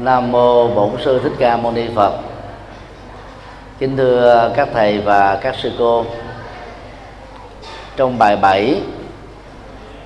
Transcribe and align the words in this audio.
Nam 0.00 0.32
mô 0.32 0.68
Bổn 0.68 0.90
sư 1.04 1.20
Thích 1.22 1.32
Ca 1.38 1.56
Mâu 1.56 1.72
Ni 1.72 1.88
Phật. 1.94 2.12
Kính 3.78 3.96
thưa 3.96 4.52
các 4.56 4.68
thầy 4.74 4.98
và 4.98 5.36
các 5.36 5.54
sư 5.62 5.72
cô. 5.78 6.04
Trong 7.96 8.18
bài 8.18 8.36
7 8.36 8.80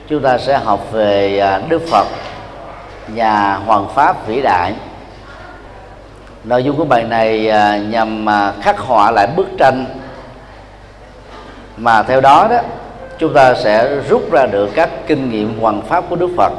chúng 0.09 0.23
ta 0.23 0.39
sẽ 0.39 0.59
học 0.59 0.93
về 0.93 1.39
à, 1.39 1.61
Đức 1.69 1.83
Phật, 1.91 2.07
nhà 3.09 3.57
hoàng 3.57 3.89
pháp 3.95 4.27
vĩ 4.27 4.43
đại. 4.43 4.75
Nội 6.45 6.65
dung 6.65 6.77
của 6.77 6.85
bài 6.85 7.03
này 7.03 7.49
à, 7.49 7.79
nhằm 7.79 8.29
à, 8.29 8.53
khắc 8.63 8.79
họa 8.79 9.11
lại 9.11 9.27
bức 9.37 9.47
tranh 9.59 9.87
mà 11.77 12.03
theo 12.03 12.21
đó 12.21 12.47
đó, 12.51 12.59
chúng 13.19 13.35
ta 13.35 13.55
sẽ 13.55 13.97
rút 14.09 14.33
ra 14.33 14.47
được 14.47 14.71
các 14.75 14.91
kinh 15.07 15.31
nghiệm 15.31 15.61
hoàng 15.61 15.83
pháp 15.83 16.05
của 16.11 16.17
Đức 16.17 16.31
Phật 16.37 16.53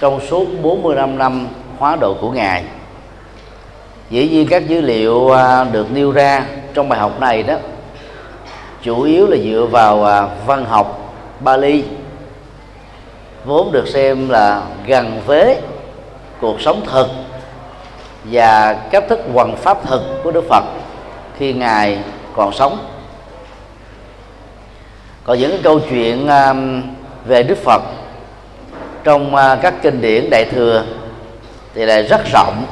trong 0.00 0.20
suốt 0.20 0.46
45 0.62 1.18
năm 1.18 1.48
hóa 1.78 1.96
độ 1.96 2.14
của 2.20 2.30
ngài. 2.30 2.64
Dĩ 4.10 4.28
nhiên 4.28 4.46
các 4.50 4.68
dữ 4.68 4.80
liệu 4.80 5.30
à, 5.30 5.64
được 5.64 5.92
nêu 5.92 6.12
ra 6.12 6.44
trong 6.74 6.88
bài 6.88 6.98
học 6.98 7.20
này 7.20 7.42
đó, 7.42 7.54
chủ 8.82 9.02
yếu 9.02 9.26
là 9.26 9.36
dựa 9.44 9.66
vào 9.70 10.04
à, 10.04 10.28
văn 10.46 10.64
học 10.64 11.14
Bali, 11.40 11.84
vốn 13.44 13.72
được 13.72 13.88
xem 13.88 14.28
là 14.28 14.62
gần 14.86 15.20
với 15.26 15.56
cuộc 16.40 16.60
sống 16.60 16.82
thực 16.86 17.06
và 18.24 18.74
cách 18.90 19.04
thức 19.08 19.20
quần 19.32 19.56
pháp 19.56 19.86
thực 19.86 20.02
của 20.22 20.30
Đức 20.30 20.44
Phật 20.48 20.64
khi 21.38 21.52
ngài 21.52 21.98
còn 22.36 22.52
sống. 22.52 22.78
Còn 25.24 25.38
những 25.38 25.62
câu 25.62 25.80
chuyện 25.90 26.28
à, 26.28 26.54
về 27.24 27.42
Đức 27.42 27.58
Phật 27.64 27.82
trong 29.04 29.34
các 29.62 29.74
kinh 29.82 30.00
điển 30.00 30.30
đại 30.30 30.44
thừa 30.44 30.84
thì 31.74 31.84
lại 31.84 32.02
rất 32.02 32.20
rộng. 32.32 32.64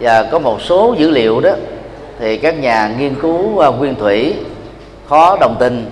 Và 0.00 0.22
có 0.22 0.38
một 0.38 0.60
số 0.62 0.94
dữ 0.98 1.10
liệu 1.10 1.40
đó 1.40 1.50
thì 2.18 2.36
các 2.36 2.58
nhà 2.58 2.90
nghiên 2.98 3.14
cứu 3.14 3.68
uh, 3.68 3.78
nguyên 3.78 3.94
thủy 3.94 4.34
khó 5.08 5.36
đồng 5.40 5.56
tình. 5.60 5.90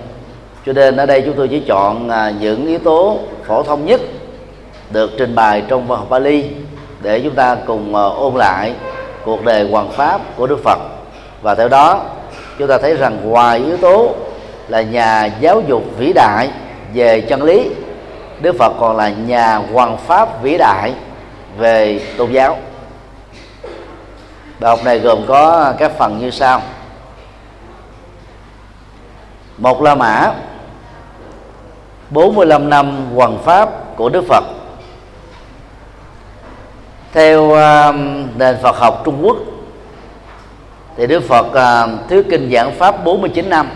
Cho 0.65 0.73
nên 0.73 0.97
ở 0.97 1.05
đây 1.05 1.21
chúng 1.25 1.35
tôi 1.35 1.47
chỉ 1.47 1.59
chọn 1.67 2.07
uh, 2.07 2.41
những 2.41 2.67
yếu 2.67 2.79
tố 2.79 3.19
phổ 3.47 3.63
thông 3.63 3.85
nhất 3.85 4.01
được 4.89 5.11
trình 5.17 5.35
bày 5.35 5.63
trong 5.67 5.87
văn 5.87 5.99
học 5.99 6.09
Bali 6.09 6.45
để 7.01 7.19
chúng 7.19 7.35
ta 7.35 7.55
cùng 7.65 7.95
uh, 7.95 8.17
ôn 8.17 8.33
lại 8.35 8.73
cuộc 9.25 9.45
đời 9.45 9.67
hoàng 9.71 9.89
pháp 9.91 10.21
của 10.37 10.47
Đức 10.47 10.63
Phật. 10.63 10.79
Và 11.41 11.55
theo 11.55 11.69
đó 11.69 12.01
chúng 12.59 12.67
ta 12.67 12.77
thấy 12.77 12.95
rằng 12.95 13.17
ngoài 13.23 13.59
yếu 13.59 13.77
tố 13.77 14.15
là 14.67 14.81
nhà 14.81 15.29
giáo 15.39 15.61
dục 15.67 15.83
vĩ 15.97 16.13
đại 16.13 16.49
về 16.93 17.21
chân 17.21 17.43
lý 17.43 17.69
Đức 18.41 18.55
Phật 18.59 18.73
còn 18.79 18.97
là 18.97 19.09
nhà 19.09 19.55
hoàng 19.55 19.97
pháp 19.97 20.43
vĩ 20.43 20.57
đại 20.57 20.93
về 21.57 22.01
tôn 22.17 22.31
giáo. 22.31 22.57
Bài 24.59 24.69
học 24.69 24.79
này 24.85 24.99
gồm 24.99 25.25
có 25.27 25.73
các 25.79 25.91
phần 25.97 26.19
như 26.19 26.29
sau. 26.29 26.61
Một 29.57 29.81
la 29.81 29.95
mã 29.95 30.33
45 32.09 32.69
năm 32.69 33.05
hoàng 33.15 33.37
pháp 33.43 33.95
của 33.95 34.09
Đức 34.09 34.23
Phật. 34.27 34.43
Theo 37.13 37.43
uh, 37.43 37.95
nền 38.37 38.57
Phật 38.61 38.77
học 38.77 39.01
Trung 39.05 39.19
Quốc 39.21 39.37
thì 40.97 41.07
Đức 41.07 41.23
Phật 41.23 41.45
uh, 41.45 42.09
thuyết 42.09 42.25
kinh 42.29 42.51
giảng 42.53 42.71
pháp 42.71 43.03
49 43.03 43.49
năm. 43.49 43.69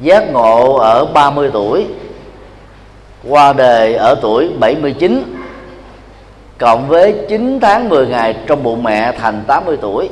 Giác 0.00 0.30
ngộ 0.32 0.74
ở 0.74 1.04
30 1.04 1.50
tuổi 1.52 1.86
qua 3.28 3.52
đời 3.52 3.94
ở 3.94 4.14
tuổi 4.22 4.50
79 4.58 5.39
cộng 6.60 6.88
với 6.88 7.14
9 7.28 7.60
tháng 7.60 7.88
10 7.88 8.06
ngày 8.06 8.36
trong 8.46 8.62
bụng 8.62 8.82
mẹ 8.82 9.12
thành 9.12 9.44
80 9.46 9.76
tuổi. 9.80 10.08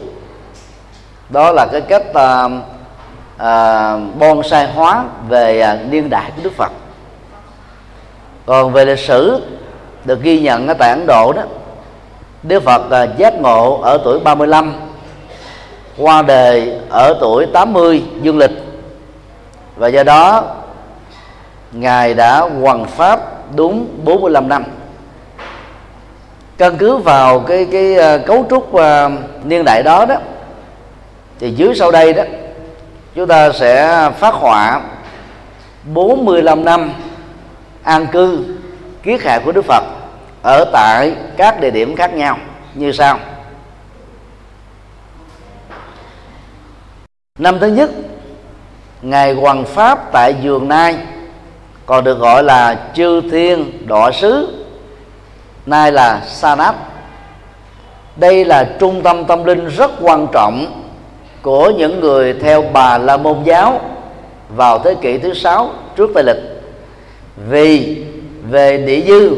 Đó 1.29 1.53
là 1.53 1.67
cái 1.73 1.81
cách 1.81 2.03
uh, 2.11 2.53
uh, 3.37 4.17
bonsai 4.19 4.73
hóa 4.73 5.05
về 5.29 5.75
uh, 5.75 5.93
niên 5.93 6.11
đại 6.11 6.33
của 6.37 6.43
Đức 6.43 6.53
Phật. 6.57 6.73
Còn 8.47 8.73
về 8.73 8.85
lịch 8.85 8.99
sử 8.99 9.43
được 10.05 10.23
ghi 10.23 10.41
nhận 10.41 10.69
ở 10.69 10.75
tại 10.75 10.91
Ấn 10.91 11.07
Độ 11.07 11.33
đó 11.33 11.43
Đức 12.43 12.63
Phật 12.63 12.83
uh, 12.87 13.19
giác 13.19 13.35
ngộ 13.35 13.81
ở 13.81 13.99
tuổi 14.05 14.21
35 14.21 14.75
qua 15.99 16.23
đời 16.23 16.73
ở 16.91 17.17
tuổi 17.21 17.47
80 17.53 18.03
dương 18.23 18.39
lịch. 18.39 18.53
Và 19.77 19.89
do 19.89 20.03
đó 20.03 20.45
ngài 21.73 22.15
đã 22.15 22.41
hoàn 22.41 22.85
pháp 22.85 23.21
đúng 23.57 23.87
45 24.05 24.49
năm 24.49 24.65
căn 26.59 26.77
cứ 26.79 26.97
vào 26.97 27.41
cái 27.41 27.67
cái 27.73 27.95
ờ, 27.95 28.19
cấu 28.19 28.47
trúc 28.51 28.75
uh, 28.75 28.81
niên 29.45 29.65
đại 29.65 29.83
đó 29.83 30.05
đó 30.07 30.17
thì 31.39 31.51
dưới 31.51 31.75
sau 31.75 31.91
đây 31.91 32.13
đó 32.13 32.23
chúng 33.15 33.29
ta 33.29 33.53
sẽ 33.53 34.11
phát 34.19 34.35
họa 34.35 34.81
45 35.85 36.65
năm 36.65 36.93
an 37.83 38.07
cư 38.07 38.45
kiết 39.03 39.23
hạ 39.23 39.41
của 39.45 39.53
Đức 39.53 39.65
Phật 39.65 39.85
ở 40.43 40.65
tại 40.73 41.15
các 41.37 41.61
địa 41.61 41.71
điểm 41.71 41.97
khác 41.97 42.15
nhau 42.15 42.39
như 42.75 42.93
sau. 42.93 43.19
Năm 47.39 47.59
thứ 47.61 47.67
nhất 47.67 47.91
ngày 49.03 49.35
hoàng 49.35 49.65
pháp 49.65 50.13
tại 50.13 50.35
giường 50.43 50.69
nai 50.69 50.97
còn 51.87 52.05
được 52.05 52.19
gọi 52.19 52.43
là 52.45 52.91
chư 52.95 53.21
thiên 53.31 53.87
đọa 53.87 54.13
sứ 54.13 54.58
nay 55.71 55.93
là 55.93 56.23
Sanat 56.27 56.75
đây 58.17 58.45
là 58.45 58.65
trung 58.79 59.03
tâm 59.03 59.25
tâm 59.25 59.45
linh 59.45 59.69
rất 59.69 59.91
quan 60.01 60.27
trọng 60.33 60.83
của 61.43 61.71
những 61.71 62.01
người 62.01 62.33
theo 62.33 62.65
bà 62.73 62.99
la 62.99 63.17
môn 63.17 63.43
giáo 63.45 63.81
vào 64.57 64.79
thế 64.79 64.95
kỷ 64.95 65.19
thứ 65.19 65.35
sáu 65.35 65.71
trước 65.97 66.11
tây 66.15 66.25
lịch. 66.25 66.63
Vì 67.51 68.05
về 68.51 68.79
địa 68.79 69.01
dư 69.07 69.37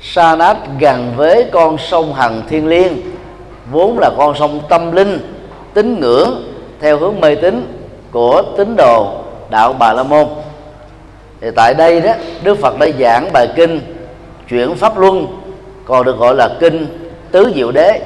Sanat 0.00 0.56
gần 0.80 1.12
với 1.16 1.46
con 1.52 1.78
sông 1.78 2.14
Hằng 2.14 2.42
Thiên 2.48 2.66
Liên, 2.68 3.02
vốn 3.70 3.98
là 3.98 4.10
con 4.16 4.34
sông 4.38 4.60
tâm 4.68 4.92
linh, 4.92 5.18
tín 5.74 6.00
ngưỡng 6.00 6.52
theo 6.80 6.98
hướng 6.98 7.20
mê 7.20 7.34
tín 7.34 7.78
của 8.10 8.42
tín 8.56 8.76
đồ 8.76 9.12
đạo 9.50 9.72
Bà 9.72 9.92
La 9.92 10.02
Môn. 10.02 10.26
Thì 11.40 11.48
tại 11.56 11.74
đây 11.74 12.00
đó, 12.00 12.12
Đức 12.42 12.58
Phật 12.58 12.78
đã 12.78 12.86
giảng 13.00 13.32
bài 13.32 13.48
kinh 13.56 13.80
chuyển 14.48 14.74
pháp 14.74 14.98
luân 14.98 15.26
còn 15.84 16.04
được 16.04 16.18
gọi 16.18 16.34
là 16.34 16.48
kinh 16.60 16.86
tứ 17.30 17.52
diệu 17.54 17.72
đế 17.72 18.00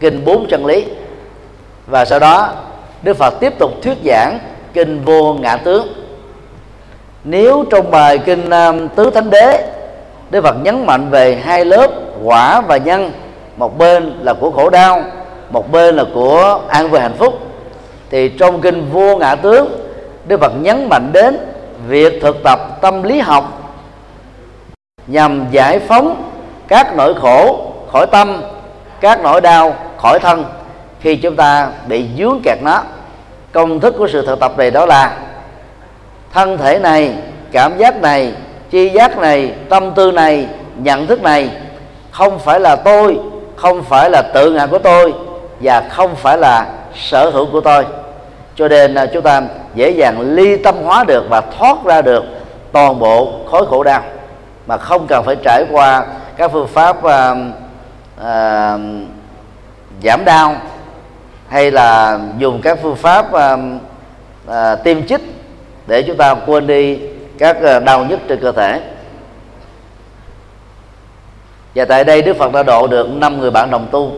kinh 0.00 0.24
bốn 0.24 0.46
chân 0.48 0.66
lý. 0.66 0.86
Và 1.86 2.04
sau 2.04 2.18
đó 2.18 2.48
đức 3.02 3.16
phật 3.16 3.34
tiếp 3.40 3.58
tục 3.58 3.70
thuyết 3.82 3.98
giảng 4.04 4.38
kinh 4.72 5.04
vô 5.04 5.34
ngã 5.34 5.56
tướng. 5.56 5.88
Nếu 7.24 7.64
trong 7.70 7.90
bài 7.90 8.18
kinh 8.18 8.50
um, 8.50 8.88
tứ 8.88 9.10
thánh 9.10 9.30
đế 9.30 9.72
đức 10.30 10.44
phật 10.44 10.56
nhấn 10.62 10.86
mạnh 10.86 11.10
về 11.10 11.36
hai 11.44 11.64
lớp 11.64 11.90
quả 12.24 12.60
và 12.60 12.76
nhân 12.76 13.12
một 13.56 13.78
bên 13.78 14.12
là 14.22 14.34
của 14.34 14.50
khổ 14.50 14.70
đau 14.70 15.02
một 15.50 15.72
bên 15.72 15.96
là 15.96 16.04
của 16.14 16.60
an 16.68 16.88
vui 16.90 17.00
hạnh 17.00 17.16
phúc 17.18 17.38
thì 18.10 18.28
trong 18.28 18.60
kinh 18.60 18.90
vô 18.92 19.16
ngã 19.16 19.34
tướng 19.34 19.68
đức 20.26 20.40
phật 20.40 20.52
nhấn 20.60 20.88
mạnh 20.88 21.10
đến 21.12 21.38
việc 21.88 22.22
thực 22.22 22.36
tập 22.44 22.58
tâm 22.80 23.02
lý 23.02 23.18
học 23.18 23.59
nhằm 25.06 25.46
giải 25.50 25.78
phóng 25.78 26.30
các 26.68 26.96
nỗi 26.96 27.14
khổ 27.14 27.60
khỏi 27.92 28.06
tâm, 28.06 28.42
các 29.00 29.20
nỗi 29.22 29.40
đau 29.40 29.74
khỏi 29.96 30.18
thân 30.18 30.44
khi 31.00 31.16
chúng 31.16 31.36
ta 31.36 31.68
bị 31.86 32.06
dướng 32.18 32.40
kẹt 32.44 32.58
nó. 32.62 32.82
Công 33.52 33.80
thức 33.80 33.94
của 33.98 34.08
sự 34.08 34.26
thực 34.26 34.40
tập 34.40 34.52
này 34.58 34.70
đó 34.70 34.86
là 34.86 35.16
thân 36.32 36.58
thể 36.58 36.78
này, 36.78 37.14
cảm 37.52 37.78
giác 37.78 38.02
này 38.02 38.32
chi 38.70 38.88
giác 38.88 39.18
này, 39.18 39.54
tâm 39.68 39.92
tư 39.94 40.12
này, 40.12 40.46
nhận 40.76 41.06
thức 41.06 41.22
này 41.22 41.50
không 42.10 42.38
phải 42.38 42.60
là 42.60 42.76
tôi, 42.76 43.18
không 43.56 43.82
phải 43.82 44.10
là 44.10 44.22
tự 44.34 44.52
ngã 44.52 44.66
của 44.66 44.78
tôi 44.78 45.14
và 45.60 45.80
không 45.90 46.14
phải 46.16 46.38
là 46.38 46.66
sở 46.94 47.30
hữu 47.30 47.46
của 47.52 47.60
tôi. 47.60 47.86
Cho 48.54 48.68
nên 48.68 48.94
là 48.94 49.06
chúng 49.06 49.22
ta 49.22 49.42
dễ 49.74 49.90
dàng 49.90 50.20
ly 50.20 50.56
tâm 50.56 50.74
hóa 50.84 51.04
được 51.04 51.24
và 51.28 51.40
thoát 51.40 51.76
ra 51.84 52.02
được 52.02 52.24
toàn 52.72 52.98
bộ 52.98 53.32
khối 53.50 53.66
khổ 53.66 53.82
đau 53.82 54.02
mà 54.66 54.76
không 54.76 55.06
cần 55.06 55.24
phải 55.24 55.36
trải 55.44 55.64
qua 55.70 56.06
các 56.36 56.52
phương 56.52 56.68
pháp 56.68 56.96
uh, 56.96 57.36
uh, 58.20 58.80
giảm 60.02 60.24
đau 60.24 60.56
hay 61.48 61.70
là 61.70 62.18
dùng 62.38 62.60
các 62.62 62.78
phương 62.82 62.96
pháp 62.96 63.26
uh, 63.26 63.60
uh, 64.48 64.84
tiêm 64.84 65.06
chích 65.06 65.20
để 65.86 66.02
chúng 66.02 66.16
ta 66.16 66.34
quên 66.34 66.66
đi 66.66 66.98
các 67.40 67.62
à, 67.62 67.78
đau 67.78 68.04
nhất 68.04 68.20
trên 68.28 68.40
cơ 68.40 68.52
thể. 68.52 68.80
Và 71.74 71.84
tại 71.84 72.04
đây 72.04 72.22
Đức 72.22 72.36
Phật 72.36 72.52
đã 72.52 72.62
độ 72.62 72.86
được 72.86 73.08
năm 73.08 73.38
người 73.38 73.50
bạn 73.50 73.70
đồng 73.70 73.86
tu 73.90 74.12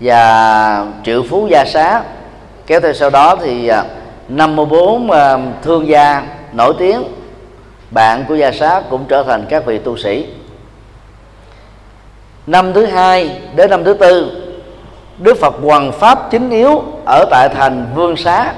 và 0.00 0.86
triệu 1.04 1.22
phú 1.30 1.48
gia 1.50 1.64
xá. 1.64 2.02
Kéo 2.66 2.80
theo 2.80 2.92
sau 2.92 3.10
đó 3.10 3.36
thì 3.42 3.68
à, 3.68 3.84
54 4.28 5.10
thương 5.62 5.88
gia 5.88 6.22
nổi 6.52 6.74
tiếng 6.78 7.02
bạn 7.90 8.24
của 8.28 8.34
gia 8.34 8.52
sát 8.52 8.82
cũng 8.90 9.04
trở 9.08 9.22
thành 9.22 9.46
các 9.48 9.66
vị 9.66 9.78
tu 9.78 9.96
sĩ. 9.96 10.26
Năm 12.46 12.72
thứ 12.72 12.86
hai 12.86 13.40
đến 13.54 13.70
năm 13.70 13.84
thứ 13.84 13.94
tư, 13.94 14.42
Đức 15.18 15.38
Phật 15.40 15.54
hoàng 15.62 15.92
pháp 15.92 16.30
chính 16.30 16.50
yếu 16.50 16.82
ở 17.06 17.24
tại 17.30 17.48
thành 17.54 17.86
Vương 17.94 18.16
Xá. 18.16 18.54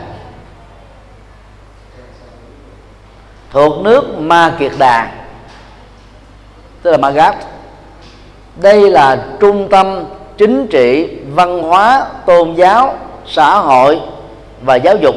Thuộc 3.51 3.85
nước 3.85 4.19
Ma 4.19 4.53
Kiệt 4.59 4.73
Đà, 4.79 5.13
tức 6.83 6.91
là 6.91 6.97
magad 6.97 7.35
đây 8.57 8.91
là 8.91 9.25
trung 9.41 9.69
tâm 9.71 10.05
chính 10.39 10.67
trị, 10.67 11.19
văn 11.35 11.63
hóa, 11.63 12.07
tôn 12.27 12.55
giáo, 12.55 12.95
xã 13.27 13.59
hội 13.59 14.01
và 14.63 14.77
giáo 14.77 14.97
dục 14.97 15.15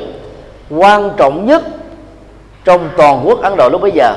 quan 0.69 1.11
trọng 1.17 1.45
nhất 1.45 1.63
trong 2.65 2.89
toàn 2.97 3.21
quốc 3.27 3.41
Ấn 3.41 3.57
Độ 3.57 3.69
lúc 3.69 3.81
bấy 3.81 3.91
giờ. 3.91 4.13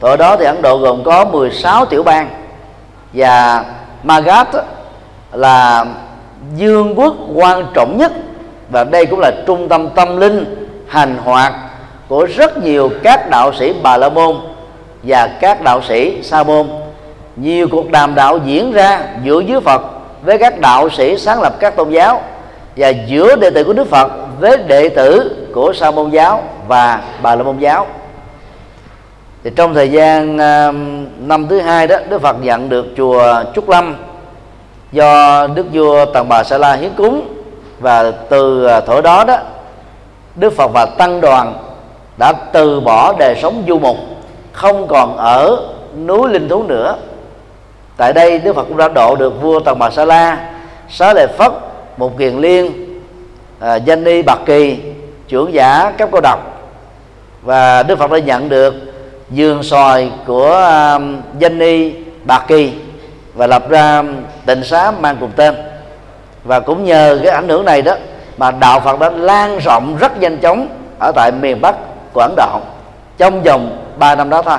Ở 0.00 0.16
đó 0.16 0.36
thì 0.36 0.44
Ấn 0.44 0.62
Độ 0.62 0.78
gồm 0.78 1.04
có 1.04 1.24
16 1.24 1.86
tiểu 1.86 2.02
bang. 2.02 2.28
Và 3.12 3.64
Magad 4.02 4.46
là 5.32 5.84
dương 6.56 6.98
quốc 6.98 7.14
quan 7.34 7.66
trọng 7.74 7.96
nhất. 7.98 8.12
Và 8.70 8.84
đây 8.84 9.06
cũng 9.06 9.20
là 9.20 9.30
trung 9.46 9.68
tâm 9.68 9.88
tâm 9.90 10.16
linh, 10.16 10.68
hành 10.88 11.18
hoạt 11.24 11.54
của 12.08 12.26
rất 12.36 12.56
nhiều 12.58 12.90
các 13.02 13.30
đạo 13.30 13.52
sĩ 13.52 13.74
Bà 13.82 13.96
La 13.96 14.08
Môn 14.08 14.36
và 15.02 15.26
các 15.40 15.62
đạo 15.62 15.82
sĩ 15.82 16.22
Sa 16.22 16.42
Môn. 16.42 16.68
Nhiều 17.36 17.68
cuộc 17.70 17.90
đàm 17.90 18.14
đạo 18.14 18.38
diễn 18.44 18.72
ra 18.72 19.00
giữa 19.22 19.40
dưới 19.40 19.60
Phật 19.60 19.82
với 20.22 20.38
các 20.38 20.60
đạo 20.60 20.90
sĩ 20.90 21.18
sáng 21.18 21.42
lập 21.42 21.56
các 21.60 21.76
tôn 21.76 21.90
giáo 21.90 22.22
và 22.76 22.88
giữa 22.88 23.36
đệ 23.36 23.50
tử 23.50 23.64
của 23.64 23.72
Đức 23.72 23.90
Phật 23.90 24.12
với 24.40 24.58
đệ 24.58 24.88
tử 24.88 25.36
của 25.54 25.72
Sa 25.72 25.90
môn 25.90 26.10
giáo 26.10 26.42
và 26.68 27.02
Bà 27.22 27.34
la 27.34 27.42
môn 27.42 27.58
giáo. 27.58 27.86
Thì 29.44 29.50
trong 29.56 29.74
thời 29.74 29.90
gian 29.90 30.38
um, 30.38 31.06
năm 31.28 31.48
thứ 31.48 31.60
hai 31.60 31.86
đó 31.86 31.96
Đức 32.08 32.22
Phật 32.22 32.36
nhận 32.42 32.68
được 32.68 32.86
chùa 32.96 33.42
Trúc 33.54 33.68
Lâm 33.68 33.96
do 34.92 35.46
Đức 35.46 35.66
vua 35.72 36.04
Tần 36.04 36.28
Bà 36.28 36.44
Sa 36.44 36.58
La 36.58 36.72
hiến 36.72 36.90
cúng. 36.96 37.34
Và 37.80 38.10
từ 38.10 38.66
uh, 38.78 38.86
thổi 38.86 39.02
đó 39.02 39.24
đó 39.24 39.38
Đức 40.34 40.52
Phật 40.56 40.70
và 40.74 40.86
tăng 40.86 41.20
đoàn 41.20 41.54
đã 42.18 42.32
từ 42.52 42.80
bỏ 42.80 43.14
đời 43.18 43.36
sống 43.42 43.64
du 43.68 43.78
mục 43.78 43.96
không 44.52 44.88
còn 44.88 45.16
ở 45.16 45.58
núi 46.06 46.28
linh 46.28 46.48
thú 46.48 46.62
nữa. 46.62 46.96
Tại 47.96 48.12
đây 48.12 48.38
Đức 48.38 48.56
Phật 48.56 48.64
cũng 48.68 48.76
đã 48.76 48.88
độ 48.88 49.16
được 49.16 49.42
vua 49.42 49.60
Tần 49.60 49.78
Bà 49.78 49.90
Sa 49.90 50.04
La 50.04 50.50
Xá 50.88 51.14
lệ 51.14 51.26
Phất 51.38 51.52
một 51.96 52.18
kiền 52.18 52.36
liên 52.36 52.72
à, 53.60 53.76
danh 53.76 54.04
ni 54.04 54.22
bạc 54.22 54.38
kỳ 54.46 54.78
trưởng 55.28 55.52
giả 55.52 55.92
cấp 55.98 56.08
cô 56.12 56.20
độc 56.20 56.53
và 57.44 57.82
đức 57.82 57.98
phật 57.98 58.10
đã 58.10 58.18
nhận 58.18 58.48
được 58.48 58.74
giường 59.30 59.62
sòi 59.62 60.10
của 60.26 60.52
um, 60.94 61.20
danh 61.38 61.58
ni 61.58 61.92
bạc 62.24 62.44
kỳ 62.48 62.72
và 63.34 63.46
lập 63.46 63.68
ra 63.68 63.98
um, 63.98 64.16
tịnh 64.46 64.64
xá 64.64 64.90
mang 64.90 65.16
cùng 65.20 65.30
tên. 65.36 65.54
Và 66.44 66.60
cũng 66.60 66.84
nhờ 66.84 67.20
cái 67.22 67.32
ảnh 67.32 67.48
hưởng 67.48 67.64
này 67.64 67.82
đó 67.82 67.96
mà 68.36 68.50
đạo 68.50 68.80
phật 68.80 69.00
đã 69.00 69.10
lan 69.10 69.58
rộng 69.58 69.96
rất 70.00 70.18
nhanh 70.20 70.38
chóng 70.38 70.68
ở 70.98 71.12
tại 71.12 71.32
miền 71.32 71.60
bắc 71.60 71.74
của 72.12 72.20
ấn 72.20 72.34
độ 72.36 72.60
trong 73.18 73.42
vòng 73.42 73.84
3 73.98 74.14
năm 74.14 74.30
đó 74.30 74.42
thôi. 74.42 74.58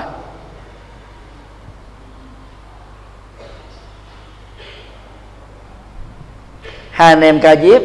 Hai 6.91 7.09
anh 7.09 7.21
em 7.21 7.39
ca 7.39 7.55
diếp 7.55 7.81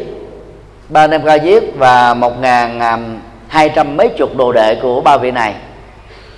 ba 0.89 1.03
anh 1.03 1.11
em 1.11 1.25
ca 1.25 1.37
diếp 1.39 1.63
và 1.77 2.13
một 2.13 2.39
ngàn 2.39 2.79
um, 2.79 3.30
hai 3.51 3.69
trăm 3.69 3.97
mấy 3.97 4.09
chục 4.17 4.37
đồ 4.37 4.51
đệ 4.51 4.75
của 4.75 5.01
ba 5.01 5.17
vị 5.17 5.31
này. 5.31 5.55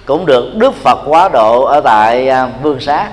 Cũng 0.06 0.26
được 0.26 0.56
Đức 0.56 0.74
Phật 0.74 1.00
quá 1.06 1.30
độ 1.30 1.64
ở 1.64 1.82
tại 1.82 2.30
à, 2.30 2.50
Vương 2.62 2.80
Xá. 2.80 3.10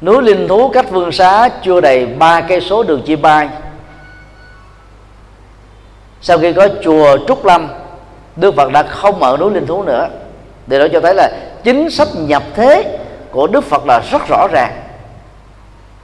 Núi 0.00 0.22
linh 0.22 0.48
thú 0.48 0.68
cách 0.68 0.90
Vương 0.90 1.12
Xá 1.12 1.48
chưa 1.48 1.80
đầy 1.80 2.06
ba 2.06 2.40
cây 2.40 2.60
số 2.60 2.82
đường 2.82 3.02
chia 3.02 3.16
bay 3.16 3.48
sau 6.20 6.38
khi 6.38 6.52
có 6.52 6.68
chùa 6.84 7.18
Trúc 7.28 7.44
Lâm, 7.44 7.68
Đức 8.36 8.54
Phật 8.56 8.72
đã 8.72 8.82
không 8.82 9.22
ở 9.22 9.36
núi 9.36 9.50
linh 9.50 9.66
thú 9.66 9.82
nữa. 9.82 10.08
Điều 10.66 10.80
đó 10.80 10.86
cho 10.92 11.00
thấy 11.00 11.14
là 11.14 11.30
chính 11.64 11.90
sách 11.90 12.08
nhập 12.14 12.42
thế 12.54 12.98
của 13.30 13.46
Đức 13.46 13.64
Phật 13.64 13.86
là 13.86 14.02
rất 14.10 14.22
rõ 14.28 14.46
ràng. 14.52 14.72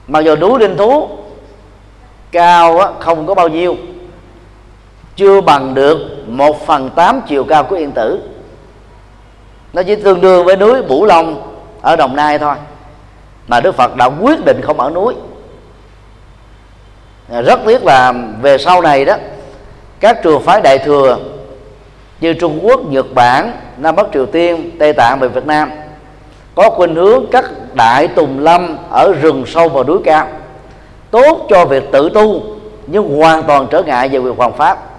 Mặc 0.07 0.19
dù 0.19 0.35
núi 0.35 0.59
linh 0.59 0.77
thú 0.77 1.07
cao 2.31 2.93
không 2.99 3.27
có 3.27 3.33
bao 3.33 3.47
nhiêu 3.47 3.75
chưa 5.15 5.41
bằng 5.41 5.73
được 5.73 5.97
một 6.27 6.65
phần 6.65 6.89
tám 6.89 7.21
chiều 7.27 7.43
cao 7.43 7.63
của 7.63 7.75
yên 7.75 7.91
tử. 7.91 8.19
Nó 9.73 9.83
chỉ 9.83 9.95
tương 9.95 10.21
đương 10.21 10.45
với 10.45 10.55
núi 10.55 10.81
Bủ 10.81 11.05
Long 11.05 11.55
ở 11.81 11.95
Đồng 11.95 12.15
Nai 12.15 12.39
thôi 12.39 12.55
mà 13.47 13.59
Đức 13.59 13.75
Phật 13.75 13.95
đã 13.95 14.05
quyết 14.05 14.45
định 14.45 14.61
không 14.63 14.79
ở 14.79 14.89
núi. 14.89 15.13
Rất 17.45 17.59
tiếc 17.65 17.83
là 17.83 18.13
về 18.41 18.57
sau 18.57 18.81
này 18.81 19.05
đó 19.05 19.15
các 19.99 20.23
trường 20.23 20.41
phái 20.41 20.61
đại 20.61 20.77
thừa 20.77 21.17
như 22.21 22.33
Trung 22.33 22.59
Quốc, 22.63 22.81
Nhật 22.89 23.05
Bản, 23.13 23.51
Nam 23.77 23.95
Bắc 23.95 24.05
Triều 24.13 24.25
Tiên, 24.25 24.71
Tây 24.79 24.93
Tạng 24.93 25.19
và 25.19 25.27
Việt 25.27 25.45
Nam 25.45 25.71
có 26.55 26.69
khuynh 26.69 26.95
hướng 26.95 27.25
các 27.31 27.45
đại 27.73 28.07
tùng 28.07 28.39
lâm 28.39 28.77
ở 28.89 29.13
rừng 29.21 29.43
sâu 29.47 29.69
và 29.69 29.83
núi 29.83 29.99
cao 30.05 30.27
tốt 31.11 31.45
cho 31.49 31.65
việc 31.65 31.83
tự 31.91 32.09
tu 32.13 32.41
nhưng 32.87 33.17
hoàn 33.17 33.43
toàn 33.43 33.67
trở 33.71 33.83
ngại 33.83 34.09
về 34.09 34.19
việc 34.19 34.37
hoàng 34.37 34.53
pháp. 34.53 34.92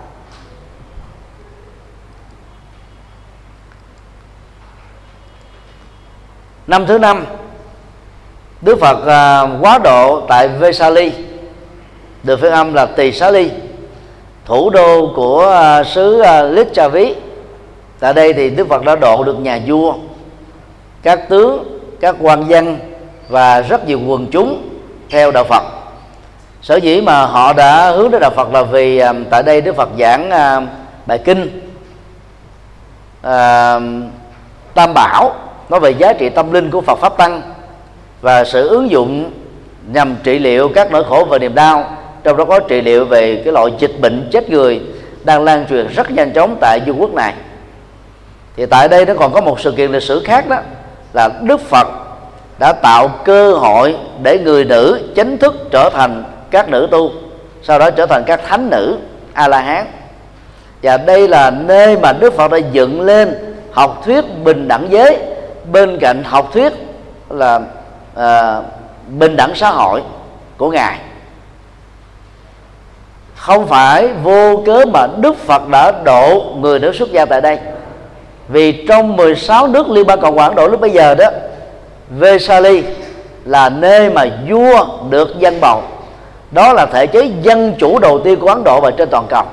Năm 6.67 6.87
thứ 6.87 6.99
năm 6.99 7.25
Đức 8.61 8.79
Phật 8.81 9.07
à, 9.07 9.43
quá 9.61 9.79
độ 9.79 10.21
tại 10.29 10.49
Vesali. 10.49 11.13
Được 12.23 12.41
phiên 12.41 12.53
âm 12.53 12.75
là 12.75 12.87
Tỳ 12.87 13.13
Xá 13.13 13.31
Ly 13.31 13.51
thủ 14.45 14.71
đô 14.71 15.13
của 15.17 15.49
à, 15.49 15.85
xứ 15.85 16.21
à, 16.21 16.43
tại 18.01 18.15
đây 18.15 18.33
thì 18.33 18.51
Đức 18.51 18.69
Phật 18.69 18.85
đã 18.85 18.97
độ 18.97 19.25
được 19.25 19.39
nhà 19.41 19.61
vua 19.67 19.95
các 21.03 21.29
tướng 21.29 21.81
các 22.01 22.17
quan 22.21 22.49
dân 22.49 22.79
và 23.29 23.61
rất 23.61 23.87
nhiều 23.87 24.01
quần 24.07 24.27
chúng 24.27 24.69
theo 25.11 25.31
đạo 25.31 25.45
Phật. 25.45 25.63
Sở 26.63 26.77
dĩ 26.77 27.01
mà 27.01 27.27
họ 27.27 27.53
đã 27.53 27.91
hướng 27.91 28.11
đến 28.11 28.21
đạo 28.21 28.31
Phật 28.37 28.53
là 28.53 28.63
vì 28.63 28.99
à, 28.99 29.13
tại 29.31 29.43
đây 29.43 29.61
Đức 29.61 29.77
Phật 29.77 29.89
giảng 29.99 30.29
uh, 30.29 30.69
bài 31.07 31.19
kinh 31.19 31.61
uh, 33.27 33.83
Tam 34.75 34.95
Bảo 34.95 35.35
nói 35.69 35.81
về 35.81 35.91
giá 35.91 36.13
trị 36.13 36.29
tâm 36.29 36.53
linh 36.53 36.71
của 36.71 36.81
Phật 36.81 36.99
pháp 36.99 37.17
tăng 37.17 37.43
và 38.21 38.45
sự 38.45 38.69
ứng 38.69 38.91
dụng 38.91 39.31
nhằm 39.93 40.17
trị 40.23 40.39
liệu 40.39 40.69
các 40.69 40.93
nỗi 40.93 41.05
khổ 41.05 41.27
và 41.31 41.39
niềm 41.39 41.55
đau, 41.55 41.97
trong 42.23 42.37
đó 42.37 42.45
có 42.45 42.61
trị 42.61 42.81
liệu 42.81 43.05
về 43.05 43.43
cái 43.45 43.53
loại 43.53 43.73
dịch 43.79 44.01
bệnh 44.01 44.29
chết 44.33 44.51
người 44.51 44.81
đang 45.25 45.45
lan 45.45 45.67
truyền 45.71 45.89
rất 45.89 46.11
nhanh 46.11 46.33
chóng 46.33 46.57
tại 46.61 46.81
vương 46.87 47.01
quốc 47.01 47.15
này. 47.15 47.35
Thì 48.57 48.67
tại 48.67 48.89
đây 48.89 49.07
nó 49.07 49.15
còn 49.15 49.33
có 49.33 49.41
một 49.41 49.61
sự 49.61 49.73
kiện 49.73 49.93
lịch 49.93 50.03
sử 50.03 50.23
khác 50.25 50.49
đó, 50.49 50.57
là 51.13 51.29
Đức 51.43 51.61
Phật 51.61 51.89
đã 52.59 52.73
tạo 52.73 53.09
cơ 53.25 53.53
hội 53.53 53.97
để 54.23 54.39
người 54.39 54.65
nữ 54.65 55.13
chính 55.15 55.39
thức 55.39 55.55
trở 55.71 55.91
thành 55.91 56.25
các 56.51 56.69
nữ 56.69 56.89
tu, 56.91 57.11
sau 57.63 57.79
đó 57.79 57.91
trở 57.91 58.07
thành 58.07 58.23
các 58.27 58.41
thánh 58.49 58.71
nữ 58.71 58.99
a 59.33 59.49
la 59.49 59.61
hán 59.61 59.87
và 60.85 60.97
đây 60.97 61.29
là 61.29 61.51
nơi 61.51 61.97
mà 61.97 62.13
đức 62.13 62.35
phật 62.35 62.51
đã 62.51 62.59
dựng 62.73 63.01
lên 63.01 63.55
học 63.73 64.03
thuyết 64.05 64.25
bình 64.45 64.69
đẳng 64.69 64.87
giới 64.91 65.19
bên 65.73 65.99
cạnh 66.01 66.25
học 66.25 66.51
thuyết 66.53 66.73
là 67.31 67.61
à, 68.15 68.61
bình 69.09 69.37
đẳng 69.37 69.55
xã 69.55 69.71
hội 69.71 70.03
của 70.57 70.71
ngài. 70.71 70.99
Không 73.37 73.67
phải 73.67 74.09
vô 74.23 74.63
cớ 74.67 74.85
mà 74.93 75.07
Đức 75.17 75.37
Phật 75.37 75.69
đã 75.69 75.93
độ 76.05 76.45
người 76.57 76.79
nữ 76.79 76.93
xuất 76.93 77.13
gia 77.13 77.25
tại 77.25 77.41
đây. 77.41 77.59
Vì 78.49 78.87
trong 78.89 79.17
16 79.17 79.67
nước 79.67 79.91
liên 79.91 80.07
bang 80.07 80.21
cộng 80.21 80.37
hòa 80.37 80.47
Ấn 80.47 80.55
Độ 80.55 80.69
lúc 80.69 80.81
bây 80.81 80.91
giờ 80.91 81.15
đó 81.15 81.27
Vesali 82.11 82.83
là 83.45 83.69
nơi 83.69 84.11
mà 84.11 84.25
vua 84.49 84.87
được 85.11 85.39
dân 85.39 85.61
bầu 85.61 85.83
đó 86.51 86.73
là 86.73 86.87
thể 86.87 87.07
chế 87.07 87.31
dân 87.43 87.75
chủ 87.79 87.99
đầu 87.99 88.21
tiên 88.21 88.41
của 88.41 88.49
Ấn 88.49 88.65
Độ 88.65 88.81
và 88.81 88.91
trên 88.91 89.09
toàn 89.11 89.27
cầu. 89.29 89.45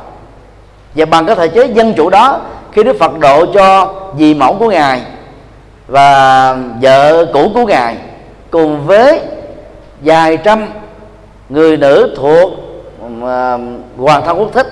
Và 0.96 1.06
bằng 1.06 1.26
cái 1.26 1.36
thể 1.36 1.48
chế 1.48 1.66
dân 1.66 1.94
chủ 1.94 2.10
đó 2.10 2.40
khi 2.72 2.84
Đức 2.84 2.96
Phật 3.00 3.20
độ 3.20 3.46
cho 3.46 3.94
dì 4.18 4.34
mẫu 4.34 4.54
của 4.54 4.70
ngài 4.70 5.02
và 5.92 6.58
vợ 6.82 7.26
cũ 7.34 7.52
của 7.54 7.66
ngài 7.66 7.98
cùng 8.52 8.88
với 8.88 9.20
vài 10.02 10.38
trăm 10.38 10.68
người 11.50 11.78
nữ 11.78 12.16
thuộc 12.18 12.52
uh, 13.06 13.22
hoàng 13.98 14.24
thân 14.26 14.40
quốc 14.40 14.50
thích 14.54 14.68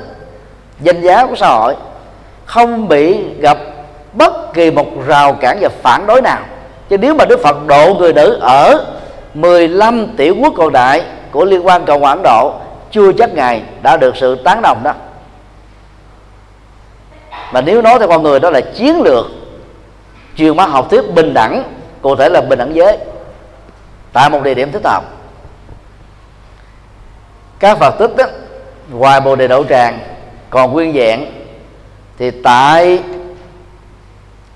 danh 0.80 1.02
giá 1.02 1.26
của 1.26 1.36
xã 1.36 1.48
hội 1.48 1.76
không 2.46 2.88
bị 2.88 3.18
gặp 3.40 3.58
bất 4.14 4.54
kỳ 4.54 4.72
một 4.72 4.86
rào 5.08 5.34
cản 5.34 5.58
và 5.62 5.70
phản 5.82 6.08
đối 6.08 6.22
nào. 6.22 6.40
Chứ 6.90 6.98
nếu 6.98 7.14
mà 7.14 7.26
Đức 7.26 7.40
Phật 7.44 7.68
độ 7.68 7.94
người 7.94 8.14
nữ 8.14 8.38
ở 8.42 8.86
15 9.34 10.08
tiểu 10.18 10.36
quốc 10.42 10.54
còn 10.58 10.74
đại 10.74 11.04
của 11.32 11.46
liên 11.46 11.68
quan 11.68 11.86
cộng 11.86 12.02
hòa 12.02 12.12
ấn 12.12 12.22
độ 12.24 12.54
chưa 12.92 13.12
chắc 13.12 13.34
ngài 13.34 13.62
đã 13.84 13.98
được 13.98 14.18
sự 14.18 14.36
tán 14.36 14.62
đồng 14.62 14.84
đó. 14.84 14.94
Mà 17.54 17.62
nếu 17.62 17.82
nói 17.82 18.00
theo 18.00 18.08
con 18.08 18.24
người 18.24 18.40
đó 18.40 18.50
là 18.50 18.62
chiến 18.62 19.02
lược 19.02 19.26
truyền 20.40 20.56
bá 20.56 20.66
học 20.66 20.88
thuyết 20.90 21.14
bình 21.14 21.34
đẳng 21.34 21.64
cụ 22.02 22.16
thể 22.16 22.30
là 22.30 22.42
bình 22.42 22.60
đẳng 22.60 22.76
giới. 22.76 22.98
Tại 24.14 24.30
một 24.30 24.44
địa 24.44 24.54
điểm 24.54 24.72
thích 24.72 24.86
hợp. 24.86 25.04
Các 27.60 27.78
phật 27.78 27.92
tích 28.00 28.16
đó, 28.18 28.26
ngoài 28.92 29.22
bồ 29.22 29.36
đề 29.36 29.48
đậu 29.48 29.64
tràng 29.64 30.00
còn 30.50 30.74
nguyên 30.74 30.94
dạng 30.94 31.32
thì 32.18 32.32
tại 32.32 33.04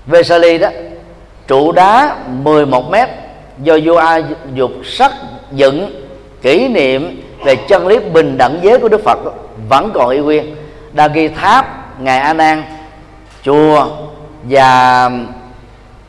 Vesali 0.06 0.58
đó 0.58 0.68
trụ 1.46 1.72
đá 1.72 2.16
11 2.28 2.90
mét 2.90 3.08
do 3.58 3.78
vua 3.84 3.96
A 3.96 4.20
dục 4.54 4.70
sắc 4.84 5.12
dựng 5.52 6.06
kỷ 6.42 6.68
niệm 6.68 7.22
về 7.44 7.56
chân 7.56 7.86
lý 7.86 7.98
bình 7.98 8.38
đẳng 8.38 8.58
giới 8.62 8.78
của 8.78 8.88
Đức 8.88 9.04
Phật 9.04 9.18
vẫn 9.68 9.90
còn 9.94 10.08
y 10.08 10.18
nguyên. 10.18 10.56
Đa 10.92 11.08
ghi 11.08 11.28
tháp 11.28 11.66
ngài 12.00 12.18
A 12.18 12.32
Nan 12.32 12.62
chùa 13.42 13.86
và 14.42 15.10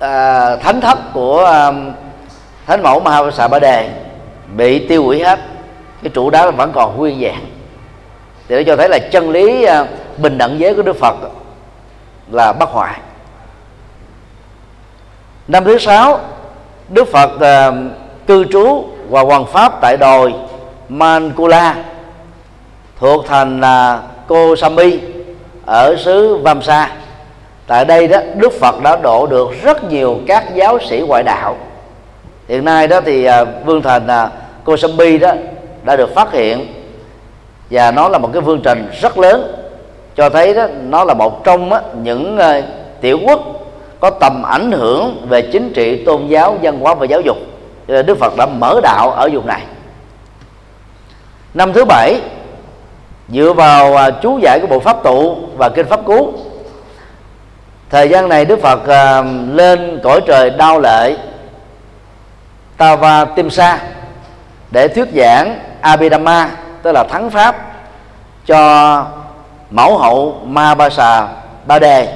à, 0.06 0.56
thánh 0.56 0.82
thất 0.82 1.14
của 1.14 1.46
à, 1.46 1.72
thánh 2.68 2.84
mẫu 2.84 3.00
Mahavasa 3.00 3.48
Ba 3.48 3.60
Đề 3.60 3.90
bị 4.56 4.88
tiêu 4.88 5.04
hủy 5.04 5.24
hết. 5.24 5.40
Cái 6.04 6.10
trụ 6.14 6.30
đá 6.30 6.52
vẫn 6.52 6.72
còn 6.72 6.98
nguyên 6.98 7.20
vẹn. 7.20 7.36
Thì 8.48 8.56
nó 8.56 8.62
cho 8.68 8.76
thấy 8.76 8.90
là 8.90 9.00
chân 9.12 9.30
lý 9.30 9.64
à, 9.64 9.86
bình 10.18 10.38
đẳng 10.38 10.60
giới 10.60 10.76
của 10.76 10.82
Đức 10.82 10.96
Phật 11.00 11.16
là 12.32 12.54
bất 12.54 12.70
hoại. 12.70 13.00
Năm 15.48 15.64
thứ 15.64 15.78
sáu 15.78 16.20
Đức 16.90 17.08
Phật 17.12 17.32
uh, 17.36 17.76
cư 18.28 18.46
trú 18.52 18.86
và 19.10 19.22
hoàng 19.22 19.46
pháp 19.46 19.82
tại 19.82 19.98
đồi 19.98 20.34
Mankula 20.90 21.76
thuộc 23.00 23.26
thành 23.28 23.62
à, 23.62 23.94
uh, 23.94 24.28
Cô 24.28 24.56
Sami 24.56 25.00
ở 25.66 25.96
xứ 25.96 26.38
Vamsa 26.38 26.90
tại 27.68 27.86
đây 27.86 28.08
đó, 28.08 28.20
Đức 28.36 28.54
Phật 28.60 28.82
đã 28.84 28.96
độ 28.96 29.28
được 29.28 29.50
rất 29.64 29.84
nhiều 29.84 30.20
các 30.28 30.56
giáo 30.56 30.80
sĩ 30.90 31.04
ngoại 31.08 31.24
đạo. 31.24 31.58
Hiện 32.48 32.66
nay 32.66 32.88
đó 32.88 33.02
thì 33.02 33.26
à, 33.26 33.44
vương 33.44 33.82
thành 33.82 34.08
à, 34.08 34.30
Cô 34.64 34.78
Sami 34.78 35.18
đó 35.18 35.32
đã 35.84 35.96
được 35.96 36.16
phát 36.16 36.32
hiện 36.32 36.68
và 37.72 37.92
nó 37.92 38.10
là 38.10 38.18
một 38.18 38.30
cái 38.34 38.42
vương 38.42 38.62
trình 38.62 38.90
rất 39.02 39.18
lớn, 39.18 39.56
cho 40.16 40.30
thấy 40.30 40.54
đó 40.54 40.68
nó 40.88 41.04
là 41.04 41.14
một 41.14 41.44
trong 41.44 41.72
những 42.04 42.38
à, 42.38 42.62
tiểu 43.02 43.20
quốc 43.28 43.40
có 44.00 44.10
tầm 44.10 44.44
ảnh 44.44 44.72
hưởng 44.72 45.26
về 45.30 45.42
chính 45.42 45.74
trị, 45.74 46.04
tôn 46.06 46.28
giáo, 46.28 46.58
văn 46.62 46.80
hóa 46.80 46.94
và 46.94 47.06
giáo 47.06 47.22
dục. 47.22 47.38
Đức 47.88 48.18
Phật 48.20 48.38
đã 48.38 48.46
mở 48.46 48.80
đạo 48.84 49.12
ở 49.12 49.30
vùng 49.34 49.48
này. 49.48 49.62
Năm 51.54 51.74
thứ 51.74 51.86
bảy, 51.86 52.22
dựa 53.30 53.54
vào 53.54 54.12
chú 54.22 54.38
giải 54.38 54.60
của 54.60 54.68
bộ 54.68 54.80
pháp 54.80 55.04
tụ 55.04 55.36
và 55.58 55.70
kinh 55.70 55.86
pháp 55.86 56.06
cú 56.06 56.34
thời 57.96 58.10
gian 58.10 58.30
này 58.30 58.46
Đức 58.46 58.60
Phật 58.62 58.80
uh, 58.80 59.26
lên 59.56 60.00
cõi 60.04 60.22
trời 60.28 60.50
đau 60.50 60.80
lệ 60.80 61.16
Tava 62.78 63.26
Timsa 63.26 63.80
để 64.72 64.88
thuyết 64.88 65.08
giảng 65.16 65.60
Abhidhamma 65.82 66.50
tức 66.84 66.92
là 66.92 67.04
thắng 67.04 67.30
pháp 67.30 67.56
cho 68.46 69.06
mẫu 69.70 69.98
hậu 69.98 70.42
Ma 70.46 70.76
Ba 70.76 70.90
Xà 70.90 71.28
Ba 71.66 71.80
Đề. 71.80 72.08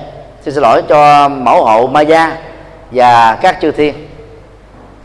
Xin 0.42 0.54
xin 0.54 0.64
lỗi 0.64 0.82
cho 0.90 1.30
mẫu 1.30 1.66
hậu 1.66 1.88
ma 1.88 2.02
gia 2.02 2.38
và 2.92 3.38
các 3.42 3.58
chư 3.62 3.72
thiên. 3.72 3.94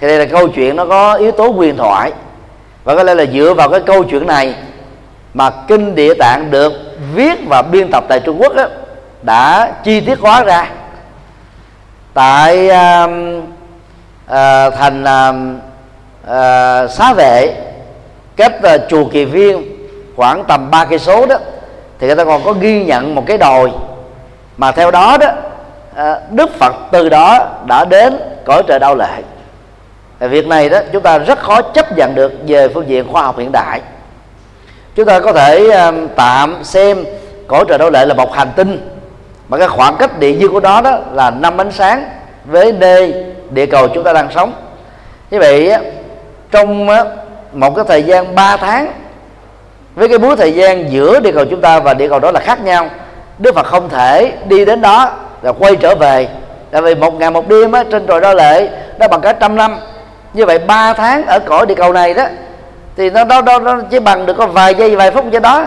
Thì 0.00 0.06
đây 0.06 0.18
là 0.18 0.24
câu 0.24 0.48
chuyện 0.48 0.76
nó 0.76 0.86
có 0.86 1.14
yếu 1.14 1.32
tố 1.32 1.48
huyền 1.48 1.76
thoại. 1.76 2.12
Và 2.84 2.94
có 2.94 3.02
lẽ 3.02 3.14
là 3.14 3.24
dựa 3.32 3.54
vào 3.54 3.68
cái 3.68 3.80
câu 3.80 4.04
chuyện 4.04 4.26
này 4.26 4.54
mà 5.34 5.50
kinh 5.68 5.94
địa 5.94 6.14
tạng 6.14 6.50
được 6.50 6.72
viết 7.14 7.38
và 7.48 7.62
biên 7.62 7.90
tập 7.90 8.04
tại 8.08 8.20
Trung 8.20 8.42
Quốc 8.42 8.54
đó, 8.54 8.66
đã 9.24 9.72
chi 9.84 10.00
tiết 10.00 10.18
hóa 10.20 10.42
ra. 10.42 10.70
Tại 12.14 12.68
uh, 12.68 13.10
uh, 14.26 14.74
thành 14.78 15.04
uh, 15.04 15.36
uh, 16.24 16.90
xá 16.90 17.12
vệ 17.16 17.54
cách 18.36 18.52
uh, 18.74 18.80
chùa 18.88 19.04
kỳ 19.12 19.24
viên 19.24 19.62
khoảng 20.16 20.44
tầm 20.44 20.70
ba 20.70 20.84
cây 20.84 20.98
số 20.98 21.26
đó 21.26 21.36
thì 21.98 22.06
người 22.06 22.16
ta 22.16 22.24
còn 22.24 22.44
có 22.44 22.52
ghi 22.52 22.84
nhận 22.84 23.14
một 23.14 23.24
cái 23.26 23.38
đồi. 23.38 23.72
Mà 24.56 24.72
theo 24.72 24.90
đó 24.90 25.16
đó 25.16 25.28
uh, 25.92 26.30
đức 26.30 26.50
phật 26.58 26.74
từ 26.92 27.08
đó 27.08 27.48
đã 27.66 27.84
đến 27.84 28.18
cõi 28.44 28.62
trời 28.68 28.78
đau 28.78 28.94
lệ. 28.94 29.22
Việc 30.18 30.46
này 30.46 30.68
đó 30.68 30.78
chúng 30.92 31.02
ta 31.02 31.18
rất 31.18 31.38
khó 31.38 31.62
chấp 31.62 31.96
nhận 31.96 32.14
được 32.14 32.32
về 32.46 32.68
phương 32.68 32.88
diện 32.88 33.12
khoa 33.12 33.22
học 33.22 33.38
hiện 33.38 33.52
đại. 33.52 33.80
Chúng 34.94 35.06
ta 35.06 35.20
có 35.20 35.32
thể 35.32 35.68
uh, 35.88 35.94
tạm 36.16 36.64
xem 36.64 37.04
cõi 37.46 37.64
trời 37.68 37.78
đau 37.78 37.90
lệ 37.90 38.06
là 38.06 38.14
một 38.14 38.32
hành 38.34 38.50
tinh 38.56 38.93
mà 39.48 39.58
cái 39.58 39.68
khoảng 39.68 39.96
cách 39.96 40.18
địa 40.18 40.32
dương 40.32 40.52
của 40.52 40.60
đó 40.60 40.80
đó 40.80 40.98
là 41.12 41.30
năm 41.30 41.60
ánh 41.60 41.72
sáng 41.72 42.04
với 42.44 42.72
nơi 42.72 43.14
địa 43.50 43.66
cầu 43.66 43.88
chúng 43.88 44.04
ta 44.04 44.12
đang 44.12 44.28
sống. 44.34 44.52
Như 45.30 45.38
vậy 45.38 45.72
trong 46.50 46.86
một 47.52 47.76
cái 47.76 47.84
thời 47.88 48.02
gian 48.02 48.34
3 48.34 48.56
tháng 48.56 48.92
với 49.94 50.08
cái 50.08 50.18
búa 50.18 50.36
thời 50.36 50.52
gian 50.52 50.92
giữa 50.92 51.20
địa 51.20 51.32
cầu 51.32 51.44
chúng 51.50 51.60
ta 51.60 51.80
và 51.80 51.94
địa 51.94 52.08
cầu 52.08 52.18
đó 52.18 52.30
là 52.30 52.40
khác 52.40 52.60
nhau. 52.64 52.86
Đức 53.38 53.54
phật 53.54 53.66
không 53.66 53.88
thể 53.88 54.32
đi 54.48 54.64
đến 54.64 54.80
đó 54.80 55.10
và 55.42 55.52
quay 55.52 55.76
trở 55.76 55.94
về. 55.94 56.28
Tại 56.70 56.82
vì 56.82 56.94
một 56.94 57.14
ngày 57.14 57.30
một 57.30 57.48
đêm 57.48 57.72
á, 57.72 57.84
trên 57.90 58.06
trời 58.06 58.20
đo 58.20 58.34
lệ 58.34 58.68
nó 58.98 59.08
bằng 59.08 59.20
cả 59.20 59.32
trăm 59.32 59.56
năm. 59.56 59.76
Như 60.32 60.46
vậy 60.46 60.58
ba 60.58 60.92
tháng 60.92 61.26
ở 61.26 61.38
cõi 61.38 61.66
địa 61.66 61.74
cầu 61.74 61.92
này 61.92 62.14
đó 62.14 62.24
thì 62.96 63.10
nó 63.10 63.24
đó, 63.24 63.42
đó, 63.42 63.58
nó 63.58 63.76
chỉ 63.90 63.98
bằng 63.98 64.26
được 64.26 64.34
có 64.38 64.46
vài 64.46 64.74
giây 64.74 64.96
vài 64.96 65.10
phút 65.10 65.24
cho 65.32 65.40
đó 65.40 65.64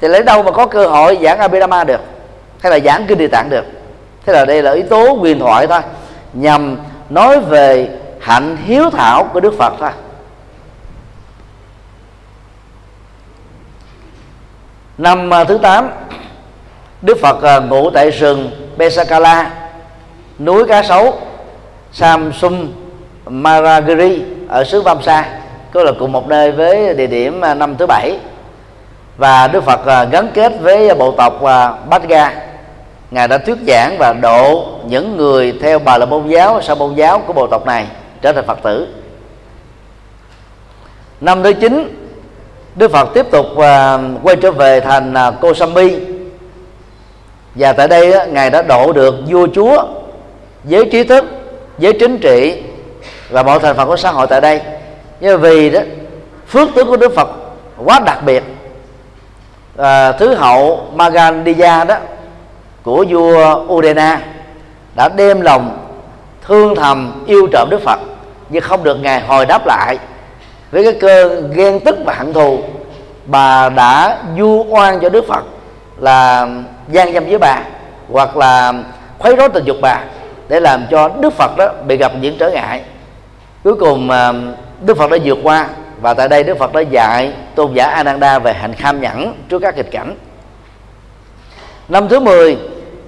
thì 0.00 0.08
lấy 0.08 0.22
đâu 0.22 0.42
mà 0.42 0.50
có 0.50 0.66
cơ 0.66 0.86
hội 0.86 1.18
giảng 1.22 1.38
Abhidhamma 1.38 1.84
được? 1.84 2.00
Hay 2.62 2.72
là 2.72 2.78
giảng 2.78 3.06
kinh 3.08 3.18
địa 3.18 3.28
tạng 3.28 3.50
được. 3.50 3.64
Thế 4.26 4.32
là 4.32 4.44
đây 4.44 4.62
là 4.62 4.72
yếu 4.72 4.84
tố 4.90 5.12
huyền 5.12 5.38
thoại 5.38 5.66
thôi. 5.66 5.80
Nhằm 6.32 6.76
nói 7.10 7.40
về 7.40 7.88
hạnh 8.20 8.56
hiếu 8.64 8.90
thảo 8.90 9.24
của 9.32 9.40
Đức 9.40 9.54
Phật 9.58 9.72
thôi. 9.78 9.90
Năm 14.98 15.34
à, 15.34 15.44
thứ 15.44 15.58
tám, 15.58 15.90
Đức 17.02 17.18
Phật 17.22 17.42
à, 17.42 17.58
ngủ 17.58 17.90
tại 17.90 18.10
rừng 18.10 18.50
Besakala, 18.76 19.50
núi 20.38 20.64
cá 20.68 20.82
sấu, 20.82 21.18
Samsung 21.92 22.72
Maragiri 23.26 24.22
ở 24.48 24.64
xứ 24.64 24.82
Vamsa, 24.82 25.28
có 25.72 25.82
là 25.82 25.92
cùng 25.98 26.12
một 26.12 26.28
nơi 26.28 26.52
với 26.52 26.94
địa 26.94 27.06
điểm 27.06 27.40
à, 27.40 27.54
năm 27.54 27.76
thứ 27.76 27.86
bảy. 27.86 28.18
Và 29.16 29.48
Đức 29.48 29.64
Phật 29.64 30.08
gắn 30.10 30.28
kết 30.34 30.52
với 30.60 30.94
bộ 30.94 31.14
tộc 31.18 31.42
Bát 31.88 32.08
Ga 32.08 32.51
ngài 33.12 33.28
đã 33.28 33.38
thuyết 33.38 33.56
giảng 33.66 33.96
và 33.98 34.12
độ 34.12 34.64
những 34.86 35.16
người 35.16 35.58
theo 35.62 35.78
bà 35.78 35.98
là 35.98 36.06
môn 36.06 36.28
giáo 36.28 36.62
sa 36.62 36.74
môn 36.74 36.94
giáo 36.94 37.18
của 37.18 37.32
bộ 37.32 37.46
tộc 37.46 37.66
này 37.66 37.86
trở 38.22 38.32
thành 38.32 38.46
Phật 38.46 38.58
tử. 38.62 38.88
Năm 41.20 41.42
thứ 41.42 41.52
chín 41.52 41.98
Đức 42.74 42.92
Phật 42.92 43.08
tiếp 43.14 43.26
tục 43.30 43.46
à, 43.58 43.98
quay 44.22 44.36
trở 44.36 44.52
về 44.52 44.80
thành 44.80 45.14
à, 45.14 45.30
Kosambi 45.30 45.96
và 47.54 47.72
tại 47.72 47.88
đây 47.88 48.28
ngài 48.28 48.50
đã 48.50 48.62
độ 48.62 48.92
được 48.92 49.14
vua 49.28 49.46
chúa 49.54 49.84
giới 50.64 50.84
trí 50.92 51.04
thức 51.04 51.24
giới 51.78 51.92
chính 51.92 52.18
trị 52.18 52.62
và 53.30 53.42
mọi 53.42 53.58
thành 53.58 53.76
phần 53.76 53.88
của 53.88 53.96
xã 53.96 54.10
hội 54.10 54.26
tại 54.26 54.40
đây. 54.40 54.60
Nhưng 55.20 55.40
vì 55.40 55.70
đó 55.70 55.80
phước 56.48 56.68
tướng 56.74 56.88
của 56.88 56.96
đức 56.96 57.14
phật 57.14 57.28
quá 57.84 58.00
đặc 58.06 58.18
biệt. 58.24 58.42
À, 59.76 60.12
thứ 60.12 60.34
hậu 60.34 60.86
Magandiya 60.94 61.84
đó 61.84 61.96
của 62.82 63.04
vua 63.08 63.64
Udena 63.68 64.20
đã 64.96 65.08
đem 65.08 65.40
lòng 65.40 65.78
thương 66.46 66.74
thầm 66.74 67.24
yêu 67.26 67.48
trộm 67.52 67.68
Đức 67.70 67.82
Phật, 67.84 68.00
nhưng 68.48 68.62
không 68.62 68.84
được 68.84 68.94
ngài 68.94 69.20
hồi 69.20 69.46
đáp 69.46 69.66
lại 69.66 69.98
với 70.70 70.84
cái 70.84 70.92
cơn 71.00 71.52
ghen 71.54 71.80
tức 71.80 71.98
và 72.06 72.14
hận 72.14 72.32
thù 72.32 72.58
bà 73.26 73.68
đã 73.68 74.18
du 74.38 74.66
oan 74.68 75.00
cho 75.00 75.08
Đức 75.08 75.24
Phật 75.28 75.44
là 75.98 76.48
gian 76.88 77.12
dâm 77.12 77.24
với 77.24 77.38
bà 77.38 77.62
hoặc 78.12 78.36
là 78.36 78.72
khuấy 79.18 79.36
rối 79.36 79.48
tình 79.48 79.64
dục 79.64 79.76
bà 79.82 80.00
để 80.48 80.60
làm 80.60 80.86
cho 80.90 81.08
đức 81.08 81.32
phật 81.32 81.56
đó 81.56 81.68
bị 81.86 81.96
gặp 81.96 82.12
những 82.20 82.38
trở 82.38 82.50
ngại. 82.50 82.82
Cuối 83.64 83.74
cùng 83.74 84.10
à, 84.10 84.32
đức 84.80 84.96
phật 84.96 85.10
đã 85.10 85.16
vượt 85.24 85.38
qua 85.42 85.68
và 86.00 86.14
tại 86.14 86.28
đây 86.28 86.42
đức 86.42 86.58
phật 86.58 86.72
đã 86.72 86.80
dạy 86.80 87.32
tôn 87.54 87.74
giả 87.74 87.86
ananda 87.86 88.38
về 88.38 88.52
hạnh 88.52 88.74
kham 88.74 89.00
nhẫn 89.00 89.34
trước 89.48 89.58
các 89.58 89.76
nghịch 89.76 89.90
cảnh. 89.90 90.16
Năm 91.88 92.08
thứ 92.08 92.20
10 92.20 92.58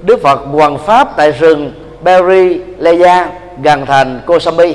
đức 0.04 0.22
phật 0.22 0.40
hoàng 0.52 0.78
pháp 0.78 1.16
tại 1.16 1.32
rừng 1.32 1.72
Berry 2.02 2.60
Leia, 2.78 3.26
gần 3.62 3.86
thành 3.86 4.20
Kosambi 4.26 4.74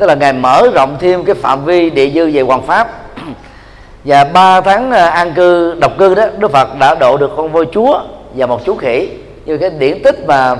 tức 0.00 0.06
là 0.06 0.14
ngài 0.14 0.32
mở 0.32 0.68
rộng 0.74 0.96
thêm 1.00 1.24
cái 1.24 1.34
phạm 1.34 1.64
vi 1.64 1.90
địa 1.90 2.10
dư 2.10 2.30
về 2.30 2.40
hoàng 2.40 2.62
pháp. 2.62 2.90
Và 4.04 4.24
ba 4.24 4.60
tháng 4.60 4.90
à, 4.90 5.10
an 5.10 5.32
cư, 5.34 5.74
độc 5.74 5.92
cư 5.98 6.14
đó, 6.14 6.26
đức 6.38 6.52
phật 6.52 6.68
đã 6.78 6.94
độ 6.94 7.16
được 7.16 7.30
con 7.36 7.52
voi 7.52 7.66
chúa 7.72 8.00
và 8.34 8.46
một 8.46 8.64
chú 8.64 8.76
khỉ. 8.76 9.08
Như 9.44 9.58
cái 9.58 9.70
điển 9.70 10.02
tích 10.02 10.26
mà 10.26 10.56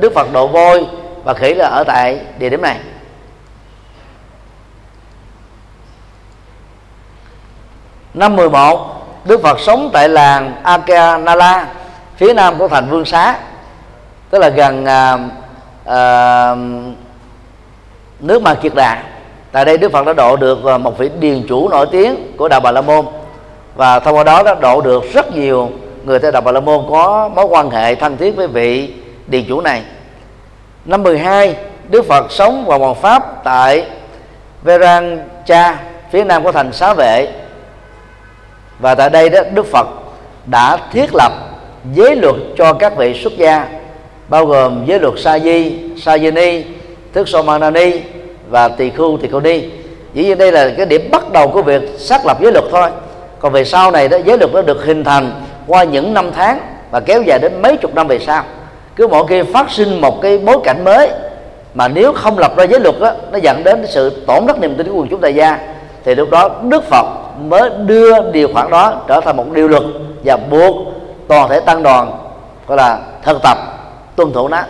đức 0.00 0.12
phật 0.14 0.32
độ 0.32 0.46
voi 0.46 0.86
và 1.24 1.34
khỉ 1.34 1.54
là 1.54 1.66
ở 1.66 1.84
tại 1.84 2.20
địa 2.38 2.48
điểm 2.48 2.62
này. 2.62 2.76
Năm 8.14 8.36
11 8.36 8.98
Đức 9.24 9.42
Phật 9.42 9.60
sống 9.60 9.90
tại 9.92 10.08
làng 10.08 10.54
Akanala 10.62 11.66
phía 12.18 12.32
nam 12.32 12.58
của 12.58 12.68
thành 12.68 12.90
Vương 12.90 13.04
Xá 13.04 13.38
tức 14.30 14.38
là 14.38 14.48
gần 14.48 14.84
à, 14.84 15.18
à, 15.84 16.54
nước 18.20 18.42
Ma 18.42 18.54
Kiệt 18.54 18.74
Đà. 18.74 19.02
Tại 19.52 19.64
đây 19.64 19.78
đức 19.78 19.92
phật 19.92 20.06
đã 20.06 20.12
độ 20.12 20.36
được 20.36 20.64
à, 20.64 20.78
một 20.78 20.98
vị 20.98 21.10
điền 21.20 21.46
chủ 21.48 21.68
nổi 21.68 21.86
tiếng 21.92 22.36
của 22.36 22.48
đạo 22.48 22.60
bà 22.60 22.72
la 22.72 22.80
môn. 22.80 23.06
Và 23.74 23.98
thông 23.98 24.16
qua 24.16 24.24
đó 24.24 24.42
đã 24.42 24.54
độ 24.54 24.80
được 24.80 25.12
rất 25.12 25.34
nhiều 25.36 25.70
người 26.04 26.18
theo 26.18 26.30
đạo 26.30 26.42
bà 26.42 26.52
la 26.52 26.60
môn 26.60 26.84
có 26.90 27.28
mối 27.34 27.44
quan 27.44 27.70
hệ 27.70 27.94
thân 27.94 28.16
thiết 28.16 28.36
với 28.36 28.46
vị 28.46 28.94
điền 29.26 29.44
chủ 29.48 29.60
này. 29.60 29.82
Năm 30.84 31.02
12 31.02 31.56
Đức 31.88 32.06
Phật 32.08 32.32
sống 32.32 32.64
và 32.66 32.78
hoàng 32.78 32.94
pháp 32.94 33.44
tại 33.44 33.86
Verancha 34.62 35.78
phía 36.10 36.24
nam 36.24 36.44
của 36.44 36.52
thành 36.52 36.72
Xá 36.72 36.94
Vệ. 36.94 37.28
Và 38.78 38.94
tại 38.94 39.10
đây 39.10 39.28
đó 39.30 39.40
Đức 39.52 39.66
Phật 39.66 39.86
đã 40.46 40.76
thiết 40.92 41.14
lập 41.14 41.32
giới 41.94 42.16
luật 42.16 42.34
cho 42.56 42.72
các 42.72 42.96
vị 42.96 43.14
xuất 43.14 43.32
gia 43.36 43.68
bao 44.28 44.46
gồm 44.46 44.84
giới 44.86 45.00
luật 45.00 45.14
sa 45.16 45.38
di 45.38 45.72
sa 45.96 46.18
di 46.18 46.30
ni 46.30 46.64
thức 47.12 47.28
so 47.28 47.58
ni 47.58 47.92
và 48.50 48.68
tỳ 48.68 48.90
khu 48.90 49.18
tỳ 49.22 49.28
khưu 49.28 49.40
ni. 49.40 49.62
Dĩ 50.14 50.24
nhiên 50.24 50.38
đây 50.38 50.52
là 50.52 50.70
cái 50.76 50.86
điểm 50.86 51.08
bắt 51.10 51.32
đầu 51.32 51.48
của 51.48 51.62
việc 51.62 51.82
xác 51.98 52.26
lập 52.26 52.38
giới 52.42 52.52
luật 52.52 52.64
thôi. 52.70 52.90
Còn 53.38 53.52
về 53.52 53.64
sau 53.64 53.90
này 53.90 54.08
đó 54.08 54.18
giới 54.24 54.38
luật 54.38 54.50
nó 54.54 54.62
được 54.62 54.84
hình 54.84 55.04
thành 55.04 55.32
qua 55.66 55.84
những 55.84 56.14
năm 56.14 56.30
tháng 56.36 56.60
và 56.90 57.00
kéo 57.00 57.22
dài 57.22 57.38
đến 57.38 57.62
mấy 57.62 57.76
chục 57.76 57.94
năm 57.94 58.08
về 58.08 58.18
sau. 58.18 58.44
Cứ 58.96 59.06
mỗi 59.06 59.26
khi 59.26 59.42
phát 59.42 59.70
sinh 59.70 60.00
một 60.00 60.22
cái 60.22 60.38
bối 60.38 60.56
cảnh 60.64 60.84
mới 60.84 61.10
mà 61.74 61.88
nếu 61.88 62.12
không 62.12 62.38
lập 62.38 62.56
ra 62.56 62.64
giới 62.64 62.80
luật 62.80 63.00
đó, 63.00 63.12
nó 63.32 63.38
dẫn 63.38 63.64
đến 63.64 63.86
sự 63.88 64.10
tổn 64.26 64.46
thất 64.46 64.60
niềm 64.60 64.74
tin 64.74 64.88
của 64.88 64.98
quần 64.98 65.08
chúng 65.08 65.20
đại 65.20 65.34
gia 65.34 65.58
thì 66.04 66.14
lúc 66.14 66.30
đó 66.30 66.50
đức 66.62 66.84
phật 66.84 67.06
mới 67.48 67.70
đưa 67.86 68.30
điều 68.32 68.48
khoản 68.52 68.70
đó 68.70 69.02
trở 69.08 69.20
thành 69.20 69.36
một 69.36 69.52
điều 69.52 69.68
luật 69.68 69.82
và 70.24 70.36
buộc 70.36 70.76
toàn 71.28 71.48
thể 71.48 71.60
tăng 71.60 71.82
đoàn 71.82 72.12
gọi 72.66 72.76
là 72.76 72.98
thực 73.22 73.38
tập 73.42 73.58
tuân 74.16 74.32
thủ 74.32 74.48
nó. 74.48 74.62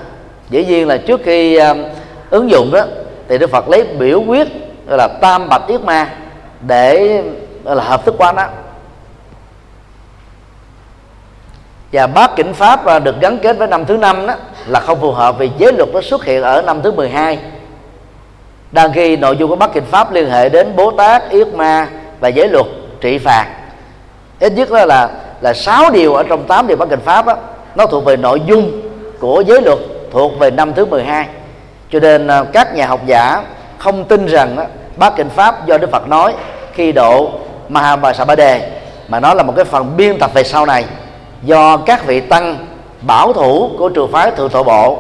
Dĩ 0.50 0.65
nhiên 0.65 0.88
là 0.88 0.97
trước 0.97 1.21
khi 1.25 1.59
uh, 1.59 1.77
ứng 2.31 2.50
dụng 2.50 2.71
đó 2.73 2.83
thì 3.29 3.38
đức 3.38 3.50
phật 3.50 3.69
lấy 3.69 3.85
biểu 3.85 4.23
quyết 4.27 4.49
gọi 4.88 4.99
là 4.99 5.09
tam 5.21 5.49
bạch 5.49 5.67
yết 5.67 5.81
ma 5.81 6.11
để 6.61 7.23
gọi 7.65 7.77
là 7.77 7.85
hợp 7.85 8.05
thức 8.05 8.15
hóa 8.19 8.33
nó. 8.33 8.45
Và 11.93 12.07
bát 12.07 12.31
kinh 12.37 12.55
pháp 12.55 12.87
à, 12.87 12.99
được 12.99 13.21
gắn 13.21 13.38
kết 13.38 13.59
với 13.59 13.69
năm 13.69 13.85
thứ 13.85 13.97
năm 13.97 14.27
đó 14.27 14.35
là 14.67 14.81
không 14.81 15.00
phù 15.00 15.12
hợp 15.12 15.38
vì 15.38 15.50
giới 15.59 15.73
luật 15.73 15.88
nó 15.93 16.00
xuất 16.00 16.25
hiện 16.25 16.43
ở 16.43 16.62
năm 16.62 16.83
thứ 16.83 16.93
12 16.93 17.38
đang 18.73 18.93
khi 18.93 19.17
nội 19.17 19.37
dung 19.37 19.50
của 19.50 19.57
bát 19.57 19.71
kinh 19.75 19.85
pháp 19.85 20.12
liên 20.12 20.31
hệ 20.31 20.49
đến 20.49 20.77
bố 20.77 20.91
tát 20.91 21.31
yết 21.31 21.49
ma 21.49 21.88
và 22.21 22.29
giới 22.29 22.49
luật 22.49 22.67
trị 23.00 23.19
phạt. 23.19 23.47
Ít 24.41 24.53
nhất 24.53 24.71
đó 24.71 24.85
là 24.85 25.11
là 25.40 25.54
sáu 25.54 25.90
điều 25.90 26.14
ở 26.14 26.23
trong 26.23 26.45
tám 26.45 26.66
điều 26.66 26.76
bát 26.76 26.88
kinh 26.90 27.00
pháp 27.00 27.26
đó, 27.26 27.37
nó 27.75 27.87
thuộc 27.87 28.04
về 28.04 28.16
nội 28.16 28.42
dung 28.47 28.80
của 29.21 29.42
giới 29.47 29.62
luật 29.62 29.78
thuộc 30.12 30.38
về 30.38 30.50
năm 30.50 30.75
thứ 30.75 30.85
12 30.85 31.26
cho 31.92 32.00
nên 32.00 32.26
à, 32.26 32.45
các 32.52 32.75
nhà 32.75 32.87
học 32.87 33.00
giả 33.07 33.42
không 33.78 34.04
tin 34.04 34.26
rằng 34.26 34.57
đó, 34.57 34.64
bát 34.97 35.12
kinh 35.16 35.28
pháp 35.28 35.66
do 35.66 35.78
đức 35.78 35.90
phật 35.90 36.09
nói 36.09 36.35
khi 36.73 36.92
độ 36.92 37.30
mahabha 37.68 38.35
đề 38.37 38.71
mà 39.09 39.21
nó 39.21 39.35
là 39.35 39.42
một 39.42 39.52
cái 39.57 39.64
phần 39.64 39.97
biên 39.97 40.18
tập 40.18 40.30
về 40.35 40.45
sau 40.45 40.66
này 40.66 40.85
do 41.42 41.76
các 41.76 42.07
vị 42.07 42.21
tăng 42.21 42.66
bảo 43.00 43.33
thủ 43.33 43.71
của 43.78 43.88
trường 43.88 44.12
phái 44.12 44.30
thượng 44.30 44.49
tổ 44.49 44.62
bộ 44.62 44.99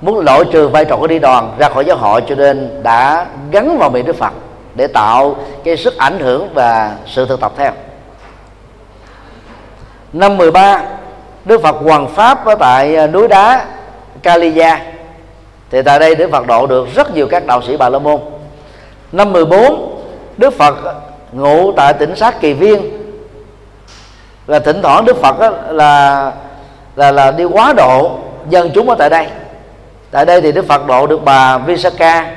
muốn 0.00 0.18
loại 0.18 0.44
trừ 0.52 0.68
vai 0.68 0.84
trò 0.84 0.96
của 0.96 1.06
đi 1.06 1.18
đoàn 1.18 1.52
ra 1.58 1.68
khỏi 1.68 1.84
giáo 1.84 1.96
hội 1.96 2.22
cho 2.28 2.34
nên 2.34 2.82
đã 2.82 3.26
gắn 3.50 3.78
vào 3.78 3.90
miệng 3.90 4.06
đức 4.06 4.16
phật 4.16 4.32
để 4.74 4.86
tạo 4.86 5.36
cái 5.64 5.76
sức 5.76 5.96
ảnh 5.96 6.20
hưởng 6.20 6.48
và 6.54 6.96
sự 7.06 7.26
thực 7.26 7.40
tập 7.40 7.52
theo 7.56 7.72
năm 10.12 10.36
13 10.36 10.82
Đức 11.44 11.62
Phật 11.62 11.76
hoàng 11.84 12.08
pháp 12.08 12.44
ở 12.44 12.54
tại 12.54 12.96
à, 12.96 13.06
núi 13.06 13.28
đá 13.28 13.64
Kaliya. 14.22 14.80
Thì 15.70 15.82
tại 15.82 15.98
đây 15.98 16.14
Đức 16.14 16.30
Phật 16.30 16.46
độ 16.46 16.66
được 16.66 16.88
rất 16.94 17.14
nhiều 17.14 17.26
các 17.30 17.46
đạo 17.46 17.62
sĩ 17.62 17.76
Bà 17.76 17.88
La 17.88 17.98
Môn. 17.98 18.20
Năm 19.12 19.32
14 19.32 20.02
Đức 20.36 20.58
Phật 20.58 20.74
ngụ 21.32 21.72
tại 21.72 21.92
tỉnh 21.92 22.16
sát 22.16 22.40
Kỳ 22.40 22.52
Viên. 22.52 22.82
Là 24.46 24.58
thỉnh 24.58 24.82
thoảng 24.82 25.04
Đức 25.04 25.16
Phật 25.16 25.36
là 25.70 26.32
là 26.96 27.12
là 27.12 27.30
đi 27.30 27.44
quá 27.44 27.72
độ 27.76 28.18
dân 28.48 28.70
chúng 28.74 28.88
ở 28.88 28.94
tại 28.98 29.10
đây. 29.10 29.26
Tại 30.10 30.26
đây 30.26 30.40
thì 30.40 30.52
Đức 30.52 30.66
Phật 30.68 30.86
độ 30.86 31.06
được 31.06 31.24
bà 31.24 31.58
Visakha. 31.58 32.30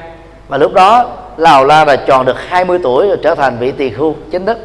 Và 0.48 0.58
lúc 0.58 0.74
đó 0.74 1.06
Lào 1.38 1.66
La 1.66 1.86
là 1.86 1.96
tròn 1.96 2.26
được 2.26 2.36
20 2.48 2.80
tuổi 2.84 3.08
rồi 3.08 3.18
trở 3.24 3.36
thành 3.36 3.58
vị 3.60 3.72
tỳ 3.72 3.90
khưu 3.90 4.16
chính 4.32 4.46
thức 4.46 4.58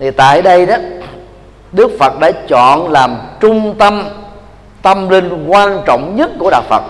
thì 0.00 0.10
tại 0.10 0.42
đây 0.42 0.66
đó 0.66 0.74
Đức 1.72 1.90
Phật 1.98 2.18
đã 2.20 2.30
chọn 2.48 2.88
làm 2.88 3.18
trung 3.40 3.74
tâm 3.78 4.08
tâm 4.82 5.08
linh 5.08 5.46
quan 5.46 5.82
trọng 5.86 6.16
nhất 6.16 6.30
của 6.38 6.50
đạo 6.50 6.62
Phật. 6.68 6.82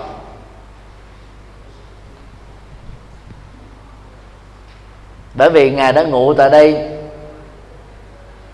Bởi 5.35 5.51
vì 5.51 5.71
ngài 5.71 5.93
đã 5.93 6.03
ngụ 6.03 6.35
tại 6.35 6.51
đây 6.51 6.89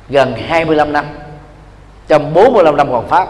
gần 0.09 0.35
25 0.49 0.93
năm 0.93 1.05
trong 2.09 2.35
45 2.35 2.77
năm 2.77 2.93
còn 2.93 3.09
pháp. 3.09 3.29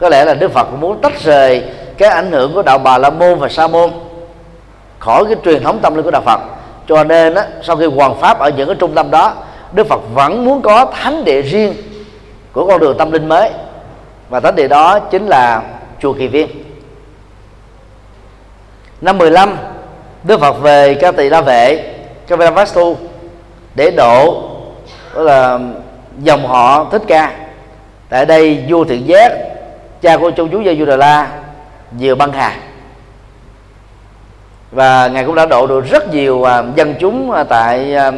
Có 0.00 0.08
lẽ 0.08 0.24
là 0.24 0.34
Đức 0.34 0.52
Phật 0.52 0.64
cũng 0.64 0.80
muốn 0.80 1.00
tách 1.00 1.20
rời 1.20 1.64
cái 1.98 2.08
ảnh 2.08 2.32
hưởng 2.32 2.54
của 2.54 2.62
đạo 2.62 2.78
Bà 2.78 2.98
La 2.98 3.10
Môn 3.10 3.38
và 3.38 3.48
Sa 3.48 3.68
Môn 3.68 3.90
khỏi 4.98 5.24
cái 5.24 5.36
truyền 5.44 5.62
thống 5.62 5.78
tâm 5.82 5.94
linh 5.94 6.04
của 6.04 6.10
đạo 6.10 6.22
Phật. 6.22 6.40
Cho 6.88 7.04
nên 7.04 7.34
á, 7.34 7.46
sau 7.62 7.76
khi 7.76 7.86
hoàn 7.86 8.20
pháp 8.20 8.38
ở 8.38 8.50
những 8.50 8.68
cái 8.68 8.76
trung 8.80 8.94
tâm 8.94 9.10
đó 9.10 9.34
Đức 9.76 9.86
Phật 9.86 10.00
vẫn 10.14 10.44
muốn 10.44 10.62
có 10.62 10.92
thánh 10.94 11.24
địa 11.24 11.42
riêng 11.42 11.74
của 12.52 12.66
con 12.66 12.80
đường 12.80 12.98
tâm 12.98 13.12
linh 13.12 13.28
mới. 13.28 13.50
Và 14.28 14.40
thánh 14.40 14.56
địa 14.56 14.68
đó 14.68 14.98
chính 14.98 15.26
là 15.26 15.62
chùa 16.00 16.12
Kỳ 16.12 16.28
Viên. 16.28 16.48
Năm 19.00 19.18
15 19.18 19.56
Đức 20.24 20.40
Phật 20.40 20.52
về 20.52 20.94
ca 20.94 21.12
tỳ 21.12 21.28
la 21.28 21.40
vệ 21.40 21.94
Vastu 22.28 22.96
để 23.74 23.90
độ 23.90 24.42
đó 25.14 25.22
là, 25.22 25.58
dòng 26.22 26.46
họ 26.46 26.84
thích 26.92 27.02
ca. 27.06 27.36
Tại 28.08 28.26
đây 28.26 28.64
vua 28.68 28.84
thiện 28.84 29.06
giác 29.06 29.32
cha 30.02 30.16
của 30.16 30.30
châu 30.30 30.48
chú 30.48 30.60
gia 30.60 30.74
du 30.74 30.84
đà 30.84 30.96
la, 30.96 31.28
vừa 32.00 32.14
băng 32.14 32.32
hà. 32.32 32.56
Và 34.70 35.08
ngài 35.08 35.24
cũng 35.24 35.34
đã 35.34 35.46
độ 35.46 35.66
được 35.66 35.90
rất 35.90 36.14
nhiều 36.14 36.44
à, 36.44 36.62
dân 36.76 36.94
chúng 37.00 37.32
à, 37.32 37.44
tại 37.44 37.94
à, 37.94 38.12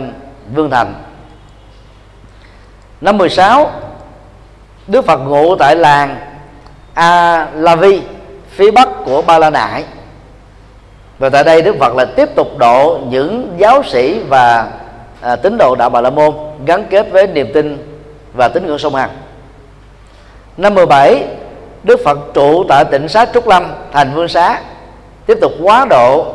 vương 0.54 0.70
thành 0.70 0.94
năm 3.00 3.18
16 3.18 3.70
Đức 4.86 5.06
Phật 5.06 5.16
ngụ 5.16 5.56
tại 5.56 5.76
làng 5.76 6.16
A 6.94 7.46
La 7.54 7.76
Vi 7.76 8.02
phía 8.50 8.70
bắc 8.70 8.88
của 9.04 9.22
Ba 9.22 9.38
La 9.38 9.50
Nại. 9.50 9.84
Và 11.18 11.28
tại 11.28 11.44
đây 11.44 11.62
Đức 11.62 11.76
Phật 11.80 11.94
là 11.94 12.04
tiếp 12.04 12.28
tục 12.34 12.58
độ 12.58 12.98
những 13.08 13.54
giáo 13.58 13.82
sĩ 13.82 14.20
và 14.28 14.70
à, 15.20 15.36
tín 15.36 15.58
đồ 15.58 15.74
đạo 15.74 15.90
Bà 15.90 16.00
La 16.00 16.10
Môn 16.10 16.34
gắn 16.66 16.84
kết 16.90 17.10
với 17.10 17.26
niềm 17.26 17.50
tin 17.54 17.96
và 18.32 18.48
tín 18.48 18.66
ngưỡng 18.66 18.78
sông 18.78 18.94
Hằng. 18.94 19.10
Năm 20.56 20.74
17 20.74 21.24
Đức 21.82 22.00
Phật 22.04 22.18
trụ 22.34 22.64
tại 22.68 22.84
tỉnh 22.84 23.08
xá 23.08 23.26
Trúc 23.34 23.48
Lâm 23.48 23.72
thành 23.92 24.14
Vương 24.14 24.28
Xá 24.28 24.60
tiếp 25.26 25.38
tục 25.40 25.52
quá 25.62 25.86
độ 25.90 26.34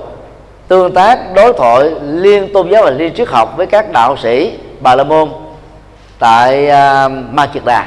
tương 0.67 0.93
tác 0.93 1.19
đối 1.35 1.53
thoại 1.53 1.91
liên 2.01 2.53
tôn 2.53 2.69
giáo 2.69 2.83
và 2.83 2.89
liên 2.89 3.13
triết 3.13 3.27
học 3.27 3.53
với 3.57 3.65
các 3.65 3.91
đạo 3.91 4.17
sĩ 4.17 4.57
Bà 4.79 4.95
La 4.95 5.03
Môn 5.03 5.29
tại 6.23 6.67
uh, 6.67 7.11
Ma 7.31 7.45
Kiệt 7.45 7.65
Đà 7.65 7.85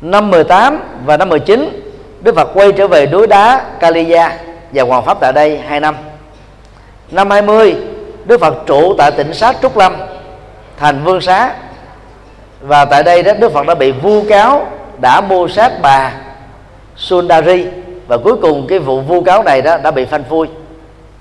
năm 0.00 0.30
18 0.30 0.78
và 1.04 1.16
năm 1.16 1.28
19 1.28 1.82
Đức 2.20 2.34
Phật 2.34 2.50
quay 2.54 2.72
trở 2.72 2.88
về 2.88 3.06
núi 3.06 3.26
đá 3.26 3.64
Kaliya 3.80 4.38
và 4.72 4.82
hoàng 4.82 5.04
pháp 5.04 5.20
tại 5.20 5.32
đây 5.32 5.58
2 5.58 5.80
năm. 5.80 5.96
Năm 7.10 7.30
20 7.30 7.76
Đức 8.24 8.40
Phật 8.40 8.54
trụ 8.66 8.94
tại 8.98 9.10
tỉnh 9.10 9.34
sát 9.34 9.56
Trúc 9.62 9.76
Lâm 9.76 9.96
thành 10.76 11.04
vương 11.04 11.20
xá. 11.20 11.54
Và 12.60 12.84
tại 12.84 13.02
đây 13.02 13.22
đó 13.22 13.32
Đức 13.32 13.52
Phật 13.52 13.66
đã 13.66 13.74
bị 13.74 13.92
vu 13.92 14.22
cáo 14.28 14.66
đã 15.00 15.20
mua 15.20 15.48
sát 15.48 15.72
bà 15.82 16.12
Sundari. 16.96 17.66
Và 18.06 18.18
cuối 18.18 18.36
cùng 18.42 18.66
cái 18.66 18.78
vụ 18.78 19.00
vu 19.00 19.20
cáo 19.20 19.42
này 19.42 19.62
đó 19.62 19.76
đã 19.82 19.90
bị 19.90 20.04
phanh 20.04 20.24
phui. 20.24 20.46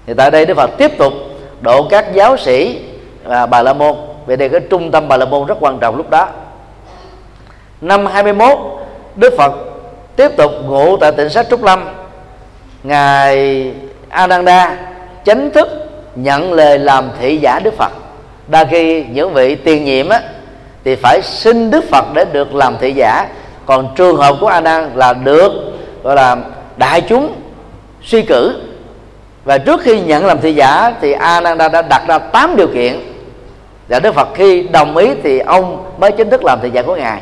Thì 0.05 0.13
tại 0.13 0.31
đây 0.31 0.45
Đức 0.45 0.57
Phật 0.57 0.69
tiếp 0.77 0.97
tục 0.97 1.13
độ 1.61 1.87
các 1.89 2.13
giáo 2.13 2.37
sĩ 2.37 2.81
và 3.23 3.45
Bà 3.45 3.61
La 3.61 3.73
Môn 3.73 4.08
vậy 4.29 4.37
đây 4.37 4.49
cái 4.49 4.59
trung 4.59 4.91
tâm 4.91 5.07
Bà 5.07 5.17
La 5.17 5.25
Môn 5.25 5.47
rất 5.47 5.57
quan 5.59 5.79
trọng 5.79 5.95
lúc 5.95 6.09
đó. 6.09 6.27
Năm 7.81 8.05
21 8.05 8.57
Đức 9.15 9.33
Phật 9.37 9.51
tiếp 10.15 10.31
tục 10.37 10.51
ngủ 10.65 10.97
tại 10.97 11.11
tỉnh 11.11 11.29
sát 11.29 11.45
Trúc 11.49 11.63
Lâm. 11.63 11.89
Ngài 12.83 13.71
Ananda 14.09 14.77
chính 15.25 15.51
thức 15.51 15.67
nhận 16.15 16.53
lời 16.53 16.79
làm 16.79 17.09
thị 17.19 17.37
giả 17.37 17.59
Đức 17.63 17.73
Phật. 17.77 17.91
Đa 18.47 18.65
khi 18.65 19.05
những 19.11 19.33
vị 19.33 19.55
tiền 19.55 19.85
nhiệm 19.85 20.09
á, 20.09 20.21
thì 20.83 20.95
phải 20.95 21.21
xin 21.23 21.71
Đức 21.71 21.83
Phật 21.91 22.05
để 22.13 22.25
được 22.31 22.55
làm 22.55 22.77
thị 22.81 22.93
giả. 22.93 23.27
Còn 23.65 23.87
trường 23.95 24.17
hợp 24.17 24.35
của 24.41 24.47
A 24.47 24.61
Nan 24.61 24.91
là 24.95 25.13
được, 25.13 25.51
gọi 26.03 26.15
là, 26.15 26.37
đại 26.77 27.01
chúng 27.01 27.35
suy 28.03 28.21
cử. 28.21 28.61
Và 29.45 29.57
trước 29.57 29.81
khi 29.81 30.01
nhận 30.01 30.25
làm 30.25 30.41
thị 30.41 30.53
giả 30.53 30.93
thì 31.01 31.11
A 31.11 31.41
Nan 31.41 31.57
đã 31.57 31.81
đặt 31.81 32.01
ra 32.07 32.17
8 32.17 32.55
điều 32.55 32.67
kiện 32.67 32.99
và 33.89 33.99
Đức 33.99 34.15
Phật 34.15 34.27
khi 34.35 34.67
đồng 34.71 34.97
ý 34.97 35.09
thì 35.23 35.39
ông 35.39 35.91
mới 35.97 36.11
chính 36.11 36.29
thức 36.29 36.43
làm 36.43 36.59
thị 36.61 36.69
giả 36.73 36.81
của 36.81 36.95
ngài. 36.95 37.21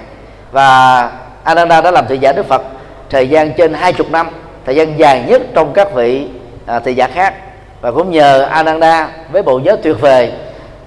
Và 0.52 1.12
Ananda 1.44 1.82
đã 1.82 1.92
làm 1.92 2.06
thị 2.08 2.18
giả 2.18 2.32
Đức 2.32 2.46
Phật 2.46 2.62
thời 3.10 3.30
gian 3.30 3.54
trên 3.58 3.74
hai 3.74 3.94
chục 3.94 4.12
năm 4.12 4.28
thời 4.66 4.76
gian 4.76 5.00
dài 5.00 5.24
nhất 5.28 5.42
trong 5.54 5.74
các 5.74 5.94
vị 5.94 6.28
à, 6.66 6.80
thị 6.80 6.94
giả 6.94 7.08
khác. 7.08 7.34
Và 7.82 7.92
cũng 7.92 8.12
nhờ 8.12 8.42
Ananda 8.42 9.10
với 9.32 9.44
bộ 9.44 9.60
nhớ 9.60 9.78
tuyệt 9.84 10.02
vời 10.02 10.32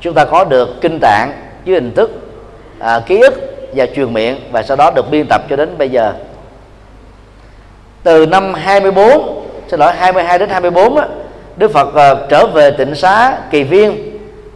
chúng 0.00 0.14
ta 0.14 0.24
có 0.24 0.44
được 0.44 0.80
kinh 0.80 0.98
tạng 1.00 1.32
dưới 1.64 1.74
hình 1.74 1.94
thức 1.94 2.10
à, 2.78 3.00
ký 3.06 3.20
ức 3.20 3.34
và 3.74 3.86
truyền 3.86 4.12
miệng 4.12 4.40
và 4.52 4.62
sau 4.62 4.76
đó 4.76 4.90
được 4.90 5.10
biên 5.10 5.26
tập 5.26 5.42
cho 5.50 5.56
đến 5.56 5.78
bây 5.78 5.88
giờ. 5.88 6.12
Từ 8.02 8.26
năm 8.26 8.54
24 8.54 9.44
xin 9.68 9.80
lỗi 9.80 9.92
22 9.92 10.38
đến 10.38 10.48
24 10.48 10.96
á, 10.96 11.06
Đức 11.56 11.72
Phật 11.72 11.88
uh, 11.88 12.28
trở 12.28 12.46
về 12.46 12.70
tịnh 12.70 12.94
xá 12.94 13.38
Kỳ 13.50 13.62
Viên 13.62 14.09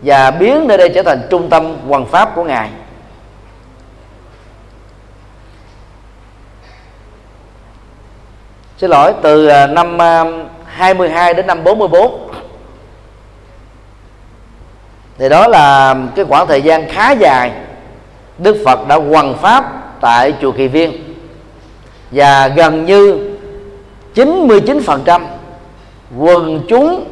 và 0.05 0.31
biến 0.31 0.67
nơi 0.69 0.79
đây 0.79 0.89
trở 0.95 1.03
thành 1.03 1.27
trung 1.31 1.51
tâm 1.51 1.77
hoàng 1.89 2.07
pháp 2.07 2.35
của 2.35 2.45
ngài. 2.45 2.69
Xin 8.79 8.91
lỗi, 8.91 9.13
từ 9.23 9.47
à, 9.47 9.67
năm 9.67 10.03
à, 10.03 10.25
22 10.65 11.35
đến 11.35 11.47
năm 11.47 11.65
44 11.65 12.31
thì 15.19 15.29
đó 15.29 15.49
là 15.49 15.97
cái 16.17 16.25
khoảng 16.25 16.47
thời 16.47 16.63
gian 16.63 16.89
khá 16.89 17.11
dài 17.11 17.53
Đức 18.39 18.57
Phật 18.65 18.89
đã 18.89 18.97
hoằng 18.97 19.37
pháp 19.37 19.65
tại 20.01 20.35
chùa 20.41 20.53
Kỳ 20.53 20.69
Viên. 20.69 21.17
Và 22.11 22.49
gần 22.49 22.87
như 22.87 23.31
99% 24.15 25.21
quần 26.19 26.61
chúng 26.69 27.05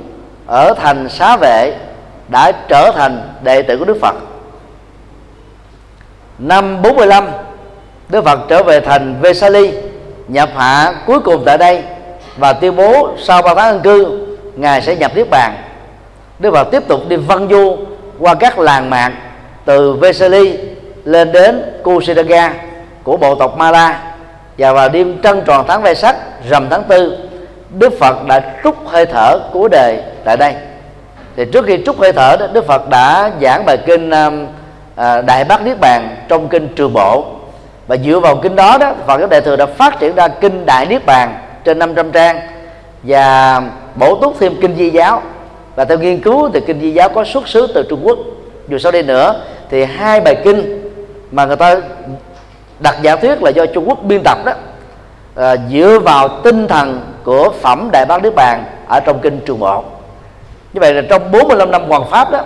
ở 0.46 0.74
thành 0.74 1.08
xá 1.08 1.36
vệ 1.36 1.78
đã 2.28 2.52
trở 2.68 2.90
thành 2.94 3.34
đệ 3.42 3.62
tử 3.62 3.76
của 3.76 3.84
Đức 3.84 3.98
Phật. 4.00 4.14
Năm 6.38 6.82
45 6.82 7.28
Đức 8.08 8.24
Phật 8.24 8.40
trở 8.48 8.62
về 8.62 8.80
thành 8.80 9.16
Vesali, 9.20 9.72
nhập 10.28 10.48
hạ 10.56 10.94
cuối 11.06 11.20
cùng 11.20 11.42
tại 11.46 11.58
đây 11.58 11.82
và 12.36 12.52
tuyên 12.52 12.76
bố 12.76 13.10
sau 13.18 13.42
3 13.42 13.54
tháng 13.54 13.68
an 13.68 13.80
cư, 13.80 14.26
ngài 14.56 14.82
sẽ 14.82 14.96
nhập 14.96 15.12
niết 15.14 15.30
bàn. 15.30 15.56
Đức 16.38 16.50
Phật 16.54 16.64
tiếp 16.70 16.88
tục 16.88 17.00
đi 17.08 17.16
văn 17.16 17.48
du 17.50 17.76
qua 18.18 18.34
các 18.34 18.58
làng 18.58 18.90
mạc 18.90 19.12
từ 19.64 19.94
Vesali 19.94 20.58
lên 21.04 21.32
đến 21.32 21.80
Kusidaga 21.82 22.52
của 23.02 23.16
bộ 23.16 23.34
tộc 23.34 23.56
Mala. 23.58 24.14
Và 24.58 24.72
vào 24.72 24.88
đêm 24.88 25.18
trăng 25.22 25.42
tròn 25.46 25.64
tháng 25.68 25.82
ve 25.82 25.94
sắc, 25.94 26.16
rằm 26.50 26.68
tháng 26.70 26.82
tư, 26.88 27.18
Đức 27.70 27.92
Phật 28.00 28.26
đã 28.26 28.40
trút 28.64 28.74
hơi 28.86 29.06
thở 29.06 29.38
của 29.52 29.68
đời 29.68 30.02
tại 30.24 30.36
đây 30.36 30.54
thì 31.36 31.44
trước 31.44 31.64
khi 31.66 31.78
trút 31.86 31.98
hơi 31.98 32.12
thở 32.12 32.36
đó 32.40 32.46
Đức 32.52 32.66
Phật 32.66 32.88
đã 32.88 33.30
giảng 33.40 33.64
bài 33.66 33.76
kinh 33.86 34.10
um, 34.10 34.46
à, 34.96 35.22
Đại 35.22 35.44
Bát 35.44 35.62
Niết 35.62 35.80
Bàn 35.80 36.16
trong 36.28 36.48
kinh 36.48 36.68
Trường 36.76 36.92
Bộ. 36.92 37.24
Và 37.86 37.96
dựa 37.96 38.20
vào 38.20 38.36
kinh 38.36 38.56
đó 38.56 38.78
đó 38.78 38.94
Phật 39.06 39.18
giáo 39.18 39.28
Đại 39.28 39.40
thừa 39.40 39.56
đã 39.56 39.66
phát 39.66 39.98
triển 40.00 40.14
ra 40.14 40.28
kinh 40.28 40.66
Đại 40.66 40.86
Niết 40.86 41.06
Bàn 41.06 41.34
trên 41.64 41.78
500 41.78 42.12
trang 42.12 42.40
và 43.02 43.62
bổ 43.94 44.14
túc 44.16 44.36
thêm 44.40 44.54
kinh 44.60 44.76
Di 44.76 44.90
giáo. 44.90 45.22
Và 45.76 45.84
theo 45.84 45.98
nghiên 45.98 46.20
cứu 46.20 46.50
thì 46.54 46.60
kinh 46.66 46.80
Di 46.80 46.90
giáo 46.90 47.08
có 47.08 47.24
xuất 47.24 47.48
xứ 47.48 47.66
từ 47.74 47.82
Trung 47.90 48.00
Quốc. 48.02 48.18
Dù 48.68 48.78
sau 48.78 48.92
đây 48.92 49.02
nữa 49.02 49.40
thì 49.70 49.84
hai 49.84 50.20
bài 50.20 50.36
kinh 50.44 50.90
mà 51.30 51.46
người 51.46 51.56
ta 51.56 51.76
đặt 52.80 52.96
giả 53.02 53.16
thuyết 53.16 53.42
là 53.42 53.50
do 53.50 53.66
Trung 53.66 53.88
Quốc 53.88 54.02
biên 54.02 54.22
tập 54.24 54.38
đó 54.44 54.52
à, 55.34 55.56
dựa 55.70 55.98
vào 55.98 56.28
tinh 56.28 56.68
thần 56.68 57.00
của 57.24 57.52
phẩm 57.60 57.88
Đại 57.92 58.04
Bát 58.04 58.22
Niết 58.22 58.34
Bàn 58.34 58.64
ở 58.88 59.00
trong 59.00 59.18
kinh 59.18 59.40
Trường 59.46 59.60
Bộ 59.60 59.84
như 60.72 60.80
vậy 60.80 60.94
là 60.94 61.02
trong 61.10 61.32
45 61.32 61.70
năm 61.70 61.88
hoàng 61.88 62.10
pháp 62.10 62.30
đó, 62.30 62.44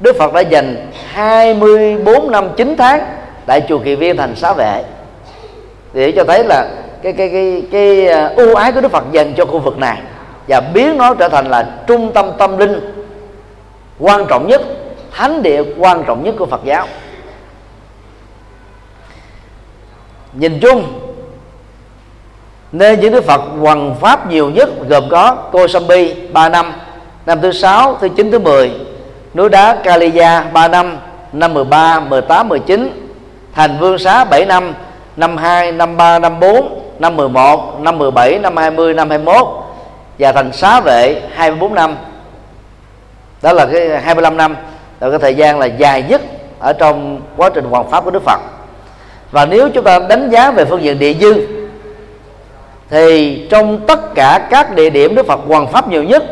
Đức 0.00 0.16
Phật 0.18 0.32
đã 0.32 0.40
dành 0.40 0.90
24 1.12 2.30
năm 2.30 2.48
9 2.56 2.74
tháng 2.78 3.00
tại 3.46 3.62
chùa 3.68 3.78
Kỳ 3.78 3.94
Viên 3.94 4.16
thành 4.16 4.36
xá 4.36 4.52
vệ. 4.52 4.84
Để 5.92 6.12
cho 6.16 6.24
thấy 6.24 6.44
là 6.44 6.68
cái 7.02 7.12
cái 7.12 7.28
cái 7.28 7.62
cái 7.72 8.08
à, 8.08 8.32
ưu 8.36 8.54
ái 8.54 8.72
của 8.72 8.80
Đức 8.80 8.92
Phật 8.92 9.04
dành 9.12 9.34
cho 9.36 9.44
khu 9.44 9.58
vực 9.58 9.78
này 9.78 9.98
và 10.48 10.60
biến 10.60 10.96
nó 10.96 11.14
trở 11.14 11.28
thành 11.28 11.46
là 11.46 11.66
trung 11.86 12.12
tâm 12.14 12.30
tâm 12.38 12.58
linh 12.58 13.04
quan 13.98 14.26
trọng 14.28 14.48
nhất, 14.48 14.62
thánh 15.12 15.42
địa 15.42 15.62
quan 15.78 16.04
trọng 16.04 16.24
nhất 16.24 16.34
của 16.38 16.46
Phật 16.46 16.60
giáo. 16.64 16.86
Nhìn 20.32 20.60
chung 20.60 21.00
nên 22.72 23.00
những 23.00 23.12
Đức 23.12 23.24
Phật 23.24 23.40
hoằng 23.60 23.94
pháp 24.00 24.30
nhiều 24.30 24.50
nhất 24.50 24.68
gồm 24.88 25.04
có 25.10 25.36
Cô 25.52 25.68
Sambi 25.68 26.14
3 26.32 26.48
năm 26.48 26.72
năm 27.26 27.40
thứ 27.40 27.52
sáu, 27.52 27.98
thứ 28.00 28.08
chín, 28.08 28.30
thứ 28.30 28.38
10 28.38 28.72
núi 29.34 29.48
đá 29.48 29.76
Kaliya 29.84 30.44
3 30.52 30.68
năm 30.68 30.98
năm 31.32 31.54
13 31.54 32.00
18 32.00 32.48
19 32.48 33.10
thành 33.54 33.78
Vương 33.80 33.98
Xá 33.98 34.24
7 34.24 34.46
năm 34.46 34.74
năm 35.16 35.36
2 35.36 35.72
năm 35.72 35.96
3 35.96 36.18
năm 36.18 36.40
4 36.40 36.80
năm 36.98 37.16
11 37.16 37.80
năm 37.80 37.98
17 37.98 38.38
năm 38.38 38.56
20 38.56 38.94
năm 38.94 39.10
21 39.10 39.46
và 40.18 40.32
thành 40.32 40.52
xá 40.52 40.80
vệ 40.80 41.22
24 41.34 41.74
năm. 41.74 41.96
Đó 43.42 43.52
là 43.52 43.66
cái 43.66 43.88
25 43.88 44.36
năm, 44.36 44.56
là 45.00 45.10
cái 45.10 45.18
thời 45.18 45.34
gian 45.34 45.58
là 45.58 45.66
dài 45.66 46.04
nhất 46.08 46.20
ở 46.58 46.72
trong 46.72 47.20
quá 47.36 47.50
trình 47.54 47.64
hoàn 47.64 47.90
pháp 47.90 48.04
của 48.04 48.10
Đức 48.10 48.22
Phật. 48.22 48.40
Và 49.30 49.46
nếu 49.46 49.68
chúng 49.68 49.84
ta 49.84 49.98
đánh 50.08 50.30
giá 50.30 50.50
về 50.50 50.64
phương 50.64 50.82
diện 50.82 50.98
địa 50.98 51.14
dư, 51.14 51.46
thì 52.90 53.46
trong 53.50 53.80
tất 53.86 54.14
cả 54.14 54.46
các 54.50 54.74
địa 54.74 54.90
điểm 54.90 55.14
Đức 55.14 55.26
Phật 55.26 55.40
hoàn 55.48 55.72
pháp 55.72 55.88
nhiều 55.88 56.02
nhất 56.02 56.24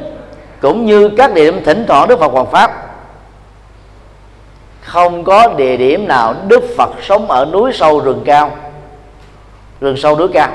cũng 0.62 0.87
như 0.87 1.09
các 1.16 1.35
địa 1.35 1.44
điểm 1.44 1.64
thỉnh 1.64 1.85
thoảng 1.88 2.09
Đức 2.09 2.20
Phật 2.20 2.33
hoàng 2.33 2.51
pháp. 2.51 2.72
Không 4.81 5.25
có 5.25 5.48
địa 5.57 5.77
điểm 5.77 6.09
nào 6.09 6.35
Đức 6.46 6.62
Phật 6.77 6.90
sống 7.03 7.31
ở 7.31 7.44
núi 7.44 7.72
sâu 7.75 8.01
rừng 8.01 8.22
cao. 8.25 8.51
Rừng 9.81 9.96
sâu 9.96 10.18
núi 10.18 10.29
cao. 10.35 10.48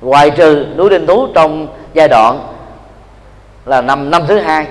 Ngoài 0.00 0.30
trừ 0.30 0.66
núi 0.76 0.90
Đinh 0.90 1.06
Tú 1.06 1.28
trong 1.34 1.68
giai 1.94 2.08
đoạn 2.08 2.40
là 3.64 3.80
năm 3.80 4.10
năm 4.10 4.22
thứ 4.28 4.38
hai. 4.38 4.66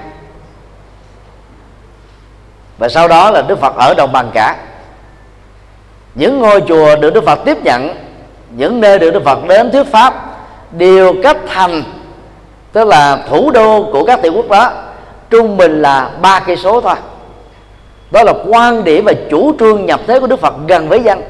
Và 2.78 2.90
sau 2.90 3.08
đó 3.08 3.32
là 3.32 3.42
Đức 3.42 3.60
Phật 3.60 3.76
ở 3.76 3.94
đồng 3.98 4.12
bằng 4.12 4.32
cả. 4.34 4.56
Những 6.16 6.40
ngôi 6.40 6.62
chùa 6.68 6.96
được 6.96 7.14
Đức 7.14 7.24
Phật 7.26 7.40
tiếp 7.46 7.58
nhận, 7.64 7.96
những 8.50 8.82
nơi 8.82 9.00
được 9.00 9.12
Đức 9.12 9.24
Phật 9.26 9.48
đến 9.48 9.72
thuyết 9.72 9.88
pháp, 9.92 10.14
đều 10.72 11.14
cách 11.24 11.38
thành 11.48 11.84
tức 12.74 12.88
là 12.88 13.18
thủ 13.30 13.52
đô 13.52 13.90
của 13.92 14.06
các 14.06 14.22
tiểu 14.22 14.34
quốc 14.36 14.50
đó, 14.50 14.72
trung 15.30 15.58
bình 15.58 15.82
là 15.82 16.10
ba 16.22 16.40
cây 16.40 16.56
số 16.56 16.82
thôi. 16.82 16.96
Đó 18.12 18.24
là 18.24 18.34
quan 18.48 18.84
điểm 18.84 19.06
và 19.06 19.14
chủ 19.30 19.56
trương 19.60 19.86
nhập 19.86 20.02
thế 20.08 20.20
của 20.20 20.28
Đức 20.28 20.40
Phật 20.40 20.54
gần 20.68 20.90
với 20.90 21.00
dân. 21.00 21.22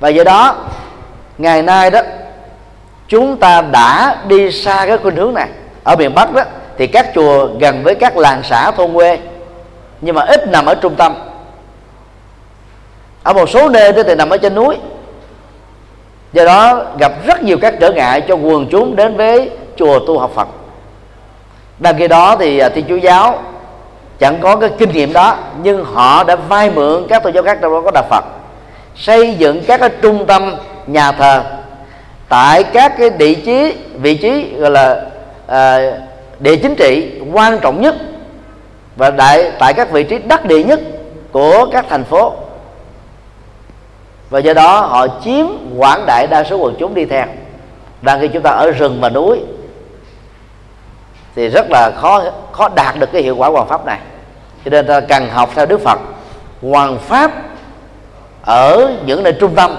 Và 0.00 0.08
do 0.08 0.24
đó, 0.24 0.56
ngày 1.38 1.62
nay 1.62 1.90
đó, 1.90 2.00
chúng 3.08 3.36
ta 3.36 3.62
đã 3.62 4.16
đi 4.26 4.52
xa 4.52 4.86
cái 4.86 4.98
khuynh 4.98 5.16
hướng 5.16 5.34
này. 5.34 5.48
Ở 5.84 5.96
miền 5.96 6.14
Bắc 6.14 6.32
đó, 6.32 6.42
thì 6.78 6.86
các 6.86 7.10
chùa 7.14 7.48
gần 7.60 7.82
với 7.82 7.94
các 7.94 8.16
làng 8.16 8.42
xã 8.44 8.70
thôn 8.70 8.94
quê, 8.94 9.18
nhưng 10.00 10.14
mà 10.14 10.24
ít 10.24 10.48
nằm 10.48 10.66
ở 10.66 10.74
trung 10.74 10.94
tâm. 10.94 11.14
Ở 13.22 13.32
một 13.32 13.48
số 13.48 13.68
nơi 13.68 13.92
thì 13.92 14.14
nằm 14.14 14.30
ở 14.30 14.36
trên 14.36 14.54
núi 14.54 14.76
do 16.32 16.44
đó 16.44 16.82
gặp 16.98 17.12
rất 17.26 17.42
nhiều 17.42 17.58
các 17.60 17.74
trở 17.80 17.92
ngại 17.92 18.20
cho 18.28 18.34
quần 18.34 18.66
chúng 18.70 18.96
đến 18.96 19.16
với 19.16 19.50
chùa 19.76 19.98
tu 19.98 20.18
học 20.18 20.30
Phật. 20.34 20.48
Đằng 21.78 21.98
kia 21.98 22.08
đó 22.08 22.36
thì 22.36 22.58
à, 22.58 22.68
thiên 22.68 22.84
chúa 22.88 22.96
giáo 22.96 23.42
chẳng 24.18 24.38
có 24.40 24.56
cái 24.56 24.70
kinh 24.78 24.92
nghiệm 24.92 25.12
đó 25.12 25.36
nhưng 25.62 25.84
họ 25.84 26.24
đã 26.24 26.36
vay 26.36 26.70
mượn 26.70 27.06
các 27.08 27.22
tôn 27.22 27.32
giáo 27.32 27.42
khác 27.42 27.58
trong 27.62 27.72
đó 27.72 27.82
có 27.84 27.90
đạo 27.94 28.04
Phật 28.10 28.24
xây 28.96 29.34
dựng 29.34 29.60
các 29.66 29.80
cái 29.80 29.90
trung 30.02 30.26
tâm 30.26 30.54
nhà 30.86 31.12
thờ 31.12 31.42
tại 32.28 32.64
các 32.64 32.98
cái 32.98 33.10
địa 33.10 33.34
chí 33.34 33.74
vị 33.94 34.14
trí 34.14 34.54
gọi 34.56 34.70
là 34.70 35.04
à, 35.46 35.78
địa 36.38 36.56
chính 36.56 36.74
trị 36.74 37.10
quan 37.32 37.58
trọng 37.58 37.80
nhất 37.80 37.94
và 38.96 39.10
đại 39.10 39.52
tại 39.58 39.74
các 39.74 39.90
vị 39.90 40.04
trí 40.04 40.18
đắc 40.18 40.44
địa 40.44 40.64
nhất 40.64 40.80
của 41.32 41.66
các 41.72 41.86
thành 41.88 42.04
phố 42.04 42.32
và 44.30 44.38
do 44.38 44.52
đó 44.52 44.80
họ 44.80 45.06
chiếm 45.24 45.46
quảng 45.76 46.06
đại 46.06 46.26
đa 46.26 46.44
số 46.44 46.56
quần 46.56 46.74
chúng 46.78 46.94
đi 46.94 47.04
theo. 47.04 47.26
Đang 48.02 48.20
khi 48.20 48.28
chúng 48.28 48.42
ta 48.42 48.50
ở 48.50 48.70
rừng 48.70 48.98
và 49.00 49.08
núi, 49.08 49.40
thì 51.34 51.48
rất 51.48 51.70
là 51.70 51.90
khó 51.96 52.22
khó 52.52 52.68
đạt 52.68 52.98
được 52.98 53.12
cái 53.12 53.22
hiệu 53.22 53.36
quả 53.36 53.48
hoàn 53.48 53.68
pháp 53.68 53.86
này. 53.86 53.98
Cho 54.64 54.70
nên 54.70 54.86
ta 54.86 55.00
cần 55.00 55.28
học 55.30 55.50
theo 55.54 55.66
đức 55.66 55.80
phật 55.80 55.98
hoàn 56.62 56.98
pháp 56.98 57.32
ở 58.42 58.94
những 59.06 59.22
nơi 59.22 59.32
trung 59.32 59.54
tâm, 59.54 59.76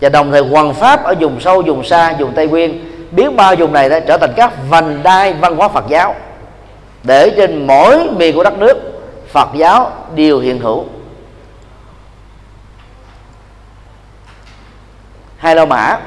và 0.00 0.08
đồng 0.08 0.30
thời 0.30 0.40
hoàn 0.40 0.74
pháp 0.74 1.04
ở 1.04 1.14
vùng 1.20 1.40
sâu, 1.40 1.62
vùng 1.66 1.84
xa, 1.84 2.14
vùng 2.18 2.32
tây 2.34 2.46
nguyên, 2.46 2.84
biến 3.10 3.36
bao 3.36 3.54
vùng 3.56 3.72
này 3.72 3.88
đã 3.88 4.00
trở 4.00 4.18
thành 4.18 4.32
các 4.36 4.52
vành 4.70 5.02
đai 5.02 5.32
văn 5.32 5.56
hóa 5.56 5.68
phật 5.68 5.84
giáo, 5.88 6.14
để 7.02 7.30
trên 7.36 7.66
mỗi 7.66 8.08
miền 8.10 8.36
của 8.36 8.42
đất 8.42 8.58
nước 8.58 9.02
phật 9.32 9.48
giáo 9.54 9.90
đều 10.14 10.38
hiện 10.38 10.58
hữu. 10.58 10.84
Hai 15.46 15.54
la 15.54 15.64
mã. 15.64 15.98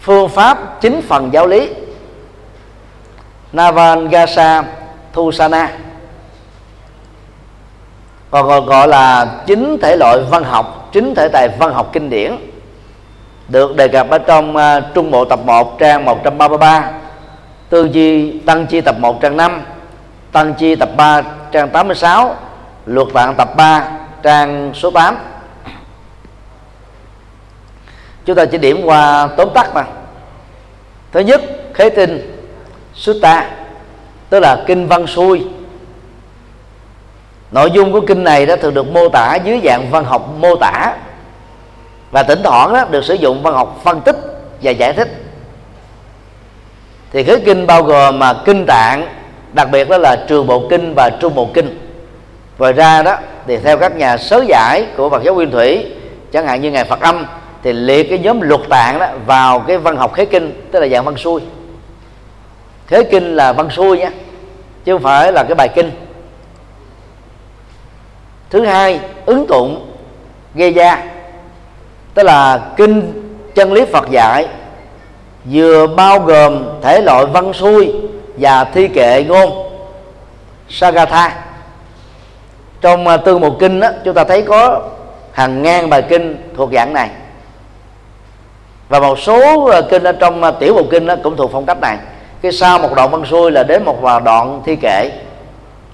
Phương 0.00 0.28
pháp 0.28 0.80
chính 0.80 1.02
phần 1.02 1.32
giáo 1.32 1.46
lý. 1.46 1.70
Navangasa 3.52 4.64
Thusana. 5.12 5.70
Còn 8.30 8.46
gọi, 8.46 8.60
gọi 8.60 8.88
là 8.88 9.26
chính 9.46 9.78
thể 9.82 9.96
loại 9.96 10.18
văn 10.30 10.44
học 10.44 10.88
chính 10.92 11.14
thể 11.14 11.28
tài 11.28 11.48
văn 11.48 11.72
học 11.72 11.90
kinh 11.92 12.10
điển. 12.10 12.36
Được 13.48 13.76
đề 13.76 13.88
cập 13.88 14.10
ở 14.10 14.18
trong 14.18 14.56
uh, 14.56 14.94
trung 14.94 15.10
bộ 15.10 15.24
tập 15.24 15.40
1 15.44 15.78
trang 15.78 16.04
133 16.04 16.90
tư 17.68 17.84
duy 17.92 18.38
tăng 18.38 18.66
chi 18.66 18.80
tập 18.80 18.96
1 18.98 19.20
trang 19.20 19.36
5 19.36 19.62
tăng 20.32 20.54
chi 20.54 20.74
tập 20.74 20.88
3 20.96 21.22
trang 21.52 21.68
86 21.68 22.36
luật 22.86 23.08
tạng 23.14 23.34
tập 23.34 23.56
3 23.56 23.88
trang 24.22 24.72
số 24.74 24.90
8 24.90 25.16
chúng 28.24 28.36
ta 28.36 28.44
chỉ 28.44 28.58
điểm 28.58 28.80
qua 28.84 29.28
tóm 29.36 29.48
tắt 29.54 29.74
mà. 29.74 29.84
Thứ 31.12 31.20
nhất, 31.20 31.42
khế 31.74 31.90
tinh 31.90 32.36
sutta 32.94 33.50
tức 34.30 34.40
là 34.40 34.64
kinh 34.66 34.88
văn 34.88 35.06
xuôi 35.06 35.46
nội 37.50 37.70
dung 37.70 37.92
của 37.92 38.00
kinh 38.00 38.24
này 38.24 38.46
đã 38.46 38.56
thường 38.56 38.74
được 38.74 38.92
mô 38.92 39.08
tả 39.08 39.34
dưới 39.44 39.60
dạng 39.64 39.90
văn 39.90 40.04
học 40.04 40.28
mô 40.38 40.56
tả. 40.56 40.96
Và 42.10 42.22
tỉnh 42.22 42.42
thoảng 42.44 42.72
đó, 42.72 42.84
được 42.90 43.04
sử 43.04 43.14
dụng 43.14 43.42
văn 43.42 43.54
học 43.54 43.80
phân 43.84 44.00
tích 44.00 44.16
và 44.62 44.70
giải 44.70 44.92
thích. 44.92 45.08
Thì 47.12 47.24
khế 47.24 47.40
kinh 47.40 47.66
bao 47.66 47.82
gồm 47.82 48.18
mà 48.18 48.34
kinh 48.44 48.66
tạng, 48.66 49.06
đặc 49.52 49.68
biệt 49.70 49.88
đó 49.88 49.98
là 49.98 50.16
trường 50.28 50.46
bộ 50.46 50.66
kinh 50.70 50.94
và 50.96 51.10
trung 51.20 51.34
bộ 51.34 51.48
kinh. 51.54 51.78
Ngoài 52.58 52.72
ra 52.72 53.02
đó, 53.02 53.18
thì 53.46 53.58
theo 53.58 53.78
các 53.78 53.96
nhà 53.96 54.16
sớ 54.16 54.44
giải 54.48 54.86
của 54.96 55.10
Phật 55.10 55.22
giáo 55.22 55.34
Nguyên 55.34 55.50
Thủy, 55.50 55.86
chẳng 56.32 56.46
hạn 56.46 56.60
như 56.60 56.70
ngài 56.70 56.84
Phật 56.84 57.00
Âm 57.00 57.26
thì 57.62 57.72
liệt 57.72 58.10
cái 58.10 58.18
nhóm 58.18 58.40
luật 58.40 58.60
tạng 58.68 58.98
đó 58.98 59.06
vào 59.26 59.60
cái 59.60 59.78
văn 59.78 59.96
học 59.96 60.14
khế 60.14 60.24
kinh 60.24 60.68
tức 60.72 60.80
là 60.80 60.88
dạng 60.88 61.04
văn 61.04 61.16
xuôi. 61.16 61.40
Khế 62.86 63.04
kinh 63.04 63.36
là 63.36 63.52
văn 63.52 63.70
xuôi 63.70 63.98
nhé 63.98 64.10
chứ 64.84 64.94
không 64.94 65.02
phải 65.02 65.32
là 65.32 65.44
cái 65.48 65.54
bài 65.54 65.68
kinh. 65.74 65.90
Thứ 68.50 68.64
hai 68.64 69.00
ứng 69.26 69.46
tụng 69.46 69.92
gây 70.54 70.74
gia 70.74 71.04
tức 72.14 72.22
là 72.22 72.60
kinh 72.76 73.22
chân 73.54 73.72
lý 73.72 73.84
Phật 73.84 74.10
dạy 74.10 74.46
vừa 75.44 75.86
bao 75.86 76.20
gồm 76.20 76.64
thể 76.82 77.00
loại 77.00 77.26
văn 77.26 77.52
xuôi 77.52 77.92
và 78.36 78.64
thi 78.64 78.88
kệ 78.88 79.24
ngôn 79.28 79.50
Sagatha. 80.68 81.36
Trong 82.80 83.08
à, 83.08 83.16
tư 83.16 83.24
tương 83.24 83.40
một 83.40 83.56
kinh 83.60 83.80
đó, 83.80 83.88
chúng 84.04 84.14
ta 84.14 84.24
thấy 84.24 84.42
có 84.42 84.88
hàng 85.32 85.62
ngàn 85.62 85.90
bài 85.90 86.02
kinh 86.02 86.50
thuộc 86.56 86.70
dạng 86.72 86.92
này 86.92 87.10
và 88.92 89.00
một 89.00 89.18
số 89.18 89.64
ờ, 89.64 89.82
kinh 89.82 90.02
ở 90.02 90.12
trong 90.12 90.42
ờ, 90.42 90.50
tiểu 90.50 90.74
bộ 90.74 90.82
kinh 90.90 91.06
cũng 91.22 91.36
thuộc 91.36 91.50
phong 91.52 91.66
cách 91.66 91.80
này. 91.80 91.98
Cái 92.42 92.52
sau 92.52 92.78
một 92.78 92.94
đoạn 92.96 93.10
văn 93.10 93.24
xuôi 93.26 93.50
là 93.50 93.62
đến 93.62 93.84
một 93.84 93.98
đoạn 94.24 94.62
thi 94.64 94.76
kệ 94.76 95.10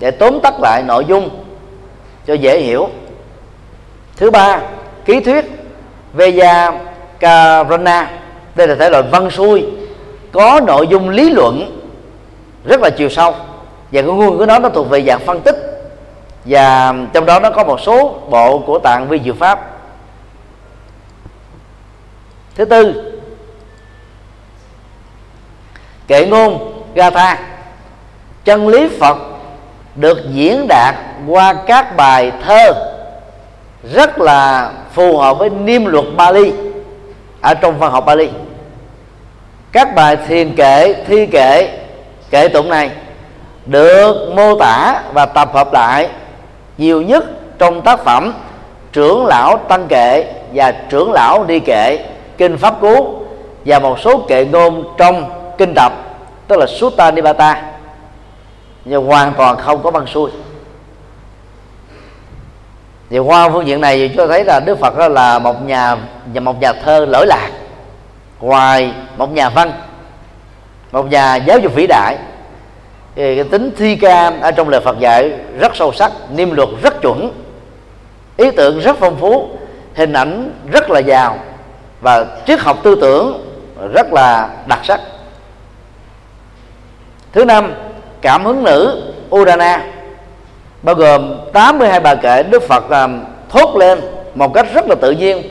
để 0.01 0.11
tóm 0.11 0.41
tắt 0.43 0.55
lại 0.61 0.83
nội 0.87 1.05
dung 1.05 1.31
cho 2.27 2.35
dễ 2.35 2.61
hiểu. 2.61 2.89
Thứ 4.17 4.31
ba, 4.31 4.61
ký 5.05 5.21
thuyết 5.21 5.45
Veya 6.13 6.73
Karana 7.21 8.11
đây 8.55 8.69
là 8.69 8.75
thể 8.75 8.91
loại 8.91 9.03
văn 9.03 9.31
xuôi, 9.31 9.67
có 10.33 10.61
nội 10.67 10.87
dung 10.87 11.09
lý 11.09 11.31
luận 11.31 11.81
rất 12.65 12.81
là 12.81 12.91
chiều 12.91 13.09
sâu. 13.09 13.33
Và 13.93 14.03
cái 14.03 14.03
nguồn 14.03 14.39
của 14.39 14.47
nó 14.47 14.59
nó 14.59 14.69
thuộc 14.69 14.91
về 14.91 15.03
dạng 15.03 15.21
phân 15.21 15.41
tích. 15.41 15.57
Và 16.45 16.95
trong 17.13 17.27
đó 17.27 17.41
nó 17.41 17.51
có 17.51 17.65
một 17.65 17.81
số 17.81 18.15
bộ 18.31 18.59
của 18.59 18.79
tạng 18.79 19.09
vi 19.09 19.21
diệu 19.25 19.35
pháp 19.35 19.68
thứ 22.59 22.65
tư, 22.65 23.13
kệ 26.09 26.27
ngôn 26.27 26.83
Gatha 26.95 27.39
chân 28.45 28.69
lý 28.69 28.89
Phật 29.01 29.17
được 29.95 30.19
diễn 30.33 30.69
đạt 30.69 30.95
qua 31.27 31.55
các 31.67 31.97
bài 31.97 32.33
thơ 32.47 32.73
rất 33.93 34.19
là 34.19 34.73
phù 34.93 35.19
hợp 35.19 35.39
với 35.39 35.51
niêm 35.51 35.85
luật 35.85 36.05
Bali, 36.17 36.53
ở 37.41 37.55
trong 37.55 37.79
văn 37.79 37.93
học 37.93 38.05
Bali. 38.07 38.31
Các 39.73 39.95
bài 39.95 40.17
thiền 40.29 40.57
kệ, 40.57 40.95
thi 41.07 41.27
kệ 41.27 41.79
kệ 42.31 42.49
tụng 42.49 42.69
này 42.69 42.91
được 43.67 44.33
mô 44.35 44.59
tả 44.59 45.03
và 45.13 45.27
tập 45.27 45.51
hợp 45.55 45.73
lại 45.73 46.09
nhiều 46.79 47.03
nhất 47.03 47.25
trong 47.59 47.83
tác 47.83 48.05
phẩm 48.05 48.35
trưởng 48.93 49.27
lão 49.27 49.59
tăng 49.69 49.87
kệ 49.89 50.25
và 50.55 50.73
trưởng 50.91 51.13
lão 51.13 51.45
đi 51.45 51.61
kệ 51.61 51.99
kinh 52.39 52.59
pháp 52.59 52.81
cú 52.81 53.23
và 53.65 53.79
một 53.79 53.99
số 54.01 54.19
kệ 54.29 54.45
ngôn 54.45 54.85
trong 54.99 55.31
kinh 55.59 55.73
tập, 55.75 55.93
tức 56.49 56.59
là 56.59 56.67
Sutta 56.67 57.11
Nipata 57.11 57.63
nhưng 58.85 59.07
hoàn 59.07 59.35
toàn 59.35 59.57
không 59.57 59.83
có 59.83 59.91
văn 59.91 60.07
xuôi 60.07 60.31
thì 63.11 63.19
qua 63.19 63.49
phương 63.49 63.67
diện 63.67 63.81
này 63.81 63.99
thì 63.99 64.15
cho 64.17 64.27
thấy 64.27 64.45
là 64.45 64.61
Đức 64.61 64.79
Phật 64.79 64.99
đó 64.99 65.09
là 65.09 65.39
một 65.39 65.63
nhà, 65.67 65.97
và 66.35 66.41
một 66.41 66.61
nhà 66.61 66.73
thơ 66.73 67.07
lỗi 67.09 67.27
lạc, 67.27 67.51
ngoài 68.41 68.93
một 69.17 69.33
nhà 69.33 69.49
văn, 69.49 69.73
một 70.93 71.11
nhà 71.11 71.37
giáo 71.37 71.59
dục 71.59 71.75
vĩ 71.75 71.87
đại. 71.87 72.17
Thì 73.15 73.37
cái 73.37 73.45
tính 73.45 73.71
thi 73.77 73.97
ca 73.97 74.33
ở 74.41 74.51
trong 74.51 74.69
lời 74.69 74.81
Phật 74.81 74.99
dạy 74.99 75.33
rất 75.59 75.77
sâu 75.77 75.93
sắc, 75.93 76.13
niêm 76.31 76.51
luật 76.51 76.69
rất 76.83 77.03
chuẩn, 77.03 77.33
ý 78.37 78.51
tưởng 78.51 78.81
rất 78.81 78.97
phong 79.01 79.17
phú, 79.17 79.49
hình 79.95 80.13
ảnh 80.13 80.53
rất 80.73 80.91
là 80.91 81.01
giàu 81.01 81.39
và 82.01 82.27
triết 82.47 82.61
học 82.61 82.77
tư 82.83 82.99
tưởng 83.01 83.45
rất 83.93 84.13
là 84.13 84.49
đặc 84.67 84.81
sắc. 84.83 85.01
Thứ 87.33 87.45
năm, 87.45 87.75
cảm 88.21 88.45
hứng 88.45 88.65
nữ 88.65 89.03
Udana 89.35 89.85
bao 90.83 90.95
gồm 90.95 91.35
82 91.53 92.01
bà 92.01 92.15
kệ 92.15 92.43
Đức 92.43 92.63
Phật 92.63 92.91
làm 92.91 93.25
thốt 93.49 93.77
lên 93.77 94.01
một 94.35 94.55
cách 94.55 94.67
rất 94.75 94.89
là 94.89 94.95
tự 94.95 95.11
nhiên 95.11 95.51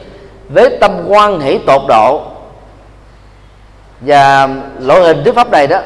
với 0.50 0.78
tâm 0.82 0.92
quan 1.08 1.40
hỷ 1.40 1.58
tột 1.58 1.82
độ. 1.88 2.22
Và 4.02 4.50
lộ 4.80 5.02
hình 5.02 5.24
thuyết 5.24 5.36
pháp 5.36 5.52
này 5.52 5.68
đó 5.68 5.80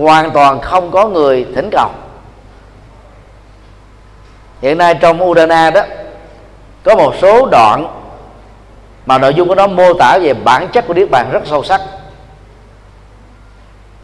hoàn 0.00 0.30
toàn 0.30 0.60
không 0.60 0.90
có 0.90 1.08
người 1.08 1.46
thỉnh 1.54 1.70
cầu. 1.72 1.88
Hiện 4.62 4.78
nay 4.78 4.94
trong 4.94 5.24
Udana 5.24 5.70
đó 5.70 5.82
có 6.84 6.94
một 6.94 7.14
số 7.20 7.46
đoạn 7.46 7.86
mà 9.08 9.18
nội 9.18 9.34
dung 9.34 9.48
của 9.48 9.54
nó 9.54 9.66
mô 9.66 9.94
tả 9.94 10.18
về 10.22 10.34
bản 10.34 10.68
chất 10.72 10.86
của 10.86 10.94
niết 10.94 11.10
bàn 11.10 11.28
rất 11.32 11.40
sâu 11.44 11.64
sắc. 11.64 11.80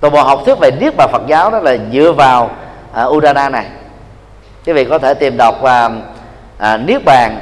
Toàn 0.00 0.12
bộ 0.12 0.22
học 0.22 0.42
thuyết 0.44 0.58
về 0.60 0.70
niết 0.80 0.96
bàn 0.96 1.08
Phật 1.12 1.22
giáo 1.26 1.50
đó 1.50 1.58
là 1.58 1.76
dựa 1.92 2.12
vào 2.12 2.50
uh, 3.04 3.12
Udana 3.12 3.48
này. 3.48 3.66
Quý 4.66 4.72
vị 4.72 4.84
có 4.84 4.98
thể 4.98 5.14
tìm 5.14 5.36
đọc 5.36 5.54
và 5.60 5.90
à, 6.58 6.76
niết 6.76 7.04
bàn 7.04 7.40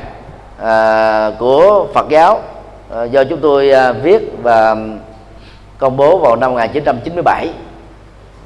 à, 0.62 1.30
của 1.38 1.86
Phật 1.94 2.08
giáo. 2.08 2.40
À, 2.94 3.04
do 3.04 3.24
chúng 3.24 3.40
tôi 3.40 3.70
à, 3.70 3.92
viết 3.92 4.22
và 4.42 4.72
à, 4.72 4.74
công 5.78 5.96
bố 5.96 6.18
vào 6.18 6.36
năm 6.36 6.50
1997 6.50 7.48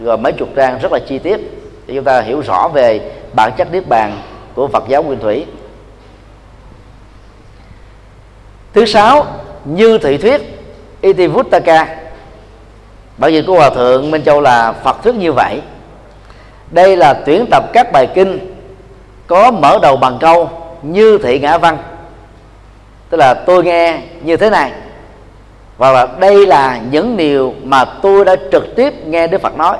rồi 0.01 0.19
mấy 0.19 0.33
chục 0.33 0.49
trang 0.57 0.79
rất 0.79 0.93
là 0.93 0.99
chi 1.09 1.19
tiết 1.19 1.37
để 1.87 1.95
chúng 1.95 2.05
ta 2.05 2.21
hiểu 2.21 2.41
rõ 2.41 2.69
về 2.69 3.01
bản 3.33 3.53
chất 3.57 3.73
niết 3.73 3.89
bàn 3.89 4.21
của 4.55 4.69
Phật 4.69 4.85
giáo 4.89 5.03
Nguyên 5.03 5.21
Thủy. 5.21 5.47
Thứ 8.77 8.85
sáu, 8.85 9.27
như 9.65 9.99
thị 9.99 10.19
thuyết 10.19 10.41
Itivuttaka 11.01 11.97
Bản 13.19 13.33
dịch 13.33 13.45
của 13.47 13.55
Hòa 13.55 13.71
Thượng 13.71 14.11
Minh 14.11 14.23
Châu 14.25 14.41
là 14.41 14.73
Phật 14.73 15.03
thuyết 15.03 15.15
như 15.15 15.33
vậy. 15.33 15.61
Đây 16.71 16.97
là 16.97 17.15
tuyển 17.15 17.47
tập 17.51 17.65
các 17.73 17.93
bài 17.93 18.09
kinh 18.15 18.55
có 19.27 19.51
mở 19.51 19.79
đầu 19.83 19.97
bằng 19.97 20.19
câu 20.21 20.51
như 20.83 21.19
thị 21.19 21.39
ngã 21.39 21.59
văn. 21.59 21.79
Tức 23.11 23.19
là 23.19 23.35
tôi 23.35 23.65
nghe 23.65 24.01
như 24.23 24.37
thế 24.37 24.51
này. 24.51 24.73
Và 25.79 25.93
là 25.93 26.07
đây 26.21 26.47
là 26.47 26.81
những 26.91 27.17
điều 27.17 27.55
mà 27.63 27.85
tôi 27.85 28.25
đã 28.25 28.37
trực 28.53 28.77
tiếp 28.77 29.07
nghe 29.07 29.27
Đức 29.27 29.41
Phật 29.43 29.57
nói. 29.57 29.77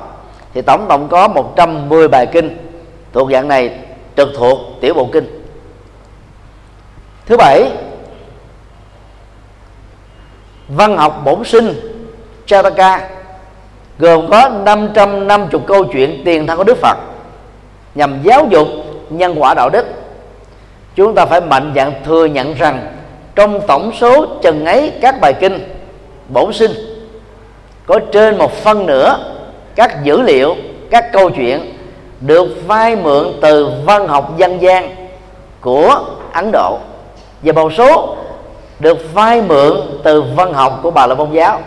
Thì 0.53 0.61
tổng 0.61 0.85
cộng 0.89 1.07
có 1.07 1.27
110 1.27 2.07
bài 2.07 2.25
kinh 2.25 2.57
thuộc 3.13 3.31
dạng 3.31 3.47
này 3.47 3.71
trực 4.15 4.29
thuộc 4.37 4.59
tiểu 4.81 4.93
bộ 4.93 5.09
kinh. 5.13 5.43
Thứ 7.25 7.37
bảy 7.37 7.71
văn 10.67 10.97
học 10.97 11.21
bổn 11.25 11.43
sinh 11.43 11.73
Chataka 12.45 13.09
gồm 13.99 14.29
có 14.31 14.49
550 14.49 15.61
câu 15.67 15.83
chuyện 15.85 16.21
tiền 16.25 16.47
thân 16.47 16.57
của 16.57 16.63
Đức 16.63 16.77
Phật, 16.77 16.97
nhằm 17.95 18.19
giáo 18.23 18.47
dục 18.49 18.67
nhân 19.09 19.35
quả 19.37 19.53
đạo 19.53 19.69
đức. 19.69 19.85
Chúng 20.95 21.15
ta 21.15 21.25
phải 21.25 21.41
mạnh 21.41 21.73
dạn 21.75 21.93
thừa 22.05 22.25
nhận 22.25 22.53
rằng 22.53 22.93
trong 23.35 23.61
tổng 23.67 23.91
số 23.99 24.25
chừng 24.43 24.65
ấy 24.65 24.91
các 25.01 25.15
bài 25.21 25.33
kinh 25.39 25.75
bổn 26.29 26.53
sinh, 26.53 26.71
có 27.85 27.99
trên 28.11 28.37
một 28.37 28.53
phân 28.53 28.85
nửa 28.85 29.17
các 29.75 30.03
dữ 30.03 30.21
liệu, 30.21 30.55
các 30.89 31.11
câu 31.13 31.29
chuyện 31.29 31.73
được 32.21 32.47
vay 32.67 32.95
mượn 32.95 33.27
từ 33.41 33.69
văn 33.85 34.07
học 34.07 34.37
dân 34.37 34.61
gian 34.61 34.95
của 35.61 36.05
Ấn 36.33 36.51
Độ. 36.51 36.79
Và 37.41 37.53
một 37.53 37.73
số 37.73 38.15
được 38.79 39.13
vay 39.13 39.41
mượn 39.41 39.77
từ 40.03 40.23
văn 40.35 40.53
học 40.53 40.79
của 40.83 40.91
Bà 40.91 41.07
La 41.07 41.15
Môn 41.15 41.31
giáo. 41.31 41.61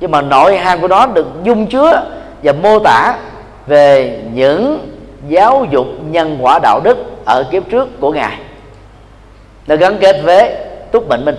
Nhưng 0.00 0.10
mà 0.10 0.22
nội 0.22 0.56
hàm 0.56 0.80
của 0.80 0.88
nó 0.88 1.06
được 1.06 1.26
dung 1.42 1.66
chứa 1.66 2.02
và 2.42 2.52
mô 2.52 2.78
tả 2.78 3.14
về 3.66 4.18
những 4.32 4.88
giáo 5.28 5.66
dục 5.70 5.86
nhân 6.10 6.38
quả 6.40 6.58
đạo 6.58 6.80
đức 6.84 6.98
ở 7.24 7.44
kiếp 7.50 7.62
trước 7.70 7.88
của 8.00 8.12
ngài. 8.12 8.38
Nó 9.66 9.76
gắn 9.76 9.98
kết 9.98 10.16
với 10.22 10.54
túc 10.92 11.08
mệnh 11.08 11.24
minh. 11.24 11.36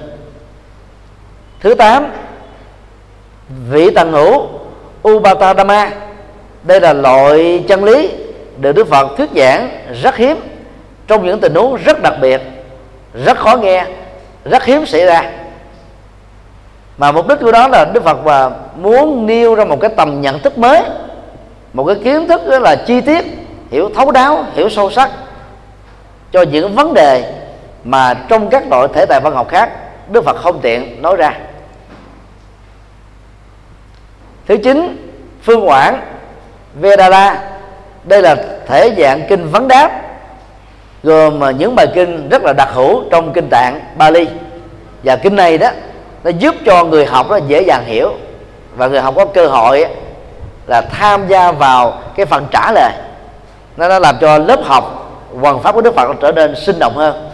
Thứ 1.59 1.73
tám, 1.73 2.05
vị 3.69 3.89
tần 3.89 4.11
hữu 4.11 4.47
Ubatadama. 5.07 5.91
Đây 6.63 6.81
là 6.81 6.93
loại 6.93 7.63
chân 7.67 7.83
lý 7.83 8.11
được 8.57 8.71
đức 8.71 8.87
phật 8.87 9.07
thuyết 9.17 9.29
giảng 9.35 9.69
rất 10.03 10.15
hiếm, 10.15 10.37
trong 11.07 11.25
những 11.25 11.39
tình 11.39 11.55
huống 11.55 11.75
rất 11.75 12.01
đặc 12.01 12.13
biệt, 12.21 12.41
rất 13.25 13.37
khó 13.37 13.55
nghe 13.55 13.85
rất 14.45 14.65
hiếm 14.65 14.85
xảy 14.85 15.05
ra. 15.05 15.31
Mà 16.97 17.11
mục 17.11 17.27
đích 17.27 17.39
của 17.39 17.51
đó 17.51 17.67
là 17.67 17.85
đức 17.85 18.03
phật 18.03 18.17
và 18.23 18.51
muốn 18.75 19.25
nêu 19.25 19.55
ra 19.55 19.65
một 19.65 19.77
cái 19.81 19.89
tầm 19.97 20.21
nhận 20.21 20.39
thức 20.39 20.57
mới, 20.57 20.81
một 21.73 21.85
cái 21.85 21.95
kiến 22.03 22.27
thức 22.27 22.41
đó 22.47 22.59
là 22.59 22.75
chi 22.75 23.01
tiết, 23.01 23.25
hiểu 23.71 23.89
thấu 23.95 24.11
đáo, 24.11 24.45
hiểu 24.53 24.69
sâu 24.69 24.91
sắc 24.91 25.09
cho 26.31 26.41
những 26.41 26.75
vấn 26.75 26.93
đề 26.93 27.33
mà 27.83 28.13
trong 28.13 28.49
các 28.49 28.63
loại 28.69 28.87
thể 28.93 29.05
tài 29.05 29.19
văn 29.19 29.33
học 29.33 29.47
khác 29.49 29.69
đức 30.09 30.25
phật 30.25 30.37
không 30.37 30.59
tiện 30.61 31.01
nói 31.01 31.15
ra. 31.15 31.33
Thứ 34.47 34.57
chín, 34.57 35.07
phương 35.41 35.67
quảng 35.67 36.01
vedala. 36.73 37.49
Đây 38.03 38.21
là 38.21 38.35
thể 38.67 38.95
dạng 38.97 39.21
kinh 39.29 39.47
vấn 39.47 39.67
đáp 39.67 40.01
gồm 41.03 41.43
à, 41.43 41.51
những 41.51 41.75
bài 41.75 41.87
kinh 41.93 42.29
rất 42.29 42.43
là 42.43 42.53
đặc 42.53 42.69
hữu 42.73 43.03
trong 43.11 43.33
kinh 43.33 43.49
tạng 43.49 43.79
Bali. 43.95 44.27
Và 45.03 45.15
kinh 45.15 45.35
này 45.35 45.57
đó, 45.57 45.69
nó 46.23 46.29
giúp 46.29 46.55
cho 46.65 46.83
người 46.83 47.05
học 47.05 47.25
nó 47.29 47.37
dễ 47.37 47.61
dàng 47.61 47.83
hiểu. 47.85 48.11
Và 48.75 48.87
người 48.87 49.01
học 49.01 49.13
có 49.17 49.25
cơ 49.25 49.47
hội 49.47 49.85
là 50.67 50.81
tham 50.81 51.27
gia 51.27 51.51
vào 51.51 51.99
cái 52.15 52.25
phần 52.25 52.45
trả 52.51 52.71
lời. 52.71 52.91
Nó 53.77 53.89
đã 53.89 53.99
làm 53.99 54.15
cho 54.21 54.37
lớp 54.37 54.59
học 54.63 55.11
hoàn 55.41 55.59
pháp 55.59 55.75
của 55.75 55.81
Đức 55.81 55.95
Phật 55.95 56.13
trở 56.21 56.31
nên 56.31 56.55
sinh 56.55 56.79
động 56.79 56.93
hơn. 56.95 57.29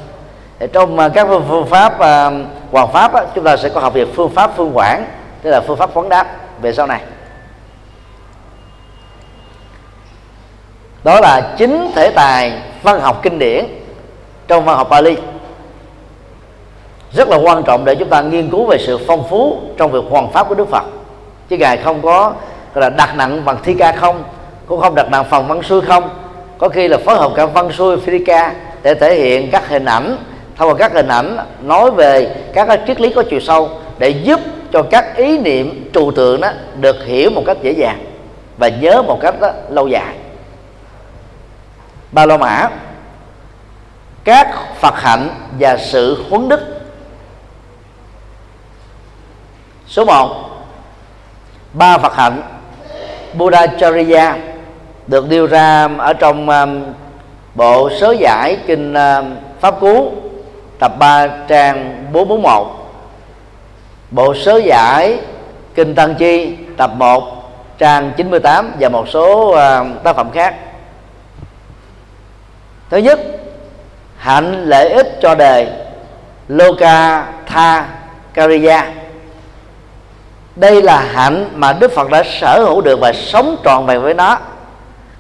Trong 0.74 1.00
à, 1.00 1.10
các 1.10 1.28
phương 1.48 1.66
pháp 1.66 2.00
à, 2.00 2.32
hoàn 2.72 2.92
pháp 2.92 3.12
chúng 3.36 3.44
ta 3.44 3.58
sẽ 3.58 3.70
có 3.70 3.82
học 3.82 3.94
về 3.94 4.06
phương 4.16 4.30
pháp 4.30 4.52
phương 4.58 4.72
quản 4.74 5.06
tức 5.42 5.50
là 5.50 5.62
phương 5.68 5.78
pháp 5.78 5.94
vấn 5.94 6.10
đáp 6.10 6.28
về 6.62 6.74
sau 6.74 6.88
này. 6.88 7.02
Đó 11.04 11.20
là 11.20 11.56
chính 11.58 11.92
thể 11.96 12.10
tài 12.10 12.54
văn 12.84 13.00
học 13.00 13.20
kinh 13.24 13.40
điển 13.40 13.66
trong 14.48 14.66
văn 14.66 14.78
học 14.78 14.88
pali. 14.92 15.16
Rất 17.12 17.28
là 17.28 17.38
quan 17.38 17.64
trọng 17.64 17.86
để 17.86 17.96
chúng 17.96 18.10
ta 18.10 18.22
nghiên 18.22 18.50
cứu 18.50 18.66
về 18.66 18.78
sự 18.78 19.00
phong 19.08 19.24
phú 19.30 19.60
trong 19.78 19.92
việc 19.92 20.04
hoàn 20.10 20.32
pháp 20.32 20.50
của 20.50 20.56
Đức 20.56 20.70
Phật. 20.70 20.84
Chứ 21.50 21.58
ngài 21.58 21.78
không 21.78 22.02
có 22.02 22.34
gọi 22.74 22.82
là 22.82 22.90
đặt 22.90 23.16
nặng 23.16 23.46
bằng 23.46 23.58
thi 23.64 23.74
ca 23.74 23.92
không 23.92 24.24
cũng 24.66 24.82
không 24.82 24.96
đặt 24.96 25.12
nặng 25.12 25.26
phần 25.30 25.48
văn 25.48 25.64
xuôi 25.64 25.82
không. 25.82 26.10
Có 26.58 26.70
khi 26.70 26.88
là 26.88 26.98
phối 26.98 27.16
hợp 27.16 27.32
cả 27.36 27.46
văn 27.46 27.72
xuôi 27.72 27.98
phi 27.98 28.24
ca 28.26 28.54
để 28.84 28.94
thể 28.94 29.16
hiện 29.16 29.52
các 29.52 29.70
hình 29.70 29.86
ảnh 29.86 30.18
thông 30.56 30.70
qua 30.70 30.76
các 30.78 30.94
hình 30.94 31.08
ảnh 31.08 31.38
nói 31.62 31.92
về 31.92 32.36
các 32.54 32.80
triết 32.88 33.02
lý 33.02 33.10
có 33.10 33.24
chiều 33.30 33.40
sâu 33.40 33.70
để 33.98 34.10
giúp 34.10 34.40
cho 34.74 34.84
các 34.84 35.18
ý 35.18 35.38
niệm 35.38 35.90
trừu 35.94 36.12
tượng 36.12 36.42
đó 36.42 36.52
được 36.80 37.06
hiểu 37.06 37.30
một 37.30 37.44
cách 37.46 37.58
dễ 37.62 37.72
dàng 37.72 38.00
và 38.58 38.68
nhớ 38.68 39.02
một 39.02 39.20
cách 39.22 39.42
đó, 39.42 39.52
lâu 39.70 39.88
dài 39.88 40.16
ba 42.12 42.26
la 42.26 42.38
mã. 42.38 42.70
Các 44.24 44.48
phật 44.76 44.94
hạnh 45.02 45.30
và 45.60 45.78
sự 45.78 46.26
huấn 46.30 46.50
đức. 46.50 46.60
Số 49.88 50.06
1 50.06 50.50
ba 51.74 51.98
phật 51.98 52.16
hạnh 52.16 52.42
Buddha 53.34 53.68
Chariya 53.68 54.38
được 55.08 55.30
nêu 55.30 55.48
ra 55.48 55.90
ở 55.98 56.14
trong 56.14 56.50
um, 56.50 56.84
bộ 57.56 57.90
sớ 58.00 58.12
giải 58.20 58.58
kinh 58.68 58.94
um, 58.94 59.36
pháp 59.60 59.80
cú 59.80 60.12
tập 60.80 60.92
3 61.00 61.28
trang 61.48 62.06
441 62.14 62.68
bộ 64.12 64.36
sớ 64.36 64.58
giải 64.58 65.20
kinh 65.76 65.96
tăng 65.96 66.16
chi 66.16 66.58
tập 66.78 66.92
1 66.96 67.24
trang 67.78 68.12
98 68.18 68.72
và 68.80 68.90
một 68.90 69.08
số 69.10 69.48
uh, 69.48 70.04
tác 70.04 70.16
phẩm 70.16 70.32
khác 70.32 70.56
thứ 72.90 72.98
nhất, 72.98 73.20
hạnh 74.18 74.66
lợi 74.66 74.90
ích 74.90 75.20
cho 75.22 75.36
đời. 75.36 75.68
Loka 76.48 77.26
tha 77.46 77.86
kariya. 78.34 78.92
Đây 80.56 80.82
là 80.82 81.06
hạnh 81.14 81.50
mà 81.54 81.74
đức 81.74 81.92
phật 81.92 82.10
đã 82.10 82.24
sở 82.42 82.64
hữu 82.66 82.82
được 82.82 83.00
và 83.00 83.14
sống 83.14 83.56
trọn 83.64 83.86
vẹn 83.86 84.02
với 84.02 84.14
nó. 84.14 84.38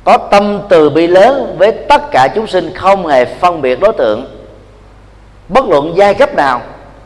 Có 0.03 0.17
tâm 0.17 0.61
từ 0.69 0.89
bi 0.89 1.07
lớn 1.07 1.55
với 1.57 1.71
tất 1.71 2.11
cả 2.11 2.27
chúng 2.35 2.47
sinh 2.47 2.73
không 2.75 3.07
hề 3.07 3.25
phân 3.25 3.61
biệt 3.61 3.79
đối 3.79 3.93
tượng. 3.93 4.39
Bất 5.47 5.65
luận 5.65 5.93
giai 5.95 6.13
cấp 6.13 6.35
nào 6.35 6.61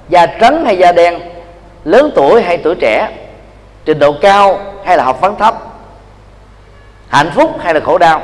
da 0.10 0.26
trắng 0.26 0.66
hay 0.66 0.78
da 0.78 0.92
đen, 0.92 1.20
lớn 1.86 2.12
tuổi 2.16 2.42
hay 2.42 2.58
tuổi 2.58 2.76
trẻ, 2.76 3.10
trình 3.86 4.00
độ 4.00 4.16
cao 4.22 4.60
hay 4.86 4.98
là 4.98 5.04
học 5.04 5.22
vấn 5.22 5.36
thấp, 5.36 5.56
hạnh 7.08 7.32
phúc 7.36 7.52
hay 7.60 7.74
là 7.74 7.80
khổ 7.80 7.98
đau 7.98 8.22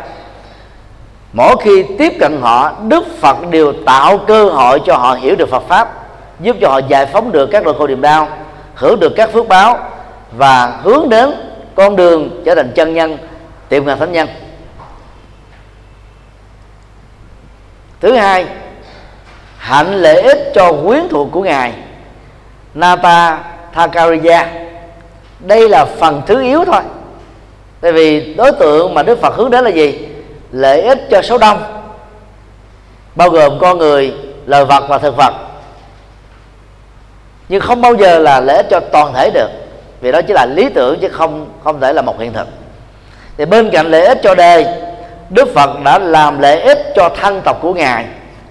mỗi 1.34 1.56
khi 1.64 1.84
tiếp 1.98 2.14
cận 2.20 2.42
họ, 2.42 2.72
đức 2.88 3.04
phật 3.20 3.38
đều 3.50 3.74
tạo 3.86 4.18
cơ 4.18 4.46
hội 4.46 4.82
cho 4.86 4.98
họ 4.98 5.14
hiểu 5.14 5.36
được 5.36 5.50
phật 5.50 5.64
pháp, 5.68 5.94
giúp 6.40 6.56
cho 6.62 6.70
họ 6.70 6.78
giải 6.88 7.06
phóng 7.06 7.32
được 7.32 7.50
các 7.52 7.64
nỗi 7.64 7.74
khổ 7.78 7.88
niềm 7.88 8.02
đau, 8.02 8.28
hưởng 8.76 9.00
được 9.00 9.14
các 9.16 9.34
phước 9.34 9.48
báo 9.48 9.80
và 10.38 10.80
hướng 10.84 11.10
đến 11.10 11.32
con 11.76 11.96
đường 11.96 12.42
trở 12.46 12.56
thành 12.56 12.72
chân 12.76 12.94
nhân, 12.94 13.18
tiệm 13.70 13.86
ngàn 13.86 14.00
thánh 14.00 14.12
nhân. 14.12 14.28
Thứ 18.00 18.14
hai, 18.14 18.46
hạnh 19.58 19.94
lợi 19.94 20.22
ích 20.22 20.52
cho 20.56 20.74
quyến 20.86 21.08
thuộc 21.10 21.28
của 21.32 21.42
ngài. 21.42 21.74
Nata 22.74 23.40
thakariya 23.74 24.48
đây 25.40 25.70
là 25.70 25.86
phần 25.86 26.22
thứ 26.28 26.42
yếu 26.42 26.66
thôi. 26.66 26.82
Tại 27.82 27.92
vì 27.92 28.34
đối 28.34 28.52
tượng 28.52 28.94
mà 28.94 29.04
đức 29.04 29.22
phật 29.22 29.36
hướng 29.36 29.52
đến 29.52 29.64
là 29.64 29.70
gì? 29.70 30.09
Lợi 30.52 30.82
ích 30.82 31.08
cho 31.10 31.22
số 31.22 31.38
đông, 31.38 31.64
bao 33.16 33.30
gồm 33.30 33.60
con 33.60 33.78
người 33.78 34.14
lời 34.46 34.66
vật 34.66 34.84
và 34.90 34.98
thực 34.98 35.16
vật. 35.18 35.34
Nhưng 37.50 37.62
không 37.62 37.82
bao 37.82 37.96
giờ 37.96 38.20
là 38.20 38.40
lợi 38.40 38.58
ích 38.58 38.68
cho 38.70 38.80
toàn 38.80 39.14
thể 39.14 39.30
được, 39.34 39.50
vì 40.02 40.12
đó 40.12 40.22
chỉ 40.22 40.34
là 40.34 40.46
lý 40.46 40.70
tưởng 40.70 41.00
chứ 41.00 41.10
không 41.10 41.46
không 41.64 41.80
thể 41.80 41.94
là 41.94 42.02
một 42.02 42.20
hiện 42.20 42.34
thực. 42.34 42.48
Thì 43.38 43.46
bên 43.46 43.70
cạnh 43.70 43.92
lợi 43.92 44.06
ích 44.06 44.20
cho 44.24 44.36
đời, 44.36 44.66
đức 45.30 45.54
phật 45.56 45.70
đã 45.84 46.00
làm 46.00 46.40
lợi 46.40 46.62
ích 46.62 46.94
cho 46.96 47.10
thân 47.22 47.42
tộc 47.42 47.58
của 47.62 47.74
ngài, 47.74 48.06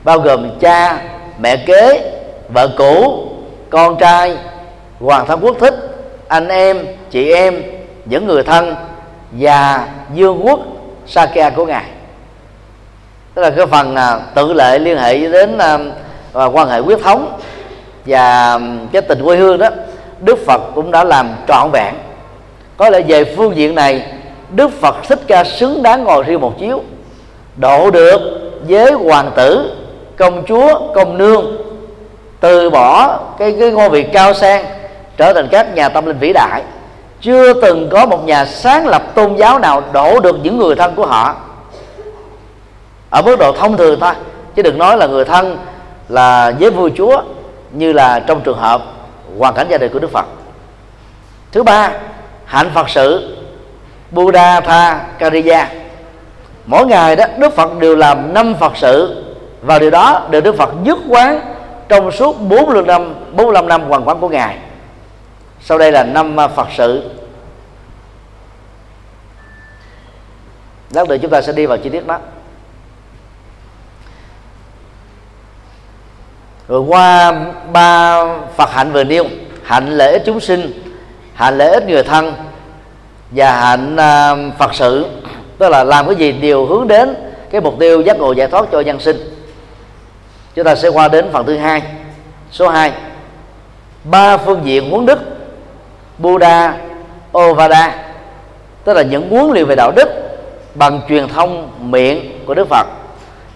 bao 0.04 0.18
gồm 0.18 0.58
cha, 0.61 0.98
mẹ 1.38 1.56
kế, 1.56 2.12
vợ 2.48 2.68
cũ, 2.78 3.26
con 3.70 3.96
trai, 3.96 4.37
hoàng 5.00 5.26
thân 5.26 5.40
quốc 5.42 5.56
thích, 5.61 5.74
anh 6.28 6.48
em, 6.48 6.87
chị 7.11 7.32
em, 7.32 7.62
những 8.04 8.26
người 8.26 8.42
thân 8.42 8.74
và 9.32 9.88
dương 10.14 10.40
quốc. 10.46 10.61
Sakya 11.08 11.50
của 11.50 11.66
ngài. 11.66 11.84
Tức 13.34 13.42
là 13.42 13.50
cái 13.50 13.66
phần 13.66 13.96
à, 13.96 14.20
tự 14.34 14.52
lệ 14.52 14.78
liên 14.78 14.98
hệ 14.98 15.18
đến 15.18 15.58
và 16.32 16.44
quan 16.46 16.68
hệ 16.68 16.78
huyết 16.78 16.98
thống 17.02 17.40
và 18.06 18.60
cái 18.92 19.02
tình 19.02 19.24
quê 19.24 19.36
hương 19.36 19.58
đó, 19.58 19.68
Đức 20.20 20.38
Phật 20.46 20.60
cũng 20.74 20.90
đã 20.90 21.04
làm 21.04 21.30
trọn 21.48 21.70
vẹn. 21.72 21.94
Có 22.76 22.90
lẽ 22.90 23.00
về 23.00 23.24
phương 23.24 23.56
diện 23.56 23.74
này, 23.74 24.06
Đức 24.50 24.70
Phật 24.80 24.96
thích 25.08 25.20
ca 25.26 25.44
xứng 25.44 25.82
đáng 25.82 26.04
ngồi 26.04 26.24
riêng 26.24 26.40
một 26.40 26.58
chiếu, 26.60 26.82
độ 27.56 27.90
được 27.90 28.20
với 28.68 28.92
hoàng 28.92 29.30
tử, 29.36 29.76
công 30.16 30.44
chúa, 30.46 30.92
công 30.94 31.18
nương, 31.18 31.56
từ 32.40 32.70
bỏ 32.70 33.18
cái 33.38 33.56
cái 33.60 33.70
ngôi 33.70 33.90
vị 33.90 34.06
cao 34.12 34.34
sang, 34.34 34.64
trở 35.16 35.32
thành 35.32 35.48
các 35.50 35.74
nhà 35.74 35.88
tâm 35.88 36.06
linh 36.06 36.18
vĩ 36.18 36.32
đại 36.32 36.62
chưa 37.20 37.52
từng 37.52 37.88
có 37.92 38.07
một 38.07 38.24
nhà 38.24 38.44
sáng 38.44 38.87
lập 38.87 39.02
tôn 39.14 39.37
giáo 39.37 39.59
nào 39.59 39.83
đổ 39.92 40.20
được 40.20 40.37
những 40.42 40.59
người 40.59 40.76
thân 40.76 40.94
của 40.94 41.07
họ. 41.07 41.37
Ở 43.11 43.22
mức 43.22 43.37
độ 43.38 43.52
thông 43.52 43.76
thường 43.76 44.00
thôi, 44.00 44.12
chứ 44.54 44.62
đừng 44.62 44.78
nói 44.78 44.96
là 44.96 45.07
người 45.07 45.24
thân 45.24 45.59
là 46.09 46.53
với 46.61 46.70
vua 46.70 46.90
chúa 46.97 47.22
như 47.72 47.92
là 47.92 48.20
trong 48.20 48.40
trường 48.40 48.59
hợp 48.59 48.82
hoàn 49.38 49.55
cảnh 49.55 49.66
gia 49.70 49.78
đình 49.78 49.92
của 49.92 49.99
đức 49.99 50.12
phật. 50.12 50.26
Thứ 51.53 51.62
ba, 51.62 51.90
hạnh 52.45 52.70
phật 52.74 52.88
sự, 52.88 53.36
buddha 54.11 54.61
tha 54.61 55.01
kariya. 55.18 55.68
Mỗi 56.66 56.86
ngày 56.86 57.16
đó, 57.16 57.24
đức 57.38 57.57
phật 57.57 57.78
đều 57.78 57.97
làm 57.97 58.34
năm 58.34 58.55
phật 58.55 58.76
sự, 58.76 59.24
và 59.62 59.78
điều 59.78 59.90
đó 59.90 60.26
được 60.30 60.40
đức 60.40 60.57
phật 60.57 60.70
dứt 60.84 60.99
quán 61.09 61.40
trong 61.88 62.12
suốt 62.12 62.40
45 62.40 62.86
năm 62.86 63.14
45 63.32 63.68
năm 63.68 63.88
hoàn 63.88 64.09
quán 64.09 64.20
của 64.20 64.28
ngài. 64.28 64.57
Sau 65.61 65.78
đây 65.78 65.92
là 65.92 66.05
năm 66.05 66.36
phật 66.57 66.68
sự. 66.76 67.11
Lát 70.91 71.09
nữa 71.09 71.16
chúng 71.22 71.30
ta 71.30 71.43
sẽ 71.43 71.53
đi 71.53 71.66
vào 71.66 71.78
chi 71.78 71.91
tiết 71.91 72.07
đó 72.07 72.18
rồi 76.68 76.80
qua 76.80 77.32
ba 77.72 78.24
phật 78.57 78.70
hạnh 78.70 78.93
vừa 78.93 79.05
nêu 79.05 79.24
hạnh 79.62 79.91
lợi 79.91 80.12
ích 80.12 80.22
chúng 80.26 80.41
sinh 80.41 80.72
hạnh 81.34 81.59
lợi 81.59 81.70
ích 81.70 81.89
người 81.89 82.03
thân 82.03 82.34
và 83.30 83.53
hạnh 83.53 83.97
uh, 83.97 84.59
phật 84.59 84.74
sự. 84.74 85.07
Tức 85.59 85.68
là 85.68 85.84
làm 85.84 86.07
cái 86.07 86.16
gì 86.16 86.32
đều 86.32 86.66
hướng 86.66 86.89
đến 86.89 87.14
cái 87.51 87.61
mục 87.61 87.74
tiêu 87.80 88.01
giác 88.01 88.18
ngộ 88.18 88.32
giải 88.32 88.49
thoát 88.49 88.66
cho 88.72 88.80
nhân 88.80 89.01
sinh. 89.01 89.16
Chúng 90.55 90.64
ta 90.64 90.74
sẽ 90.74 90.89
qua 90.89 91.09
đến 91.09 91.28
phần 91.32 91.47
thứ 91.47 91.57
hai 91.57 91.82
số 92.51 92.68
2 92.68 92.93
ba 94.05 94.36
phương 94.36 94.61
diện 94.64 94.91
huấn 94.91 95.07
đức 95.07 95.18
Buddha 96.18 96.76
Ovada 97.39 98.05
tức 98.84 98.93
là 98.93 99.03
những 99.03 99.30
huấn 99.30 99.51
luyện 99.53 99.66
về 99.66 99.74
đạo 99.76 99.93
đức 99.97 100.09
bằng 100.74 101.00
truyền 101.08 101.28
thông 101.28 101.70
miệng 101.90 102.44
của 102.46 102.54
Đức 102.54 102.68
Phật. 102.70 102.86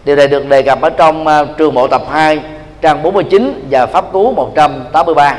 Điều 0.05 0.17
này 0.17 0.29
được 0.29 0.49
đề 0.49 0.63
cập 0.63 0.81
ở 0.81 0.91
trong 0.91 1.27
uh, 1.27 1.49
trường 1.59 1.75
bộ 1.75 1.89
tập 1.89 2.03
2 2.11 2.41
trang 2.81 3.03
49 3.03 3.69
và 3.71 3.87
pháp 3.87 4.13
cú 4.13 4.33
183 4.33 5.39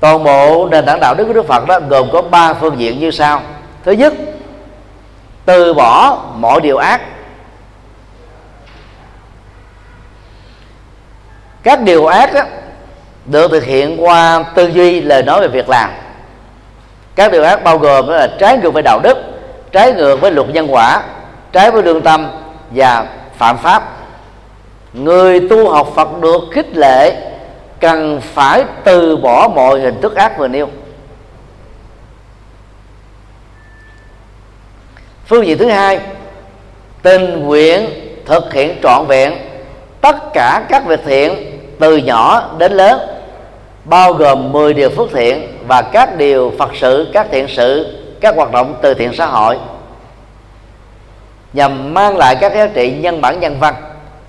toàn 0.00 0.24
bộ 0.24 0.68
nền 0.70 0.86
tảng 0.86 1.00
đạo 1.00 1.14
đức 1.14 1.24
của 1.24 1.32
Đức 1.32 1.46
Phật 1.46 1.66
đó 1.66 1.80
gồm 1.88 2.08
có 2.12 2.22
ba 2.22 2.54
phương 2.54 2.78
diện 2.78 3.00
như 3.00 3.10
sau. 3.10 3.42
Thứ 3.84 3.92
nhất 3.92 4.12
từ 5.44 5.74
bỏ 5.74 6.18
mọi 6.34 6.60
điều 6.60 6.76
ác. 6.76 7.00
Các 11.62 11.80
điều 11.80 12.06
ác 12.06 12.34
đó, 12.34 12.42
được 13.24 13.50
thực 13.50 13.64
hiện 13.64 14.04
qua 14.04 14.44
tư 14.54 14.66
duy 14.66 15.00
lời 15.00 15.22
nói 15.22 15.40
về 15.40 15.48
việc 15.48 15.68
làm 15.68 15.90
các 17.16 17.32
điều 17.32 17.42
ác 17.42 17.64
bao 17.64 17.78
gồm 17.78 18.06
đó 18.06 18.16
là 18.16 18.28
trái 18.38 18.58
ngược 18.58 18.70
với 18.70 18.82
đạo 18.82 19.00
đức, 19.02 19.18
trái 19.72 19.92
ngược 19.92 20.20
với 20.20 20.32
luật 20.32 20.48
nhân 20.48 20.66
quả, 20.70 21.02
trái 21.52 21.70
với 21.70 21.82
lương 21.82 22.02
tâm 22.02 22.30
và 22.70 23.06
phạm 23.36 23.58
pháp. 23.58 23.96
Người 24.92 25.48
tu 25.48 25.68
học 25.68 25.92
phật 25.94 26.20
được 26.20 26.40
khích 26.52 26.76
lệ 26.76 27.32
cần 27.80 28.20
phải 28.20 28.64
từ 28.84 29.16
bỏ 29.16 29.48
mọi 29.54 29.80
hình 29.80 30.00
thức 30.00 30.16
ác 30.16 30.38
vừa 30.38 30.48
nêu. 30.48 30.68
Phương 35.26 35.46
diện 35.46 35.58
thứ 35.58 35.68
hai, 35.68 36.00
tình 37.02 37.46
nguyện 37.46 37.90
thực 38.26 38.52
hiện 38.52 38.76
trọn 38.82 39.06
vẹn 39.06 39.38
tất 40.00 40.16
cả 40.34 40.62
các 40.68 40.86
việc 40.86 41.00
thiện 41.06 41.60
từ 41.80 41.96
nhỏ 41.96 42.50
đến 42.58 42.72
lớn, 42.72 43.00
bao 43.84 44.12
gồm 44.12 44.52
10 44.52 44.74
điều 44.74 44.90
phước 44.90 45.08
thiện 45.12 45.58
và 45.70 45.82
các 45.82 46.16
điều 46.16 46.52
Phật 46.58 46.70
sự, 46.74 47.10
các 47.12 47.26
thiện 47.30 47.48
sự, 47.48 47.98
các 48.20 48.36
hoạt 48.36 48.52
động 48.52 48.78
từ 48.82 48.94
thiện 48.94 49.12
xã 49.14 49.26
hội 49.26 49.58
nhằm 51.52 51.94
mang 51.94 52.16
lại 52.16 52.36
các 52.40 52.54
giá 52.54 52.66
trị 52.66 52.92
nhân 52.92 53.20
bản 53.20 53.40
nhân 53.40 53.56
văn 53.60 53.74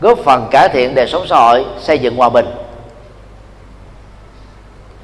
góp 0.02 0.20
phần 0.26 0.48
cải 0.52 0.70
thiện 0.70 0.96
đời 0.96 1.08
sống 1.08 1.26
xã 1.30 1.36
hội 1.36 1.66
xây 1.80 2.00
dựng 2.00 2.16
hòa 2.16 2.30
bình. 2.30 2.46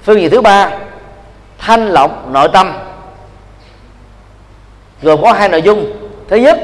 Phương 0.03 0.21
diện 0.21 0.29
thứ 0.31 0.41
ba 0.41 0.71
thanh 1.57 1.88
lọc 1.88 2.27
nội 2.29 2.49
tâm 2.53 2.73
gồm 5.01 5.21
có 5.21 5.33
hai 5.33 5.49
nội 5.49 5.61
dung. 5.61 5.85
Thứ 6.27 6.35
nhất 6.35 6.59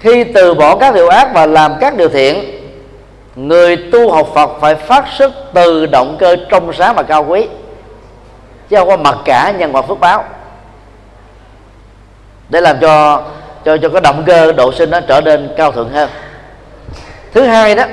khi 0.00 0.24
từ 0.24 0.54
bỏ 0.54 0.76
các 0.76 0.94
điều 0.94 1.08
ác 1.08 1.30
và 1.34 1.46
làm 1.46 1.72
các 1.80 1.96
điều 1.96 2.08
thiện 2.08 2.44
người 3.36 3.76
tu 3.92 4.12
học 4.12 4.28
Phật 4.34 4.50
phải 4.60 4.74
phát 4.74 5.04
xuất 5.18 5.32
từ 5.54 5.86
động 5.86 6.16
cơ 6.20 6.36
trong 6.50 6.72
sáng 6.72 6.94
và 6.94 7.02
cao 7.02 7.24
quý 7.28 7.46
chứ 8.70 8.76
không 8.76 8.88
có 8.88 8.96
mặc 8.96 9.16
cả 9.24 9.52
nhân 9.58 9.72
quả 9.72 9.82
phước 9.82 10.00
báo. 10.00 10.24
Để 12.48 12.60
làm 12.60 12.76
cho 12.80 13.22
cho 13.64 13.76
cho 13.76 13.88
cái 13.88 14.00
động 14.00 14.22
cơ 14.26 14.52
độ 14.52 14.72
sinh 14.72 14.90
nó 14.90 15.00
trở 15.00 15.20
nên 15.20 15.50
cao 15.56 15.72
thượng 15.72 15.90
hơn. 15.92 16.10
Thứ 17.34 17.42
hai 17.42 17.74
đó, 17.74 17.84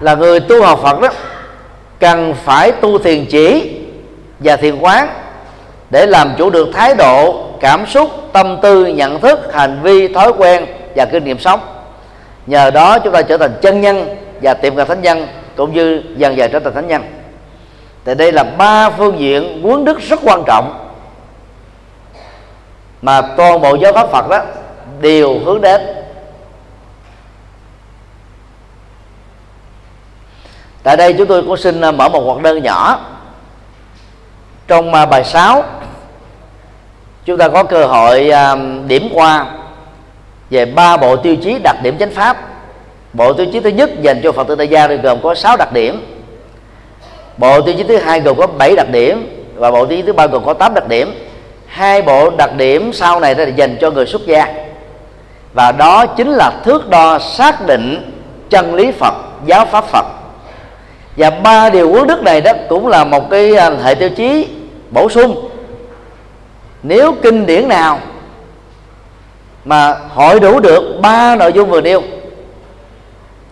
là 0.00 0.14
người 0.14 0.40
tu 0.40 0.62
học 0.62 0.80
Phật 0.82 1.00
đó, 1.00 1.08
cần 2.00 2.34
phải 2.44 2.72
tu 2.72 2.98
thiền 2.98 3.26
chỉ 3.26 3.76
và 4.38 4.56
thiền 4.56 4.78
quán 4.78 5.08
để 5.90 6.06
làm 6.06 6.34
chủ 6.38 6.50
được 6.50 6.68
thái 6.74 6.94
độ, 6.94 7.46
cảm 7.60 7.86
xúc, 7.86 8.10
tâm 8.32 8.58
tư, 8.62 8.86
nhận 8.86 9.20
thức, 9.20 9.54
hành 9.54 9.78
vi, 9.82 10.08
thói 10.08 10.32
quen 10.38 10.66
và 10.96 11.04
kinh 11.04 11.24
nghiệm 11.24 11.38
sống. 11.38 11.60
Nhờ 12.46 12.70
đó 12.70 12.98
chúng 12.98 13.12
ta 13.12 13.22
trở 13.22 13.38
thành 13.38 13.52
chân 13.62 13.80
nhân 13.80 14.16
và 14.42 14.54
tiệm 14.54 14.74
gặp 14.76 14.88
thánh 14.88 15.02
nhân 15.02 15.26
cũng 15.56 15.74
như 15.74 16.02
dần 16.16 16.36
dần 16.36 16.50
trở 16.52 16.58
thành 16.58 16.74
thánh 16.74 16.88
nhân 16.88 17.02
thì 18.06 18.14
đây 18.14 18.32
là 18.32 18.42
ba 18.42 18.90
phương 18.90 19.18
diện 19.18 19.62
huấn 19.62 19.84
đức 19.84 19.98
rất 19.98 20.20
quan 20.22 20.42
trọng. 20.46 20.88
Mà 23.02 23.22
toàn 23.36 23.60
bộ 23.60 23.74
giáo 23.74 23.92
pháp 23.92 24.10
Phật 24.10 24.28
đó 24.28 24.42
đều 25.00 25.38
hướng 25.44 25.60
đến. 25.60 25.80
Tại 30.82 30.96
đây 30.96 31.12
chúng 31.18 31.26
tôi 31.26 31.42
cũng 31.42 31.56
xin 31.56 31.80
à, 31.80 31.92
mở 31.92 32.08
một 32.08 32.20
hoạt 32.20 32.42
đơn 32.42 32.62
nhỏ. 32.62 33.00
Trong 34.66 34.94
à, 34.94 35.06
bài 35.06 35.24
6 35.24 35.64
chúng 37.24 37.38
ta 37.38 37.48
có 37.48 37.62
cơ 37.62 37.86
hội 37.86 38.30
à, 38.30 38.56
điểm 38.86 39.08
qua 39.12 39.46
về 40.50 40.64
ba 40.64 40.96
bộ 40.96 41.16
tiêu 41.16 41.36
chí 41.36 41.58
đặc 41.64 41.76
điểm 41.82 41.98
chánh 41.98 42.10
pháp. 42.10 42.36
Bộ 43.12 43.32
tiêu 43.32 43.46
chí 43.52 43.60
thứ 43.60 43.70
nhất 43.70 43.90
dành 44.02 44.20
cho 44.22 44.32
phật 44.32 44.48
tử 44.48 44.54
tại 44.54 44.68
gia 44.68 44.86
gồm 44.86 45.22
có 45.22 45.34
6 45.34 45.56
đặc 45.56 45.72
điểm 45.72 46.15
bộ 47.36 47.60
tiêu 47.60 47.74
chí 47.78 47.82
thứ 47.82 47.96
hai 47.96 48.20
gồm 48.20 48.36
có 48.36 48.46
7 48.46 48.76
đặc 48.76 48.90
điểm 48.90 49.44
và 49.54 49.70
bộ 49.70 49.86
tiêu 49.86 49.98
chí 49.98 50.02
thứ 50.06 50.12
ba 50.12 50.26
gồm 50.26 50.44
có 50.44 50.54
8 50.54 50.74
đặc 50.74 50.88
điểm. 50.88 51.14
Hai 51.66 52.02
bộ 52.02 52.30
đặc 52.30 52.56
điểm 52.56 52.92
sau 52.92 53.20
này 53.20 53.34
là 53.34 53.44
dành 53.44 53.76
cho 53.80 53.90
người 53.90 54.06
xuất 54.06 54.26
gia. 54.26 54.54
Và 55.54 55.72
đó 55.72 56.06
chính 56.06 56.30
là 56.30 56.52
thước 56.64 56.88
đo 56.88 57.18
xác 57.18 57.66
định 57.66 58.12
chân 58.50 58.74
lý 58.74 58.92
Phật, 58.92 59.14
giáo 59.46 59.66
pháp 59.66 59.84
Phật. 59.84 60.06
Và 61.16 61.30
ba 61.30 61.70
điều 61.70 61.90
quốc 61.90 62.06
đức 62.06 62.22
này 62.22 62.40
đó 62.40 62.52
cũng 62.68 62.86
là 62.86 63.04
một 63.04 63.30
cái 63.30 63.56
à, 63.56 63.70
hệ 63.70 63.94
tiêu 63.94 64.10
chí 64.10 64.48
bổ 64.90 65.08
sung. 65.08 65.48
Nếu 66.82 67.14
kinh 67.22 67.46
điển 67.46 67.68
nào 67.68 67.98
mà 69.64 69.94
hội 70.14 70.40
đủ 70.40 70.60
được 70.60 70.98
ba 71.00 71.36
nội 71.36 71.52
dung 71.52 71.70
vừa 71.70 71.80
nêu 71.80 72.02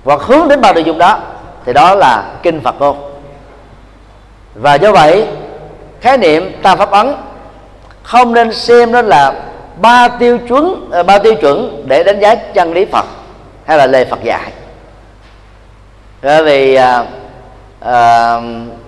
hoặc 0.04 0.20
hướng 0.20 0.48
đến 0.48 0.60
ba 0.60 0.72
nội 0.72 0.84
dung 0.84 0.98
đó, 0.98 1.18
thì 1.64 1.72
đó 1.72 1.94
là 1.94 2.24
kinh 2.42 2.60
Phật 2.60 2.74
không 2.78 3.13
và 4.54 4.74
do 4.74 4.92
vậy 4.92 5.26
khái 6.00 6.18
niệm 6.18 6.52
ta 6.62 6.76
pháp 6.76 6.90
ấn 6.90 7.14
không 8.02 8.34
nên 8.34 8.52
xem 8.52 8.92
đó 8.92 9.02
là 9.02 9.32
ba 9.76 10.08
tiêu 10.08 10.38
chuẩn 10.38 10.88
ờ, 10.90 11.02
ba 11.02 11.18
tiêu 11.18 11.34
chuẩn 11.34 11.84
để 11.88 12.02
đánh 12.02 12.20
giá 12.20 12.34
chân 12.34 12.72
lý 12.72 12.84
Phật 12.84 13.04
hay 13.66 13.78
là 13.78 13.86
lời 13.86 14.04
Phật 14.04 14.22
dạy. 14.24 14.52
Bởi 16.22 16.44
vì 16.44 16.74
à, 16.74 17.04
à, 17.80 18.40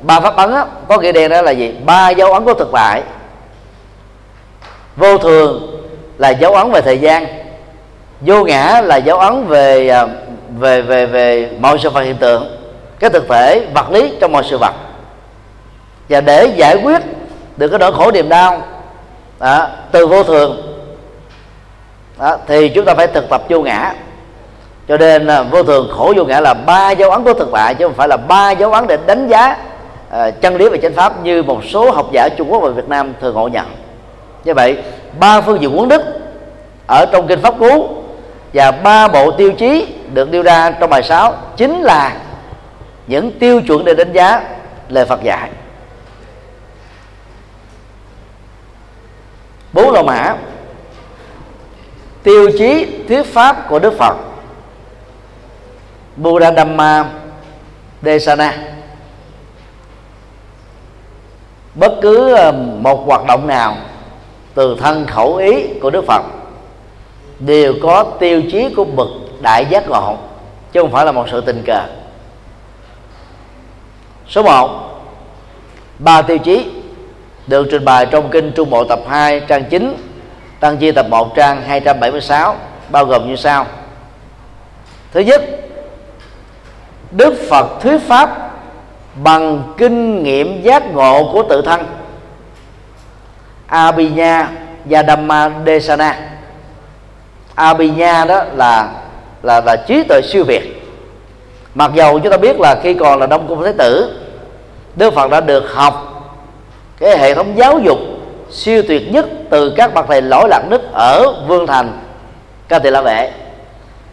ba 0.02 0.20
pháp 0.20 0.36
ấn 0.36 0.52
á, 0.54 0.64
có 0.88 0.98
nghĩa 0.98 1.12
đen 1.12 1.30
đó 1.30 1.42
là 1.42 1.50
gì? 1.50 1.74
Ba 1.84 2.10
dấu 2.10 2.32
ấn 2.32 2.44
của 2.44 2.54
thực 2.54 2.68
tại. 2.72 3.02
Vô 4.96 5.18
thường 5.18 5.80
là 6.18 6.30
dấu 6.30 6.54
ấn 6.54 6.70
về 6.70 6.80
thời 6.80 6.98
gian. 6.98 7.26
Vô 8.20 8.44
ngã 8.44 8.80
là 8.84 8.96
dấu 8.96 9.18
ấn 9.18 9.46
về 9.46 9.88
à, 9.88 10.06
về 10.58 10.82
về 10.82 11.06
về 11.06 11.50
mọi 11.60 11.78
sự 11.78 11.90
vật 11.90 12.00
hiện 12.00 12.16
tượng. 12.16 12.56
Cái 12.98 13.10
thực 13.10 13.28
thể 13.28 13.66
vật 13.74 13.90
lý 13.90 14.12
trong 14.20 14.32
mọi 14.32 14.42
sự 14.44 14.58
vật 14.58 14.72
và 16.08 16.20
để 16.20 16.46
giải 16.56 16.76
quyết 16.82 17.02
được 17.56 17.68
cái 17.68 17.78
nỗi 17.78 17.92
khổ 17.92 18.10
niềm 18.10 18.28
đau. 18.28 18.62
Đó, 19.40 19.68
từ 19.92 20.06
vô 20.06 20.22
thường. 20.22 20.76
Đó, 22.18 22.36
thì 22.46 22.68
chúng 22.68 22.84
ta 22.84 22.94
phải 22.94 23.06
thực 23.06 23.28
tập 23.28 23.42
vô 23.48 23.62
ngã. 23.62 23.94
Cho 24.88 24.96
nên 24.96 25.26
à, 25.26 25.42
vô 25.42 25.62
thường 25.62 25.88
khổ 25.96 26.12
vô 26.16 26.24
ngã 26.24 26.40
là 26.40 26.54
ba 26.54 26.90
dấu 26.90 27.10
ấn 27.10 27.24
của 27.24 27.34
thực 27.34 27.48
tại 27.52 27.74
chứ 27.74 27.86
không 27.86 27.94
phải 27.94 28.08
là 28.08 28.16
ba 28.16 28.50
dấu 28.50 28.72
ấn 28.72 28.86
để 28.86 28.98
đánh 29.06 29.28
giá 29.28 29.56
uh, 30.08 30.40
chân 30.40 30.56
lý 30.56 30.68
về 30.68 30.78
chánh 30.82 30.92
pháp 30.92 31.24
như 31.24 31.42
một 31.42 31.64
số 31.64 31.90
học 31.90 32.06
giả 32.12 32.28
Trung 32.28 32.52
Quốc 32.52 32.62
và 32.62 32.68
Việt 32.68 32.88
Nam 32.88 33.12
thường 33.20 33.34
ngộ 33.34 33.48
nhận. 33.48 33.66
Như 34.44 34.54
vậy 34.54 34.78
ba 35.18 35.40
phương 35.40 35.60
diện 35.60 35.78
quán 35.78 35.88
đức 35.88 36.02
ở 36.86 37.06
trong 37.12 37.26
kinh 37.26 37.40
pháp 37.40 37.54
cú 37.58 37.88
và 38.52 38.70
ba 38.70 39.08
bộ 39.08 39.30
tiêu 39.30 39.52
chí 39.52 39.86
được 40.14 40.30
đưa 40.30 40.42
ra 40.42 40.70
trong 40.70 40.90
bài 40.90 41.02
6 41.02 41.34
chính 41.56 41.82
là 41.82 42.12
những 43.06 43.38
tiêu 43.38 43.60
chuẩn 43.66 43.84
để 43.84 43.94
đánh 43.94 44.12
giá 44.12 44.42
lời 44.88 45.04
Phật 45.04 45.22
dạy. 45.22 45.50
Bốn 49.76 49.90
lô 49.90 50.02
mã. 50.02 50.36
Tiêu 52.22 52.50
chí 52.58 52.86
thuyết 53.08 53.22
pháp 53.22 53.68
của 53.68 53.78
Đức 53.78 53.94
Phật. 53.98 54.16
Buddha 56.16 56.52
Dhamma 56.52 57.04
Desana. 58.02 58.58
Bất 61.74 61.92
cứ 62.02 62.34
ờ, 62.34 62.52
một 62.80 63.02
hoạt 63.06 63.26
động 63.26 63.46
nào 63.46 63.76
từ 64.54 64.76
thân 64.80 65.06
khẩu 65.06 65.36
ý 65.36 65.66
của 65.82 65.90
Đức 65.90 66.04
Phật 66.06 66.22
đều 67.38 67.74
có 67.82 68.04
tiêu 68.18 68.42
chí 68.52 68.74
của 68.76 68.84
bậc 68.84 69.08
đại 69.40 69.66
giác 69.70 69.88
ngộ 69.88 70.16
chứ 70.72 70.80
không 70.80 70.92
phải 70.92 71.04
là 71.04 71.12
một 71.12 71.26
sự 71.30 71.40
tình 71.40 71.62
cờ. 71.66 71.82
Số 74.28 74.42
1 74.42 74.70
ba 75.98 76.22
tiêu 76.22 76.38
chí 76.38 76.75
được 77.46 77.66
trình 77.70 77.84
bày 77.84 78.06
trong 78.06 78.30
kinh 78.30 78.52
Trung 78.52 78.70
Bộ 78.70 78.84
tập 78.84 79.00
2 79.08 79.40
trang 79.40 79.64
9 79.64 79.96
Tăng 80.60 80.76
chi 80.76 80.92
tập 80.92 81.06
1 81.10 81.34
trang 81.34 81.62
276 81.62 82.56
bao 82.90 83.04
gồm 83.04 83.28
như 83.28 83.36
sau. 83.36 83.66
Thứ 85.12 85.20
nhất, 85.20 85.42
Đức 87.10 87.34
Phật 87.50 87.66
thuyết 87.80 87.98
pháp 87.98 88.50
bằng 89.14 89.74
kinh 89.76 90.22
nghiệm 90.22 90.62
giác 90.62 90.94
ngộ 90.94 91.30
của 91.32 91.42
tự 91.42 91.62
thân. 91.62 91.86
Abhinya 93.66 94.48
Yadamma 94.90 95.50
Desana. 95.66 96.18
Abhinya 97.54 98.24
đó 98.24 98.44
là 98.54 98.92
là 99.42 99.60
là 99.60 99.76
trí 99.76 100.02
tuệ 100.02 100.20
siêu 100.24 100.44
việt. 100.44 100.82
Mặc 101.74 101.90
dầu 101.94 102.18
chúng 102.18 102.32
ta 102.32 102.36
biết 102.36 102.60
là 102.60 102.76
khi 102.82 102.94
còn 102.94 103.20
là 103.20 103.26
đông 103.26 103.48
cung 103.48 103.62
thái 103.62 103.72
tử, 103.72 104.20
Đức 104.96 105.14
Phật 105.14 105.30
đã 105.30 105.40
được 105.40 105.64
học 105.74 106.15
cái 107.00 107.18
hệ 107.18 107.34
thống 107.34 107.52
giáo 107.56 107.78
dục 107.78 107.98
siêu 108.50 108.82
tuyệt 108.88 109.12
nhất 109.12 109.26
từ 109.50 109.74
các 109.76 109.94
bậc 109.94 110.04
thầy 110.08 110.22
lỗi 110.22 110.48
lạc 110.48 110.62
đức 110.68 110.92
ở 110.92 111.34
vương 111.48 111.66
thành, 111.66 111.98
ca 112.68 112.78
tỳ 112.78 112.90
la 112.90 113.00
vệ. 113.00 113.30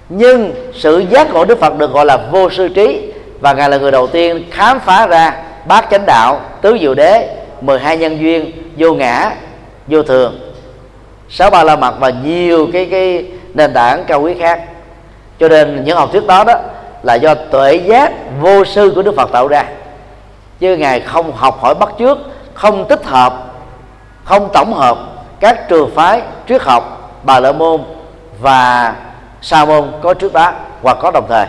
Nhưng 0.09 0.53
sự 0.73 1.03
giác 1.09 1.33
ngộ 1.33 1.45
đức 1.45 1.59
phật 1.59 1.77
được 1.77 1.91
gọi 1.91 2.05
là 2.05 2.17
vô 2.31 2.49
sư 2.49 2.67
trí 2.67 3.11
và 3.39 3.53
ngài 3.53 3.69
là 3.69 3.77
người 3.77 3.91
đầu 3.91 4.07
tiên 4.07 4.43
khám 4.51 4.79
phá 4.79 5.07
ra 5.07 5.43
bát 5.67 5.87
chánh 5.91 6.05
đạo 6.05 6.41
tứ 6.61 6.77
diệu 6.81 6.93
đế 6.93 7.35
12 7.61 7.97
nhân 7.97 8.19
duyên, 8.19 8.51
vô 8.77 8.93
ngã, 8.93 9.31
vô 9.87 10.03
thường, 10.03 10.39
sáu 11.29 11.49
ba 11.49 11.63
la 11.63 11.75
mật 11.75 11.93
và 11.99 12.09
nhiều 12.23 12.67
cái 12.73 12.87
cái 12.91 13.25
nền 13.53 13.73
tảng 13.73 14.03
cao 14.07 14.21
quý 14.21 14.33
khác. 14.39 14.61
Cho 15.39 15.49
nên 15.49 15.83
những 15.83 15.97
học 15.97 16.09
thuyết 16.11 16.27
đó 16.27 16.43
đó 16.43 16.53
là 17.03 17.15
do 17.15 17.35
tuệ 17.35 17.75
giác 17.75 18.11
vô 18.41 18.65
sư 18.65 18.91
của 18.95 19.01
đức 19.01 19.15
phật 19.15 19.31
tạo 19.31 19.47
ra. 19.47 19.65
Chứ 20.59 20.75
ngài 20.75 20.99
không 20.99 21.31
học 21.31 21.59
hỏi 21.61 21.75
bắt 21.75 21.89
trước 21.97 22.17
không 22.53 22.87
tích 22.89 23.05
hợp, 23.05 23.33
không 24.23 24.49
tổng 24.53 24.73
hợp 24.73 24.97
các 25.39 25.69
trường 25.69 25.95
phái 25.95 26.21
triết 26.49 26.61
học 26.61 27.11
bà 27.23 27.39
lợi 27.39 27.53
môn 27.53 27.83
và 28.39 28.95
sa 29.41 29.65
môn 29.65 29.91
có 30.01 30.13
trước 30.13 30.33
đó 30.33 30.53
hoặc 30.81 30.97
có 31.01 31.11
đồng 31.11 31.25
thời. 31.29 31.47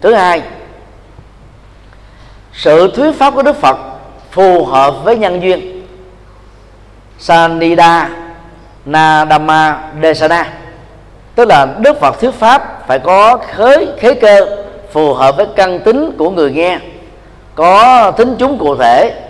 Thứ 0.00 0.14
hai, 0.14 0.42
sự 2.52 2.90
thuyết 2.96 3.12
pháp 3.18 3.34
của 3.34 3.42
đức 3.42 3.56
phật 3.56 3.76
phù 4.30 4.64
hợp 4.64 4.94
với 5.04 5.18
nhân 5.18 5.42
duyên. 5.42 5.86
Sanida 7.18 8.10
nadama 8.84 9.82
desana, 10.02 10.52
tức 11.34 11.48
là 11.48 11.66
đức 11.78 12.00
phật 12.00 12.20
thuyết 12.20 12.34
pháp 12.34 12.86
phải 12.86 12.98
có 12.98 13.36
khế 13.36 13.86
khế 13.98 14.14
cơ 14.14 14.46
phù 14.92 15.14
hợp 15.14 15.36
với 15.36 15.46
căn 15.56 15.80
tính 15.80 16.10
của 16.18 16.30
người 16.30 16.50
nghe 16.50 16.78
có 17.54 18.10
tính 18.10 18.36
chúng 18.38 18.58
cụ 18.58 18.76
thể 18.76 19.20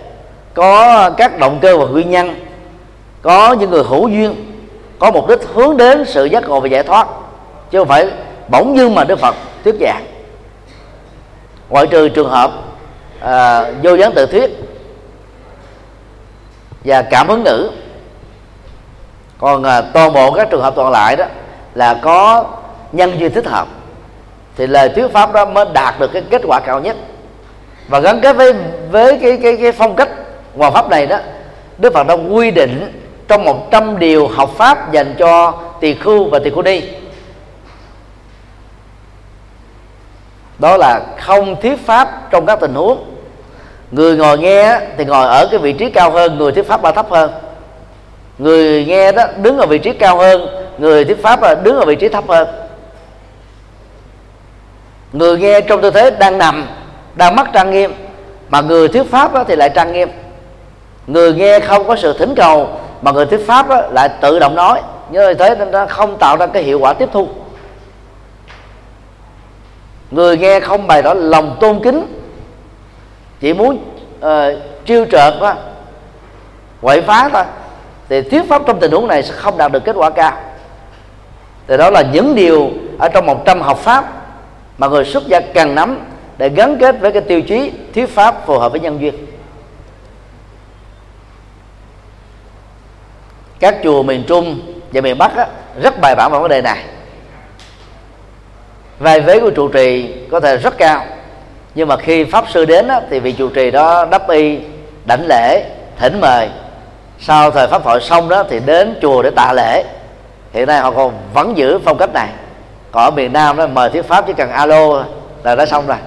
có 0.53 1.09
các 1.17 1.39
động 1.39 1.59
cơ 1.61 1.77
và 1.77 1.85
nguyên 1.85 2.09
nhân 2.09 2.35
có 3.21 3.53
những 3.53 3.71
người 3.71 3.83
hữu 3.83 4.07
duyên 4.07 4.35
có 4.99 5.11
mục 5.11 5.27
đích 5.27 5.39
hướng 5.53 5.77
đến 5.77 6.05
sự 6.05 6.25
giác 6.25 6.43
ngộ 6.47 6.59
và 6.59 6.67
giải 6.67 6.83
thoát 6.83 7.07
chứ 7.71 7.79
không 7.79 7.87
phải 7.87 8.07
bỗng 8.47 8.77
dưng 8.77 8.95
mà 8.95 9.03
đức 9.03 9.19
phật 9.19 9.35
thuyết 9.63 9.75
giảng. 9.81 10.05
Ngoại 11.69 11.87
trừ 11.87 12.09
trường 12.09 12.29
hợp 12.29 12.51
à, 13.19 13.71
vô 13.83 13.95
gián 13.95 14.11
tự 14.13 14.25
thuyết 14.25 14.51
và 16.85 17.01
cảm 17.01 17.27
hứng 17.27 17.43
ngữ 17.43 17.69
còn 19.37 19.63
à, 19.63 19.81
toàn 19.81 20.13
bộ 20.13 20.31
các 20.31 20.47
trường 20.51 20.61
hợp 20.61 20.73
còn 20.75 20.91
lại 20.91 21.15
đó 21.15 21.25
là 21.75 21.99
có 22.01 22.45
nhân 22.91 23.19
duyên 23.19 23.33
thích 23.33 23.47
hợp 23.47 23.67
thì 24.57 24.67
lời 24.67 24.89
thuyết 24.89 25.07
pháp 25.13 25.33
đó 25.33 25.45
mới 25.45 25.65
đạt 25.73 25.99
được 25.99 26.11
cái 26.13 26.23
kết 26.29 26.41
quả 26.47 26.59
cao 26.59 26.79
nhất 26.79 26.95
và 27.87 27.99
gắn 27.99 28.21
kết 28.21 28.35
với 28.35 28.53
với 28.91 29.19
cái 29.21 29.39
cái 29.43 29.57
cái 29.61 29.71
phong 29.71 29.95
cách 29.95 30.09
hòa 30.57 30.71
pháp 30.71 30.89
này 30.89 31.07
đó, 31.07 31.17
Đức 31.77 31.93
Phật 31.93 32.07
đã 32.07 32.13
quy 32.13 32.51
định 32.51 33.01
trong 33.27 33.43
100 33.43 33.99
điều 33.99 34.27
học 34.27 34.51
pháp 34.57 34.91
dành 34.91 35.15
cho 35.19 35.53
tỳ 35.81 35.93
khưu 35.93 36.29
và 36.29 36.39
tỳ 36.39 36.49
khưu 36.49 36.63
ni. 36.63 36.81
Đó 40.59 40.77
là 40.77 41.01
không 41.19 41.61
thuyết 41.61 41.85
pháp 41.85 42.31
trong 42.31 42.45
các 42.45 42.59
tình 42.59 42.73
huống. 42.73 43.05
Người 43.91 44.17
ngồi 44.17 44.37
nghe 44.37 44.79
thì 44.97 45.05
ngồi 45.05 45.27
ở 45.27 45.47
cái 45.51 45.59
vị 45.59 45.73
trí 45.73 45.89
cao 45.89 46.11
hơn, 46.11 46.37
người 46.37 46.51
thuyết 46.51 46.67
pháp 46.67 46.83
là 46.83 46.91
thấp 46.91 47.05
hơn. 47.09 47.31
Người 48.37 48.85
nghe 48.85 49.11
đó 49.11 49.23
đứng 49.37 49.57
ở 49.57 49.65
vị 49.65 49.77
trí 49.77 49.93
cao 49.93 50.17
hơn, 50.17 50.47
người 50.77 51.05
thuyết 51.05 51.21
pháp 51.21 51.41
là 51.41 51.55
đứng 51.55 51.77
ở 51.77 51.85
vị 51.85 51.95
trí 51.95 52.09
thấp 52.09 52.23
hơn. 52.27 52.47
Người 55.13 55.37
nghe 55.37 55.61
trong 55.61 55.81
tư 55.81 55.91
thế 55.91 56.11
đang 56.11 56.37
nằm 56.37 56.67
đang 57.15 57.35
mất 57.35 57.47
trang 57.53 57.71
nghiêm. 57.71 57.93
Mà 58.49 58.61
người 58.61 58.87
thuyết 58.87 59.11
pháp 59.11 59.33
đó 59.33 59.43
thì 59.47 59.55
lại 59.55 59.69
trang 59.75 59.93
nghiêm. 59.93 60.09
Người 61.07 61.33
nghe 61.33 61.59
không 61.59 61.87
có 61.87 61.95
sự 61.95 62.17
thỉnh 62.17 62.35
cầu 62.35 62.69
mà 63.01 63.11
người 63.11 63.25
thuyết 63.25 63.47
pháp 63.47 63.69
đó 63.69 63.81
lại 63.91 64.09
tự 64.21 64.39
động 64.39 64.55
nói. 64.55 64.81
Như 65.09 65.33
thế 65.33 65.55
nên 65.55 65.71
nó 65.71 65.85
không 65.85 66.17
tạo 66.17 66.37
ra 66.37 66.47
cái 66.47 66.63
hiệu 66.63 66.79
quả 66.79 66.93
tiếp 66.93 67.09
thu. 67.13 67.27
Người 70.11 70.37
nghe 70.37 70.59
không 70.59 70.87
bày 70.87 71.01
tỏ 71.01 71.13
lòng 71.13 71.57
tôn 71.59 71.79
kính 71.83 72.21
chỉ 73.39 73.53
muốn 73.53 73.77
uh, 74.19 74.25
trêu 74.85 75.05
trợt 75.11 75.33
đó 75.41 75.53
quậy 76.81 77.01
phá 77.01 77.29
thôi 77.33 77.43
thì 78.09 78.21
thuyết 78.21 78.49
pháp 78.49 78.61
trong 78.65 78.79
tình 78.79 78.91
huống 78.91 79.07
này 79.07 79.23
sẽ 79.23 79.31
không 79.31 79.57
đạt 79.57 79.71
được 79.71 79.83
kết 79.85 79.95
quả 79.95 80.09
cao. 80.09 80.31
Thì 81.67 81.77
đó 81.77 81.89
là 81.89 82.01
những 82.01 82.35
điều 82.35 82.69
ở 82.99 83.09
trong 83.09 83.25
một 83.25 83.45
trăm 83.45 83.61
học 83.61 83.77
pháp 83.77 84.05
mà 84.77 84.87
người 84.87 85.05
xuất 85.05 85.27
gia 85.27 85.39
cần 85.39 85.75
nắm 85.75 85.99
để 86.37 86.49
gắn 86.49 86.77
kết 86.77 86.95
với 86.99 87.11
cái 87.11 87.21
tiêu 87.21 87.41
chí 87.41 87.71
thuyết 87.93 88.09
pháp 88.09 88.45
phù 88.45 88.59
hợp 88.59 88.71
với 88.71 88.81
nhân 88.81 89.01
duyên. 89.01 89.13
Các 93.59 93.75
chùa 93.83 94.03
miền 94.03 94.23
trung 94.27 94.59
và 94.93 95.01
miền 95.01 95.17
bắc 95.17 95.35
á, 95.35 95.47
rất 95.81 96.01
bài 96.01 96.15
bản 96.15 96.31
vào 96.31 96.41
vấn 96.41 96.49
đề 96.49 96.61
này. 96.61 96.83
Vai 98.99 99.21
vế 99.21 99.39
của 99.39 99.49
trụ 99.49 99.67
trì 99.67 100.13
có 100.31 100.39
thể 100.39 100.57
rất 100.57 100.77
cao 100.77 101.05
nhưng 101.75 101.87
mà 101.87 101.97
khi 101.97 102.23
pháp 102.23 102.45
sư 102.49 102.65
đến 102.65 102.87
á, 102.87 103.01
thì 103.09 103.19
vị 103.19 103.31
trụ 103.31 103.49
trì 103.49 103.71
đó 103.71 104.05
đắp 104.05 104.29
y 104.29 104.59
đảnh 105.05 105.25
lễ 105.29 105.63
thỉnh 105.97 106.21
mời. 106.21 106.49
Sau 107.19 107.51
thời 107.51 107.67
pháp 107.67 107.83
hội 107.83 108.01
xong 108.01 108.29
đó 108.29 108.43
thì 108.49 108.59
đến 108.65 108.99
chùa 109.01 109.21
để 109.21 109.29
tạ 109.29 109.53
lễ. 109.53 109.83
Hiện 110.53 110.67
nay 110.67 110.79
họ 110.79 110.91
còn 110.91 111.13
vẫn 111.33 111.57
giữ 111.57 111.79
phong 111.85 111.97
cách 111.97 112.13
này. 112.13 112.29
Còn 112.91 113.03
ở 113.03 113.11
miền 113.11 113.33
nam 113.33 113.57
đó 113.57 113.67
mời 113.67 113.89
thuyết 113.89 114.05
pháp 114.05 114.27
chỉ 114.27 114.33
cần 114.33 114.51
alo 114.51 115.03
là 115.43 115.55
đã 115.55 115.65
xong 115.65 115.87
rồi 115.87 115.97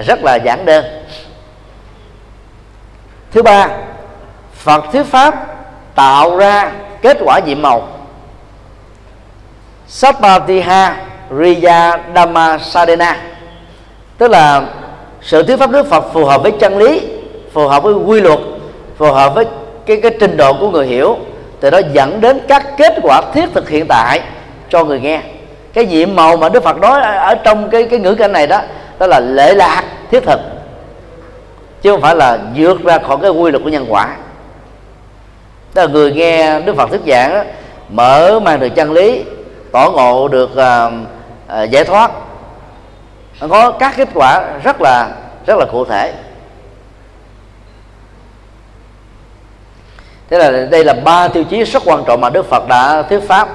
rất 0.00 0.24
là 0.24 0.36
giản 0.36 0.64
đơn. 0.64 0.84
Thứ 3.30 3.42
ba, 3.42 3.68
phật 4.54 4.84
thuyết 4.92 5.02
pháp 5.02 5.34
tạo 5.94 6.36
ra 6.36 6.72
kết 7.02 7.16
quả 7.24 7.38
nhiệm 7.38 7.62
màu. 7.62 7.88
Sapatiha 9.88 10.96
Riya 11.30 11.98
Dhamma 12.14 12.58
Sadena 12.58 13.16
tức 14.18 14.30
là 14.30 14.62
sự 15.22 15.42
thuyết 15.42 15.56
pháp 15.56 15.70
Đức 15.70 15.86
Phật 15.90 16.04
phù 16.12 16.24
hợp 16.24 16.42
với 16.42 16.52
chân 16.60 16.78
lý, 16.78 17.02
phù 17.52 17.68
hợp 17.68 17.82
với 17.82 17.94
quy 17.94 18.20
luật, 18.20 18.38
phù 18.96 19.12
hợp 19.12 19.34
với 19.34 19.46
cái 19.86 20.00
cái 20.02 20.16
trình 20.20 20.36
độ 20.36 20.52
của 20.52 20.70
người 20.70 20.86
hiểu, 20.86 21.18
từ 21.60 21.70
đó 21.70 21.80
dẫn 21.92 22.20
đến 22.20 22.40
các 22.48 22.66
kết 22.76 22.94
quả 23.02 23.22
thiết 23.34 23.48
thực 23.54 23.68
hiện 23.68 23.86
tại 23.88 24.20
cho 24.68 24.84
người 24.84 25.00
nghe. 25.00 25.20
Cái 25.72 25.86
nhiệm 25.86 26.16
màu 26.16 26.36
mà 26.36 26.48
Đức 26.48 26.64
Phật 26.64 26.76
nói 26.76 27.02
ở 27.02 27.34
trong 27.34 27.70
cái 27.70 27.86
cái 27.90 27.98
ngữ 27.98 28.14
cảnh 28.14 28.32
này 28.32 28.46
đó 28.46 28.60
đó 29.04 29.08
là 29.08 29.20
lễ 29.20 29.54
lạc 29.54 29.82
thiết 30.10 30.20
thực. 30.20 30.40
Chứ 31.82 31.90
không 31.90 32.00
phải 32.00 32.16
là 32.16 32.38
vượt 32.54 32.84
ra 32.84 32.98
khỏi 32.98 33.16
cái 33.22 33.30
quy 33.30 33.50
luật 33.50 33.64
của 33.64 33.70
nhân 33.70 33.86
quả. 33.88 34.16
Đó 35.74 35.82
là 35.82 35.88
người 35.88 36.12
nghe 36.12 36.60
Đức 36.60 36.76
Phật 36.76 36.90
thuyết 36.90 37.00
giảng 37.06 37.34
đó, 37.34 37.42
mở 37.88 38.40
mang 38.40 38.60
được 38.60 38.68
chân 38.68 38.92
lý 38.92 39.24
tỏ 39.72 39.90
ngộ 39.90 40.28
được 40.28 40.50
uh, 40.52 40.92
uh, 41.62 41.70
giải 41.70 41.84
thoát. 41.84 42.10
Có 43.50 43.70
các 43.70 43.94
kết 43.96 44.08
quả 44.14 44.58
rất 44.64 44.80
là 44.80 45.08
rất 45.46 45.58
là 45.58 45.64
cụ 45.72 45.84
thể. 45.84 46.12
Thế 50.30 50.38
là 50.38 50.66
đây 50.70 50.84
là 50.84 50.92
ba 50.92 51.28
tiêu 51.28 51.44
chí 51.44 51.64
rất 51.64 51.82
quan 51.86 52.04
trọng 52.06 52.20
mà 52.20 52.30
Đức 52.30 52.46
Phật 52.50 52.68
đã 52.68 53.02
thuyết 53.02 53.20
pháp 53.28 53.48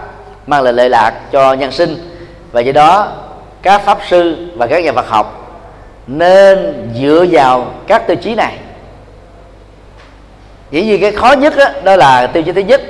mang 0.47 0.63
lại 0.63 0.73
lệ 0.73 0.89
lạc 0.89 1.13
cho 1.31 1.53
nhân 1.53 1.71
sinh. 1.71 1.95
Và 2.51 2.61
do 2.61 2.71
đó 2.71 3.11
các 3.61 3.81
pháp 3.81 3.99
sư 4.09 4.51
và 4.55 4.67
các 4.67 4.83
nhà 4.83 4.91
Phật 4.91 5.07
học 5.07 5.38
nên 6.09 6.89
dựa 7.01 7.25
vào 7.31 7.65
các 7.87 8.07
tiêu 8.07 8.17
chí 8.21 8.35
này. 8.35 8.53
Dĩ 10.71 10.83
nhiên 10.83 11.01
cái 11.01 11.11
khó 11.11 11.31
nhất 11.31 11.53
đó, 11.57 11.65
đó 11.83 11.95
là 11.95 12.27
tiêu 12.27 12.43
chí 12.43 12.51
thứ 12.51 12.61
nhất 12.61 12.81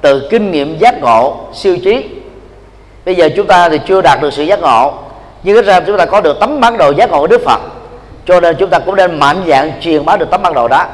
từ 0.00 0.28
kinh 0.30 0.50
nghiệm 0.50 0.78
giác 0.78 1.00
ngộ 1.00 1.36
siêu 1.54 1.76
trí. 1.84 2.04
Bây 3.04 3.14
giờ 3.14 3.28
chúng 3.36 3.46
ta 3.46 3.68
thì 3.68 3.80
chưa 3.86 4.00
đạt 4.00 4.22
được 4.22 4.32
sự 4.32 4.42
giác 4.42 4.60
ngộ 4.60 4.94
nhưng 5.42 5.56
ít 5.56 5.64
ra 5.64 5.80
chúng 5.80 5.98
ta 5.98 6.06
có 6.06 6.20
được 6.20 6.36
tấm 6.40 6.60
bản 6.60 6.78
đồ 6.78 6.90
giác 6.90 7.10
ngộ 7.10 7.20
của 7.20 7.26
đức 7.26 7.44
phật 7.44 7.60
cho 8.26 8.40
nên 8.40 8.56
chúng 8.58 8.70
ta 8.70 8.78
cũng 8.78 8.96
nên 8.96 9.18
mạnh 9.18 9.42
dạng 9.46 9.72
truyền 9.80 10.04
bá 10.04 10.16
được 10.16 10.30
tấm 10.30 10.42
bản 10.42 10.54
đồ 10.54 10.68
đó. 10.68 10.86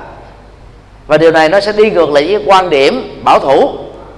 Và 1.06 1.18
điều 1.18 1.30
này 1.30 1.48
nó 1.48 1.60
sẽ 1.60 1.72
đi 1.72 1.90
ngược 1.90 2.10
lại 2.10 2.26
với 2.26 2.42
quan 2.46 2.70
điểm 2.70 3.20
bảo 3.24 3.38
thủ 3.38 3.70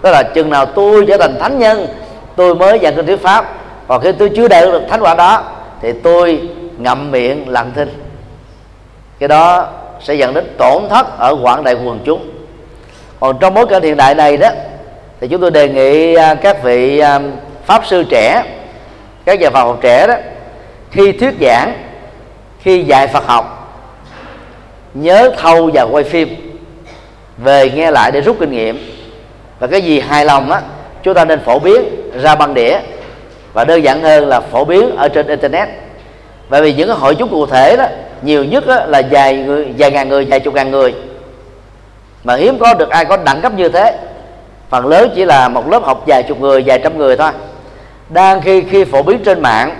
đó 0.02 0.10
là 0.10 0.22
chừng 0.22 0.50
nào 0.50 0.66
tôi 0.66 1.04
trở 1.08 1.16
thành 1.16 1.38
thánh 1.40 1.58
nhân 1.58 1.86
tôi 2.36 2.54
mới 2.54 2.78
giảng 2.82 2.96
kinh 2.96 3.06
thuyết 3.06 3.22
pháp 3.22 3.54
còn 3.88 4.00
khi 4.00 4.12
tôi 4.12 4.30
chưa 4.36 4.48
đạt 4.48 4.64
được 4.64 4.82
thánh 4.88 5.00
quả 5.00 5.14
đó 5.14 5.42
thì 5.82 5.92
tôi 5.92 6.48
ngậm 6.82 7.10
miệng 7.10 7.48
lặng 7.48 7.72
thinh. 7.74 7.88
Cái 9.18 9.28
đó 9.28 9.68
sẽ 10.00 10.14
dẫn 10.14 10.34
đến 10.34 10.54
tổn 10.58 10.82
thất 10.90 11.18
ở 11.18 11.36
quảng 11.42 11.64
đại 11.64 11.74
quần 11.74 11.98
chúng. 12.04 12.30
Còn 13.20 13.38
trong 13.40 13.54
bối 13.54 13.66
cảnh 13.66 13.82
hiện 13.82 13.96
đại 13.96 14.14
này 14.14 14.36
đó, 14.36 14.48
thì 15.20 15.28
chúng 15.28 15.40
tôi 15.40 15.50
đề 15.50 15.68
nghị 15.68 16.14
à, 16.14 16.34
các 16.34 16.62
vị 16.62 16.98
à, 16.98 17.20
pháp 17.66 17.86
sư 17.86 18.04
trẻ, 18.10 18.42
các 19.24 19.40
nhà 19.40 19.50
Phật 19.50 19.64
học 19.64 19.78
trẻ 19.82 20.06
đó, 20.06 20.14
khi 20.90 21.12
thuyết 21.12 21.34
giảng, 21.40 21.72
khi 22.60 22.82
dạy 22.82 23.06
Phật 23.06 23.26
học, 23.26 23.56
nhớ 24.94 25.32
thâu 25.38 25.70
và 25.74 25.82
quay 25.82 26.04
phim, 26.04 26.60
về 27.38 27.70
nghe 27.70 27.90
lại 27.90 28.10
để 28.10 28.20
rút 28.20 28.36
kinh 28.40 28.50
nghiệm. 28.50 28.90
Và 29.58 29.66
cái 29.66 29.82
gì 29.82 30.00
hài 30.00 30.24
lòng 30.24 30.50
á, 30.50 30.60
chúng 31.02 31.14
ta 31.14 31.24
nên 31.24 31.40
phổ 31.40 31.58
biến 31.58 31.82
ra 32.22 32.34
băng 32.34 32.54
đĩa. 32.54 32.78
Và 33.52 33.64
đơn 33.64 33.84
giản 33.84 34.02
hơn 34.02 34.28
là 34.28 34.40
phổ 34.40 34.64
biến 34.64 34.96
ở 34.96 35.08
trên 35.08 35.26
internet 35.26 35.68
bởi 36.50 36.62
vì 36.62 36.74
những 36.74 36.88
cái 36.88 36.96
hội 36.96 37.14
chúng 37.14 37.28
cụ 37.28 37.46
thể 37.46 37.76
đó 37.76 37.86
nhiều 38.22 38.44
nhất 38.44 38.64
là 38.66 39.02
vài 39.10 39.36
người 39.36 39.74
vài 39.78 39.90
ngàn 39.90 40.08
người 40.08 40.24
vài 40.24 40.40
chục 40.40 40.54
ngàn 40.54 40.70
người. 40.70 40.94
Mà 42.24 42.36
hiếm 42.36 42.58
có 42.58 42.74
được 42.74 42.90
ai 42.90 43.04
có 43.04 43.16
đẳng 43.16 43.40
cấp 43.40 43.52
như 43.56 43.68
thế. 43.68 43.98
Phần 44.68 44.86
lớn 44.86 45.10
chỉ 45.14 45.24
là 45.24 45.48
một 45.48 45.68
lớp 45.68 45.84
học 45.84 46.02
vài 46.06 46.22
chục 46.22 46.40
người 46.40 46.62
vài 46.66 46.80
trăm 46.84 46.98
người 46.98 47.16
thôi. 47.16 47.30
Đang 48.08 48.40
khi 48.40 48.62
khi 48.70 48.84
phổ 48.84 49.02
biến 49.02 49.18
trên 49.24 49.40
mạng 49.40 49.76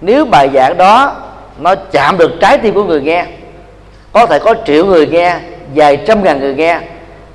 nếu 0.00 0.24
bài 0.24 0.50
giảng 0.54 0.76
đó 0.76 1.16
nó 1.58 1.74
chạm 1.74 2.18
được 2.18 2.30
trái 2.40 2.58
tim 2.58 2.74
của 2.74 2.84
người 2.84 3.00
nghe 3.00 3.26
có 4.12 4.26
thể 4.26 4.38
có 4.38 4.54
triệu 4.66 4.86
người 4.86 5.06
nghe 5.06 5.36
vài 5.74 5.96
trăm 5.96 6.24
ngàn 6.24 6.40
người 6.40 6.54
nghe 6.54 6.80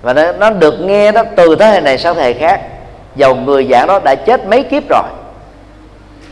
và 0.01 0.13
nó, 0.13 0.31
nó 0.31 0.49
được 0.49 0.81
nghe 0.81 1.11
đó 1.11 1.23
từ 1.35 1.55
thế 1.55 1.65
hệ 1.65 1.81
này 1.81 1.97
sang 1.97 2.15
thế 2.15 2.21
hệ 2.21 2.33
khác 2.33 2.61
dầu 3.15 3.35
người 3.35 3.67
giảng 3.71 3.87
đó 3.87 3.99
đã 3.99 4.15
chết 4.15 4.47
mấy 4.47 4.63
kiếp 4.63 4.83
rồi 4.89 5.03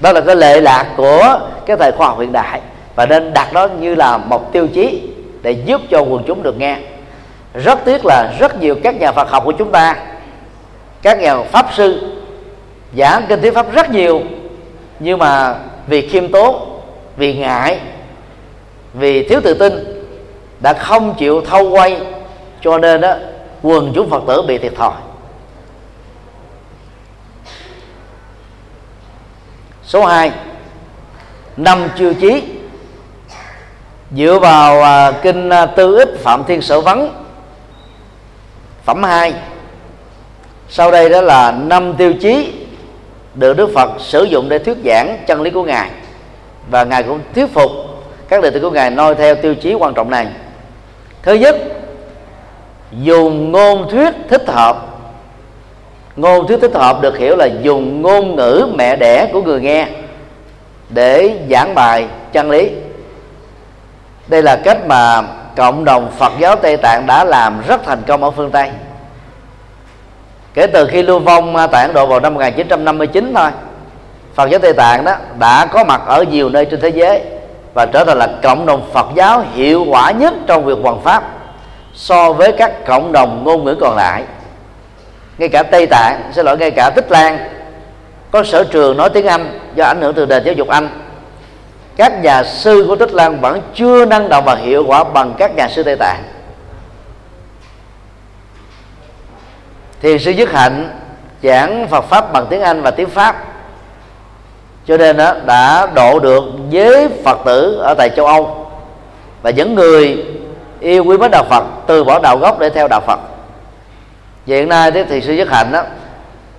đó 0.03 0.11
là 0.11 0.21
cái 0.21 0.35
lệ 0.35 0.61
lạc 0.61 0.85
của 0.97 1.39
cái 1.65 1.77
thời 1.77 1.91
khoa 1.91 2.07
học 2.07 2.19
hiện 2.19 2.31
đại. 2.31 2.61
Và 2.95 3.05
nên 3.05 3.33
đặt 3.33 3.53
nó 3.53 3.67
như 3.67 3.95
là 3.95 4.17
một 4.17 4.53
tiêu 4.53 4.67
chí 4.67 5.01
để 5.41 5.51
giúp 5.51 5.81
cho 5.91 6.01
quần 6.01 6.23
chúng 6.27 6.43
được 6.43 6.57
nghe. 6.57 6.77
Rất 7.53 7.79
tiếc 7.85 8.05
là 8.05 8.33
rất 8.39 8.61
nhiều 8.61 8.75
các 8.83 8.95
nhà 8.95 9.11
Phật 9.11 9.29
học 9.29 9.43
của 9.45 9.51
chúng 9.51 9.71
ta, 9.71 9.95
các 11.01 11.19
nhà 11.19 11.37
pháp 11.43 11.65
sư, 11.73 12.15
giảng 12.97 13.25
kinh 13.29 13.41
thuyết 13.41 13.53
pháp 13.53 13.73
rất 13.73 13.89
nhiều, 13.89 14.21
nhưng 14.99 15.19
mà 15.19 15.55
vì 15.87 16.09
khiêm 16.09 16.31
tốn, 16.31 16.79
vì 17.17 17.33
ngại, 17.33 17.79
vì 18.93 19.27
thiếu 19.27 19.41
tự 19.43 19.53
tin, 19.53 20.03
đã 20.59 20.73
không 20.73 21.15
chịu 21.17 21.41
thâu 21.41 21.69
quay, 21.69 22.01
cho 22.61 22.77
nên 22.77 23.01
đó 23.01 23.13
quần 23.61 23.91
chúng 23.95 24.09
phật 24.09 24.23
tử 24.27 24.41
bị 24.47 24.57
thiệt 24.57 24.75
thòi. 24.75 24.93
Số 29.93 30.05
2 30.05 30.31
năm 31.57 31.89
chiêu 31.97 32.13
chí. 32.13 32.43
Dựa 34.11 34.39
vào 34.39 34.81
à, 34.81 35.11
kinh 35.11 35.49
à, 35.49 35.65
tư 35.65 35.95
ích 35.95 36.09
phạm 36.19 36.43
thiên 36.43 36.61
sở 36.61 36.81
vấn 36.81 37.23
phẩm 38.85 39.03
2 39.03 39.33
sau 40.69 40.91
đây 40.91 41.09
đó 41.09 41.21
là 41.21 41.51
năm 41.51 41.93
tiêu 41.97 42.13
chí 42.13 42.53
được 43.35 43.57
Đức 43.57 43.69
Phật 43.75 43.91
sử 43.99 44.23
dụng 44.23 44.49
để 44.49 44.59
thuyết 44.59 44.77
giảng 44.85 45.17
chân 45.27 45.41
lý 45.41 45.49
của 45.49 45.63
ngài. 45.63 45.89
Và 46.69 46.83
ngài 46.83 47.03
cũng 47.03 47.19
thuyết 47.35 47.53
phục 47.53 47.71
các 48.29 48.41
đệ 48.43 48.49
tử 48.49 48.59
của 48.59 48.71
ngài 48.71 48.89
noi 48.89 49.15
theo 49.15 49.35
tiêu 49.35 49.55
chí 49.55 49.73
quan 49.73 49.93
trọng 49.93 50.09
này. 50.09 50.27
Thứ 51.21 51.33
nhất 51.33 51.55
dùng 52.91 53.51
ngôn 53.51 53.89
thuyết 53.91 54.11
thích 54.29 54.43
hợp 54.47 54.92
ngôn 56.15 56.47
thuyết 56.47 56.57
thích 56.61 56.73
hợp 56.73 57.01
được 57.01 57.17
hiểu 57.17 57.35
là 57.35 57.47
dùng 57.61 58.01
ngôn 58.01 58.35
ngữ 58.35 58.67
mẹ 58.75 58.95
đẻ 58.95 59.29
của 59.33 59.41
người 59.41 59.61
nghe 59.61 59.87
để 60.89 61.39
giảng 61.49 61.75
bài 61.75 62.07
chân 62.31 62.49
lý. 62.49 62.69
Đây 64.27 64.43
là 64.43 64.55
cách 64.55 64.87
mà 64.87 65.21
cộng 65.55 65.85
đồng 65.85 66.11
Phật 66.17 66.31
giáo 66.39 66.55
Tây 66.55 66.77
Tạng 66.77 67.07
đã 67.07 67.23
làm 67.23 67.61
rất 67.67 67.83
thành 67.85 68.01
công 68.07 68.23
ở 68.23 68.31
phương 68.31 68.51
Tây. 68.51 68.69
Kể 70.53 70.67
từ 70.67 70.87
khi 70.87 71.03
lưu 71.03 71.19
vong 71.19 71.55
tại 71.71 71.81
Ấn 71.81 71.93
Độ 71.93 72.05
vào 72.05 72.19
năm 72.19 72.33
1959 72.33 73.33
thôi, 73.35 73.51
Phật 74.35 74.49
giáo 74.49 74.59
Tây 74.59 74.73
Tạng 74.73 75.05
đó 75.05 75.15
đã 75.39 75.65
có 75.65 75.83
mặt 75.83 76.01
ở 76.05 76.23
nhiều 76.23 76.49
nơi 76.49 76.65
trên 76.65 76.81
thế 76.81 76.89
giới 76.89 77.21
và 77.73 77.85
trở 77.85 78.03
thành 78.03 78.17
là 78.17 78.27
cộng 78.43 78.65
đồng 78.65 78.89
Phật 78.93 79.07
giáo 79.15 79.43
hiệu 79.53 79.85
quả 79.89 80.11
nhất 80.11 80.33
trong 80.47 80.65
việc 80.65 80.77
hoàn 80.83 81.01
pháp 81.01 81.23
so 81.93 82.33
với 82.33 82.51
các 82.51 82.85
cộng 82.85 83.11
đồng 83.11 83.43
ngôn 83.43 83.63
ngữ 83.63 83.75
còn 83.75 83.95
lại 83.95 84.23
ngay 85.37 85.49
cả 85.49 85.63
Tây 85.63 85.87
Tạng, 85.87 86.31
xin 86.31 86.45
lỗi, 86.45 86.57
ngay 86.57 86.71
cả 86.71 86.89
Tích 86.89 87.11
Lan. 87.11 87.37
Có 88.31 88.43
sở 88.43 88.63
trường 88.63 88.97
nói 88.97 89.09
tiếng 89.09 89.25
Anh 89.25 89.59
do 89.75 89.85
ảnh 89.85 90.01
hưởng 90.01 90.13
từ 90.13 90.25
nền 90.25 90.43
giáo 90.43 90.53
dục 90.53 90.67
Anh. 90.67 90.89
Các 91.95 92.23
nhà 92.23 92.43
sư 92.43 92.85
của 92.87 92.95
Tích 92.95 93.13
Lan 93.13 93.41
vẫn 93.41 93.61
chưa 93.73 94.05
năng 94.05 94.29
động 94.29 94.45
và 94.45 94.55
hiệu 94.55 94.83
quả 94.87 95.03
bằng 95.03 95.33
các 95.37 95.55
nhà 95.55 95.67
sư 95.67 95.83
Tây 95.83 95.95
Tạng. 95.95 96.23
Thì 100.01 100.19
sư 100.19 100.31
dứt 100.31 100.51
hạnh 100.51 100.89
giảng 101.43 101.87
Phật 101.87 102.01
pháp 102.01 102.33
bằng 102.33 102.47
tiếng 102.49 102.61
Anh 102.61 102.81
và 102.81 102.91
tiếng 102.91 103.09
Pháp. 103.09 103.43
Cho 104.87 104.97
nên 104.97 105.17
đó 105.17 105.33
đã 105.45 105.87
độ 105.95 106.19
được 106.19 106.43
với 106.71 107.09
Phật 107.25 107.37
tử 107.45 107.77
ở 107.77 107.93
tại 107.93 108.09
châu 108.15 108.25
Âu. 108.25 108.67
Và 109.41 109.49
những 109.49 109.75
người 109.75 110.25
yêu 110.79 111.03
quý 111.05 111.17
mến 111.17 111.31
đạo 111.31 111.43
Phật 111.49 111.63
từ 111.87 112.03
bỏ 112.03 112.19
đạo 112.19 112.37
gốc 112.37 112.59
để 112.59 112.69
theo 112.69 112.87
đạo 112.87 113.01
Phật 113.07 113.19
hiện 114.45 114.69
nay 114.69 114.91
thì 114.91 115.21
sư 115.21 115.33
nhất 115.33 115.47
hạnh 115.51 115.71
đó 115.71 115.83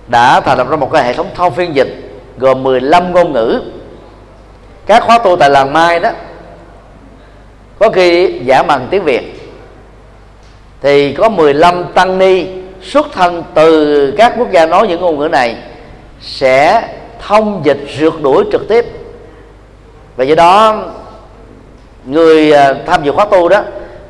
đã 0.07 0.39
thành 0.39 0.57
lập 0.57 0.69
ra 0.69 0.75
một 0.75 0.91
cái 0.91 1.03
hệ 1.03 1.13
thống 1.13 1.29
thông 1.35 1.53
phiên 1.53 1.75
dịch 1.75 2.05
gồm 2.37 2.63
15 2.63 3.13
ngôn 3.13 3.33
ngữ. 3.33 3.61
Các 4.85 5.03
khóa 5.03 5.17
tu 5.17 5.35
tại 5.35 5.49
làng 5.49 5.73
mai 5.73 5.99
đó, 5.99 6.09
có 7.79 7.89
khi 7.89 8.39
giả 8.43 8.63
bằng 8.63 8.87
tiếng 8.91 9.03
việt. 9.03 9.51
Thì 10.81 11.13
có 11.13 11.29
15 11.29 11.85
tăng 11.93 12.17
ni 12.17 12.45
xuất 12.81 13.07
thân 13.13 13.43
từ 13.53 14.11
các 14.17 14.33
quốc 14.37 14.51
gia 14.51 14.65
nói 14.65 14.87
những 14.87 15.01
ngôn 15.01 15.19
ngữ 15.19 15.27
này 15.27 15.55
sẽ 16.21 16.87
thông 17.27 17.61
dịch 17.63 17.79
rượt 17.99 18.13
đuổi 18.21 18.43
trực 18.51 18.67
tiếp. 18.67 18.85
Và 20.15 20.23
do 20.23 20.35
đó, 20.35 20.83
người 22.05 22.51
à, 22.51 22.73
tham 22.85 23.03
dự 23.03 23.11
khóa 23.11 23.25
tu 23.25 23.49
đó 23.49 23.61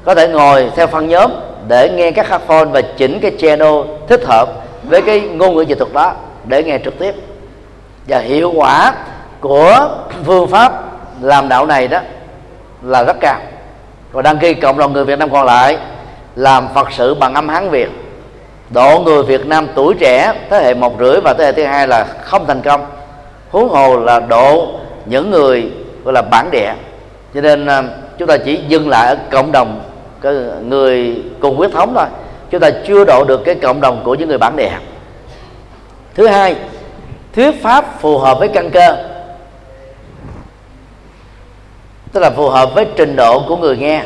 có 0.03 0.15
thể 0.15 0.28
ngồi 0.28 0.71
theo 0.76 0.88
phân 0.88 1.07
nhóm 1.07 1.32
để 1.68 1.89
nghe 1.89 2.11
các 2.11 2.30
headphone 2.30 2.66
và 2.66 2.82
chỉnh 2.82 3.20
cái 3.22 3.32
channel 3.39 3.74
thích 4.07 4.22
hợp 4.26 4.49
với 4.84 5.01
cái 5.01 5.20
ngôn 5.20 5.55
ngữ 5.55 5.61
dịch 5.61 5.78
thuật 5.78 5.93
đó 5.93 6.13
để 6.45 6.63
nghe 6.63 6.80
trực 6.84 6.99
tiếp. 6.99 7.16
Và 8.07 8.20
hiệu 8.20 8.51
quả 8.55 8.93
của 9.39 9.89
phương 10.26 10.47
pháp 10.47 10.84
làm 11.22 11.49
đạo 11.49 11.66
này 11.66 11.88
đó 11.88 11.99
là 12.82 13.03
rất 13.03 13.18
cao. 13.20 13.39
Và 14.11 14.22
đăng 14.22 14.38
ký 14.38 14.53
cộng 14.53 14.78
đồng 14.78 14.93
người 14.93 15.05
Việt 15.05 15.20
Nam 15.20 15.30
còn 15.30 15.45
lại 15.45 15.78
làm 16.36 16.68
Phật 16.74 16.91
sự 16.91 17.13
bằng 17.13 17.34
âm 17.34 17.49
Hán 17.49 17.70
Việt. 17.70 17.89
Độ 18.70 18.99
người 19.05 19.24
Việt 19.24 19.45
Nam 19.45 19.68
tuổi 19.76 19.93
trẻ, 19.99 20.34
thế 20.49 20.63
hệ 20.63 20.74
một 20.74 20.93
rưỡi 20.99 21.22
và 21.22 21.34
thế 21.34 21.45
hệ 21.45 21.51
thứ 21.51 21.63
hai 21.63 21.88
là 21.88 22.03
không 22.03 22.45
thành 22.47 22.61
công. 22.61 22.86
Huống 23.49 23.70
hồ 23.70 23.99
là 23.99 24.20
độ 24.20 24.68
những 25.05 25.32
người 25.32 25.72
gọi 26.03 26.13
là 26.13 26.22
bản 26.22 26.51
địa. 26.51 26.74
Cho 27.34 27.41
nên 27.41 27.66
à, 27.66 27.84
chúng 28.18 28.28
ta 28.28 28.38
chỉ 28.38 28.59
dừng 28.68 28.89
lại 28.89 29.07
ở 29.07 29.18
cộng 29.32 29.51
đồng 29.51 29.82
cái 30.26 30.34
người 30.63 31.15
cùng 31.39 31.55
huyết 31.55 31.71
thống 31.71 31.93
thôi. 31.95 32.05
Chúng 32.49 32.61
ta 32.61 32.69
chưa 32.88 33.05
độ 33.05 33.23
được 33.23 33.41
cái 33.45 33.55
cộng 33.55 33.82
đồng 33.82 34.01
của 34.03 34.15
những 34.15 34.30
người 34.30 34.38
bản 34.38 34.55
địa. 34.55 34.71
Thứ 36.15 36.28
hai, 36.28 36.55
thuyết 37.34 37.63
pháp 37.63 38.01
phù 38.01 38.17
hợp 38.17 38.39
với 38.39 38.47
căn 38.47 38.69
cơ. 38.69 38.95
Tức 42.11 42.19
là 42.19 42.30
phù 42.30 42.49
hợp 42.49 42.76
với 42.76 42.86
trình 42.95 43.15
độ 43.15 43.43
của 43.47 43.57
người 43.57 43.78
nghe. 43.78 44.03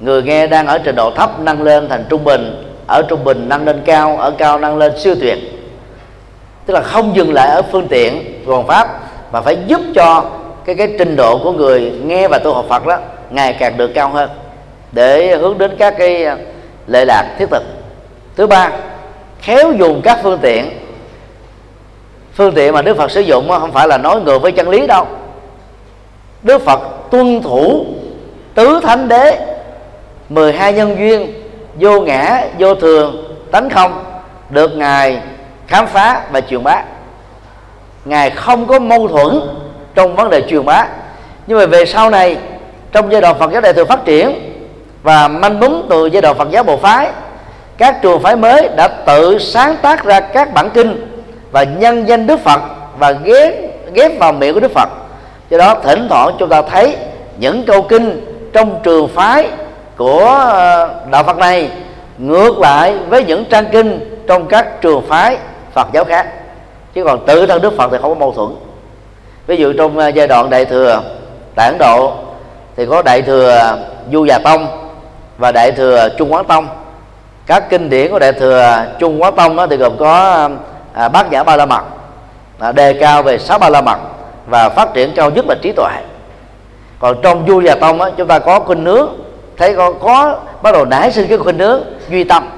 Người 0.00 0.22
nghe 0.22 0.46
đang 0.46 0.66
ở 0.66 0.78
trình 0.78 0.96
độ 0.96 1.10
thấp 1.10 1.40
nâng 1.40 1.62
lên 1.62 1.88
thành 1.88 2.04
trung 2.08 2.24
bình, 2.24 2.72
ở 2.86 3.02
trung 3.02 3.24
bình 3.24 3.48
nâng 3.48 3.64
lên 3.64 3.82
cao, 3.84 4.16
ở 4.16 4.30
cao 4.30 4.58
nâng 4.58 4.78
lên 4.78 4.92
siêu 4.98 5.14
tuyệt. 5.20 5.38
Tức 6.66 6.74
là 6.74 6.80
không 6.80 7.16
dừng 7.16 7.32
lại 7.32 7.48
ở 7.48 7.62
phương 7.72 7.88
tiện 7.88 8.42
còn 8.46 8.66
pháp, 8.66 9.00
mà 9.32 9.40
phải 9.40 9.58
giúp 9.66 9.80
cho 9.94 10.24
cái 10.64 10.74
cái 10.74 10.94
trình 10.98 11.16
độ 11.16 11.38
của 11.38 11.52
người 11.52 11.92
nghe 12.04 12.28
và 12.28 12.38
tu 12.38 12.54
học 12.54 12.64
Phật 12.68 12.86
đó 12.86 12.98
ngày 13.30 13.56
càng 13.58 13.76
được 13.76 13.90
cao 13.94 14.08
hơn 14.08 14.30
để 14.92 15.36
hướng 15.36 15.58
đến 15.58 15.76
các 15.78 15.94
cái 15.98 16.24
à, 16.24 16.36
lệ 16.86 17.04
lạc 17.04 17.34
thiết 17.38 17.46
thực. 17.50 17.62
Thứ 18.36 18.46
ba, 18.46 18.70
khéo 19.40 19.72
dùng 19.72 20.00
các 20.04 20.18
phương 20.22 20.38
tiện. 20.42 20.70
Phương 22.34 22.54
tiện 22.54 22.72
mà 22.74 22.82
Đức 22.82 22.96
Phật 22.96 23.10
sử 23.10 23.20
dụng 23.20 23.48
không 23.48 23.72
phải 23.72 23.88
là 23.88 23.98
nói 23.98 24.20
ngược 24.20 24.42
với 24.42 24.52
chân 24.52 24.68
lý 24.68 24.86
đâu. 24.86 25.06
Đức 26.42 26.62
Phật 26.62 26.80
tuân 27.10 27.42
thủ 27.42 27.86
tứ 28.54 28.80
thánh 28.82 29.08
đế 29.08 29.38
12 30.28 30.72
nhân 30.72 30.96
duyên, 30.98 31.32
vô 31.74 32.00
ngã, 32.00 32.44
vô 32.58 32.74
thường, 32.74 33.34
tánh 33.50 33.70
không, 33.70 34.04
được 34.50 34.76
ngài 34.76 35.20
khám 35.66 35.86
phá 35.86 36.22
và 36.30 36.40
truyền 36.40 36.62
bá. 36.62 36.82
Ngài 38.04 38.30
không 38.30 38.66
có 38.66 38.78
mâu 38.78 39.08
thuẫn 39.08 39.40
trong 39.94 40.16
vấn 40.16 40.30
đề 40.30 40.42
truyền 40.48 40.64
bá. 40.64 40.86
Nhưng 41.46 41.58
mà 41.58 41.66
về 41.66 41.84
sau 41.84 42.10
này, 42.10 42.36
trong 42.92 43.12
giai 43.12 43.20
đoạn 43.20 43.38
Phật 43.38 43.52
giáo 43.52 43.60
đại 43.60 43.72
thừa 43.72 43.84
phát 43.84 44.04
triển 44.04 44.49
và 45.02 45.28
manh 45.28 45.60
mún 45.60 45.82
từ 45.88 46.06
giai 46.06 46.22
đoạn 46.22 46.38
Phật 46.38 46.50
giáo 46.50 46.62
bộ 46.62 46.76
phái. 46.76 47.10
Các 47.78 48.02
trường 48.02 48.22
phái 48.22 48.36
mới 48.36 48.68
đã 48.76 48.88
tự 48.88 49.38
sáng 49.38 49.76
tác 49.82 50.04
ra 50.04 50.20
các 50.20 50.54
bản 50.54 50.70
kinh 50.70 51.22
và 51.52 51.62
nhân 51.62 52.08
danh 52.08 52.26
Đức 52.26 52.40
Phật 52.40 52.60
và 52.98 53.12
ghép 53.12 53.54
ghép 53.94 54.18
vào 54.18 54.32
miệng 54.32 54.54
của 54.54 54.60
Đức 54.60 54.72
Phật. 54.74 54.88
Do 55.50 55.58
đó, 55.58 55.74
thỉnh 55.74 56.06
thoảng 56.10 56.36
chúng 56.38 56.48
ta 56.48 56.62
thấy 56.62 56.96
những 57.38 57.64
câu 57.66 57.82
kinh 57.82 58.26
trong 58.52 58.80
trường 58.82 59.08
phái 59.08 59.48
của 59.96 60.24
ờ, 60.50 60.94
đạo 61.10 61.24
Phật 61.24 61.38
này 61.38 61.70
ngược 62.18 62.58
lại 62.58 62.94
với 63.08 63.24
những 63.24 63.44
trang 63.44 63.66
kinh 63.72 64.16
trong 64.26 64.46
các 64.46 64.80
trường 64.80 65.02
phái 65.08 65.36
Phật 65.74 65.88
giáo 65.92 66.04
khác. 66.04 66.26
Chứ 66.94 67.04
còn 67.04 67.26
tự 67.26 67.46
thân 67.46 67.62
Đức 67.62 67.76
Phật 67.76 67.88
thì 67.92 67.98
không 68.02 68.10
có 68.10 68.18
mâu 68.20 68.32
thuẫn. 68.32 68.48
Ví 69.46 69.56
dụ 69.56 69.72
trong 69.72 69.98
ờ, 69.98 70.08
giai 70.08 70.26
đoạn 70.26 70.50
đại 70.50 70.64
thừa 70.64 71.02
tại 71.54 71.66
Ấn 71.66 71.78
Độ 71.78 72.12
thì 72.76 72.86
có 72.86 73.02
đại 73.02 73.22
thừa 73.22 73.78
Du 74.12 74.24
Già 74.24 74.38
Tông 74.38 74.79
và 75.40 75.52
đại 75.52 75.72
thừa 75.72 76.08
Trung 76.18 76.32
Quán 76.32 76.44
Tông. 76.44 76.68
Các 77.46 77.70
kinh 77.70 77.90
điển 77.90 78.10
của 78.10 78.18
đại 78.18 78.32
thừa 78.32 78.84
Trung 78.98 79.22
Quán 79.22 79.34
Tông 79.36 79.56
đó 79.56 79.66
thì 79.66 79.76
gồm 79.76 79.96
có 79.98 80.48
à, 80.92 81.08
bát 81.08 81.30
nhã 81.30 81.42
ba 81.42 81.56
la 81.56 81.66
mật 81.66 81.82
à, 82.58 82.72
đề 82.72 82.92
cao 82.92 83.22
về 83.22 83.38
sáu 83.38 83.58
ba 83.58 83.68
la 83.68 83.80
mật 83.80 83.98
và 84.46 84.68
phát 84.68 84.94
triển 84.94 85.12
cao 85.16 85.30
nhất 85.30 85.44
là 85.48 85.54
trí 85.62 85.72
tuệ. 85.72 85.92
Còn 86.98 87.16
trong 87.22 87.46
vua 87.46 87.62
và 87.64 87.74
tông 87.74 88.00
á, 88.00 88.10
chúng 88.16 88.28
ta 88.28 88.38
có 88.38 88.60
khuynh 88.60 88.84
nướng 88.84 89.08
thấy 89.56 89.76
có, 89.76 89.92
có 89.92 90.38
bắt 90.62 90.72
đầu 90.72 90.84
nảy 90.84 91.12
sinh 91.12 91.28
cái 91.28 91.38
khuynh 91.38 91.58
nướng 91.58 91.82
duy 92.10 92.24
tâm. 92.24 92.50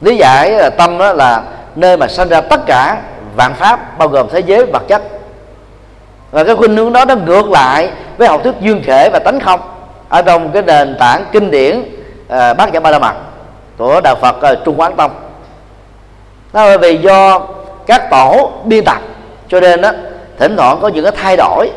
Lý 0.00 0.16
giải 0.16 0.50
là 0.50 0.70
tâm 0.70 0.98
đó 0.98 1.12
là 1.12 1.42
nơi 1.76 1.96
mà 1.96 2.08
sinh 2.08 2.28
ra 2.28 2.40
tất 2.40 2.66
cả 2.66 3.02
vạn 3.36 3.54
pháp 3.54 3.98
bao 3.98 4.08
gồm 4.08 4.26
thế 4.32 4.40
giới 4.40 4.66
vật 4.66 4.82
chất. 4.88 5.02
Và 6.30 6.44
cái 6.44 6.56
khuynh 6.56 6.76
hướng 6.76 6.92
đó 6.92 7.04
nó 7.04 7.14
ngược 7.14 7.50
lại 7.50 7.90
với 8.18 8.28
học 8.28 8.40
thuyết 8.44 8.54
duyên 8.60 8.82
thể 8.86 9.10
và 9.12 9.18
tánh 9.18 9.40
không 9.40 9.60
ở 10.08 10.22
trong 10.22 10.52
cái 10.52 10.62
nền 10.62 10.96
tảng 10.98 11.24
kinh 11.32 11.50
điển 11.50 11.80
uh, 11.80 12.56
bát 12.56 12.72
nhã 12.72 12.80
ba 12.80 12.90
la 12.90 12.98
mật 12.98 13.14
của 13.78 14.00
đạo 14.04 14.14
phật 14.20 14.36
uh, 14.52 14.64
trung 14.64 14.80
quán 14.80 14.96
tông. 14.96 15.10
Đó 16.52 16.66
là 16.66 16.76
vì 16.76 16.96
do 16.96 17.40
các 17.86 18.10
tổ 18.10 18.50
biên 18.64 18.84
tập 18.84 19.02
cho 19.48 19.60
nên 19.60 19.80
đó 19.80 19.92
thỉnh 20.38 20.56
thoảng 20.56 20.78
có 20.82 20.88
những 20.88 21.04
cái 21.04 21.12
thay 21.16 21.36
đổi 21.36 21.70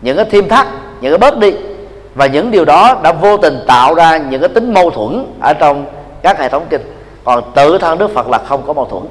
những 0.00 0.16
cái 0.16 0.26
thêm 0.30 0.48
thắt 0.48 0.66
những 1.00 1.12
cái 1.12 1.18
bớt 1.18 1.38
đi. 1.38 1.54
Và 2.14 2.26
những 2.26 2.50
điều 2.50 2.64
đó 2.64 3.00
đã 3.02 3.12
vô 3.12 3.36
tình 3.36 3.64
tạo 3.66 3.94
ra 3.94 4.16
những 4.16 4.40
cái 4.40 4.48
tính 4.48 4.74
mâu 4.74 4.90
thuẫn 4.90 5.26
ở 5.40 5.52
trong 5.52 5.84
các 6.22 6.38
hệ 6.38 6.48
thống 6.48 6.66
kinh. 6.70 6.80
Còn 7.24 7.42
tự 7.54 7.78
thân 7.78 7.98
đức 7.98 8.14
phật 8.14 8.28
là 8.28 8.38
không 8.38 8.62
có 8.66 8.72
mâu 8.72 8.84
thuẫn. 8.84 9.02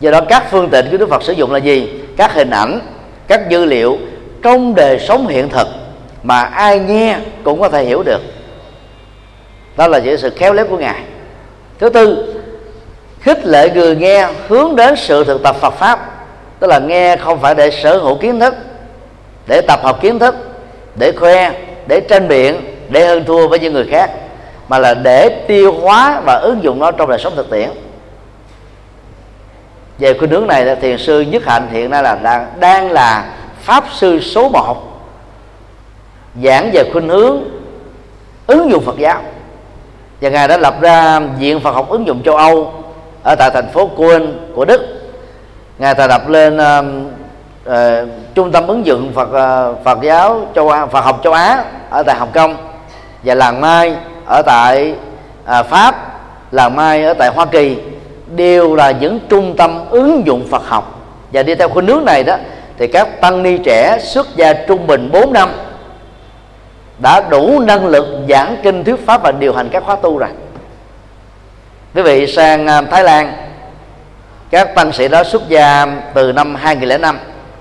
Do 0.00 0.10
đó 0.10 0.20
các 0.28 0.44
phương 0.50 0.68
tiện 0.70 0.90
của 0.90 0.96
đức 0.96 1.08
phật 1.10 1.22
sử 1.22 1.32
dụng 1.32 1.52
là 1.52 1.58
gì? 1.58 2.02
Các 2.16 2.34
hình 2.34 2.50
ảnh 2.50 2.80
các 3.26 3.48
dữ 3.48 3.64
liệu 3.64 3.98
trong 4.44 4.74
đời 4.74 4.98
sống 4.98 5.26
hiện 5.26 5.48
thực 5.48 5.68
mà 6.22 6.40
ai 6.42 6.78
nghe 6.78 7.16
cũng 7.44 7.60
có 7.60 7.68
thể 7.68 7.84
hiểu 7.84 8.02
được. 8.02 8.20
Đó 9.76 9.88
là 9.88 9.98
những 9.98 10.18
sự 10.18 10.30
khéo 10.30 10.52
léo 10.52 10.66
của 10.66 10.78
ngài. 10.78 11.00
Thứ 11.78 11.88
tư 11.88 12.34
khích 13.20 13.46
lệ 13.46 13.70
người 13.74 13.96
nghe 13.96 14.28
hướng 14.48 14.76
đến 14.76 14.96
sự 14.96 15.24
thực 15.24 15.42
tập 15.42 15.56
Phật 15.60 15.74
pháp 15.74 16.10
tức 16.60 16.66
là 16.66 16.78
nghe 16.78 17.16
không 17.16 17.40
phải 17.40 17.54
để 17.54 17.70
sở 17.70 17.98
hữu 17.98 18.14
kiến 18.16 18.40
thức 18.40 18.54
để 19.46 19.60
tập 19.60 19.80
hợp 19.82 20.00
kiến 20.00 20.18
thức 20.18 20.34
để 20.96 21.12
khoe 21.12 21.52
để 21.86 22.00
tranh 22.00 22.28
biện 22.28 22.60
để 22.88 23.06
hơn 23.06 23.24
thua 23.24 23.48
với 23.48 23.58
những 23.58 23.72
người 23.72 23.86
khác 23.90 24.10
mà 24.68 24.78
là 24.78 24.94
để 24.94 25.28
tiêu 25.48 25.72
hóa 25.72 26.20
và 26.20 26.34
ứng 26.34 26.62
dụng 26.62 26.78
nó 26.78 26.90
trong 26.90 27.08
đời 27.08 27.18
sống 27.18 27.32
thực 27.36 27.50
tiễn. 27.50 27.68
Về 29.98 30.18
khuynh 30.18 30.30
hướng 30.30 30.46
này 30.46 30.76
thiền 30.76 30.98
sư 30.98 31.20
nhất 31.20 31.42
hạnh 31.46 31.68
hiện 31.72 31.90
nay 31.90 32.02
là 32.02 32.14
đang, 32.14 32.46
đang 32.60 32.90
là 32.90 33.24
pháp 33.64 33.84
sư 33.92 34.20
số 34.20 34.48
1 34.48 34.76
giảng 36.42 36.70
về 36.72 36.90
khuynh 36.92 37.08
hướng 37.08 37.42
ứng 38.46 38.70
dụng 38.70 38.84
Phật 38.84 38.98
giáo. 38.98 39.20
Và 40.20 40.30
ngài 40.30 40.48
đã 40.48 40.56
lập 40.56 40.74
ra 40.80 41.18
viện 41.18 41.60
Phật 41.60 41.72
học 41.74 41.88
ứng 41.88 42.06
dụng 42.06 42.22
châu 42.22 42.36
Âu 42.36 42.72
ở 43.22 43.34
tại 43.34 43.50
thành 43.54 43.68
phố 43.72 43.90
Köln 43.98 44.52
của 44.54 44.64
Đức. 44.64 44.80
Ngài 45.78 45.94
thành 45.94 46.08
lập 46.08 46.28
lên 46.28 46.56
uh, 46.56 46.84
uh, 47.68 48.08
trung 48.34 48.52
tâm 48.52 48.66
ứng 48.66 48.86
dụng 48.86 49.12
Phật 49.14 49.28
uh, 49.28 49.84
Phật 49.84 49.98
giáo 50.02 50.46
châu 50.54 50.68
Á, 50.68 50.86
Phật 50.86 51.00
học 51.00 51.20
châu 51.24 51.32
Á 51.32 51.64
ở 51.90 52.02
tại 52.02 52.16
Hồng 52.16 52.30
Kông 52.34 52.56
và 53.22 53.34
làng 53.34 53.60
Mai 53.60 53.96
ở 54.26 54.42
tại 54.42 54.94
uh, 55.60 55.66
Pháp 55.66 55.94
làng 56.50 56.76
Mai 56.76 57.04
ở 57.04 57.14
tại 57.14 57.30
Hoa 57.34 57.46
Kỳ 57.46 57.78
đều 58.36 58.74
là 58.74 58.90
những 58.90 59.20
trung 59.28 59.54
tâm 59.56 59.90
ứng 59.90 60.26
dụng 60.26 60.46
Phật 60.50 60.62
học. 60.68 61.00
Và 61.32 61.42
đi 61.42 61.54
theo 61.54 61.68
khuynh 61.68 61.86
hướng 61.86 62.04
này 62.04 62.24
đó 62.24 62.36
thì 62.78 62.86
các 62.86 63.20
tăng 63.20 63.42
ni 63.42 63.58
trẻ 63.58 63.98
xuất 64.02 64.36
gia 64.36 64.52
trung 64.52 64.86
bình 64.86 65.10
4 65.12 65.32
năm 65.32 65.50
đã 66.98 67.20
đủ 67.20 67.60
năng 67.60 67.86
lực 67.86 68.06
giảng 68.28 68.56
kinh 68.62 68.84
thuyết 68.84 69.06
pháp 69.06 69.22
và 69.22 69.32
điều 69.32 69.52
hành 69.52 69.68
các 69.68 69.84
khóa 69.84 69.96
tu 69.96 70.18
rồi. 70.18 70.28
Quý 71.94 72.02
vị 72.02 72.26
sang 72.26 72.66
à, 72.66 72.82
Thái 72.82 73.04
Lan 73.04 73.32
các 74.50 74.74
tăng 74.74 74.92
sĩ 74.92 75.08
đó 75.08 75.24
xuất 75.24 75.48
gia 75.48 75.86
từ 76.14 76.32
năm 76.32 76.54
2005 76.54 77.18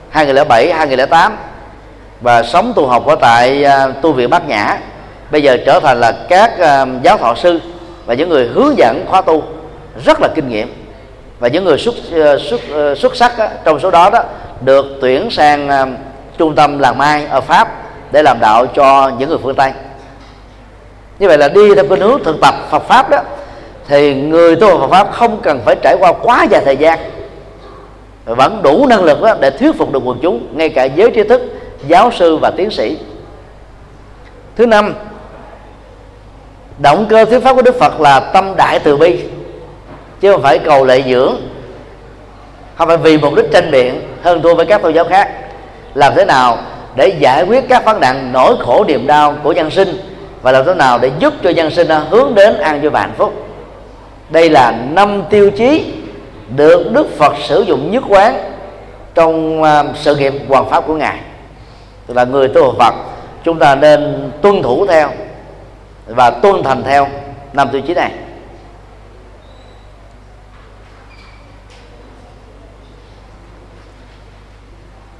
2007 0.09 0.74
2008 0.74 1.38
và 2.22 2.43
sống 2.43 2.74
tu 2.76 2.88
học 2.88 3.05
ở 3.05 3.16
tại 3.16 3.64
à, 3.64 3.88
tu 4.01 4.11
viện 4.11 4.30
Bát 4.30 4.47
Nhã. 4.47 4.78
Bây 5.32 5.43
giờ 5.43 5.57
trở 5.66 5.80
thành 5.80 5.99
là 5.99 6.11
các 6.30 6.59
à, 6.59 6.86
giáo 7.03 7.18
thọ 7.18 7.36
sư 7.36 7.59
và 8.05 8.14
những 8.14 8.30
người 8.30 8.47
hướng 8.47 8.78
dẫn 8.78 9.05
khóa 9.07 9.22
tu 9.22 9.43
rất 10.05 10.22
là 10.22 10.28
kinh 10.36 10.49
nghiệm. 10.49 10.74
Và 11.39 11.47
những 11.47 11.64
người 11.64 11.78
xuất 11.78 11.95
xuất 12.49 12.61
xuất 12.97 13.16
sắc 13.16 13.38
đó, 13.38 13.47
trong 13.64 13.80
số 13.80 13.91
đó 13.91 14.09
đó 14.09 14.24
được 14.66 14.86
tuyển 15.01 15.30
sang 15.32 15.70
à, 15.70 15.88
trung 16.38 16.55
tâm 16.55 16.80
làng 16.80 16.97
mai 16.97 17.26
ở 17.26 17.41
pháp 17.41 17.68
để 18.11 18.24
làm 18.24 18.39
đạo 18.39 18.66
cho 18.66 19.11
những 19.18 19.30
người 19.30 19.38
phương 19.43 19.55
tây. 19.55 19.72
Như 21.20 21.28
vậy 21.28 21.38
là 21.38 21.47
đi 21.47 21.76
theo 21.76 21.86
cái 21.89 21.99
hướng 21.99 22.24
thực 22.24 22.41
tập 22.41 22.55
Phật 22.70 22.84
pháp 22.84 23.09
đó, 23.09 23.18
thì 23.88 24.14
người 24.16 24.55
tu 24.55 24.80
Phật 24.80 24.88
pháp 24.88 25.11
không 25.11 25.41
cần 25.41 25.61
phải 25.66 25.76
trải 25.82 25.95
qua 25.99 26.14
quá 26.14 26.45
dài 26.49 26.61
thời 26.66 26.78
gian, 26.78 26.99
vẫn 28.26 28.61
đủ 28.64 28.86
năng 28.88 29.03
lực 29.03 29.22
đó 29.22 29.36
để 29.39 29.49
thuyết 29.49 29.78
phục 29.78 29.91
được 29.91 30.01
quần 30.05 30.20
chúng, 30.22 30.47
ngay 30.51 30.70
cả 30.70 30.84
giới 30.84 31.11
trí 31.11 31.24
thức, 31.24 31.41
giáo 31.88 32.11
sư 32.11 32.38
và 32.38 32.51
tiến 32.57 32.72
sĩ. 32.72 32.97
Thứ 34.55 34.66
năm, 34.66 34.93
động 36.78 37.05
cơ 37.09 37.26
thuyết 37.26 37.39
pháp 37.39 37.53
của 37.53 37.61
đức 37.61 37.80
phật 37.80 37.99
là 38.01 38.20
tâm 38.20 38.53
đại 38.57 38.80
từ 38.80 38.97
bi, 38.97 39.24
chứ 40.22 40.32
không 40.32 40.41
phải 40.41 40.59
cầu 40.59 40.86
lệ 40.86 41.03
dưỡng 41.09 41.36
không 42.76 42.88
phải 42.88 42.97
vì 42.97 43.17
mục 43.17 43.34
đích 43.36 43.45
tranh 43.51 43.71
biện 43.71 44.01
hơn 44.24 44.41
thua 44.41 44.55
với 44.55 44.65
các 44.65 44.82
tôn 44.82 44.93
giáo 44.93 45.05
khác. 45.05 45.30
Làm 45.93 46.13
thế 46.15 46.26
nào 46.26 46.57
để 46.95 47.07
giải 47.07 47.43
quyết 47.43 47.69
các 47.69 47.86
vấn 47.86 47.99
nạn 47.99 48.30
nỗi 48.34 48.55
khổ 48.59 48.86
niềm 48.88 49.07
đau 49.07 49.36
của 49.43 49.51
nhân 49.51 49.71
sinh? 49.71 49.97
Và 50.41 50.51
làm 50.51 50.65
thế 50.65 50.74
nào 50.74 50.97
để 50.97 51.11
giúp 51.19 51.34
cho 51.43 51.49
nhân 51.49 51.71
sinh 51.71 51.88
hướng 52.09 52.36
đến 52.36 52.59
an 52.59 52.82
vui 52.82 52.89
và 52.89 52.99
hạnh 52.99 53.13
phúc? 53.17 53.34
Đây 54.30 54.49
là 54.49 54.71
năm 54.91 55.24
tiêu 55.30 55.51
chí 55.51 55.93
được 56.55 56.91
đức 56.91 57.17
phật 57.17 57.34
sử 57.43 57.61
dụng 57.61 57.91
nhất 57.91 58.03
quán 58.07 58.51
trong 59.15 59.63
à, 59.63 59.84
sự 59.95 60.15
nghiệp 60.15 60.34
hoàn 60.49 60.69
pháp 60.69 60.88
của 60.88 60.95
ngài. 60.95 61.17
Tức 62.07 62.13
là 62.17 62.24
người 62.24 62.47
tu 62.47 62.74
phật, 62.80 62.93
chúng 63.43 63.59
ta 63.59 63.76
nên 63.76 64.32
tuân 64.41 64.61
thủ 64.63 64.86
theo 64.86 65.09
và 66.07 66.30
tuân 66.30 66.63
thành 66.63 66.84
theo 66.84 67.07
năm 67.53 67.69
tiêu 67.71 67.82
chí 67.82 67.93
này. 67.93 68.11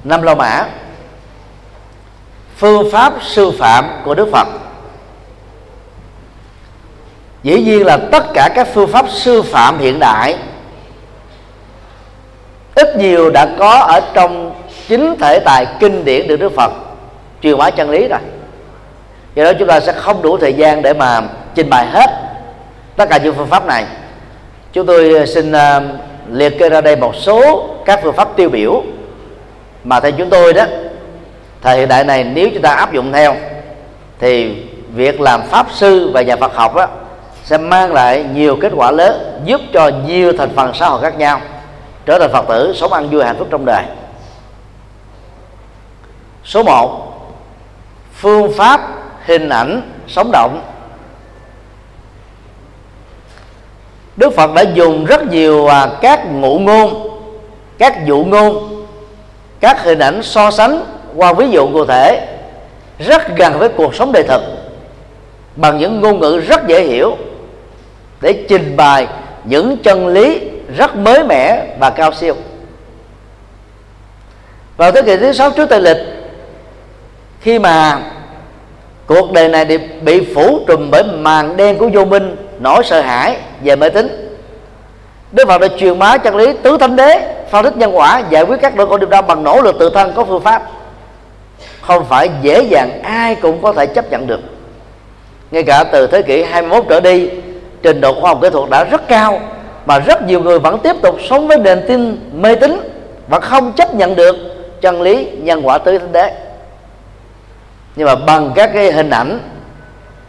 Năm 0.04 0.22
lô 0.22 0.34
mã. 0.34 0.66
Phương 2.56 2.90
pháp 2.92 3.12
sư 3.22 3.52
phạm 3.58 3.84
của 4.04 4.14
đức 4.14 4.28
phật. 4.32 4.48
Dĩ 7.42 7.62
nhiên 7.62 7.86
là 7.86 7.98
tất 8.12 8.24
cả 8.34 8.48
các 8.54 8.68
phương 8.74 8.88
pháp 8.88 9.06
sư 9.10 9.42
phạm 9.42 9.78
hiện 9.78 9.98
đại 9.98 10.38
ít 12.74 12.96
nhiều 12.96 13.30
đã 13.30 13.48
có 13.58 13.78
ở 13.78 14.00
trong 14.14 14.54
chính 14.88 15.16
thể 15.18 15.38
tài 15.38 15.66
kinh 15.80 16.04
điển 16.04 16.28
được 16.28 16.36
đức 16.36 16.52
phật. 16.56 16.72
Truyền 17.42 17.58
bá 17.58 17.70
chân 17.70 17.90
lý 17.90 18.08
rồi. 18.08 18.18
Do 19.34 19.44
đó 19.44 19.52
chúng 19.58 19.68
ta 19.68 19.80
sẽ 19.80 19.92
không 19.92 20.22
đủ 20.22 20.38
thời 20.38 20.54
gian 20.54 20.82
để 20.82 20.92
mà 20.94 21.22
trình 21.54 21.70
bày 21.70 21.86
hết 21.86 22.10
tất 22.96 23.08
cả 23.10 23.18
những 23.18 23.34
phương 23.34 23.46
pháp 23.46 23.66
này. 23.66 23.84
Chúng 24.72 24.86
tôi 24.86 25.26
xin 25.26 25.52
uh, 25.52 25.82
liệt 26.30 26.58
kê 26.58 26.68
ra 26.68 26.80
đây 26.80 26.96
một 26.96 27.14
số 27.14 27.68
các 27.84 28.00
phương 28.02 28.14
pháp 28.14 28.36
tiêu 28.36 28.48
biểu 28.48 28.82
mà 29.84 30.00
theo 30.00 30.12
chúng 30.12 30.30
tôi 30.30 30.52
đó, 30.52 30.64
thời 31.62 31.78
hiện 31.78 31.88
đại 31.88 32.04
này 32.04 32.24
nếu 32.24 32.48
chúng 32.54 32.62
ta 32.62 32.70
áp 32.70 32.92
dụng 32.92 33.12
theo, 33.12 33.34
thì 34.18 34.62
việc 34.94 35.20
làm 35.20 35.42
pháp 35.42 35.66
sư 35.72 36.10
và 36.14 36.22
nhà 36.22 36.36
Phật 36.36 36.54
học 36.54 36.74
đó 36.74 36.86
sẽ 37.44 37.58
mang 37.58 37.92
lại 37.92 38.24
nhiều 38.34 38.56
kết 38.60 38.72
quả 38.76 38.90
lớn, 38.90 39.40
giúp 39.44 39.60
cho 39.72 39.90
nhiều 40.06 40.32
thành 40.38 40.50
phần 40.56 40.74
xã 40.74 40.88
hội 40.88 41.02
khác 41.02 41.18
nhau 41.18 41.40
trở 42.06 42.18
thành 42.18 42.32
Phật 42.32 42.44
tử 42.48 42.72
sống 42.76 42.92
ăn 42.92 43.10
vui 43.10 43.24
hạnh 43.24 43.36
phúc 43.38 43.48
trong 43.50 43.64
đời. 43.64 43.84
Số 46.44 46.62
1 46.62 47.00
phương 48.14 48.52
pháp 48.56 48.80
hình 49.24 49.48
ảnh 49.48 49.90
sống 50.08 50.30
động. 50.32 50.62
Đức 54.16 54.34
Phật 54.36 54.54
đã 54.54 54.62
dùng 54.62 55.04
rất 55.04 55.26
nhiều 55.26 55.66
à, 55.66 55.88
các 56.00 56.26
ngụ 56.32 56.58
ngôn, 56.58 57.08
các 57.78 58.06
dụ 58.06 58.24
ngôn 58.24 58.73
các 59.64 59.84
hình 59.84 59.98
ảnh 59.98 60.22
so 60.22 60.50
sánh 60.50 60.84
qua 61.14 61.32
ví 61.32 61.50
dụ 61.50 61.72
cụ 61.72 61.84
thể 61.84 62.26
rất 62.98 63.36
gần 63.36 63.58
với 63.58 63.68
cuộc 63.68 63.94
sống 63.94 64.12
đời 64.12 64.22
thực, 64.22 64.42
bằng 65.56 65.78
những 65.78 66.00
ngôn 66.00 66.20
ngữ 66.20 66.42
rất 66.48 66.66
dễ 66.66 66.82
hiểu 66.82 67.16
để 68.20 68.44
trình 68.48 68.76
bày 68.76 69.06
những 69.44 69.76
chân 69.76 70.06
lý 70.08 70.40
rất 70.76 70.96
mới 70.96 71.24
mẻ 71.24 71.66
và 71.80 71.90
cao 71.90 72.12
siêu. 72.12 72.34
Vào 74.76 74.92
thế 74.92 75.02
kỷ 75.02 75.16
thứ 75.16 75.32
sáu 75.32 75.50
trước 75.50 75.68
tây 75.68 75.80
lịch, 75.80 75.98
khi 77.40 77.58
mà 77.58 77.98
cuộc 79.06 79.32
đời 79.32 79.48
này 79.48 79.78
bị 80.02 80.34
phủ 80.34 80.60
trùm 80.68 80.90
bởi 80.90 81.02
màn 81.04 81.56
đen 81.56 81.78
của 81.78 81.88
vô 81.92 82.04
minh, 82.04 82.36
nỗi 82.60 82.84
sợ 82.84 83.00
hãi 83.00 83.36
về 83.62 83.76
mê 83.76 83.88
tín, 83.88 84.36
đức 85.32 85.48
phật 85.48 85.58
đã 85.58 85.68
truyền 85.78 85.98
bá 85.98 86.16
chân 86.16 86.36
lý 86.36 86.46
tứ 86.62 86.76
thánh 86.78 86.96
đế 86.96 87.33
phân 87.50 87.64
tích 87.64 87.76
nhân 87.76 87.96
quả 87.96 88.22
giải 88.30 88.42
quyết 88.42 88.56
các 88.62 88.76
nỗi 88.76 88.86
khổ 88.86 88.98
niềm 88.98 89.10
đau 89.10 89.22
bằng 89.22 89.44
nỗ 89.44 89.62
lực 89.62 89.76
tự 89.78 89.90
thân 89.90 90.12
có 90.16 90.24
phương 90.24 90.42
pháp. 90.42 90.62
Không 91.80 92.04
phải 92.04 92.30
dễ 92.42 92.62
dàng, 92.62 93.02
ai 93.02 93.34
cũng 93.34 93.62
có 93.62 93.72
thể 93.72 93.86
chấp 93.86 94.10
nhận 94.10 94.26
được. 94.26 94.40
Ngay 95.50 95.62
cả 95.62 95.84
từ 95.84 96.06
thế 96.06 96.22
kỷ 96.22 96.42
21 96.42 96.84
trở 96.88 97.00
đi, 97.00 97.30
trình 97.82 98.00
độ 98.00 98.20
khoa 98.20 98.30
học 98.30 98.38
kỹ 98.42 98.50
thuật 98.50 98.70
đã 98.70 98.84
rất 98.84 99.08
cao, 99.08 99.40
mà 99.86 99.98
rất 99.98 100.22
nhiều 100.22 100.40
người 100.40 100.58
vẫn 100.58 100.78
tiếp 100.78 100.96
tục 101.02 101.16
sống 101.28 101.48
với 101.48 101.58
nền 101.58 101.84
tin 101.88 102.30
mê 102.34 102.54
tín 102.54 102.80
và 103.28 103.40
không 103.40 103.72
chấp 103.72 103.94
nhận 103.94 104.16
được 104.16 104.36
chân 104.80 105.02
lý 105.02 105.28
nhân 105.38 105.66
quả 105.66 105.78
tứ 105.78 105.98
thánh 105.98 106.12
đế. 106.12 106.34
Nhưng 107.96 108.06
mà 108.06 108.14
bằng 108.14 108.52
các 108.54 108.70
cái 108.74 108.92
hình 108.92 109.10
ảnh, 109.10 109.38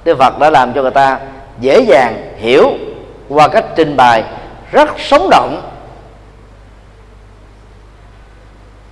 Đức 0.03 0.17
Phật 0.17 0.39
đã 0.39 0.49
làm 0.49 0.73
cho 0.73 0.81
người 0.81 0.91
ta 0.91 1.19
dễ 1.59 1.79
dàng 1.79 2.31
hiểu 2.37 2.71
qua 3.29 3.47
cách 3.47 3.65
trình 3.75 3.97
bày, 3.97 4.23
rất 4.71 4.89
sống 4.99 5.27
động 5.29 5.61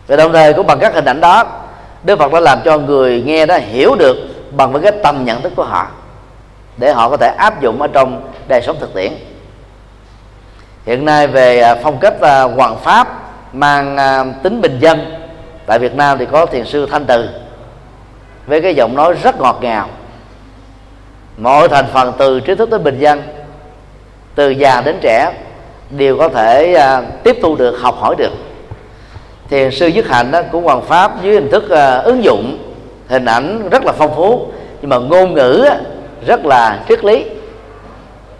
và 0.08 0.16
đồng 0.16 0.34
thời 0.34 0.54
cũng 0.54 0.68
bằng 0.68 0.80
các 0.80 0.93
hình 0.93 1.06
ảnh 1.06 1.22
đó 1.22 1.45
Đức 2.04 2.20
Phật 2.20 2.34
đã 2.34 2.39
làm 2.39 2.60
cho 2.66 2.78
người 2.78 3.24
nghe 3.26 3.45
đó 3.45 3.58
hiểu 3.58 3.95
được 3.95 4.18
bằng 4.51 4.72
với 4.72 4.82
cái 4.82 4.91
tầm 5.04 5.26
nhận 5.26 5.41
thức 5.41 5.54
của 5.56 5.64
họ 5.64 5.88
để 6.78 6.93
họ 6.93 7.10
có 7.10 7.18
thể 7.18 7.28
áp 7.38 7.62
dụng 7.62 7.82
ở 7.82 7.88
trong 7.88 8.30
đời 8.47 8.62
sống 8.62 8.78
thực 8.80 8.93
tiễn. 8.93 9.14
Hiện 10.86 11.06
nay 11.06 11.28
về 11.28 11.60
à, 11.60 11.76
phong 11.84 11.97
cách 11.99 12.22
à, 12.22 12.41
hoàng 12.41 12.78
pháp 12.84 13.08
mang 13.54 13.97
à, 13.97 14.26
tính 14.43 14.62
bình 14.62 14.80
dân 14.80 14.99
tại 15.66 15.80
Việt 15.80 15.95
Nam 15.95 16.18
thì 16.18 16.26
có 16.26 16.45
thiền 16.45 16.66
sư 16.66 16.88
Thanh 16.91 17.06
Từ 17.06 17.30
với 18.47 18.62
cái 18.62 18.76
giọng 18.76 18.95
nói 18.95 19.14
rất 19.24 19.41
ngọt 19.41 19.60
ngào. 19.62 19.89
Mọi 21.38 21.68
thành 21.68 21.86
phần 21.93 22.14
từ 22.18 22.39
trí 22.39 22.56
thức 22.56 22.70
tới 22.70 22.80
bình 22.80 22.99
dân 22.99 23.22
từ 24.36 24.49
già 24.49 24.82
đến 24.82 24.97
trẻ 25.01 25.32
đều 25.89 26.18
có 26.18 26.30
thể 26.30 26.74
à, 26.74 27.01
tiếp 27.24 27.38
thu 27.41 27.56
được 27.56 27.78
học 27.82 27.95
hỏi 27.99 28.16
được 28.18 28.32
thiền 29.54 29.72
sư 29.72 29.88
dứt 29.88 30.08
hạnh 30.08 30.32
đó 30.32 30.41
của 30.51 30.60
hoàng 30.60 30.82
pháp 30.82 31.24
dưới 31.24 31.34
hình 31.34 31.49
thức 31.51 31.70
ờ, 31.70 32.01
ứng 32.01 32.24
dụng 32.24 32.58
hình 33.08 33.26
ảnh 33.26 33.70
rất 33.70 33.86
là 33.86 33.91
phong 33.91 34.16
phú, 34.16 34.47
nhưng 34.82 34.89
mà 34.89 34.97
ngôn 34.97 35.34
ngữ 35.34 35.66
rất 36.28 36.45
là 36.45 36.80
triết 36.89 37.06
lý. 37.06 37.26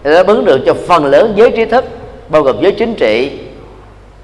Để 0.02 0.14
đáp 0.14 0.26
ứng 0.26 0.44
được 0.44 0.60
cho 0.66 0.74
phần 0.74 1.04
lớn 1.04 1.32
giới 1.36 1.50
trí 1.50 1.64
thức, 1.64 1.84
bao 2.28 2.42
gồm 2.42 2.62
giới 2.62 2.72
chính 2.72 2.94
trị, 2.94 3.38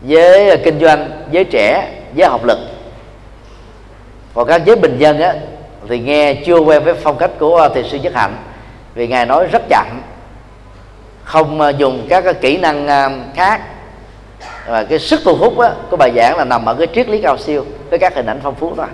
giới 0.02 0.50
ờ, 0.50 0.56
kinh 0.64 0.80
doanh, 0.80 1.10
giới 1.30 1.44
trẻ, 1.44 1.88
giới 2.14 2.28
học 2.28 2.44
lực. 2.44 2.58
Còn 4.34 4.48
các 4.48 4.62
giới 4.64 4.76
bình 4.76 4.98
dân 4.98 5.20
á 5.20 5.34
thì 5.88 5.98
nghe 5.98 6.34
chưa 6.34 6.58
quen 6.58 6.84
với 6.84 6.94
phong 6.94 7.18
cách 7.18 7.30
của 7.38 7.56
ờ, 7.56 7.68
thiền 7.68 7.84
sư 7.88 7.98
nhất 8.02 8.12
hạnh, 8.14 8.36
vì 8.94 9.06
ngài 9.08 9.26
nói 9.26 9.46
rất 9.46 9.62
chậm, 9.68 9.86
không 11.24 11.60
dùng 11.78 12.06
các 12.08 12.40
kỹ 12.40 12.56
năng 12.56 12.86
khác 13.36 13.60
và 14.70 14.84
cái 14.84 14.98
sức 14.98 15.20
thu 15.24 15.36
hút 15.36 15.58
á, 15.58 15.72
của 15.90 15.96
bài 15.96 16.12
giảng 16.16 16.36
là 16.36 16.44
nằm 16.44 16.64
ở 16.64 16.74
cái 16.74 16.86
triết 16.94 17.08
lý 17.08 17.20
cao 17.20 17.38
siêu 17.38 17.64
với 17.90 17.98
các 17.98 18.14
hình 18.14 18.26
ảnh 18.26 18.40
phong 18.42 18.54
phú 18.54 18.72
thôi 18.76 18.86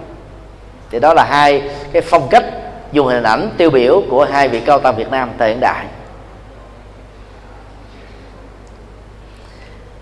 thì 0.91 0.99
đó 0.99 1.15
là 1.15 1.25
hai 1.25 1.63
cái 1.93 2.03
phong 2.03 2.29
cách 2.31 2.45
dùng 2.93 3.07
hình 3.07 3.23
ảnh 3.23 3.51
tiêu 3.57 3.71
biểu 3.71 4.03
của 4.11 4.25
hai 4.25 4.49
vị 4.49 4.61
cao 4.61 4.79
tăng 4.79 4.97
Việt 4.97 5.11
Nam 5.11 5.31
thời 5.39 5.49
hiện 5.49 5.61
đại. 5.61 5.85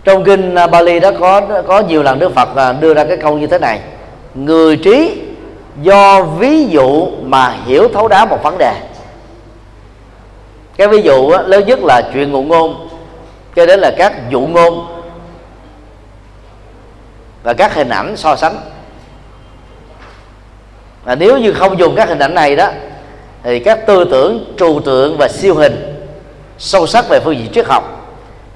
Trong 0.05 0.25
kinh 0.25 0.55
à, 0.55 0.67
Bali 0.67 1.01
đó 1.01 1.11
có 1.21 1.41
có 1.67 1.81
nhiều 1.81 2.03
lần 2.03 2.19
Đức 2.19 2.35
Phật 2.35 2.57
à, 2.57 2.73
đưa 2.73 2.95
ra 2.95 3.05
cái 3.05 3.17
câu 3.17 3.39
như 3.39 3.47
thế 3.47 3.59
này. 3.59 3.81
Người 4.35 4.77
trí 4.77 5.23
do 5.83 6.23
ví 6.23 6.65
dụ 6.65 7.07
mà 7.23 7.57
hiểu 7.67 7.89
thấu 7.89 8.09
đáo 8.09 8.27
một 8.27 8.43
vấn 8.43 8.59
đề. 8.59 8.75
Cái 10.77 10.89
ví 10.89 11.03
dụ 11.03 11.31
lớn 11.47 11.65
nhất 11.67 11.79
là 11.83 12.03
chuyện 12.15 12.33
ngụ 12.33 12.43
ngôn 12.43 12.89
cho 13.57 13.67
đến 13.67 13.81
là 13.81 13.95
các 13.99 14.31
dụ 14.31 14.41
ngôn 14.41 14.94
và 17.45 17.55
các 17.55 17.75
hình 17.75 17.89
ảnh 17.89 18.17
so 18.17 18.37
sánh. 18.37 18.57
Và 21.05 21.15
nếu 21.15 21.39
như 21.39 21.53
không 21.53 21.79
dùng 21.79 21.95
các 21.97 22.09
hình 22.09 22.19
ảnh 22.19 22.35
này 22.35 22.57
đó 22.57 22.69
thì 23.43 23.59
các 23.61 23.87
tư 23.87 24.05
tưởng 24.11 24.55
trừu 24.59 24.81
tượng 24.81 25.17
và 25.19 25.29
siêu 25.29 25.55
hình 25.55 26.05
sâu 26.59 26.87
sắc 26.87 27.09
về 27.09 27.21
phương 27.21 27.37
diện 27.37 27.53
triết 27.53 27.67
học 27.67 27.85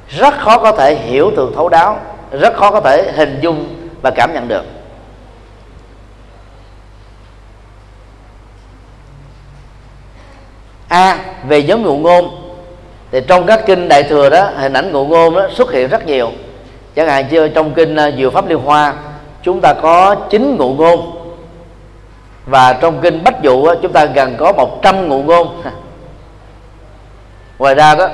rất 0.09 0.35
khó 0.39 0.59
có 0.59 0.73
thể 0.73 0.95
hiểu 0.95 1.33
tường 1.37 1.53
thấu 1.55 1.69
đáo 1.69 2.01
rất 2.33 2.55
khó 2.57 2.71
có 2.71 2.81
thể 2.81 3.13
hình 3.15 3.39
dung 3.41 3.77
và 4.03 4.11
cảm 4.11 4.35
nhận 4.35 4.49
được. 4.49 4.65
A 10.89 11.11
à, 11.11 11.25
về 11.49 11.63
nhóm 11.63 11.83
ngụ 11.83 11.99
ngôn. 11.99 12.31
Thì 13.11 13.21
trong 13.27 13.47
các 13.47 13.61
kinh 13.67 13.89
đại 13.89 14.03
thừa 14.03 14.31
đó 14.31 14.51
hình 14.57 14.73
ảnh 14.73 14.93
ngụ 14.93 15.07
ngôn 15.07 15.35
đó 15.35 15.49
xuất 15.55 15.73
hiện 15.73 15.89
rất 15.89 16.07
nhiều 16.07 16.33
chẳng 16.97 17.09
hạn 17.09 17.29
như 17.31 17.49
trong 17.49 17.75
kinh 17.75 17.97
ờ, 17.97 18.11
diệu 18.17 18.31
pháp 18.31 18.49
liên 18.49 18.59
hoa, 18.59 18.95
chúng 19.43 19.61
ta 19.61 19.75
có 19.83 20.15
chín 20.15 20.57
ngụ 20.57 20.75
ngôn. 20.75 21.13
Và 22.47 22.73
trong 22.73 23.01
kinh 23.01 23.25
bách 23.25 23.43
dụ 23.43 23.65
ờ, 23.65 23.79
chúng 23.83 23.93
ta 23.93 24.05
gần 24.05 24.37
có 24.39 24.53
100 24.53 25.09
ngụ 25.09 25.23
ngôn. 25.23 25.63
Ngoài 27.59 27.75
ra 27.75 27.95
đó, 27.95 28.09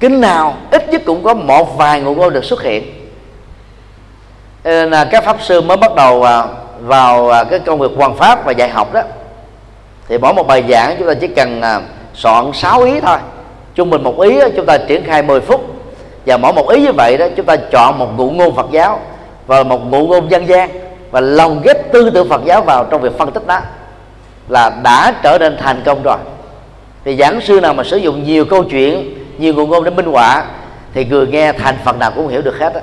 kinh 0.00 0.20
nào 0.20 0.54
ít 0.70 0.88
nhất 0.88 1.02
cũng 1.06 1.22
có 1.22 1.34
một 1.34 1.76
vài 1.76 2.00
ngụ 2.00 2.14
ngôn 2.14 2.32
được 2.32 2.44
xuất 2.44 2.62
hiện. 2.62 2.94
Nên 4.64 4.90
là 4.90 5.04
các 5.04 5.24
pháp 5.24 5.36
sư 5.40 5.60
mới 5.60 5.76
bắt 5.76 5.94
đầu 5.94 6.22
ờ, 6.22 6.48
vào 6.80 7.44
cái 7.50 7.58
công 7.58 7.78
việc 7.78 7.90
hoàn 7.96 8.16
pháp 8.16 8.44
và 8.44 8.52
dạy 8.52 8.68
học 8.68 8.92
đó. 8.92 9.02
Thì 10.08 10.18
mỗi 10.18 10.34
một 10.34 10.46
bài 10.46 10.64
giảng 10.68 10.96
chúng 10.98 11.08
ta 11.08 11.14
chỉ 11.14 11.28
cần 11.28 11.62
soạn 12.14 12.50
6 12.54 12.82
ý 12.82 13.00
thôi. 13.00 13.18
Trung 13.74 13.90
bình 13.90 14.02
một 14.02 14.20
ý 14.20 14.38
chúng 14.56 14.66
ta 14.66 14.78
triển 14.78 15.04
khai 15.04 15.22
10 15.22 15.40
phút 15.40 15.73
và 16.26 16.36
mỗi 16.36 16.52
một 16.52 16.68
ý 16.68 16.80
như 16.80 16.92
vậy 16.92 17.16
đó, 17.16 17.26
chúng 17.36 17.46
ta 17.46 17.56
chọn 17.56 17.98
một 17.98 18.08
ngụ 18.16 18.30
ngôn 18.30 18.56
Phật 18.56 18.66
giáo 18.70 19.00
và 19.46 19.62
một 19.62 19.80
ngụ 19.86 20.06
ngôn 20.06 20.30
dân 20.30 20.48
gian 20.48 20.70
và 21.10 21.20
lồng 21.20 21.62
ghép 21.62 21.92
tư 21.92 22.10
tưởng 22.10 22.28
Phật 22.28 22.40
giáo 22.44 22.62
vào 22.62 22.84
trong 22.90 23.00
việc 23.00 23.18
phân 23.18 23.32
tích 23.32 23.46
đó 23.46 23.60
là 24.48 24.70
đã 24.82 25.14
trở 25.22 25.38
nên 25.38 25.56
thành 25.60 25.82
công 25.84 26.02
rồi 26.02 26.18
thì 27.04 27.16
giảng 27.16 27.40
sư 27.40 27.60
nào 27.60 27.74
mà 27.74 27.84
sử 27.84 27.96
dụng 27.96 28.24
nhiều 28.24 28.44
câu 28.44 28.64
chuyện, 28.64 29.14
nhiều 29.38 29.54
ngụ 29.54 29.66
ngôn 29.66 29.84
để 29.84 29.90
minh 29.90 30.06
họa 30.06 30.44
thì 30.94 31.04
người 31.04 31.26
nghe 31.26 31.52
thành 31.52 31.76
phần 31.84 31.98
nào 31.98 32.12
cũng 32.16 32.28
hiểu 32.28 32.42
được 32.42 32.58
hết 32.58 32.74
đó. 32.74 32.80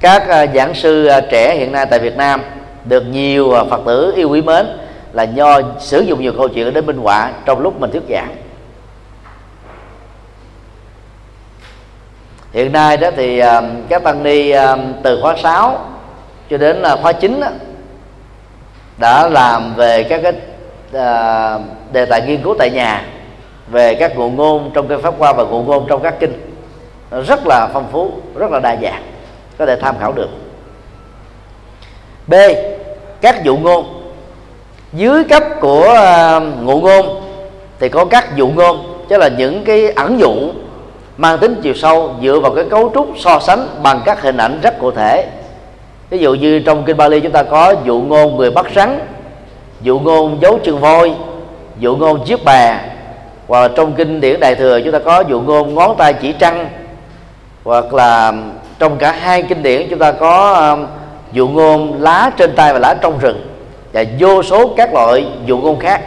các 0.00 0.28
à, 0.28 0.46
giảng 0.54 0.74
sư 0.74 1.06
à, 1.06 1.20
trẻ 1.20 1.56
hiện 1.56 1.72
nay 1.72 1.86
tại 1.90 1.98
Việt 1.98 2.16
Nam 2.16 2.40
được 2.84 3.00
nhiều 3.00 3.52
à, 3.52 3.64
Phật 3.70 3.80
tử 3.86 4.12
yêu 4.16 4.28
quý 4.30 4.42
mến 4.42 4.66
là 5.12 5.22
do 5.22 5.60
sử 5.78 6.00
dụng 6.00 6.20
nhiều 6.20 6.32
câu 6.38 6.48
chuyện 6.48 6.74
để 6.74 6.80
minh 6.80 6.98
họa 6.98 7.32
trong 7.44 7.60
lúc 7.60 7.80
mình 7.80 7.90
thuyết 7.90 8.02
giảng 8.10 8.36
hiện 12.52 12.72
nay 12.72 12.96
đó 12.96 13.10
thì 13.16 13.38
à, 13.38 13.62
các 13.88 14.02
tăng 14.04 14.22
ni 14.22 14.50
à, 14.50 14.76
từ 15.02 15.20
khóa 15.22 15.36
6 15.42 15.78
cho 16.50 16.56
đến 16.56 16.76
là 16.76 16.96
khóa 16.96 17.12
9 17.12 17.40
đó, 17.40 17.48
đã 18.98 19.28
làm 19.28 19.74
về 19.76 20.02
các 20.02 20.20
cái 20.22 20.32
à, 20.92 21.58
đề 21.92 22.04
tài 22.04 22.22
nghiên 22.22 22.42
cứu 22.42 22.54
tại 22.58 22.70
nhà 22.70 23.04
về 23.68 23.94
các 23.94 24.16
ngụ 24.16 24.30
ngôn 24.30 24.70
trong 24.74 24.88
kinh 24.88 25.02
pháp 25.02 25.14
hoa 25.18 25.32
và 25.32 25.44
ngụ 25.44 25.62
ngôn 25.62 25.86
trong 25.88 26.02
các 26.02 26.14
kinh. 26.20 26.32
Rất 27.26 27.46
là 27.46 27.68
phong 27.72 27.88
phú 27.92 28.12
rất 28.34 28.50
là 28.50 28.60
đa 28.60 28.76
dạng 28.82 29.02
có 29.58 29.66
thể 29.66 29.76
tham 29.76 29.98
khảo 29.98 30.12
được. 30.12 30.28
B 32.26 32.34
các 33.20 33.44
dụ 33.44 33.56
ngôn. 33.56 34.12
Dưới 34.92 35.24
cấp 35.24 35.42
của 35.60 35.94
ngụ 36.60 36.80
ngôn 36.80 37.22
thì 37.78 37.88
có 37.88 38.04
các 38.04 38.36
dụ 38.36 38.48
ngôn 38.48 39.04
tức 39.08 39.16
là 39.16 39.28
những 39.28 39.64
cái 39.64 39.90
ẩn 39.90 40.20
dụ 40.20 40.34
mang 41.20 41.38
tính 41.38 41.60
chiều 41.62 41.74
sâu 41.74 42.14
dựa 42.22 42.40
vào 42.40 42.54
cái 42.54 42.64
cấu 42.70 42.90
trúc 42.94 43.08
so 43.18 43.40
sánh 43.40 43.68
bằng 43.82 44.00
các 44.04 44.22
hình 44.22 44.36
ảnh 44.36 44.60
rất 44.62 44.78
cụ 44.78 44.90
thể. 44.90 45.26
Ví 46.10 46.18
dụ 46.18 46.34
như 46.34 46.60
trong 46.60 46.84
kinh 46.84 46.96
Bali 46.96 47.20
chúng 47.20 47.32
ta 47.32 47.42
có 47.42 47.74
dụ 47.84 48.00
ngôn 48.00 48.36
người 48.36 48.50
bắt 48.50 48.66
rắn, 48.74 48.98
dụ 49.80 49.98
ngôn 49.98 50.38
dấu 50.42 50.58
chân 50.64 50.78
voi 50.78 51.12
dụ 51.78 51.96
ngôn 51.96 52.24
chiếc 52.24 52.44
bè. 52.44 52.78
Hoặc 53.48 53.60
là 53.60 53.68
trong 53.68 53.92
kinh 53.92 54.20
điển 54.20 54.40
đại 54.40 54.54
thừa 54.54 54.80
chúng 54.80 54.92
ta 54.92 54.98
có 54.98 55.24
dụ 55.28 55.40
ngôn 55.40 55.74
ngón 55.74 55.96
tay 55.96 56.12
chỉ 56.12 56.32
trăng. 56.32 56.68
Hoặc 57.64 57.94
là 57.94 58.32
trong 58.78 58.98
cả 58.98 59.12
hai 59.12 59.42
kinh 59.42 59.62
điển 59.62 59.86
chúng 59.90 59.98
ta 59.98 60.12
có 60.12 60.52
um, 60.52 60.86
dụ 61.32 61.48
ngôn 61.48 62.02
lá 62.02 62.30
trên 62.36 62.54
tay 62.56 62.72
và 62.72 62.78
lá 62.78 62.94
trong 62.94 63.18
rừng. 63.18 63.46
Và 63.92 64.04
vô 64.18 64.42
số 64.42 64.74
các 64.76 64.94
loại 64.94 65.26
dụ 65.46 65.58
ngôn 65.58 65.78
khác. 65.78 66.00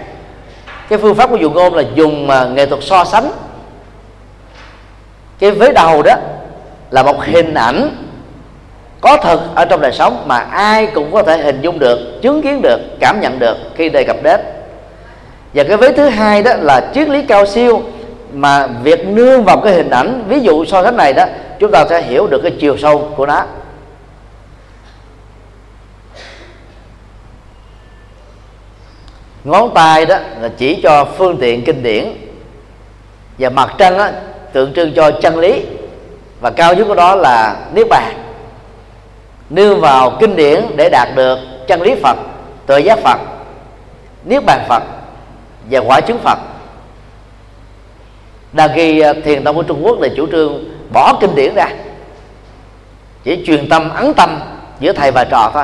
Cái 0.90 1.00
phương 1.00 1.16
pháp 1.16 1.30
của 1.30 1.36
dụ 1.36 1.50
ngôn 1.50 1.74
là 1.74 1.84
dùng 1.96 2.30
à, 2.30 2.46
nghệ 2.46 2.66
thuật 2.66 2.84
so 2.84 3.04
sánh 3.04 3.32
cái 5.40 5.52
vế 5.52 5.72
đầu 5.72 6.02
đó 6.04 6.16
là 6.92 7.04
một 7.04 7.26
hình 7.26 7.54
ảnh 7.54 7.96
có 9.02 9.18
thật 9.18 9.40
ở 9.56 9.66
trong 9.66 9.82
đời 9.82 9.92
sống 9.92 10.24
mà 10.28 10.38
ai 10.40 10.88
cũng 10.88 11.14
có 11.14 11.24
thể 11.24 11.38
hình 11.38 11.62
dung 11.62 11.80
được 11.80 12.22
chứng 12.22 12.42
kiến 12.42 12.62
được 12.62 12.80
cảm 13.00 13.22
nhận 13.22 13.40
được 13.40 13.58
khi 13.76 13.90
đề 13.90 14.04
cập 14.04 14.24
đến. 14.24 14.40
Và 15.54 15.64
cái 15.64 15.78
vế 15.78 15.92
thứ 15.92 16.10
hai 16.10 16.44
đó 16.44 16.54
là 16.56 16.92
triết 16.94 17.10
lý 17.10 17.22
cao 17.22 17.46
siêu 17.46 17.82
mà 18.34 18.68
việc 18.68 19.08
nương 19.08 19.44
vào 19.44 19.62
cái 19.62 19.74
hình 19.74 19.90
ảnh 19.90 20.24
ví 20.28 20.40
dụ 20.40 20.66
so 20.66 20.84
sánh 20.84 20.98
này 20.98 21.14
đó 21.14 21.26
chúng 21.60 21.72
ta 21.72 21.86
sẽ 21.90 22.02
hiểu 22.02 22.28
được 22.28 22.42
cái 22.44 22.54
chiều 22.60 22.78
sâu 22.78 23.12
của 23.16 23.26
nó. 23.26 23.46
Ngón 29.44 29.74
tay 29.74 30.06
đó 30.06 30.18
là 30.42 30.50
chỉ 30.58 30.80
cho 30.84 31.06
phương 31.06 31.38
tiện 31.38 31.64
kinh 31.64 31.84
điển 31.84 32.06
và 33.38 33.50
mặt 33.50 33.74
trăng 33.78 33.98
đó, 33.98 34.10
tượng 34.54 34.74
trưng 34.74 34.94
cho 34.96 35.12
chân 35.12 35.38
lý. 35.38 35.66
Và 36.42 36.50
cao 36.50 36.74
nhất 36.74 36.86
của 36.88 36.96
đó 36.96 37.16
là 37.16 37.56
niết 37.74 37.88
bàn. 37.90 38.14
Nương 39.50 39.82
vào 39.82 40.18
kinh 40.20 40.36
điển 40.36 40.66
để 40.76 40.90
đạt 40.90 41.10
được 41.16 41.40
chân 41.68 41.82
lý 41.82 41.96
phật 41.96 42.18
tự 42.66 42.78
giác 42.78 43.00
phật, 43.00 43.18
niết 44.26 44.46
bàn 44.46 44.66
phật 44.70 44.84
và 45.72 45.80
quả 45.80 46.02
chứng 46.02 46.18
phật. 46.18 46.38
Đa 48.54 48.68
khi 48.76 49.00
à, 49.00 49.14
thiền 49.26 49.44
tông 49.44 49.56
của 49.56 49.64
trung 49.64 49.86
quốc 49.86 50.02
là 50.02 50.08
chủ 50.16 50.28
trương 50.32 50.64
bỏ 50.94 51.18
kinh 51.22 51.36
điển 51.36 51.56
ra, 51.56 51.68
chỉ 53.24 53.44
truyền 53.46 53.70
tâm, 53.70 53.90
ấn 53.90 54.14
tâm 54.14 54.40
giữa 54.80 54.92
thầy 54.92 55.12
và 55.12 55.24
trò 55.24 55.52
thôi. 55.54 55.64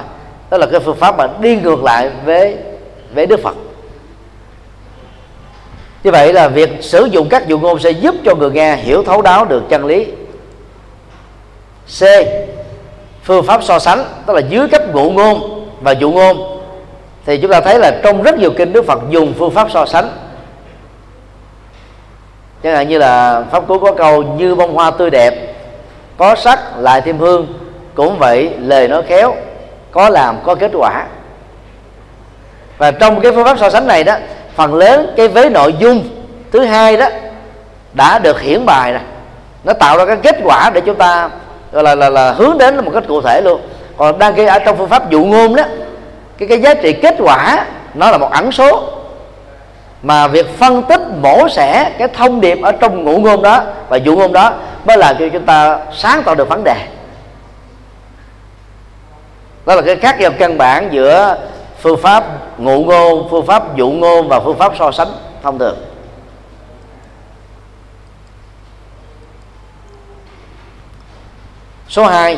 Đó 0.49 0.57
là 0.57 0.65
cái 0.71 0.79
phương 0.79 0.97
pháp 0.97 1.17
mà 1.17 1.27
đi 1.41 1.55
ngược 1.55 1.83
lại 1.83 2.11
với 2.25 2.57
với 3.13 3.25
đức 3.25 3.39
phật 3.43 3.55
như 6.03 6.11
vậy 6.11 6.33
là 6.33 6.47
việc 6.47 6.69
sử 6.81 7.05
dụng 7.05 7.29
các 7.29 7.47
dụ 7.47 7.59
ngôn 7.59 7.79
sẽ 7.79 7.91
giúp 7.91 8.15
cho 8.25 8.35
người 8.35 8.51
nghe 8.51 8.75
hiểu 8.75 9.03
thấu 9.03 9.21
đáo 9.21 9.45
được 9.45 9.63
chân 9.69 9.85
lý. 9.85 10.05
C. 11.99 12.03
Phương 13.23 13.45
pháp 13.45 13.63
so 13.63 13.79
sánh, 13.79 14.05
tức 14.25 14.33
là 14.33 14.41
dưới 14.49 14.67
cấp 14.67 14.81
ngụ 14.93 15.11
ngôn 15.11 15.65
và 15.81 15.91
dụ 15.91 16.11
ngôn. 16.11 16.61
Thì 17.25 17.37
chúng 17.37 17.51
ta 17.51 17.61
thấy 17.61 17.79
là 17.79 17.91
trong 18.03 18.23
rất 18.23 18.39
nhiều 18.39 18.51
kinh 18.57 18.73
đức 18.73 18.85
phật 18.85 18.99
dùng 19.09 19.33
phương 19.37 19.51
pháp 19.51 19.71
so 19.71 19.85
sánh. 19.85 20.09
Chẳng 22.63 22.75
hạn 22.75 22.87
như 22.87 22.97
là 22.97 23.43
pháp 23.51 23.67
cú 23.67 23.79
có 23.79 23.93
câu 23.93 24.23
như 24.23 24.55
bông 24.55 24.73
hoa 24.73 24.91
tươi 24.91 25.09
đẹp, 25.09 25.55
có 26.17 26.35
sắc 26.35 26.59
lại 26.77 27.01
thêm 27.01 27.17
hương, 27.17 27.47
cũng 27.93 28.17
vậy 28.19 28.51
lời 28.59 28.87
nói 28.87 29.03
khéo, 29.07 29.35
có 29.91 30.09
làm 30.09 30.37
có 30.43 30.55
kết 30.55 30.71
quả. 30.73 31.05
Và 32.77 32.91
trong 32.91 33.21
cái 33.21 33.31
phương 33.31 33.45
pháp 33.45 33.59
so 33.59 33.69
sánh 33.69 33.87
này 33.87 34.03
đó 34.03 34.15
phần 34.55 34.75
lớn 34.75 35.13
cái 35.17 35.27
vế 35.27 35.49
nội 35.49 35.75
dung 35.79 36.09
thứ 36.51 36.65
hai 36.65 36.97
đó 36.97 37.07
đã 37.93 38.19
được 38.19 38.41
hiển 38.41 38.65
bài 38.65 38.91
rồi. 38.91 39.01
Nó 39.63 39.73
tạo 39.73 39.97
ra 39.97 40.05
cái 40.05 40.17
kết 40.23 40.35
quả 40.43 40.69
để 40.69 40.81
chúng 40.81 40.95
ta 40.95 41.29
gọi 41.71 41.83
là, 41.83 41.95
là, 41.95 42.09
là 42.09 42.31
hướng 42.31 42.57
đến 42.57 42.85
một 42.85 42.91
cách 42.93 43.03
cụ 43.07 43.21
thể 43.21 43.41
luôn. 43.41 43.61
Còn 43.97 44.19
đang 44.19 44.33
kia 44.35 44.45
ở 44.45 44.55
à, 44.55 44.59
trong 44.59 44.77
phương 44.77 44.89
pháp 44.89 45.09
dụ 45.09 45.23
ngôn 45.23 45.55
đó 45.55 45.63
cái 46.37 46.47
cái 46.47 46.61
giá 46.61 46.73
trị 46.73 46.93
kết 46.93 47.15
quả 47.19 47.65
nó 47.93 48.11
là 48.11 48.17
một 48.17 48.31
ẩn 48.31 48.51
số. 48.51 48.83
Mà 50.01 50.27
việc 50.27 50.57
phân 50.57 50.83
tích 50.83 51.01
mổ 51.21 51.49
xẻ 51.49 51.91
cái 51.97 52.07
thông 52.07 52.41
điệp 52.41 52.57
ở 52.63 52.71
trong 52.71 53.03
ngụ 53.03 53.17
ngôn 53.17 53.41
đó 53.41 53.63
và 53.89 53.97
dụ 53.97 54.15
ngôn 54.15 54.33
đó 54.33 54.53
mới 54.85 54.97
là 54.97 55.13
cho 55.13 55.25
chúng 55.33 55.45
ta 55.45 55.79
sáng 55.93 56.23
tạo 56.23 56.35
được 56.35 56.49
vấn 56.49 56.63
đề. 56.63 56.75
Đó 59.65 59.75
là 59.75 59.81
cái 59.81 59.95
khác 59.95 60.19
nhau 60.19 60.31
căn 60.39 60.57
bản 60.57 60.87
giữa 60.91 61.37
phương 61.79 61.97
pháp 61.97 62.23
ngụ 62.59 62.83
ngôn, 62.83 63.27
phương 63.31 63.45
pháp 63.45 63.75
dụ 63.75 63.89
ngôn 63.89 64.27
và 64.27 64.39
phương 64.39 64.57
pháp 64.57 64.73
so 64.79 64.91
sánh 64.91 65.07
thông 65.43 65.59
thường. 65.59 65.77
Số 71.89 72.05
2 72.05 72.37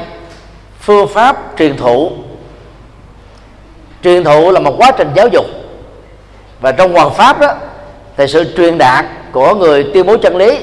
phương 0.80 1.08
pháp 1.08 1.38
truyền 1.58 1.78
thụ. 1.78 2.12
Truyền 4.04 4.24
thụ 4.24 4.52
là 4.52 4.60
một 4.60 4.76
quá 4.78 4.92
trình 4.98 5.10
giáo 5.16 5.28
dục. 5.28 5.46
Và 6.62 6.72
trong 6.72 6.94
hoàng 6.94 7.14
pháp 7.14 7.40
đó, 7.40 7.54
thì 8.18 8.28
sự 8.28 8.54
truyền 8.58 8.78
đạt 8.78 9.06
của 9.32 9.56
người 9.56 9.92
tuyên 9.94 10.06
bố 10.06 10.18
chân 10.18 10.38
lý 10.38 10.60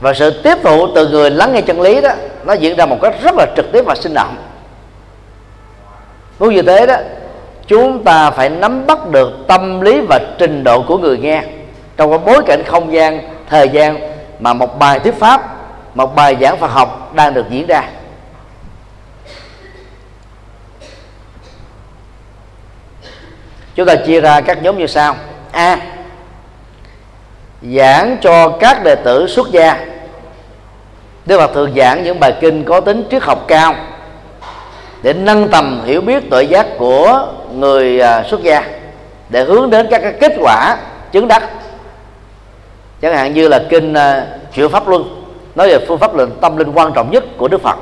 và 0.00 0.14
sự 0.14 0.42
tiếp 0.42 0.58
thụ 0.62 0.94
từ 0.94 1.08
người 1.08 1.30
lắng 1.30 1.52
nghe 1.52 1.60
chân 1.60 1.80
lý 1.80 2.00
đó, 2.00 2.10
nó 2.44 2.52
diễn 2.52 2.76
ra 2.76 2.86
một 2.86 2.98
cách 3.02 3.14
rất 3.22 3.34
là 3.36 3.46
trực 3.56 3.72
tiếp 3.72 3.84
và 3.86 3.94
sinh 3.94 4.14
động. 4.14 4.36
Cũng 6.38 6.54
như 6.54 6.62
thế 6.62 6.86
đó 6.86 6.96
chúng 7.66 8.04
ta 8.04 8.30
phải 8.30 8.48
nắm 8.48 8.86
bắt 8.86 9.10
được 9.10 9.32
tâm 9.48 9.80
lý 9.80 10.00
và 10.08 10.18
trình 10.38 10.64
độ 10.64 10.82
của 10.82 10.98
người 10.98 11.18
nghe. 11.18 11.42
Trong 11.96 12.10
cái 12.10 12.18
bối 12.18 12.42
cảnh 12.46 12.62
không 12.66 12.92
gian, 12.92 13.20
thời 13.48 13.68
gian 13.68 13.98
mà 14.40 14.52
một 14.52 14.78
bài 14.78 14.98
thuyết 14.98 15.14
pháp, 15.18 15.56
một 15.94 16.14
bài 16.14 16.36
giảng 16.40 16.58
Phật 16.58 16.70
học 16.70 17.12
đang 17.14 17.34
được 17.34 17.46
diễn 17.50 17.66
ra. 17.66 17.84
Chúng 23.74 23.86
ta 23.86 23.94
chia 23.94 24.20
ra 24.20 24.40
các 24.40 24.62
nhóm 24.62 24.78
như 24.78 24.86
sau. 24.86 25.16
A. 25.52 25.78
Giảng 27.62 28.16
cho 28.20 28.48
các 28.48 28.84
đệ 28.84 28.94
tử 28.94 29.26
xuất 29.26 29.50
gia. 29.50 29.86
Đức 31.26 31.38
Phật 31.38 31.54
thường 31.54 31.72
giảng 31.76 32.04
những 32.04 32.20
bài 32.20 32.34
kinh 32.40 32.64
có 32.64 32.80
tính 32.80 33.04
triết 33.10 33.22
học 33.22 33.44
cao 33.48 33.74
để 35.02 35.12
nâng 35.12 35.48
tầm 35.48 35.82
hiểu 35.84 36.00
biết 36.00 36.22
tội 36.30 36.46
giác 36.46 36.66
của 36.78 37.26
người 37.54 38.00
à, 38.00 38.22
xuất 38.22 38.42
gia 38.42 38.64
để 39.28 39.44
hướng 39.44 39.70
đến 39.70 39.86
các 39.90 39.98
cái 39.98 40.12
kết 40.20 40.32
quả 40.40 40.76
chứng 41.12 41.28
đắc. 41.28 41.42
Chẳng 43.02 43.14
hạn 43.14 43.34
như 43.34 43.48
là 43.48 43.64
kinh 43.70 43.94
à, 43.94 44.26
uh, 44.46 44.54
chuyển 44.54 44.68
pháp 44.68 44.88
luân 44.88 45.24
nói 45.54 45.68
về 45.68 45.78
phương 45.88 45.98
pháp 45.98 46.14
luận 46.14 46.30
tâm 46.40 46.56
linh 46.56 46.72
quan 46.72 46.92
trọng 46.92 47.10
nhất 47.10 47.24
của 47.36 47.48
đức 47.48 47.62
phật. 47.62 47.76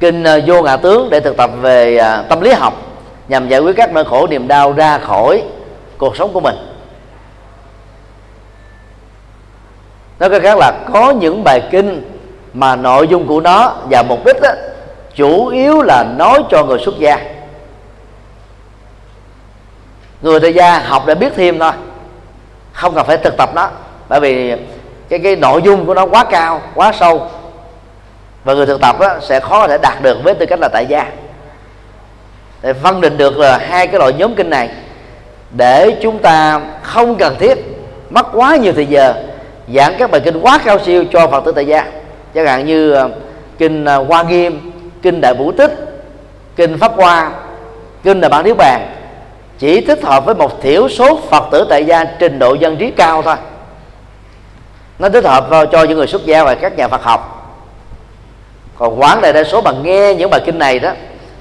Kinh 0.00 0.24
à, 0.24 0.38
vô 0.46 0.62
ngã 0.62 0.76
tướng 0.76 1.10
để 1.10 1.20
thực 1.20 1.36
tập 1.36 1.50
về 1.60 2.00
tâm 2.28 2.40
lý 2.40 2.52
học 2.52 2.74
nhằm 3.28 3.48
giải 3.48 3.60
quyết 3.60 3.76
các 3.76 3.92
nỗi 3.92 4.04
khổ 4.04 4.26
niềm 4.26 4.48
đau 4.48 4.72
ra 4.72 4.98
khỏi 4.98 5.42
cuộc 5.98 6.16
sống 6.16 6.32
của 6.32 6.40
mình. 6.40 6.56
Nói 10.18 10.30
cách 10.30 10.42
khác 10.42 10.58
là 10.58 10.72
có 10.92 11.10
những 11.10 11.44
bài 11.44 11.62
kinh 11.70 12.02
mà 12.52 12.76
nội 12.76 13.08
dung 13.08 13.26
của 13.26 13.40
nó 13.40 13.74
và 13.90 14.02
mục 14.02 14.24
đích 14.24 14.42
đó, 14.42 14.50
chủ 15.16 15.46
yếu 15.46 15.82
là 15.82 16.04
nói 16.18 16.42
cho 16.50 16.64
người 16.64 16.78
xuất 16.78 16.98
gia. 16.98 17.18
Người 20.22 20.40
tại 20.40 20.54
gia 20.54 20.78
học 20.78 21.02
để 21.06 21.14
biết 21.14 21.32
thêm 21.36 21.58
thôi, 21.58 21.72
không 22.72 22.94
cần 22.94 23.06
phải 23.06 23.16
thực 23.16 23.36
tập 23.36 23.50
nó, 23.54 23.68
bởi 24.08 24.20
vì 24.20 24.54
cái 25.08 25.18
cái 25.18 25.36
nội 25.36 25.62
dung 25.62 25.86
của 25.86 25.94
nó 25.94 26.06
quá 26.06 26.24
cao, 26.24 26.60
quá 26.74 26.92
sâu. 26.92 27.30
Và 28.44 28.54
người 28.54 28.66
thực 28.66 28.80
tập 28.80 28.96
đó 29.00 29.16
sẽ 29.20 29.40
khó 29.40 29.60
có 29.60 29.68
thể 29.68 29.78
đạt 29.78 30.02
được 30.02 30.18
với 30.24 30.34
tư 30.34 30.46
cách 30.46 30.58
là 30.60 30.68
tại 30.72 30.86
gia. 30.88 31.10
Để 32.62 32.72
phân 32.72 33.00
định 33.00 33.16
được 33.16 33.38
là 33.38 33.58
hai 33.58 33.86
cái 33.86 33.98
loại 33.98 34.12
nhóm 34.12 34.34
kinh 34.34 34.50
này, 34.50 34.70
để 35.50 35.96
chúng 36.02 36.18
ta 36.18 36.60
không 36.82 37.16
cần 37.16 37.36
thiết 37.38 37.58
mất 38.10 38.26
quá 38.32 38.56
nhiều 38.56 38.72
thời 38.72 38.86
giờ 38.86 39.14
giảng 39.74 39.94
các 39.98 40.10
bài 40.10 40.20
kinh 40.24 40.40
quá 40.40 40.58
cao 40.64 40.78
siêu 40.78 41.04
cho 41.12 41.26
phật 41.26 41.44
tử 41.44 41.52
tại 41.52 41.66
gia. 41.66 41.86
Chẳng 42.34 42.46
hạn 42.46 42.66
như 42.66 42.92
ờ, 42.92 43.10
kinh 43.58 43.84
ờ, 43.84 44.04
hoa 44.04 44.22
nghiêm 44.22 44.75
kinh 45.06 45.20
đại 45.20 45.34
vũ 45.34 45.52
tích, 45.52 45.72
kinh 46.56 46.78
pháp 46.78 46.92
hoa, 46.96 47.30
kinh 48.04 48.20
đại 48.20 48.28
bản 48.28 48.44
niết 48.44 48.56
bàn 48.56 48.86
chỉ 49.58 49.80
thích 49.80 50.04
hợp 50.04 50.26
với 50.26 50.34
một 50.34 50.62
thiểu 50.62 50.88
số 50.88 51.18
phật 51.30 51.44
tử 51.52 51.66
tại 51.70 51.84
gia 51.84 52.04
trình 52.04 52.38
độ 52.38 52.54
dân 52.54 52.76
trí 52.76 52.90
cao 52.90 53.22
thôi. 53.22 53.34
Nó 54.98 55.08
thích 55.08 55.24
hợp 55.24 55.48
cho 55.72 55.82
những 55.82 55.98
người 55.98 56.06
xuất 56.06 56.26
gia 56.26 56.44
và 56.44 56.54
các 56.54 56.76
nhà 56.76 56.88
phật 56.88 57.02
học. 57.02 57.52
Còn 58.78 59.00
quán 59.00 59.20
đại 59.20 59.32
đa 59.32 59.44
số 59.44 59.60
mà 59.60 59.72
nghe 59.82 60.14
những 60.14 60.30
bài 60.30 60.40
kinh 60.46 60.58
này 60.58 60.78
đó 60.78 60.92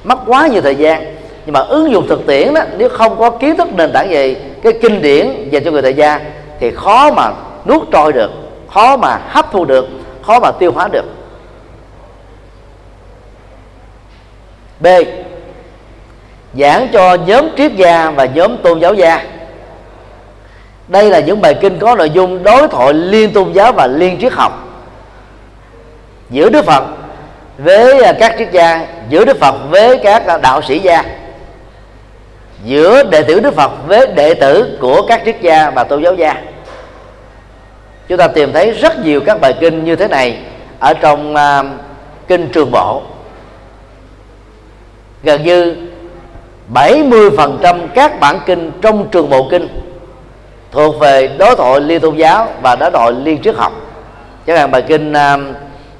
mất 0.03 0.19
quá 0.27 0.47
nhiều 0.47 0.61
thời 0.61 0.75
gian. 0.75 1.15
Nhưng 1.45 1.53
mà 1.53 1.59
ứng 1.59 1.91
dụng 1.91 2.07
thực 2.07 2.27
tiễn 2.27 2.53
đó, 2.53 2.61
nếu 2.77 2.89
không 2.89 3.19
có 3.19 3.29
kiến 3.29 3.57
thức 3.57 3.67
nền 3.73 3.91
tảng 3.93 4.11
gì 4.11 4.37
cái 4.63 4.73
kinh 4.81 5.01
điển 5.01 5.49
dành 5.49 5.63
cho 5.63 5.71
người 5.71 5.81
tại 5.81 5.93
gia, 5.93 6.19
thì 6.59 6.71
khó 6.71 7.11
mà 7.11 7.31
nuốt 7.65 7.81
trôi 7.91 8.13
được, 8.13 8.31
khó 8.73 8.97
mà 8.97 9.19
hấp 9.27 9.51
thu 9.51 9.65
được, 9.65 9.87
khó 10.21 10.39
mà 10.39 10.51
tiêu 10.51 10.71
hóa 10.71 10.87
được. 10.87 11.14
B. 14.79 14.87
Giảng 16.59 16.87
cho 16.93 17.13
nhóm 17.13 17.49
triết 17.57 17.71
gia 17.75 18.09
và 18.09 18.25
nhóm 18.25 18.57
tôn 18.57 18.79
giáo 18.79 18.93
gia. 18.93 19.23
Đây 20.87 21.09
là 21.09 21.19
những 21.19 21.41
bài 21.41 21.55
kinh 21.61 21.79
có 21.79 21.95
nội 21.95 22.09
dung 22.09 22.43
đối 22.43 22.67
thoại 22.67 22.93
liên 22.93 23.33
tôn 23.33 23.53
giáo 23.53 23.71
và 23.71 23.87
liên 23.87 24.17
triết 24.21 24.33
học. 24.33 24.67
Giữa 26.29 26.49
đức 26.49 26.65
phật 26.65 26.83
với 27.57 28.03
à, 28.03 28.13
các 28.19 28.35
triết 28.37 28.51
gia 28.51 28.87
giữa 29.09 29.25
đức 29.25 29.39
phật 29.39 29.55
với 29.69 29.97
các 29.97 30.41
đạo 30.41 30.61
sĩ 30.61 30.79
gia. 30.79 31.03
Giữa 32.63 33.03
đệ 33.03 33.23
tử 33.23 33.39
đức 33.39 33.55
phật 33.55 33.71
với 33.87 34.07
đệ 34.07 34.33
tử 34.33 34.77
của 34.81 35.01
các 35.07 35.21
triết 35.25 35.41
gia 35.41 35.69
và 35.69 35.83
tôn 35.83 36.03
giáo 36.03 36.13
gia. 36.13 36.35
Chúng 38.07 38.17
ta 38.17 38.27
tìm 38.27 38.53
thấy 38.53 38.71
rất 38.71 38.99
nhiều 38.99 39.21
các 39.25 39.41
bài 39.41 39.53
kinh 39.59 39.83
như 39.83 39.95
thế 39.95 40.07
này 40.07 40.37
ở 40.79 40.93
trong 40.93 41.33
uh, 41.35 41.65
kinh 42.27 42.49
trường 42.53 42.71
bộ 42.71 43.01
gần 45.25 45.43
như 45.43 45.75
70% 46.73 47.87
các 47.95 48.19
bản 48.19 48.39
kinh 48.45 48.71
trong 48.81 49.07
trường 49.11 49.29
bộ 49.29 49.47
kinh 49.51 49.67
thuộc 50.71 50.99
về 50.99 51.27
đối 51.27 51.55
thoại 51.55 51.79
liên 51.79 52.01
tôn 52.01 52.15
giáo 52.15 52.47
và 52.61 52.75
đối 52.75 52.91
thoại 52.91 53.11
liên 53.11 53.41
triết 53.41 53.55
học. 53.55 53.73
Chẳng 54.47 54.57
hạn 54.57 54.71
bài 54.71 54.81
kinh 54.81 55.13
à, 55.13 55.37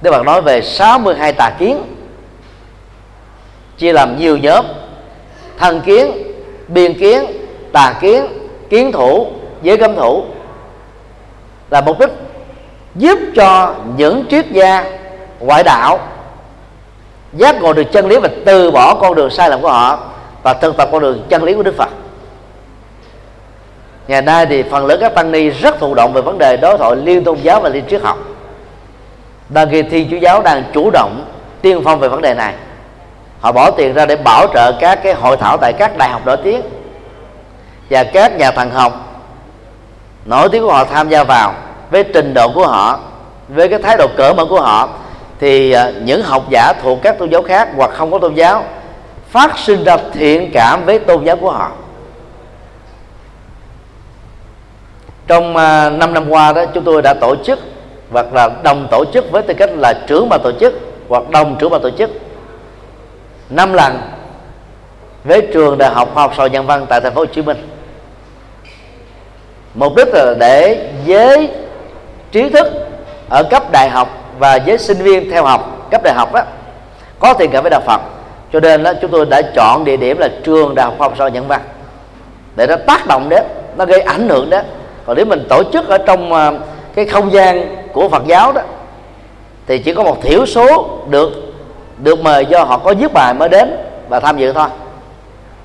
Đức 0.02 0.12
Phật 0.12 0.24
nói 0.26 0.42
về 0.42 0.62
62 0.62 1.34
tà 1.34 1.50
kiến, 1.60 1.82
chia 3.78 3.94
làm 3.94 4.20
nhiều 4.20 4.38
nhóm 4.38 4.66
thân 5.58 5.82
kiến, 5.82 6.12
biên 6.68 7.00
kiến, 7.00 7.26
tà 7.72 7.94
kiến 8.02 8.26
kiến 8.70 8.92
thủ, 8.92 9.28
giới 9.62 9.78
cấm 9.78 9.96
thủ 9.96 10.24
là 11.70 11.82
mục 11.82 12.00
đích 12.00 12.10
giúp 12.96 13.20
cho 13.36 13.76
những 13.98 14.26
triết 14.30 14.46
gia 14.52 14.84
ngoại 15.40 15.64
đạo 15.64 16.00
giác 17.38 17.62
ngộ 17.62 17.74
được 17.74 17.92
chân 17.92 18.08
lý 18.08 18.18
và 18.18 18.30
từ 18.46 18.72
bỏ 18.72 18.96
con 18.96 19.16
đường 19.16 19.30
sai 19.30 19.50
lầm 19.50 19.62
của 19.62 19.72
họ 19.72 20.00
và 20.44 20.54
thực 20.54 20.78
tập 20.78 20.90
con 20.92 21.02
đường 21.02 21.26
chân 21.30 21.44
lý 21.44 21.54
của 21.54 21.64
Đức 21.64 21.78
Phật. 21.78 21.90
Ngày 24.08 24.22
nay 24.22 24.46
thì 24.46 24.64
phần 24.64 24.86
lớn 24.86 24.98
các 25.02 25.16
tăng 25.16 25.32
ni 25.32 25.50
rất 25.50 25.80
thụ 25.80 25.94
động 25.94 26.14
về 26.14 26.22
vấn 26.22 26.38
đề 26.38 26.58
đối 26.58 26.78
thoại 26.78 26.96
liên 26.96 27.24
tôn 27.24 27.38
giáo 27.42 27.60
và 27.60 27.70
liên 27.70 27.84
triết 27.90 28.02
học. 28.02 28.18
Đang 29.50 29.70
khi 29.72 29.82
thi 29.82 30.08
chúa 30.12 30.18
giáo 30.18 30.42
đang 30.42 30.64
chủ 30.74 30.90
động 30.90 31.26
tiên 31.62 31.82
phong 31.86 32.00
về 32.00 32.08
vấn 32.08 32.22
đề 32.22 32.34
này. 32.34 32.54
Họ 33.40 33.52
bỏ 33.52 33.72
tiền 33.72 33.94
ra 33.94 34.06
để 34.06 34.16
bảo 34.16 34.48
trợ 34.54 34.72
các 34.80 35.04
cái 35.04 35.14
hội 35.14 35.38
thảo 35.38 35.58
tại 35.58 35.74
các 35.74 35.98
đại 35.98 36.10
học 36.10 36.22
nổi 36.26 36.38
tiếng 36.44 36.62
và 37.90 38.04
các 38.04 38.38
nhà 38.38 38.52
thần 38.52 38.72
học 38.72 38.94
nổi 40.26 40.50
tiếng 40.50 40.64
của 40.64 40.74
họ 40.74 40.86
tham 40.86 41.10
gia 41.10 41.24
vào 41.24 41.54
với 41.92 42.04
trình 42.04 42.34
độ 42.34 42.52
của 42.56 42.68
họ, 42.68 43.00
với 43.48 43.70
cái 43.70 43.80
thái 43.80 43.98
độ 43.98 44.08
cởi 44.18 44.34
mở 44.34 44.46
của 44.46 44.62
họ 44.62 44.90
thì 45.40 45.72
à, 45.72 45.92
những 46.04 46.22
học 46.22 46.44
giả 46.50 46.74
thuộc 46.82 47.00
các 47.02 47.20
tôn 47.20 47.30
giáo 47.30 47.42
khác 47.42 47.70
hoặc 47.76 47.92
không 47.94 48.12
có 48.12 48.20
tôn 48.20 48.34
giáo 48.34 48.64
phát 49.30 49.58
sinh 49.58 49.84
ra 49.84 49.98
thiện 50.14 50.52
cảm 50.54 50.86
với 50.86 51.00
tôn 51.00 51.24
giáo 51.24 51.36
của 51.36 51.52
họ. 51.52 51.72
Trong 55.28 55.58
à, 55.58 55.90
5 55.90 56.14
năm 56.14 56.30
qua 56.30 56.54
đó, 56.54 56.66
chúng 56.66 56.84
tôi 56.84 57.02
đã 57.02 57.14
tổ 57.14 57.36
chức 57.46 57.60
hoặc 58.12 58.34
là 58.34 58.50
đồng 58.64 58.88
tổ 58.92 59.06
chức 59.14 59.32
với 59.32 59.42
tư 59.42 59.54
cách 59.54 59.70
là 59.74 59.94
trưởng 60.08 60.30
ban 60.30 60.40
tổ 60.44 60.52
chức 60.60 60.74
hoặc 61.10 61.30
đồng 61.30 61.56
trưởng 61.60 61.70
ban 61.70 61.82
tổ 61.82 61.90
chức 61.90 62.10
năm 63.50 63.74
lần 63.74 63.98
với 65.24 65.48
trường 65.54 65.78
đại 65.78 65.90
học 65.94 66.10
khoa 66.14 66.24
học 66.24 66.34
sầu 66.38 66.48
nhân 66.48 66.66
văn 66.66 66.86
tại 66.90 67.02
thành 67.02 67.14
phố 67.14 67.22
Hồ 67.22 67.26
Chí 67.26 67.42
Minh. 67.42 67.68
Mục 69.74 69.96
đích 69.96 70.08
là 70.14 70.34
để 70.40 70.90
giới 71.06 71.50
trí 72.32 72.50
thức 72.50 72.68
ở 73.30 73.44
cấp 73.44 73.72
đại 73.72 73.90
học 73.90 74.25
và 74.40 74.56
giới 74.56 74.78
sinh 74.78 74.98
viên 74.98 75.32
theo 75.32 75.46
học 75.46 75.88
cấp 75.92 76.02
đại 76.04 76.14
học 76.14 76.34
đó, 76.34 76.42
có 77.20 77.34
thiện 77.34 77.50
cảm 77.52 77.64
với 77.64 77.70
đạo 77.70 77.82
Phật. 77.86 78.02
Cho 78.54 78.60
nên 78.60 78.84
đó 78.84 78.94
chúng 79.02 79.12
tôi 79.12 79.26
đã 79.26 79.42
chọn 79.56 79.84
địa 79.84 79.98
điểm 79.98 80.18
là 80.18 80.30
trường 80.44 80.76
đại 80.76 80.86
học 80.86 80.96
khoa 80.98 81.08
học 81.08 81.18
xã 81.20 81.28
nhân 81.28 81.48
văn 81.48 81.62
để 82.56 82.68
nó 82.68 82.76
tác 82.76 83.08
động 83.08 83.30
đến 83.30 83.44
nó 83.78 83.86
gây 83.86 84.02
ảnh 84.02 84.30
hưởng 84.30 84.50
đó 84.50 84.60
còn 85.06 85.18
nếu 85.18 85.26
mình 85.26 85.46
tổ 85.50 85.64
chức 85.74 85.88
ở 85.88 85.98
trong 85.98 86.34
à, 86.34 86.52
cái 86.96 87.06
không 87.06 87.32
gian 87.32 87.76
của 87.94 88.10
Phật 88.10 88.24
giáo 88.28 88.52
đó 88.52 88.62
thì 89.68 89.80
chỉ 89.80 89.94
có 89.94 90.04
một 90.04 90.22
thiểu 90.22 90.46
số 90.46 91.00
được 91.10 91.32
được 91.98 92.20
mời 92.20 92.46
do 92.46 92.64
họ 92.64 92.78
có 92.78 92.94
viết 93.00 93.14
bài 93.14 93.34
mới 93.34 93.50
đến 93.50 93.78
và 94.10 94.20
tham 94.20 94.38
dự 94.38 94.54
thôi. 94.54 94.68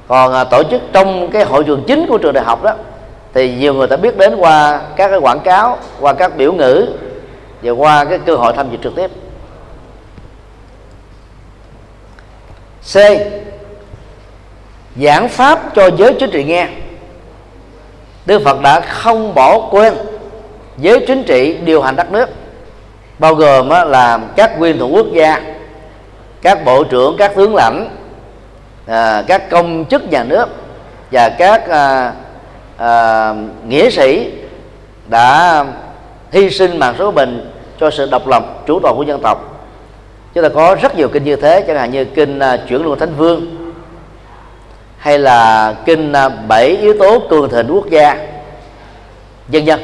Còn 0.08 0.32
à, 0.32 0.44
tổ 0.44 0.62
chức 0.62 0.82
trong 0.92 1.30
cái 1.30 1.44
hội 1.44 1.64
trường 1.64 1.84
chính 1.86 2.06
của 2.08 2.18
trường 2.18 2.32
đại 2.32 2.44
học 2.44 2.62
đó 2.62 2.72
thì 3.34 3.54
nhiều 3.54 3.74
người 3.74 3.86
ta 3.86 3.96
biết 3.96 4.18
đến 4.18 4.36
qua 4.36 4.80
các 4.96 5.08
cái 5.08 5.18
quảng 5.18 5.40
cáo 5.40 5.78
qua 6.00 6.12
các 6.12 6.36
biểu 6.36 6.52
ngữ 6.52 6.86
và 7.62 7.72
qua 7.72 8.04
cái 8.04 8.18
cơ 8.26 8.36
hội 8.36 8.52
tham 8.56 8.70
dự 8.70 8.78
trực 8.82 8.96
tiếp. 8.96 9.10
C. 12.92 12.96
Giảng 15.02 15.28
pháp 15.28 15.74
cho 15.74 15.90
giới 15.96 16.14
chính 16.20 16.30
trị 16.30 16.44
nghe. 16.44 16.68
Đức 18.26 18.42
Phật 18.44 18.60
đã 18.60 18.80
không 18.80 19.34
bỏ 19.34 19.68
quên 19.70 19.94
giới 20.78 21.04
chính 21.06 21.24
trị 21.24 21.58
điều 21.64 21.82
hành 21.82 21.96
đất 21.96 22.12
nước, 22.12 22.28
bao 23.18 23.34
gồm 23.34 23.68
là 23.68 24.18
các 24.36 24.58
nguyên 24.58 24.78
thủ 24.78 24.88
quốc 24.88 25.06
gia, 25.12 25.40
các 26.42 26.64
bộ 26.64 26.84
trưởng, 26.84 27.16
các 27.18 27.32
tướng 27.36 27.54
lãnh 27.54 27.88
à, 28.86 29.22
các 29.26 29.50
công 29.50 29.84
chức 29.84 30.10
nhà 30.10 30.24
nước 30.24 30.46
và 31.10 31.28
các 31.28 31.68
à, 31.68 32.12
à, 32.76 33.34
nghĩa 33.66 33.90
sĩ 33.90 34.32
đã 35.06 35.64
hy 36.32 36.50
sinh 36.50 36.78
mạng 36.78 36.94
số 36.98 37.10
mình 37.10 37.50
cho 37.80 37.90
sự 37.90 38.08
độc 38.10 38.26
lập 38.26 38.44
chủ 38.66 38.80
toàn 38.82 38.96
của 38.96 39.02
dân 39.02 39.20
tộc. 39.22 39.66
Chúng 40.34 40.42
ta 40.42 40.48
có 40.48 40.76
rất 40.82 40.96
nhiều 40.96 41.08
kinh 41.08 41.24
như 41.24 41.36
thế 41.36 41.64
chẳng 41.66 41.76
hạn 41.76 41.90
như 41.90 42.04
kinh 42.04 42.38
uh, 42.38 42.60
chuyển 42.68 42.82
luân 42.82 42.98
thánh 42.98 43.14
vương 43.16 43.56
hay 44.98 45.18
là 45.18 45.74
kinh 45.84 46.12
à, 46.12 46.28
bảy 46.28 46.66
yếu 46.68 46.94
tố 46.98 47.22
cường 47.30 47.50
thịnh 47.50 47.66
quốc 47.70 47.90
gia 47.90 48.16
dân 49.48 49.66
dân 49.66 49.80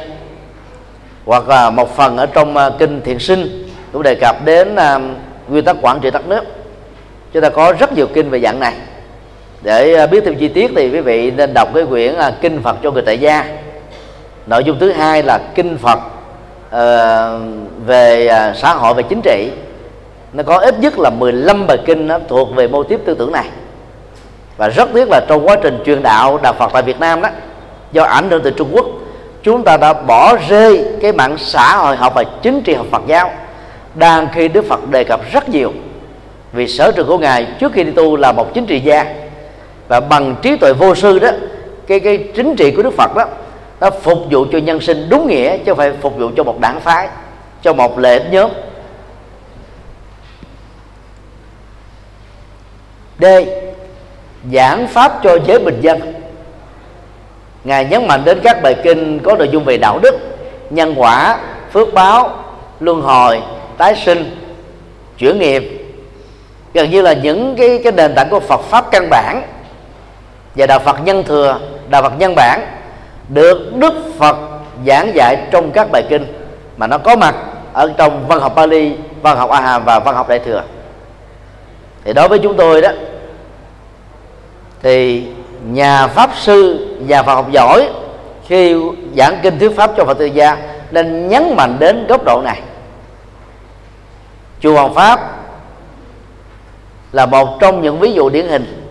hoặc 1.25 1.47
là 1.47 1.69
một 1.69 1.95
phần 1.95 2.17
ở 2.17 2.25
trong 2.25 2.57
uh, 2.57 2.73
kinh 2.79 3.01
thiện 3.01 3.19
sinh 3.19 3.69
cũng 3.91 4.03
đề 4.03 4.15
cập 4.15 4.45
đến 4.45 4.75
à, 4.75 4.99
nguyên 5.47 5.65
tắc 5.65 5.75
quản 5.81 5.99
trị 5.99 6.11
đất 6.11 6.27
nước. 6.27 6.43
Chúng 7.33 7.41
ta 7.41 7.49
có 7.49 7.73
rất 7.79 7.93
nhiều 7.93 8.07
kinh 8.13 8.29
về 8.29 8.39
dạng 8.39 8.59
này. 8.59 8.73
Để 9.61 10.07
biết 10.07 10.23
thêm 10.25 10.35
chi 10.35 10.47
tiết 10.47 10.71
thì 10.75 10.89
quý 10.89 11.01
vị 11.01 11.31
nên 11.31 11.53
đọc 11.53 11.69
cái 11.73 11.85
quyển 11.85 12.15
kinh 12.41 12.61
Phật 12.61 12.77
cho 12.83 12.91
người 12.91 13.03
tại 13.05 13.17
gia. 13.17 13.45
Nội 14.47 14.63
dung 14.63 14.79
thứ 14.79 14.91
hai 14.91 15.23
là 15.23 15.39
kinh 15.55 15.77
Phật 15.77 15.99
Ờ, 16.77 17.39
về 17.85 18.27
à, 18.27 18.53
xã 18.53 18.73
hội 18.73 18.93
và 18.93 19.01
chính 19.01 19.21
trị, 19.21 19.49
nó 20.33 20.43
có 20.43 20.57
ít 20.57 20.79
nhất 20.79 20.99
là 20.99 21.09
15 21.09 21.67
bài 21.67 21.77
kinh 21.85 22.07
nó 22.07 22.19
thuộc 22.27 22.55
về 22.55 22.67
mô 22.67 22.83
tiếp 22.83 22.99
tư 23.05 23.15
tưởng 23.19 23.31
này. 23.31 23.49
Và 24.57 24.67
rất 24.67 24.89
tiếc 24.93 25.09
là 25.09 25.21
trong 25.27 25.47
quá 25.47 25.57
trình 25.63 25.79
truyền 25.85 26.03
đạo 26.03 26.39
đạo 26.43 26.53
Phật 26.53 26.69
tại 26.73 26.81
Việt 26.81 26.99
Nam 26.99 27.21
đó, 27.21 27.29
do 27.91 28.03
ảnh 28.03 28.29
hưởng 28.29 28.41
từ 28.43 28.51
Trung 28.51 28.69
Quốc, 28.71 28.85
chúng 29.43 29.63
ta 29.63 29.77
đã 29.77 29.93
bỏ 29.93 30.35
rơi 30.49 30.85
cái 31.01 31.11
mạng 31.11 31.35
xã 31.37 31.77
hội 31.77 31.95
học 31.95 32.13
và 32.15 32.23
chính 32.41 32.61
trị 32.61 32.73
học 32.73 32.85
Phật 32.91 33.01
giáo, 33.07 33.31
đang 33.95 34.27
khi 34.33 34.47
Đức 34.47 34.65
Phật 34.65 34.89
đề 34.89 35.03
cập 35.03 35.19
rất 35.31 35.49
nhiều. 35.49 35.73
Vì 36.53 36.67
sở 36.67 36.91
trường 36.91 37.07
của 37.07 37.17
ngài 37.17 37.47
trước 37.59 37.71
khi 37.73 37.83
đi 37.83 37.91
tu 37.91 38.15
là 38.15 38.31
một 38.31 38.53
chính 38.53 38.65
trị 38.65 38.79
gia, 38.79 39.05
và 39.87 39.99
bằng 39.99 40.35
trí 40.41 40.57
tuệ 40.57 40.73
vô 40.73 40.95
sư 40.95 41.19
đó, 41.19 41.29
cái 41.87 41.99
cái 41.99 42.17
chính 42.35 42.55
trị 42.55 42.71
của 42.71 42.83
Đức 42.83 42.93
Phật 42.97 43.15
đó 43.15 43.25
nó 43.79 43.89
phục 43.89 44.17
vụ 44.31 44.45
cho 44.51 44.57
nhân 44.57 44.81
sinh 44.81 45.09
đúng 45.09 45.27
nghĩa, 45.27 45.57
chứ 45.57 45.63
không 45.65 45.77
phải 45.77 45.91
phục 46.01 46.17
vụ 46.17 46.29
cho 46.37 46.43
một 46.43 46.59
đảng 46.59 46.79
phái, 46.79 47.07
cho 47.61 47.73
một 47.73 47.99
lệ 47.99 48.21
nhóm. 48.31 48.51
D. 53.19 53.25
Giảng 54.53 54.87
pháp 54.87 55.19
cho 55.23 55.37
giới 55.47 55.59
bình 55.59 55.81
dân. 55.81 56.13
Ngài 57.63 57.85
nhấn 57.85 58.07
mạnh 58.07 58.23
đến 58.25 58.39
các 58.43 58.61
bài 58.61 58.75
kinh 58.83 59.19
có 59.19 59.35
nội 59.35 59.49
dung 59.51 59.63
về 59.63 59.77
đạo 59.77 59.99
đức, 59.99 60.15
nhân 60.69 60.93
quả, 60.97 61.39
phước 61.71 61.93
báo, 61.93 62.43
luân 62.79 63.01
hồi, 63.01 63.41
tái 63.77 63.95
sinh, 64.05 64.37
chuyển 65.17 65.39
nghiệp. 65.39 65.85
Gần 66.73 66.89
như 66.91 67.01
là 67.01 67.13
những 67.13 67.55
cái 67.55 67.79
cái 67.83 67.91
nền 67.91 68.15
tảng 68.15 68.29
của 68.29 68.39
Phật 68.39 68.61
pháp 68.61 68.91
căn 68.91 69.07
bản 69.09 69.41
và 70.55 70.65
đạo 70.65 70.79
Phật 70.79 71.03
nhân 71.03 71.23
thừa, 71.23 71.59
đạo 71.89 72.01
Phật 72.01 72.13
nhân 72.19 72.33
bản 72.35 72.76
được 73.29 73.75
Đức 73.75 73.93
Phật 74.17 74.37
giảng 74.85 75.15
dạy 75.15 75.47
trong 75.51 75.71
các 75.71 75.91
bài 75.91 76.03
kinh 76.09 76.25
mà 76.77 76.87
nó 76.87 76.97
có 76.97 77.15
mặt 77.15 77.35
ở 77.73 77.93
trong 77.97 78.27
văn 78.27 78.39
học 78.39 78.55
Bali, 78.55 78.95
văn 79.21 79.37
học 79.37 79.49
A 79.49 79.61
Hàm 79.61 79.85
và 79.85 79.99
văn 79.99 80.15
học 80.15 80.29
Đại 80.29 80.39
thừa. 80.39 80.63
Thì 82.03 82.13
đối 82.13 82.27
với 82.27 82.39
chúng 82.39 82.57
tôi 82.57 82.81
đó 82.81 82.89
thì 84.81 85.27
nhà 85.65 86.07
pháp 86.07 86.29
sư 86.35 86.87
nhà 87.07 87.23
Phật 87.23 87.35
học 87.35 87.51
giỏi 87.51 87.89
khi 88.47 88.75
giảng 89.17 89.39
kinh 89.43 89.59
thuyết 89.59 89.75
pháp 89.75 89.91
cho 89.97 90.05
Phật 90.05 90.17
tử 90.17 90.25
gia 90.25 90.57
nên 90.91 91.27
nhấn 91.27 91.55
mạnh 91.55 91.77
đến 91.79 92.07
góc 92.07 92.23
độ 92.25 92.41
này 92.41 92.61
chùa 94.59 94.73
Hoàng 94.73 94.93
Pháp 94.93 95.19
là 97.11 97.25
một 97.25 97.59
trong 97.59 97.81
những 97.81 97.99
ví 97.99 98.11
dụ 98.11 98.29
điển 98.29 98.47
hình 98.47 98.83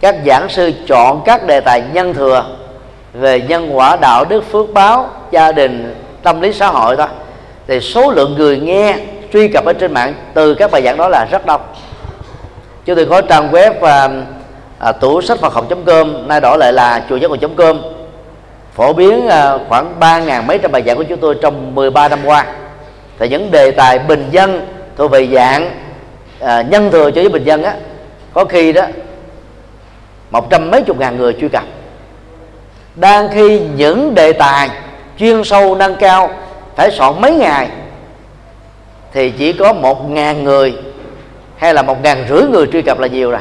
các 0.00 0.16
giảng 0.26 0.48
sư 0.48 0.72
chọn 0.88 1.22
các 1.24 1.46
đề 1.46 1.60
tài 1.60 1.82
nhân 1.92 2.14
thừa 2.14 2.46
về 3.14 3.40
nhân 3.40 3.76
quả 3.76 3.96
đạo 3.96 4.24
đức 4.24 4.44
phước 4.52 4.72
báo 4.72 5.08
gia 5.30 5.52
đình 5.52 5.94
tâm 6.22 6.40
lý 6.40 6.52
xã 6.52 6.66
hội 6.66 6.96
thôi. 6.96 7.06
Thì 7.66 7.80
số 7.80 8.10
lượng 8.10 8.34
người 8.38 8.58
nghe 8.58 8.96
truy 9.32 9.48
cập 9.48 9.64
ở 9.64 9.72
trên 9.72 9.92
mạng 9.92 10.14
từ 10.34 10.54
các 10.54 10.70
bài 10.70 10.82
giảng 10.82 10.96
đó 10.96 11.08
là 11.08 11.26
rất 11.30 11.46
đông. 11.46 11.60
Chúng 12.84 12.96
tôi 12.96 13.06
có 13.06 13.20
trang 13.20 13.52
web 13.52 13.72
và 13.80 14.10
à, 14.78 14.92
tủ 14.92 15.20
sách 15.20 15.38
Phật 15.40 15.52
học 15.52 15.66
com 15.86 16.28
nay 16.28 16.40
đổi 16.40 16.58
lại 16.58 16.72
là 16.72 17.04
chùa 17.08 17.16
giác 17.16 17.30
ngộ 17.30 17.36
com 17.56 17.78
phổ 18.74 18.92
biến 18.92 19.28
à, 19.28 19.58
khoảng 19.68 20.00
ba 20.00 20.18
ngàn 20.18 20.46
mấy 20.46 20.58
trăm 20.58 20.72
bài 20.72 20.82
giảng 20.86 20.96
của 20.96 21.04
chúng 21.04 21.20
tôi 21.20 21.36
trong 21.42 21.74
13 21.74 22.08
năm 22.08 22.18
qua. 22.24 22.46
Thì 23.18 23.28
những 23.28 23.50
đề 23.50 23.70
tài 23.70 23.98
bình 23.98 24.28
dân 24.30 24.66
thuộc 24.96 25.10
về 25.10 25.28
dạng 25.32 25.70
à, 26.40 26.62
nhân 26.62 26.90
thừa 26.90 27.10
cho 27.10 27.22
với 27.22 27.28
bình 27.28 27.44
dân 27.44 27.62
á 27.62 27.74
có 28.32 28.44
khi 28.44 28.72
đó 28.72 28.82
một 30.30 30.50
trăm 30.50 30.70
mấy 30.70 30.82
chục 30.82 30.98
ngàn 30.98 31.18
người 31.18 31.36
truy 31.40 31.48
cập 31.48 31.64
đang 32.96 33.28
khi 33.32 33.60
những 33.76 34.14
đề 34.14 34.32
tài 34.32 34.70
chuyên 35.18 35.44
sâu 35.44 35.74
nâng 35.74 35.96
cao, 35.96 36.30
phải 36.76 36.90
soạn 36.90 37.20
mấy 37.20 37.32
ngày, 37.32 37.68
thì 39.12 39.30
chỉ 39.30 39.52
có 39.52 39.72
một 39.72 40.10
ngàn 40.10 40.44
người 40.44 40.74
hay 41.56 41.74
là 41.74 41.82
một 41.82 42.02
ngàn 42.02 42.24
rưỡi 42.28 42.42
người 42.42 42.66
truy 42.72 42.82
cập 42.82 42.98
là 42.98 43.06
nhiều 43.06 43.30
rồi. 43.30 43.40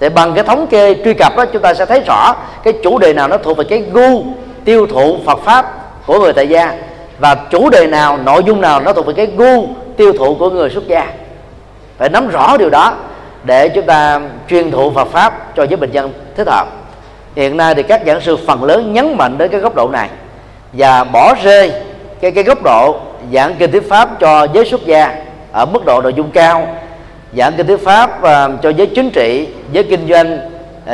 Thì 0.00 0.08
bằng 0.08 0.34
cái 0.34 0.44
thống 0.44 0.66
kê 0.66 0.94
truy 1.04 1.14
cập 1.14 1.36
đó, 1.36 1.44
chúng 1.52 1.62
ta 1.62 1.74
sẽ 1.74 1.86
thấy 1.86 2.00
rõ 2.00 2.36
cái 2.64 2.74
chủ 2.82 2.98
đề 2.98 3.12
nào 3.12 3.28
nó 3.28 3.36
thuộc 3.36 3.56
về 3.56 3.64
cái 3.68 3.84
gu, 3.92 4.24
tiêu 4.64 4.86
thụ 4.86 5.16
Phật 5.26 5.38
pháp 5.44 5.66
của 6.06 6.20
người 6.20 6.32
tại 6.32 6.48
gia 6.48 6.74
và 7.18 7.34
chủ 7.34 7.70
đề 7.70 7.86
nào, 7.86 8.16
nội 8.16 8.42
dung 8.46 8.60
nào 8.60 8.80
nó 8.80 8.92
thuộc 8.92 9.06
về 9.06 9.12
cái 9.16 9.26
gu, 9.26 9.68
tiêu 9.96 10.12
thụ 10.18 10.36
của 10.38 10.50
người 10.50 10.70
xuất 10.70 10.86
gia. 10.86 11.06
Phải 11.98 12.08
nắm 12.08 12.28
rõ 12.28 12.56
điều 12.56 12.70
đó 12.70 12.94
để 13.44 13.68
chúng 13.68 13.86
ta 13.86 14.20
truyền 14.48 14.70
thụ 14.70 14.90
Phật 14.90 15.08
pháp 15.08 15.56
cho 15.56 15.62
giới 15.62 15.76
bình 15.76 15.90
dân 15.90 16.12
thích 16.36 16.46
hợp 16.46 16.66
hiện 17.36 17.56
nay 17.56 17.74
thì 17.74 17.82
các 17.82 18.02
giảng 18.06 18.20
sư 18.20 18.36
phần 18.46 18.64
lớn 18.64 18.92
nhấn 18.92 19.16
mạnh 19.16 19.38
đến 19.38 19.50
cái 19.50 19.60
góc 19.60 19.74
độ 19.74 19.88
này 19.88 20.08
và 20.72 21.04
bỏ 21.04 21.34
rơi 21.42 21.72
cái 22.20 22.30
cái 22.30 22.44
góc 22.44 22.62
độ 22.62 23.00
giảng 23.32 23.54
kinh 23.58 23.72
thuyết 23.72 23.88
pháp 23.88 24.20
cho 24.20 24.46
giới 24.54 24.64
xuất 24.64 24.86
gia 24.86 25.22
ở 25.52 25.64
mức 25.66 25.84
độ 25.84 26.02
nội 26.02 26.14
dung 26.14 26.30
cao 26.30 26.76
giảng 27.36 27.52
kinh 27.56 27.66
thuyết 27.66 27.84
pháp 27.84 28.18
uh, 28.18 28.62
cho 28.62 28.70
giới 28.70 28.86
chính 28.86 29.10
trị 29.10 29.48
giới 29.72 29.84
kinh 29.84 30.08
doanh 30.08 30.38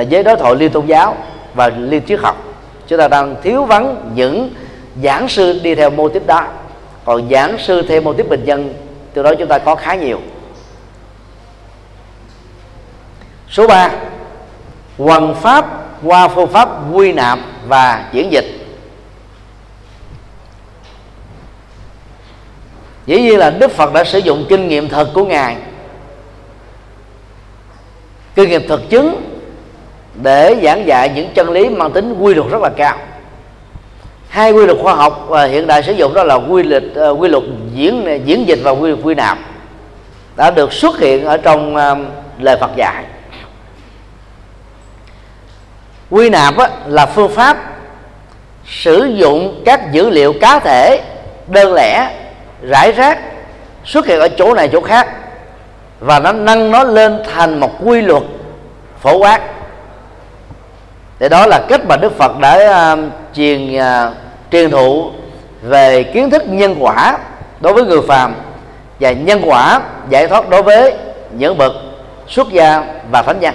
uh, 0.01 0.09
giới 0.09 0.23
đối 0.23 0.37
thoại 0.37 0.55
liên 0.55 0.71
tôn 0.71 0.87
giáo 0.87 1.17
và 1.55 1.71
liên 1.79 2.03
triết 2.07 2.21
học. 2.21 2.45
Chúng 2.87 2.99
ta 2.99 3.09
đang 3.09 3.37
thiếu 3.43 3.65
vắng 3.65 4.11
những 4.15 4.51
giảng 5.03 5.29
sư 5.29 5.61
đi 5.63 5.75
theo 5.75 5.91
mô 5.91 6.09
tiếp 6.09 6.27
đó. 6.27 6.47
Còn 7.05 7.29
giảng 7.31 7.59
sư 7.59 7.83
theo 7.89 8.01
mô 8.01 8.13
tiếp 8.13 8.29
bình 8.29 8.45
dân 8.45 8.75
từ 9.15 9.23
đó 9.23 9.35
chúng 9.39 9.49
ta 9.49 9.59
có 9.59 9.75
khá 9.75 9.95
nhiều. 9.95 10.21
Số 13.51 13.67
3 13.67 13.91
hoằng 14.99 15.35
pháp 15.35 15.80
qua 16.03 16.29
phương 16.29 16.49
pháp 16.49 16.69
quy 16.93 17.13
nạp 17.13 17.39
và 17.69 18.05
diễn 18.13 18.33
dịch. 18.33 18.47
Dĩ 23.07 23.21
nhiên 23.21 23.39
là 23.39 23.51
đức 23.51 23.71
phật 23.71 23.93
đã 23.93 24.05
sử 24.05 24.19
dụng 24.19 24.47
kinh 24.49 24.69
nghiệm 24.69 24.89
thật 24.89 25.11
của 25.15 25.25
ngài 25.25 25.57
kinh 28.35 28.49
nghiệm 28.49 28.69
thực 28.69 28.91
chứng 28.91 29.23
để 30.23 30.57
giảng 30.63 30.87
dạy 30.87 31.11
những 31.15 31.29
chân 31.35 31.51
lý 31.51 31.69
mang 31.69 31.93
tính 31.93 32.15
quy 32.21 32.35
luật 32.35 32.51
rất 32.51 32.63
là 32.63 32.69
cao. 32.69 32.97
Hai 34.29 34.53
quy 34.53 34.67
luật 34.67 34.79
khoa 34.83 34.95
học 34.95 35.27
và 35.29 35.45
hiện 35.45 35.67
đại 35.67 35.83
sử 35.83 35.93
dụng 35.93 36.15
đó 36.15 36.25
là 36.25 36.35
quy 36.35 36.63
luật 36.63 36.83
uh, 36.91 36.95
ờ, 36.95 37.11
quy 37.11 37.29
luật 37.29 37.45
diễn 37.75 38.21
diễn 38.25 38.49
dịch 38.49 38.59
và 38.63 38.71
quy 38.71 38.89
luật 38.89 39.01
quy 39.03 39.15
nạp 39.15 39.39
đã 40.37 40.51
được 40.51 40.73
xuất 40.73 40.99
hiện 40.99 41.25
ở 41.25 41.37
trong 41.37 41.77
uh, 41.77 41.99
lời 42.39 42.57
Phật 42.61 42.71
dạy 42.77 43.05
quy 46.11 46.31
nạp 46.31 46.57
á, 46.57 46.69
là 46.87 47.07
phương 47.07 47.35
pháp 47.35 47.57
sử 48.67 49.05
dụng 49.05 49.63
các 49.67 49.93
dữ 49.93 50.11
liệu 50.11 50.35
cá 50.41 50.59
thể 50.59 51.01
đơn 51.47 51.75
lẻ 51.75 52.11
rải 52.63 52.93
rác 52.93 53.19
xuất 53.85 54.07
hiện 54.07 54.21
ở 54.21 54.29
chỗ 54.29 54.55
này 54.55 54.69
chỗ 54.73 54.81
khác 54.81 55.09
và 56.01 56.19
nó 56.19 56.33
nâng 56.33 56.71
nó 56.71 56.85
lên 56.85 57.23
thành 57.35 57.61
một 57.61 57.71
quy 57.85 58.01
luật 58.03 58.23
phổ 59.01 59.19
quát. 59.19 59.41
Để 61.19 61.29
đó 61.29 61.47
là 61.47 61.61
cách 61.69 61.81
mà 61.89 61.97
đức 61.97 62.19
phật 62.19 62.39
đã 62.39 62.93
uh, 62.93 62.99
truyền 63.35 63.77
uh, 63.77 64.15
truyền 64.51 64.71
thụ 64.71 65.11
về 65.63 66.03
kiến 66.03 66.31
thức 66.31 66.43
nhân 66.47 66.77
quả 66.81 67.19
đối 67.61 67.73
với 67.73 67.85
người 67.85 68.01
phàm 68.09 68.35
và 69.01 69.13
nhân 69.13 69.43
quả 69.45 69.81
giải 70.09 70.29
thoát 70.29 70.49
đối 70.49 70.63
với 70.63 70.95
những 71.31 71.59
bậc 71.59 71.73
xuất 72.29 72.49
gia 72.53 72.85
và 73.11 73.23
thánh 73.23 73.41
nhân. 73.41 73.55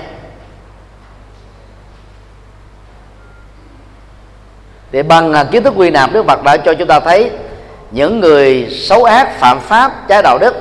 Thì 4.92 5.04
bằng 5.04 5.34
à, 5.34 5.44
kiến 5.44 5.64
thức 5.64 5.74
quy 5.78 5.90
nạp, 5.90 6.14
đức 6.14 6.26
phật 6.28 6.44
đã 6.44 6.58
cho 6.58 6.74
chúng 6.74 6.88
ta 6.88 7.00
thấy 7.00 7.32
những 7.92 8.20
người 8.20 8.68
xấu 8.72 9.04
ác, 9.04 9.40
phạm 9.40 9.60
pháp, 9.60 10.08
trái 10.08 10.22
đạo 10.22 10.38
đức, 10.38 10.56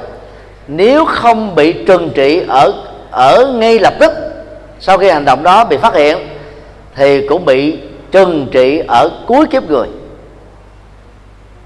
nếu 0.69 1.05
không 1.05 1.55
bị 1.55 1.73
trừng 1.87 2.11
trị 2.15 2.43
ở 2.49 2.73
ở 3.11 3.53
ngay 3.55 3.79
lập 3.79 3.95
tức, 4.01 4.13
sau 4.81 4.99
khi 4.99 5.11
hành 5.11 5.25
động 5.25 5.43
đó 5.43 5.65
bị 5.65 5.77
phát 5.77 5.95
hiện, 5.95 6.29
thì 6.97 7.29
cũng 7.29 7.45
bị 7.45 7.79
trừng 8.11 8.49
trị 8.53 8.83
ở 8.89 9.11
cuối 9.27 9.47
kiếp 9.47 9.71
người. 9.71 9.89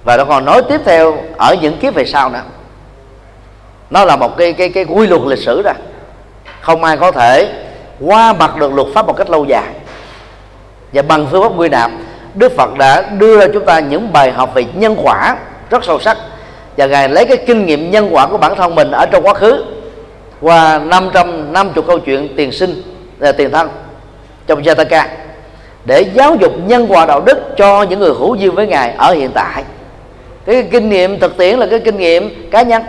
Và 0.04 0.16
nó 0.16 0.24
còn 0.24 0.44
nói 0.44 0.62
tiếp 0.68 0.80
theo 0.84 1.18
ở 1.36 1.56
những 1.62 1.76
kiếp 1.78 1.94
về 1.94 2.04
sau 2.04 2.30
nữa. 2.30 2.42
Nó 3.90 4.04
là 4.04 4.16
một 4.16 4.36
cái 4.36 4.52
cái 4.52 4.68
cái 4.68 4.84
quy 4.84 5.06
luật 5.06 5.22
lịch 5.26 5.38
sử 5.38 5.62
rồi 5.62 5.74
không 6.60 6.84
ai 6.84 6.96
có 6.96 7.12
thể 7.12 7.48
qua 8.00 8.32
mặt 8.32 8.56
được 8.56 8.72
luật 8.72 8.88
pháp 8.94 9.06
một 9.06 9.16
cách 9.16 9.30
lâu 9.30 9.44
dài. 9.44 9.68
Và 10.92 11.02
bằng 11.02 11.26
phương 11.30 11.42
pháp 11.42 11.52
quy 11.56 11.68
nạp 11.68 11.90
Đức 12.34 12.56
Phật 12.56 12.78
đã 12.78 13.02
đưa 13.18 13.40
ra 13.40 13.46
chúng 13.52 13.64
ta 13.64 13.80
những 13.80 14.12
bài 14.12 14.32
học 14.32 14.54
về 14.54 14.64
nhân 14.74 14.96
quả 15.02 15.36
rất 15.70 15.84
sâu 15.84 16.00
sắc. 16.00 16.16
Và 16.76 16.86
ngài 16.86 17.08
lấy 17.08 17.24
cái 17.24 17.36
kinh 17.36 17.66
nghiệm 17.66 17.90
nhân 17.90 18.08
quả 18.10 18.26
của 18.26 18.38
bản 18.38 18.56
thân 18.56 18.74
mình 18.74 18.90
ở 18.90 19.06
trong 19.06 19.26
quá 19.26 19.34
khứ, 19.34 19.64
qua 20.40 20.78
550 20.78 21.84
câu 21.86 21.98
chuyện 21.98 22.28
tiền 22.36 22.52
sinh 22.52 22.82
là 23.18 23.32
tiền 23.32 23.50
thân 23.50 23.68
trong 24.46 24.62
Jataka, 24.62 25.04
để 25.84 26.02
giáo 26.14 26.36
dục 26.40 26.52
nhân 26.66 26.86
quả 26.88 27.06
đạo 27.06 27.20
đức 27.20 27.38
cho 27.56 27.82
những 27.82 27.98
người 27.98 28.12
hữu 28.18 28.34
duyên 28.34 28.54
với 28.54 28.66
ngài 28.66 28.94
ở 28.98 29.12
hiện 29.12 29.30
tại. 29.34 29.64
Cái 30.46 30.68
kinh 30.70 30.88
nghiệm 30.88 31.20
thực 31.20 31.36
tiễn 31.36 31.58
là 31.58 31.66
cái 31.66 31.78
kinh 31.78 31.96
nghiệm 31.96 32.50
cá 32.50 32.62
nhân. 32.62 32.82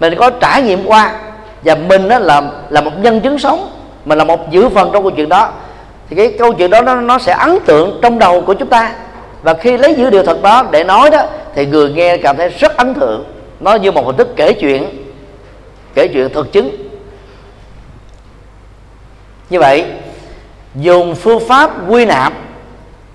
Mình 0.00 0.14
có 0.18 0.30
trải 0.30 0.62
nghiệm 0.62 0.86
qua, 0.86 1.14
và 1.64 1.74
mình 1.74 2.08
đó 2.08 2.18
là 2.18 2.42
là 2.68 2.80
một 2.80 2.90
nhân 2.98 3.20
chứng 3.20 3.38
sống, 3.38 3.70
mình 4.04 4.18
là 4.18 4.24
một 4.24 4.50
giữ 4.50 4.68
phần 4.68 4.90
trong 4.92 5.02
câu 5.02 5.10
chuyện 5.10 5.28
đó 5.28 5.50
thì 6.14 6.16
cái 6.16 6.38
câu 6.38 6.52
chuyện 6.52 6.70
đó 6.70 6.80
nó, 6.80 6.94
nó 6.94 7.18
sẽ 7.18 7.32
ấn 7.32 7.58
tượng 7.66 7.98
trong 8.02 8.18
đầu 8.18 8.40
của 8.40 8.54
chúng 8.54 8.68
ta. 8.68 8.92
Và 9.42 9.54
khi 9.54 9.76
lấy 9.76 9.94
dữ 9.94 10.10
liệu 10.10 10.22
thật 10.22 10.42
đó 10.42 10.64
để 10.70 10.84
nói 10.84 11.10
đó 11.10 11.22
thì 11.54 11.66
người 11.66 11.90
nghe 11.90 12.16
cảm 12.16 12.36
thấy 12.36 12.48
rất 12.48 12.76
ấn 12.76 12.94
tượng. 12.94 13.24
Nó 13.60 13.74
như 13.74 13.92
một 13.92 14.06
hình 14.06 14.16
thức 14.16 14.28
kể 14.36 14.52
chuyện 14.52 15.04
kể 15.94 16.08
chuyện 16.08 16.28
thực 16.34 16.52
chứng. 16.52 16.70
Như 19.50 19.60
vậy 19.60 19.84
dùng 20.74 21.14
phương 21.14 21.48
pháp 21.48 21.70
quy 21.88 22.04
nạp 22.04 22.32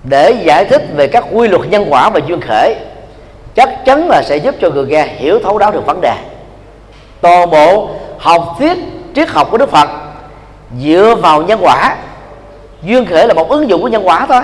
để 0.02 0.30
giải 0.44 0.64
thích 0.64 0.82
về 0.96 1.06
các 1.06 1.24
quy 1.32 1.48
luật 1.48 1.70
nhân 1.70 1.86
quả 1.90 2.10
và 2.10 2.20
duyên 2.26 2.40
khởi 2.40 2.76
chắc 3.54 3.84
chắn 3.84 4.08
là 4.08 4.22
sẽ 4.22 4.36
giúp 4.36 4.54
cho 4.60 4.70
người 4.70 4.86
nghe 4.86 5.06
hiểu 5.06 5.38
thấu 5.44 5.58
đáo 5.58 5.72
được 5.72 5.86
vấn 5.86 6.00
đề. 6.00 6.14
Toàn 7.20 7.50
bộ 7.50 7.90
học 8.18 8.56
thuyết 8.58 8.78
triết 9.14 9.28
học 9.28 9.48
của 9.50 9.58
đức 9.58 9.70
phật 9.70 9.88
dựa 10.80 11.14
vào 11.22 11.42
nhân 11.42 11.58
quả 11.62 11.96
duyên 12.82 13.06
khởi 13.06 13.26
là 13.26 13.34
một 13.34 13.48
ứng 13.48 13.68
dụng 13.68 13.82
của 13.82 13.88
nhân 13.88 14.08
quả 14.08 14.26
thôi. 14.28 14.42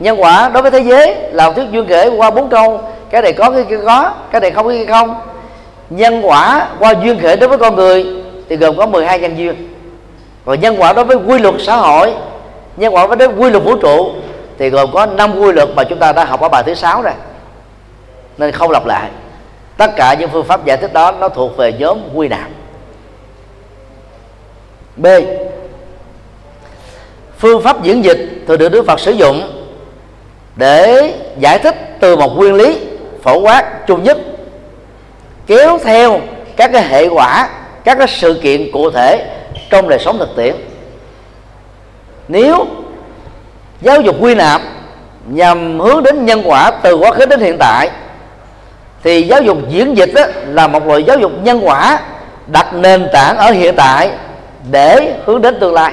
Nhân 0.00 0.22
quả 0.22 0.48
đối 0.48 0.62
với 0.62 0.70
thế 0.70 0.80
giới 0.80 1.16
là 1.32 1.46
một 1.46 1.56
thuyết 1.56 1.70
duyên 1.70 1.88
khởi 1.88 2.08
qua 2.08 2.30
bốn 2.30 2.48
câu, 2.48 2.80
cái 3.10 3.22
này 3.22 3.32
có, 3.32 3.50
cái 3.50 3.64
kia 3.64 3.78
có, 3.86 4.12
cái 4.30 4.40
này 4.40 4.50
không, 4.50 4.68
cái 4.68 4.78
kia 4.78 4.92
không. 4.92 5.14
Nhân 5.90 6.20
quả 6.22 6.68
qua 6.78 6.94
duyên 7.02 7.20
khởi 7.20 7.36
đối 7.36 7.48
với 7.48 7.58
con 7.58 7.76
người 7.76 8.06
thì 8.48 8.56
gồm 8.56 8.76
có 8.76 8.86
12 8.86 9.18
nhân 9.18 9.38
duyên. 9.38 9.74
Và 10.44 10.54
nhân 10.54 10.76
quả 10.78 10.92
đối 10.92 11.04
với 11.04 11.16
quy 11.16 11.38
luật 11.38 11.54
xã 11.58 11.76
hội, 11.76 12.12
nhân 12.76 12.94
quả 12.94 13.06
đối 13.06 13.28
với 13.28 13.36
quy 13.36 13.50
luật 13.50 13.64
vũ 13.64 13.76
trụ 13.76 14.12
thì 14.58 14.70
gồm 14.70 14.90
có 14.92 15.06
năm 15.06 15.38
quy 15.38 15.52
luật 15.52 15.68
mà 15.76 15.84
chúng 15.84 15.98
ta 15.98 16.12
đã 16.12 16.24
học 16.24 16.40
ở 16.40 16.48
bài 16.48 16.62
thứ 16.66 16.74
sáu 16.74 17.02
rồi. 17.02 17.12
Nên 18.38 18.52
không 18.52 18.70
lặp 18.70 18.86
lại. 18.86 19.10
Tất 19.76 19.90
cả 19.96 20.14
những 20.14 20.30
phương 20.30 20.44
pháp 20.44 20.64
giải 20.64 20.76
thích 20.76 20.92
đó 20.92 21.12
nó 21.12 21.28
thuộc 21.28 21.56
về 21.56 21.72
nhóm 21.72 21.98
quy 22.14 22.28
nạp. 22.28 22.48
B 24.96 25.06
phương 27.40 27.62
pháp 27.62 27.82
diễn 27.82 28.04
dịch 28.04 28.44
thường 28.48 28.58
được 28.58 28.68
đức 28.68 28.86
phật 28.86 29.00
sử 29.00 29.10
dụng 29.10 29.66
để 30.56 31.14
giải 31.38 31.58
thích 31.58 31.96
từ 32.00 32.16
một 32.16 32.36
nguyên 32.36 32.54
lý 32.54 32.78
phổ 33.22 33.38
quát 33.38 33.86
chung 33.86 34.02
nhất, 34.02 34.18
kéo 35.46 35.78
theo 35.84 36.20
các 36.56 36.70
cái 36.72 36.82
hệ 36.82 37.08
quả, 37.08 37.48
các 37.84 37.98
cái 37.98 38.08
sự 38.08 38.40
kiện 38.42 38.72
cụ 38.72 38.90
thể 38.90 39.26
trong 39.70 39.88
đời 39.88 39.98
sống 39.98 40.18
thực 40.18 40.36
tiễn. 40.36 40.54
Nếu 42.28 42.66
giáo 43.80 44.00
dục 44.00 44.16
quy 44.20 44.34
nạp 44.34 44.60
nhằm 45.26 45.80
hướng 45.80 46.02
đến 46.02 46.26
nhân 46.26 46.42
quả 46.44 46.70
từ 46.70 46.94
quá 46.94 47.12
khứ 47.12 47.26
đến 47.26 47.40
hiện 47.40 47.56
tại, 47.58 47.90
thì 49.02 49.22
giáo 49.22 49.42
dục 49.42 49.58
diễn 49.68 49.96
dịch 49.96 50.10
đó 50.14 50.22
là 50.46 50.66
một 50.66 50.86
loại 50.86 51.02
giáo 51.02 51.18
dục 51.18 51.32
nhân 51.42 51.60
quả 51.62 52.00
đặt 52.46 52.74
nền 52.74 53.08
tảng 53.12 53.36
ở 53.36 53.50
hiện 53.50 53.74
tại 53.76 54.10
để 54.70 55.14
hướng 55.26 55.42
đến 55.42 55.60
tương 55.60 55.74
lai. 55.74 55.92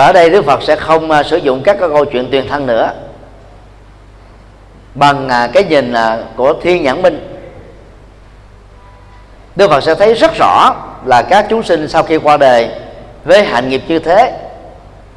Và 0.00 0.06
ở 0.06 0.12
đây 0.12 0.30
Đức 0.30 0.44
Phật 0.44 0.62
sẽ 0.62 0.76
không 0.76 1.10
uh, 1.10 1.26
sử 1.26 1.36
dụng 1.36 1.62
các 1.62 1.76
câu 1.78 2.04
chuyện 2.04 2.30
tuyên 2.30 2.48
thân 2.48 2.66
nữa. 2.66 2.92
Bằng 4.94 5.26
uh, 5.26 5.52
cái 5.52 5.64
nhìn 5.64 5.92
uh, 5.92 6.36
của 6.36 6.54
thiên 6.62 6.82
nhãn 6.82 7.02
minh. 7.02 7.38
Đức 9.56 9.70
Phật 9.70 9.80
sẽ 9.80 9.94
thấy 9.94 10.14
rất 10.14 10.34
rõ 10.34 10.74
là 11.04 11.22
các 11.22 11.46
chúng 11.48 11.62
sinh 11.62 11.88
sau 11.88 12.02
khi 12.02 12.16
qua 12.16 12.36
đời 12.36 12.70
với 13.24 13.44
hạnh 13.44 13.68
nghiệp 13.68 13.82
như 13.88 13.98
thế 13.98 14.32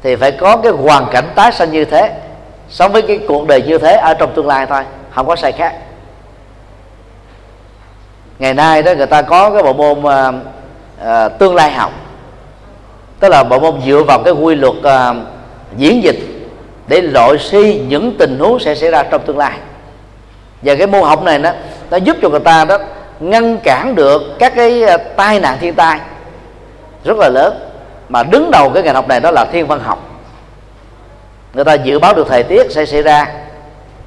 thì 0.02 0.16
phải 0.16 0.32
có 0.32 0.56
cái 0.56 0.72
hoàn 0.72 1.06
cảnh 1.12 1.24
tái 1.34 1.52
sanh 1.52 1.72
như 1.72 1.84
thế 1.84 2.12
sống 2.68 2.92
với 2.92 3.02
cái 3.02 3.20
cuộc 3.28 3.46
đời 3.46 3.62
như 3.62 3.78
thế 3.78 3.92
ở 3.94 4.14
trong 4.14 4.32
tương 4.34 4.46
lai 4.46 4.66
thôi 4.66 4.82
không 5.10 5.26
có 5.26 5.36
sai 5.36 5.52
khác. 5.52 5.74
Ngày 8.38 8.54
nay 8.54 8.82
đó 8.82 8.94
người 8.94 9.06
ta 9.06 9.22
có 9.22 9.50
cái 9.50 9.62
bộ 9.62 9.72
môn 9.72 9.98
uh, 9.98 10.34
uh, 11.02 11.38
tương 11.38 11.54
lai 11.54 11.70
học 11.70 11.92
tức 13.20 13.28
là 13.28 13.44
bộ 13.44 13.58
môn 13.58 13.80
dựa 13.86 14.02
vào 14.02 14.22
cái 14.24 14.32
quy 14.32 14.54
luật 14.54 14.74
uh, 14.78 15.16
diễn 15.76 16.02
dịch 16.02 16.16
để 16.88 17.00
loại 17.00 17.38
suy 17.38 17.78
những 17.78 18.16
tình 18.18 18.38
huống 18.38 18.60
sẽ 18.60 18.74
xảy 18.74 18.90
ra 18.90 19.02
trong 19.02 19.22
tương 19.26 19.38
lai. 19.38 19.58
Và 20.62 20.74
cái 20.74 20.86
môn 20.86 21.02
học 21.02 21.22
này 21.22 21.38
đó 21.38 21.50
nó 21.90 21.96
giúp 21.96 22.16
cho 22.22 22.28
người 22.28 22.40
ta 22.40 22.64
đó 22.64 22.78
ngăn 23.20 23.58
cản 23.58 23.94
được 23.94 24.22
các 24.38 24.52
cái 24.56 24.82
à, 24.82 24.96
tai 24.96 25.40
nạn 25.40 25.58
thiên 25.60 25.74
tai 25.74 26.00
rất 27.04 27.16
là 27.18 27.28
lớn. 27.28 27.70
Mà 28.08 28.22
đứng 28.22 28.50
đầu 28.50 28.70
cái 28.70 28.82
ngành 28.82 28.94
học 28.94 29.08
này 29.08 29.20
đó 29.20 29.30
là 29.30 29.44
thiên 29.44 29.66
văn 29.66 29.80
học. 29.80 29.98
Người 31.54 31.64
ta 31.64 31.74
dự 31.74 31.98
báo 31.98 32.14
được 32.14 32.26
thời 32.28 32.42
tiết 32.42 32.70
sẽ 32.70 32.86
xảy 32.86 33.02
ra 33.02 33.26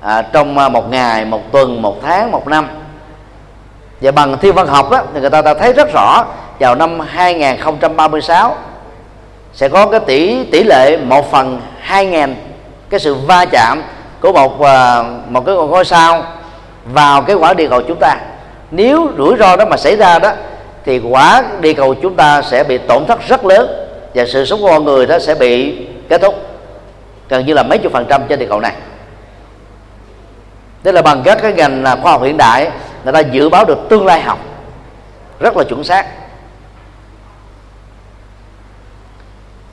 à, 0.01 0.21
trong 0.21 0.57
à, 0.57 0.69
một 0.69 0.91
ngày 0.91 1.25
một 1.25 1.51
tuần 1.51 1.81
một 1.81 1.95
tháng 2.03 2.31
một 2.31 2.47
năm. 2.47 2.67
Và 4.01 4.11
bằng 4.11 4.37
thiên 4.37 4.53
văn 4.53 4.67
học 4.67 4.91
đó, 4.91 5.01
thì 5.13 5.19
người 5.19 5.29
ta 5.29 5.41
đã 5.41 5.53
thấy 5.53 5.73
rất 5.73 5.93
rõ 5.93 6.25
vào 6.59 6.75
năm 6.75 6.99
2036 6.99 8.55
sẽ 9.57 9.69
có 9.69 9.85
cái 9.85 9.99
tỷ 9.99 10.43
tỷ 10.43 10.63
lệ 10.63 10.97
một 10.97 11.31
phần 11.31 11.61
hai 11.79 12.05
ngàn, 12.05 12.35
cái 12.89 12.99
sự 12.99 13.15
va 13.15 13.45
chạm 13.45 13.83
của 14.21 14.33
một 14.33 14.61
ờ, 14.61 15.05
một 15.29 15.45
cái 15.45 15.55
ngôi 15.55 15.85
sao 15.85 16.23
vào 16.85 17.21
cái 17.21 17.35
quả 17.35 17.53
địa 17.53 17.67
cầu 17.69 17.81
chúng 17.87 17.97
ta. 17.99 18.17
Nếu 18.71 19.09
rủi 19.17 19.37
ro 19.39 19.55
đó 19.55 19.65
mà 19.65 19.77
xảy 19.77 19.95
ra 19.95 20.19
đó, 20.19 20.31
thì 20.85 20.99
quả 20.99 21.43
địa 21.61 21.73
cầu 21.73 21.95
chúng 22.01 22.15
ta 22.15 22.41
sẽ 22.41 22.63
bị 22.63 22.77
tổn 22.77 23.05
thất 23.05 23.27
rất 23.27 23.45
lớn 23.45 23.87
và 24.13 24.25
sự 24.25 24.45
sống 24.45 24.61
của 24.61 24.67
con 24.67 24.83
người 24.83 25.05
đó 25.05 25.19
sẽ 25.19 25.35
bị 25.35 25.77
kết 26.09 26.21
thúc. 26.21 26.35
Gần 27.29 27.45
như 27.45 27.53
là 27.53 27.63
mấy 27.63 27.77
chục 27.77 27.91
phần 27.93 28.05
trăm 28.09 28.21
trên 28.29 28.39
địa 28.39 28.47
cầu 28.49 28.59
này. 28.59 28.73
Tức 30.83 30.91
là 30.91 31.01
bằng 31.01 31.21
các 31.25 31.37
cái 31.41 31.53
ngành 31.53 31.85
à, 31.85 31.95
khoa 31.95 32.11
học 32.11 32.23
hiện 32.23 32.37
đại, 32.37 32.71
người 33.03 33.13
ta 33.13 33.19
dự 33.19 33.49
báo 33.49 33.65
được 33.65 33.89
tương 33.89 34.05
lai 34.05 34.21
học 34.21 34.39
rất 35.39 35.57
là 35.57 35.63
chuẩn 35.63 35.83
xác. 35.83 36.05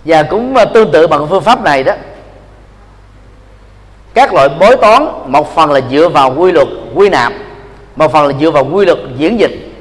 Và 0.05 0.23
cũng 0.23 0.57
à, 0.57 0.65
tương 0.65 0.93
tự 0.93 1.07
bằng 1.07 1.27
phương 1.31 1.43
pháp 1.43 1.63
này 1.63 1.83
đó. 1.83 1.93
Các 4.15 4.35
loại 4.35 4.49
bói 4.49 4.77
toán, 4.77 5.09
một 5.27 5.55
phần 5.55 5.73
là 5.73 5.81
dựa 5.91 6.09
vào 6.09 6.35
quy 6.37 6.53
luật 6.53 6.69
quy 6.95 7.09
nạp, 7.09 7.33
một 7.97 8.13
phần 8.13 8.27
là 8.27 8.35
dựa 8.41 8.51
vào 8.51 8.67
quy 8.73 8.87
luật 8.87 8.99
diễn 9.17 9.41
dịch. 9.41 9.73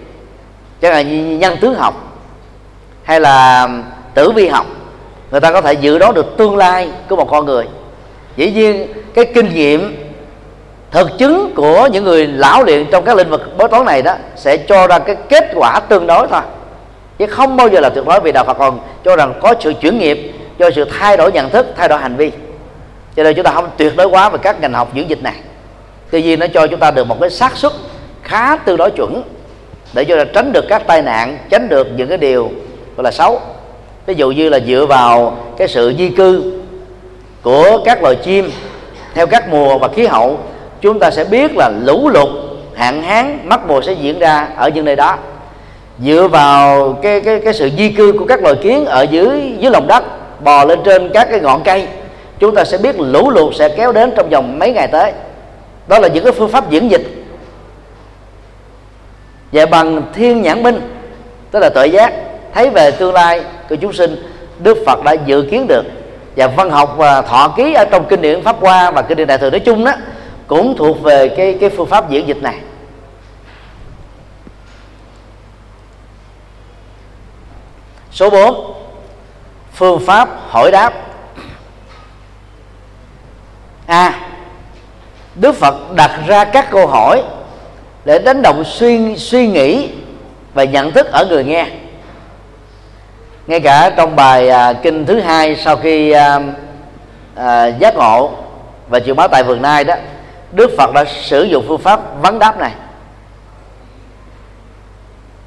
Chẳng 0.82 0.94
hạn 0.94 1.10
như 1.10 1.38
nhân 1.38 1.58
tướng 1.62 1.76
học, 1.76 2.20
hay 3.04 3.20
là 3.20 3.68
tử 4.14 4.32
vi 4.32 4.48
học, 4.48 4.66
người 5.32 5.42
ta 5.42 5.52
có 5.52 5.62
thể 5.62 5.74
dự 5.74 5.98
đoán 5.98 6.14
được 6.14 6.38
tương 6.38 6.58
lai 6.58 6.90
của 7.10 7.16
một 7.16 7.28
con 7.30 7.46
người. 7.46 7.66
Dĩ 8.36 8.52
nhiên, 8.52 8.88
cái 9.14 9.26
kinh 9.26 9.54
nghiệm 9.54 10.04
thực 10.92 11.10
chứng 11.18 11.54
của 11.56 11.88
những 11.92 12.04
người 12.04 12.28
lão 12.28 12.64
luyện 12.64 12.86
trong 12.92 13.06
các 13.06 13.18
lĩnh 13.18 13.30
vực 13.30 13.58
bói 13.58 13.70
toán 13.70 13.86
này 13.86 14.02
đó 14.02 14.16
sẽ 14.36 14.58
cho 14.58 14.88
ra 14.88 15.00
cái 15.00 15.16
kết 15.30 15.52
quả 15.56 15.80
tương 15.80 16.08
đối 16.08 16.28
thôi 16.28 16.42
chứ 17.26 17.32
không 17.32 17.58
bao 17.58 17.68
giờ 17.68 17.80
là 17.80 17.90
tuyệt 17.90 18.06
đối 18.06 18.20
vì 18.20 18.32
đạo 18.32 18.44
Phật 18.46 18.58
còn 18.58 18.80
cho 19.06 19.16
rằng 19.16 19.34
có 19.42 19.56
sự 19.60 19.74
chuyển 19.82 20.00
nghiệp, 20.00 20.34
do 20.58 20.70
sự 20.76 20.86
thay 21.00 21.18
đổi 21.18 21.32
nhận 21.32 21.50
thức, 21.50 21.66
thay 21.78 21.88
đổi 21.88 22.00
hành 22.00 22.16
vi. 22.16 22.32
Cho 23.16 23.24
nên 23.24 23.36
chúng 23.36 23.46
ta 23.46 23.52
không 23.52 23.70
tuyệt 23.78 23.96
đối 23.96 24.08
quá 24.08 24.30
về 24.30 24.38
các 24.42 24.62
ngành 24.62 24.74
học 24.74 24.92
dưỡng 24.96 25.10
dịch 25.10 25.24
này. 25.24 25.34
Tuy 26.12 26.22
nhiên 26.22 26.40
nó 26.40 26.48
cho 26.54 26.68
chúng 26.68 26.80
ta 26.80 26.92
được 26.92 27.08
một 27.08 27.18
cái 27.22 27.30
xác 27.30 27.58
suất 27.58 27.72
khá 28.24 28.58
tương 28.58 28.78
đối 28.78 28.92
chuẩn 28.92 29.24
để 29.94 30.06
cho 30.06 30.16
là 30.16 30.26
tránh 30.26 30.52
được 30.54 30.66
các 30.70 30.88
tai 30.88 31.02
nạn, 31.02 31.38
tránh 31.50 31.70
được 31.70 31.88
những 31.96 32.10
cái 32.10 32.18
điều 32.18 32.52
gọi 32.96 33.04
là 33.04 33.12
xấu. 33.12 33.42
Ví 34.06 34.14
dụ 34.14 34.32
như 34.32 34.50
là 34.50 34.60
dựa 34.60 34.86
vào 34.90 35.38
cái 35.58 35.68
sự 35.68 35.94
di 35.98 36.10
cư 36.10 36.62
của 37.42 37.82
các 37.86 38.04
loài 38.04 38.16
chim 38.16 38.52
theo 39.14 39.28
các 39.28 39.50
mùa 39.50 39.78
và 39.78 39.88
khí 39.88 40.06
hậu, 40.06 40.40
chúng 40.82 41.00
ta 41.00 41.12
sẽ 41.12 41.24
biết 41.24 41.52
là 41.58 41.72
lũ 41.86 42.10
lụt, 42.10 42.30
hạn 42.76 43.04
hán 43.04 43.40
mất 43.44 43.68
mùa 43.68 43.82
sẽ 43.82 43.94
diễn 43.94 44.20
ra 44.20 44.48
ở 44.56 44.70
những 44.70 44.86
nơi 44.86 44.96
đó 44.96 45.18
dựa 46.06 46.28
vào 46.28 46.94
cái 47.02 47.22
cái 47.22 47.40
cái 47.40 47.54
sự 47.54 47.70
di 47.78 47.90
cư 47.90 48.12
của 48.20 48.26
các 48.26 48.42
loài 48.44 48.56
kiến 48.62 48.86
ở 48.86 49.02
dưới 49.02 49.56
dưới 49.60 49.72
lòng 49.72 49.88
đất, 49.88 50.04
bò 50.44 50.66
lên 50.66 50.80
trên 50.86 51.10
các 51.14 51.28
cái 51.32 51.40
ngọn 51.40 51.64
cây, 51.64 51.88
chúng 52.40 52.56
ta 52.56 52.64
sẽ 52.64 52.78
biết 52.78 53.00
lũ 53.00 53.30
lụt 53.30 53.56
sẽ 53.56 53.70
kéo 53.70 53.92
đến 53.92 54.14
trong 54.18 54.30
vòng 54.30 54.60
mấy 54.60 54.72
ngày 54.72 54.88
tới. 54.88 55.12
Đó 55.88 56.00
là 56.00 56.08
những 56.08 56.24
cái 56.24 56.34
phương 56.34 56.50
pháp 56.50 56.70
diễn 56.70 56.92
dịch. 56.92 57.26
Và 59.52 59.66
bằng 59.66 60.02
thiên 60.14 60.42
nhãn 60.42 60.64
minh, 60.64 60.82
tức 61.52 61.60
là 61.60 61.70
tội 61.70 61.92
giác, 61.92 62.14
thấy 62.54 62.70
về 62.70 62.92
tương 62.92 63.14
lai 63.14 63.42
của 63.70 63.76
chúng 63.76 63.94
sinh, 63.94 64.16
đức 64.60 64.78
phật 64.86 65.04
đã 65.04 65.16
dự 65.26 65.48
kiến 65.52 65.68
được. 65.68 65.84
Và 66.36 66.48
văn 66.48 66.70
học 66.70 66.96
và 66.98 67.22
thọ 67.22 67.54
ký 67.58 67.74
ở 67.74 67.86
trong 67.86 68.06
kinh 68.10 68.22
điển 68.22 68.42
pháp 68.42 68.56
hoa 68.60 68.92
và 68.92 69.02
kinh 69.02 69.18
điển 69.18 69.28
đại 69.28 69.38
thừa 69.38 69.50
nói 69.50 69.60
chung 69.60 69.86
đó, 69.86 69.92
cũng 70.48 70.76
thuộc 70.78 71.02
về 71.02 71.28
cái 71.28 71.58
cái 71.60 71.70
phương 71.70 71.88
pháp 71.88 72.10
diễn 72.10 72.28
dịch 72.28 72.42
này. 72.42 72.56
Số 78.14 78.30
4 78.30 78.74
phương 79.74 80.00
pháp 80.06 80.30
hỏi 80.50 80.72
đáp. 80.72 80.94
A. 83.86 84.08
À, 84.08 84.20
đức 85.36 85.56
phật 85.56 85.76
đặt 85.96 86.12
ra 86.28 86.46
các 86.46 86.72
câu 86.72 86.88
hỏi 86.88 87.24
để 88.06 88.20
đánh 88.20 88.42
động 88.42 88.64
suy 88.64 89.18
suy 89.18 89.48
nghĩ 89.48 89.90
và 90.54 90.64
nhận 90.64 90.92
thức 90.92 91.08
ở 91.12 91.26
người 91.26 91.44
nghe. 91.44 91.68
Ngay 93.48 93.60
cả 93.60 93.90
trong 93.98 94.16
bài 94.16 94.50
à, 94.50 94.74
kinh 94.74 95.06
thứ 95.06 95.20
hai 95.20 95.56
sau 95.56 95.78
khi 95.78 96.12
à, 96.12 96.40
à, 97.36 97.66
giác 97.68 97.96
ngộ 97.96 98.32
và 98.90 99.00
chịu 99.00 99.16
báo 99.16 99.28
tại 99.28 99.44
vườn 99.44 99.62
nai 99.62 99.84
đó 99.84 99.96
đức 100.52 100.72
phật 100.78 100.94
đã 100.94 101.06
sử 101.06 101.44
dụng 101.44 101.66
phương 101.68 101.82
pháp 101.82 102.22
vấn 102.22 102.40
đáp 102.40 102.60
này. 102.60 102.72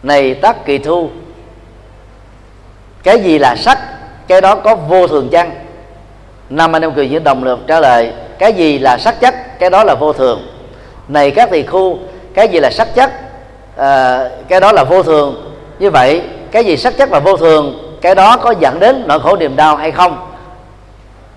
Này 0.02 0.34
tác 0.34 0.64
kỳ 0.64 0.78
thu 0.78 1.10
cái 3.07 3.20
gì 3.20 3.39
là 3.39 3.57
sắc 3.57 3.78
cái 4.28 4.41
đó 4.41 4.55
có 4.55 4.74
vô 4.74 5.07
thường 5.07 5.28
chăng? 5.28 5.51
Năm 6.51 6.77
anh 6.77 6.83
em 6.83 6.93
cười 6.93 7.09
với 7.11 7.20
đồng 7.20 7.45
lượt 7.45 7.59
trả 7.66 7.81
lời 7.81 8.12
cái 8.39 8.53
gì 8.53 8.78
là 8.78 8.99
sắc 8.99 9.20
chất 9.20 9.59
cái 9.59 9.70
đó 9.70 9.85
là 9.85 9.95
vô 9.95 10.12
thường. 10.12 10.49
Này 11.09 11.31
các 11.31 11.51
tỳ 11.51 11.62
khu 11.62 11.99
cái 12.35 12.49
gì 12.49 12.61
là 12.61 12.70
sắc 12.70 12.95
chất? 12.95 13.11
À, 13.77 14.28
cái 14.49 14.61
đó 14.61 14.73
là 14.73 14.85
vô 14.85 15.03
thường. 15.03 15.55
Như 15.78 15.91
vậy 15.91 16.23
cái 16.51 16.65
gì 16.65 16.77
sắc 16.77 16.97
chất 16.97 17.11
và 17.11 17.20
vô 17.20 17.37
thường 17.37 17.97
cái 18.01 18.15
đó 18.15 18.37
có 18.37 18.55
dẫn 18.61 18.81
đến 18.81 19.05
nỗi 19.07 19.20
khổ 19.20 19.37
niềm 19.37 19.57
đau 19.57 19.77
hay 19.77 19.91
không? 19.91 20.27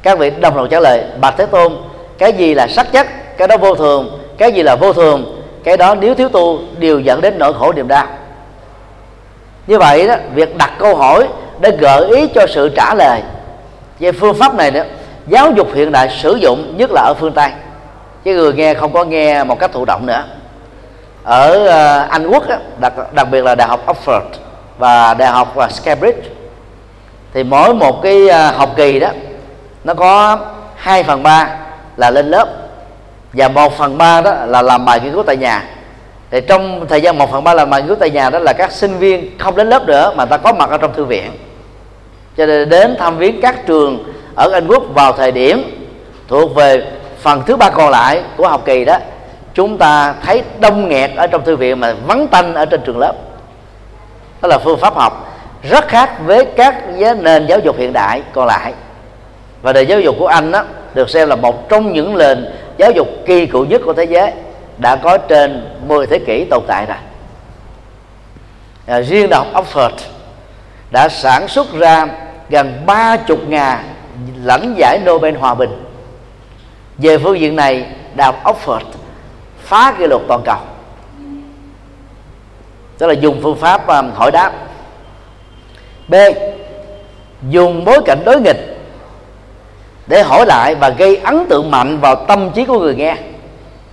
Các 0.03 0.19
vị 0.19 0.29
đồng 0.29 0.57
lòng 0.57 0.67
trả 0.69 0.79
lời 0.79 1.03
bạch 1.21 1.33
thế 1.37 1.45
tôn 1.45 1.73
cái 2.17 2.33
gì 2.33 2.53
là 2.53 2.67
sắc 2.67 2.91
chất 2.91 3.07
cái 3.37 3.47
đó 3.47 3.57
vô 3.57 3.75
thường 3.75 4.19
cái 4.37 4.51
gì 4.51 4.63
là 4.63 4.75
vô 4.75 4.93
thường 4.93 5.41
cái 5.63 5.77
đó 5.77 5.95
nếu 5.95 6.15
thiếu 6.15 6.29
tu 6.29 6.59
đều 6.77 6.99
dẫn 6.99 7.21
đến 7.21 7.39
nỗi 7.39 7.53
khổ 7.53 7.73
niềm 7.73 7.87
đau. 7.87 8.07
Như 9.67 9.79
vậy 9.79 10.07
đó 10.07 10.15
việc 10.33 10.57
đặt 10.57 10.71
câu 10.79 10.95
hỏi 10.95 11.27
để 11.59 11.71
gợi 11.79 12.05
ý 12.15 12.27
cho 12.27 12.47
sự 12.47 12.69
trả 12.75 12.93
lời. 12.93 13.21
Về 13.99 14.11
phương 14.11 14.35
pháp 14.35 14.55
này 14.55 14.71
đó 14.71 14.81
giáo 15.27 15.51
dục 15.51 15.67
hiện 15.73 15.91
đại 15.91 16.09
sử 16.21 16.35
dụng 16.35 16.77
nhất 16.77 16.91
là 16.91 17.01
ở 17.01 17.13
phương 17.19 17.33
tây. 17.33 17.49
Chứ 18.23 18.35
người 18.35 18.53
nghe 18.53 18.73
không 18.73 18.93
có 18.93 19.03
nghe 19.03 19.43
một 19.43 19.59
cách 19.59 19.71
thụ 19.73 19.85
động 19.85 20.05
nữa. 20.05 20.23
Ở 21.23 21.67
ờ, 21.67 22.07
anh 22.09 22.27
quốc 22.27 22.49
đó, 22.49 22.55
đặc 22.79 22.93
đặc 23.13 23.27
biệt 23.31 23.43
là 23.43 23.55
đại 23.55 23.67
học 23.67 23.85
oxford 23.87 24.21
và 24.77 25.13
đại 25.13 25.29
học 25.29 25.55
ờ, 25.55 25.67
cambridge 25.83 26.21
thì 27.33 27.43
mỗi 27.43 27.73
một 27.73 28.01
cái 28.01 28.27
ờ, 28.27 28.51
học 28.51 28.69
kỳ 28.75 28.99
đó 28.99 29.09
nó 29.83 29.93
có 29.93 30.39
2 30.75 31.03
phần 31.03 31.23
ba 31.23 31.49
là 31.97 32.11
lên 32.11 32.31
lớp 32.31 32.47
và 33.33 33.47
một 33.47 33.77
phần 33.77 33.97
ba 33.97 34.21
đó 34.21 34.33
là 34.45 34.61
làm 34.61 34.85
bài 34.85 34.99
nghiên 34.99 35.13
cứu 35.13 35.23
tại 35.23 35.37
nhà. 35.37 35.63
Thì 36.31 36.41
trong 36.41 36.85
thời 36.89 37.01
gian 37.01 37.17
một 37.17 37.31
phần 37.31 37.43
ba 37.43 37.53
làm 37.53 37.69
bài 37.69 37.81
nghiên 37.81 37.87
cứu 37.87 37.97
tại 37.99 38.09
nhà 38.09 38.29
đó 38.29 38.39
là 38.39 38.53
các 38.53 38.71
sinh 38.71 38.97
viên 38.97 39.37
không 39.39 39.55
đến 39.55 39.69
lớp 39.69 39.87
nữa 39.87 40.13
mà 40.15 40.25
ta 40.25 40.37
có 40.37 40.53
mặt 40.53 40.69
ở 40.69 40.77
trong 40.77 40.93
thư 40.93 41.05
viện 41.05 41.31
cho 42.39 42.45
nên 42.45 42.69
đến 42.69 42.95
thăm 42.99 43.17
viếng 43.17 43.41
các 43.41 43.65
trường 43.65 44.03
ở 44.35 44.51
Anh 44.51 44.67
Quốc 44.67 44.83
vào 44.93 45.13
thời 45.13 45.31
điểm 45.31 45.87
thuộc 46.27 46.55
về 46.55 46.83
phần 47.17 47.41
thứ 47.47 47.55
ba 47.55 47.69
còn 47.69 47.89
lại 47.89 48.23
của 48.37 48.47
học 48.47 48.61
kỳ 48.65 48.85
đó 48.85 48.97
chúng 49.53 49.77
ta 49.77 50.13
thấy 50.25 50.43
đông 50.59 50.89
nghẹt 50.89 51.11
ở 51.15 51.27
trong 51.27 51.45
thư 51.45 51.55
viện 51.55 51.79
mà 51.79 51.93
vắng 52.07 52.27
tanh 52.27 52.55
ở 52.55 52.65
trên 52.65 52.81
trường 52.85 52.99
lớp. 52.99 53.13
Đó 54.41 54.47
là 54.47 54.57
phương 54.57 54.79
pháp 54.79 54.95
học 54.95 55.37
rất 55.63 55.87
khác 55.87 56.11
với 56.25 56.45
các 56.45 56.75
nền 57.21 57.47
giáo 57.47 57.59
dục 57.59 57.77
hiện 57.77 57.93
đại 57.93 58.21
còn 58.33 58.47
lại. 58.47 58.73
Và 59.61 59.73
nền 59.73 59.87
giáo 59.87 59.99
dục 59.99 60.15
của 60.19 60.27
anh 60.27 60.51
đó 60.51 60.63
được 60.93 61.09
xem 61.09 61.29
là 61.29 61.35
một 61.35 61.69
trong 61.69 61.93
những 61.93 62.17
nền 62.17 62.53
giáo 62.77 62.91
dục 62.91 63.07
kỳ 63.25 63.45
cựu 63.45 63.65
nhất 63.65 63.81
của 63.85 63.93
thế 63.93 64.03
giới 64.03 64.31
đã 64.77 64.95
có 64.95 65.17
trên 65.17 65.69
10 65.87 66.07
thế 66.07 66.19
kỷ 66.19 66.45
tồn 66.45 66.63
tại 66.67 66.85
rồi. 66.85 66.97
À, 68.85 69.01
riêng 69.01 69.29
đại 69.29 69.39
học 69.39 69.65
Oxford 69.65 69.91
đã 70.91 71.09
sản 71.09 71.47
xuất 71.47 71.73
ra 71.73 72.07
gần 72.49 72.83
ba 72.85 73.17
chục 73.17 73.39
ngàn 73.47 73.83
lãnh 74.43 74.75
giải 74.77 74.99
Nobel 75.05 75.35
hòa 75.35 75.55
bình. 75.55 75.83
Về 76.97 77.17
phương 77.17 77.39
diện 77.39 77.55
này 77.55 77.85
đại 78.15 78.25
học 78.25 78.43
Oxford 78.43 78.85
phá 79.63 79.93
kỷ 79.99 80.07
lục 80.07 80.21
toàn 80.27 80.41
cầu. 80.45 80.57
Tức 82.97 83.07
là 83.07 83.13
dùng 83.13 83.39
phương 83.43 83.57
pháp 83.57 83.87
um, 83.87 84.11
hỏi 84.11 84.31
đáp. 84.31 84.51
B 86.07 86.15
dùng 87.49 87.85
bối 87.85 88.01
cảnh 88.05 88.21
đối 88.25 88.41
nghịch 88.41 88.77
để 90.07 90.23
hỏi 90.23 90.45
lại 90.45 90.75
và 90.75 90.89
gây 90.89 91.15
ấn 91.15 91.45
tượng 91.49 91.71
mạnh 91.71 91.99
vào 91.99 92.15
tâm 92.15 92.51
trí 92.55 92.65
của 92.65 92.79
người 92.79 92.95
nghe. 92.95 93.15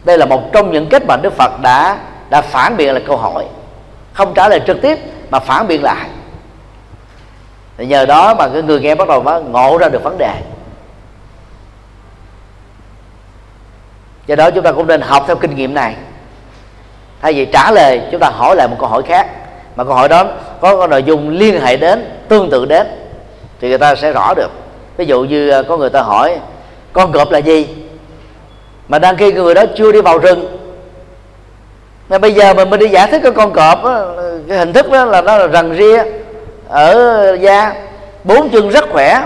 Đây 0.05 0.19
là 0.19 0.27
một 0.27 0.53
trong 0.53 0.73
những 0.73 0.87
kết 0.89 1.03
mà 1.07 1.17
đức 1.17 1.33
phật 1.33 1.61
đã 1.61 1.99
đã 2.31 2.43
phản 2.43 2.77
biện 2.77 2.95
là 2.95 3.01
câu 3.07 3.17
hỏi. 3.17 3.45
Không 4.13 4.35
trả 4.35 4.49
lời 4.49 4.61
trực 4.67 4.83
tiếp 4.83 4.99
mà 5.31 5.39
phản 5.39 5.67
biện 5.67 5.83
lại 5.83 6.09
thì 7.77 7.87
nhờ 7.87 8.07
đó 8.07 8.35
mà 8.35 8.49
cái 8.49 8.63
người 8.63 8.81
nghe 8.81 8.95
bắt 8.95 9.09
đầu 9.09 9.23
mới 9.23 9.43
ngộ 9.43 9.79
ra 9.79 9.89
được 9.89 10.03
vấn 10.03 10.19
đề. 10.19 10.35
Do 14.27 14.37
đó 14.37 14.51
chúng 14.51 14.65
ta 14.65 14.73
cũng 14.73 14.87
nên 14.87 15.01
học 15.01 15.25
theo 15.27 15.37
kinh 15.37 15.55
nghiệm 15.55 15.75
này. 15.75 15.95
Thay 17.23 17.33
vì 17.33 17.47
trả 17.53 17.71
lời 17.71 18.01
chúng 18.11 18.21
ta 18.21 18.31
hỏi 18.31 18.57
lại 18.57 18.69
một 18.69 18.77
câu 18.79 18.89
hỏi 18.89 19.03
khác. 19.03 19.27
Mà 19.77 19.85
câu 19.85 19.95
hỏi 19.95 20.09
đó 20.09 20.25
có, 20.61 20.87
nội 20.87 21.03
dung 21.03 21.29
liên 21.29 21.61
hệ 21.61 21.77
đến 21.77 22.05
tương 22.29 22.51
tự 22.51 22.65
đến 22.65 22.87
thì 23.61 23.69
người 23.69 23.79
ta 23.79 23.95
sẽ 23.95 24.13
rõ 24.13 24.35
được. 24.35 24.51
Ví 24.97 25.05
dụ 25.05 25.25
như 25.25 25.51
à, 25.51 25.63
có 25.69 25.77
người 25.77 25.91
ta 25.91 26.03
hỏi 26.03 26.39
con 26.93 27.13
cọp 27.13 27.31
là 27.31 27.39
gì? 27.39 27.69
Mà 28.89 28.99
đang 28.99 29.17
khi 29.17 29.33
người 29.33 29.55
đó 29.55 29.63
chưa 29.77 29.93
đi 29.93 30.01
vào 30.01 30.19
rừng. 30.19 30.59
Mà 32.09 32.19
bây 32.19 32.33
giờ 32.33 32.55
mình 32.55 32.71
mới 32.71 32.79
đi 32.79 32.89
giải 32.89 33.11
thích 33.11 33.21
cái 33.23 33.33
con 33.33 33.53
cọp 33.53 33.85
đó, 33.85 34.07
cái 34.49 34.59
hình 34.59 34.73
thức 34.73 34.91
đó 34.91 35.05
là 35.05 35.23
nó 35.23 35.39
là 35.39 35.47
rằn 35.47 35.77
ria 35.77 36.03
ở 36.69 37.37
da 37.41 37.75
bốn 38.25 38.49
chân 38.49 38.69
rất 38.69 38.85
khỏe 38.93 39.23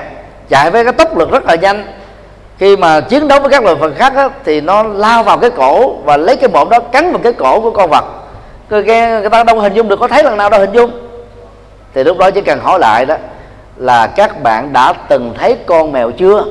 chạy 0.48 0.70
với 0.70 0.84
cái 0.84 0.92
tốc 0.92 1.16
lực 1.16 1.30
rất 1.30 1.44
là 1.44 1.54
nhanh. 1.54 1.86
Khi 2.58 2.76
mà 2.76 3.00
chiến 3.00 3.28
đấu 3.28 3.40
với 3.40 3.50
các 3.50 3.62
loài 3.62 3.74
vật 3.74 3.92
khác 3.96 4.12
á, 4.16 4.28
thì 4.44 4.60
nó 4.60 4.82
lao 4.82 5.22
vào 5.22 5.38
cái 5.38 5.50
cổ 5.50 5.94
và 6.04 6.16
lấy 6.16 6.36
cái 6.36 6.48
mộm 6.48 6.68
đó 6.68 6.78
cắn 6.78 7.12
vào 7.12 7.20
cái 7.22 7.32
cổ 7.32 7.60
của 7.60 7.70
con 7.70 7.90
vật. 7.90 8.04
Người, 8.70 8.84
nghe, 8.84 9.20
người 9.20 9.30
ta 9.30 9.44
đâu 9.44 9.60
hình 9.60 9.74
dung 9.74 9.88
được 9.88 10.00
có 10.00 10.08
thấy 10.08 10.24
lần 10.24 10.36
nào 10.36 10.50
đâu 10.50 10.60
hình 10.60 10.72
dung. 10.72 10.90
Thì 11.94 12.04
lúc 12.04 12.18
đó 12.18 12.30
chỉ 12.30 12.40
cần 12.40 12.60
hỏi 12.60 12.78
lại 12.78 13.06
đó 13.06 13.14
là 13.76 14.06
các 14.06 14.42
bạn 14.42 14.72
đã 14.72 14.92
từng 15.08 15.34
thấy 15.38 15.56
con 15.66 15.92
mèo 15.92 16.10
chưa? 16.10 16.44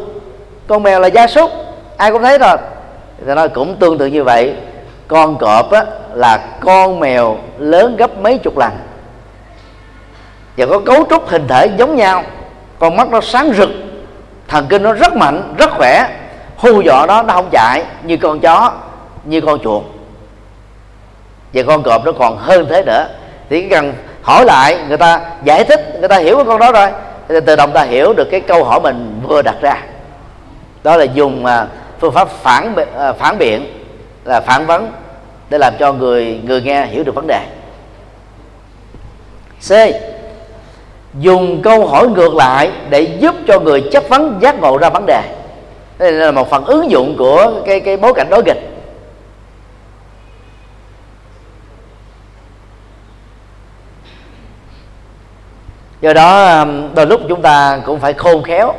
Con 0.68 0.84
mèo 0.84 1.00
là 1.00 1.08
gia 1.08 1.28
súc 1.28 1.52
ai 1.98 2.12
cũng 2.12 2.22
thấy 2.22 2.38
rồi. 2.38 2.58
Thì 3.26 3.34
nói 3.34 3.50
cũng 3.50 3.76
tương 3.76 3.98
tự 3.98 4.06
như 4.06 4.24
vậy. 4.24 4.56
Con 5.08 5.38
cọp 5.38 5.72
á, 5.72 5.86
là 6.14 6.40
con 6.60 7.00
mèo 7.00 7.38
lớn 7.58 7.96
gấp 7.98 8.18
mấy 8.18 8.38
chục 8.38 8.58
lần 8.58 8.72
và 10.58 10.66
có 10.66 10.80
cấu 10.80 11.06
trúc 11.10 11.28
hình 11.28 11.48
thể 11.48 11.70
giống 11.78 11.96
nhau. 11.96 12.24
Con 12.80 12.96
mắt 12.96 13.08
nó 13.08 13.22
sáng 13.22 13.54
rực. 13.54 13.70
Thần 14.48 14.66
kinh 14.70 14.84
nó 14.84 14.94
rất 14.94 15.16
mạnh, 15.16 15.54
rất 15.58 15.72
khỏe. 15.72 16.10
Hù 16.58 16.82
dọa 16.82 17.06
đó 17.06 17.24
nó 17.24 17.34
không 17.34 17.50
chạy 17.52 17.84
như 18.04 18.18
con 18.18 18.40
chó, 18.40 18.72
như 19.24 19.42
con 19.42 19.60
chuột. 19.60 19.84
Và 21.54 21.64
con 21.68 21.84
cọp 21.84 22.06
nó 22.06 22.12
còn 22.12 22.38
hơn 22.38 22.66
thế 22.70 22.84
nữa. 22.84 23.08
Thì 23.50 23.62
chỉ 23.62 23.70
cần 23.70 23.94
hỏi 24.22 24.46
lại, 24.46 24.78
người 24.88 24.98
ta 24.98 25.22
giải 25.44 25.64
thích, 25.64 25.96
người 26.00 26.08
ta 26.08 26.18
hiểu 26.18 26.36
cái 26.36 26.46
con 26.46 26.60
đó 26.60 26.72
rồi. 26.72 26.88
Thì 27.28 27.36
tự 27.46 27.56
động 27.56 27.72
ta 27.74 27.84
hiểu 27.84 28.14
được 28.14 28.28
cái 28.32 28.40
câu 28.40 28.64
hỏi 28.64 28.80
mình 28.80 29.22
vừa 29.28 29.42
đặt 29.42 29.56
ra. 29.62 29.76
Đó 30.84 30.98
là 30.98 31.04
dùng 31.04 31.46
à, 31.46 31.68
phương 32.00 32.14
pháp 32.14 32.30
phản 32.30 32.76
à, 32.98 33.14
phản 33.14 33.38
biện, 33.38 33.66
là 34.26 34.42
phản 34.42 34.66
vấn 34.66 34.92
để 35.50 35.58
làm 35.58 35.74
cho 35.80 35.94
người 35.94 36.42
người 36.44 36.62
nghe 36.62 36.86
hiểu 36.86 37.04
được 37.04 37.16
vấn 37.16 37.28
đề. 37.28 37.42
C 39.70 39.72
dùng 41.14 41.62
câu 41.62 41.88
hỏi 41.88 42.08
ngược 42.08 42.36
lại 42.36 42.72
để 42.90 43.02
giúp 43.02 43.36
cho 43.48 43.60
người 43.60 43.90
chấp 43.92 44.04
vấn 44.10 44.38
giác 44.42 44.60
ngộ 44.60 44.78
ra 44.78 44.90
vấn 44.90 45.06
đề. 45.06 45.22
Đây 45.98 46.12
là 46.12 46.32
một 46.32 46.50
phần 46.50 46.66
ứng 46.66 46.92
dụng 46.92 47.16
của 47.18 47.52
cái 47.66 47.80
cái 47.80 47.98
bối 47.98 48.14
cảnh 48.14 48.28
đối 48.30 48.44
nghịch. 48.44 48.70
Do 56.02 56.14
đó 56.14 56.60
um, 56.60 56.94
đôi 56.96 57.06
lúc 57.06 57.22
chúng 57.30 57.42
ta 57.42 57.80
cũng 57.86 58.00
phải 58.00 58.14
khôn 58.14 58.44
khéo. 58.44 58.74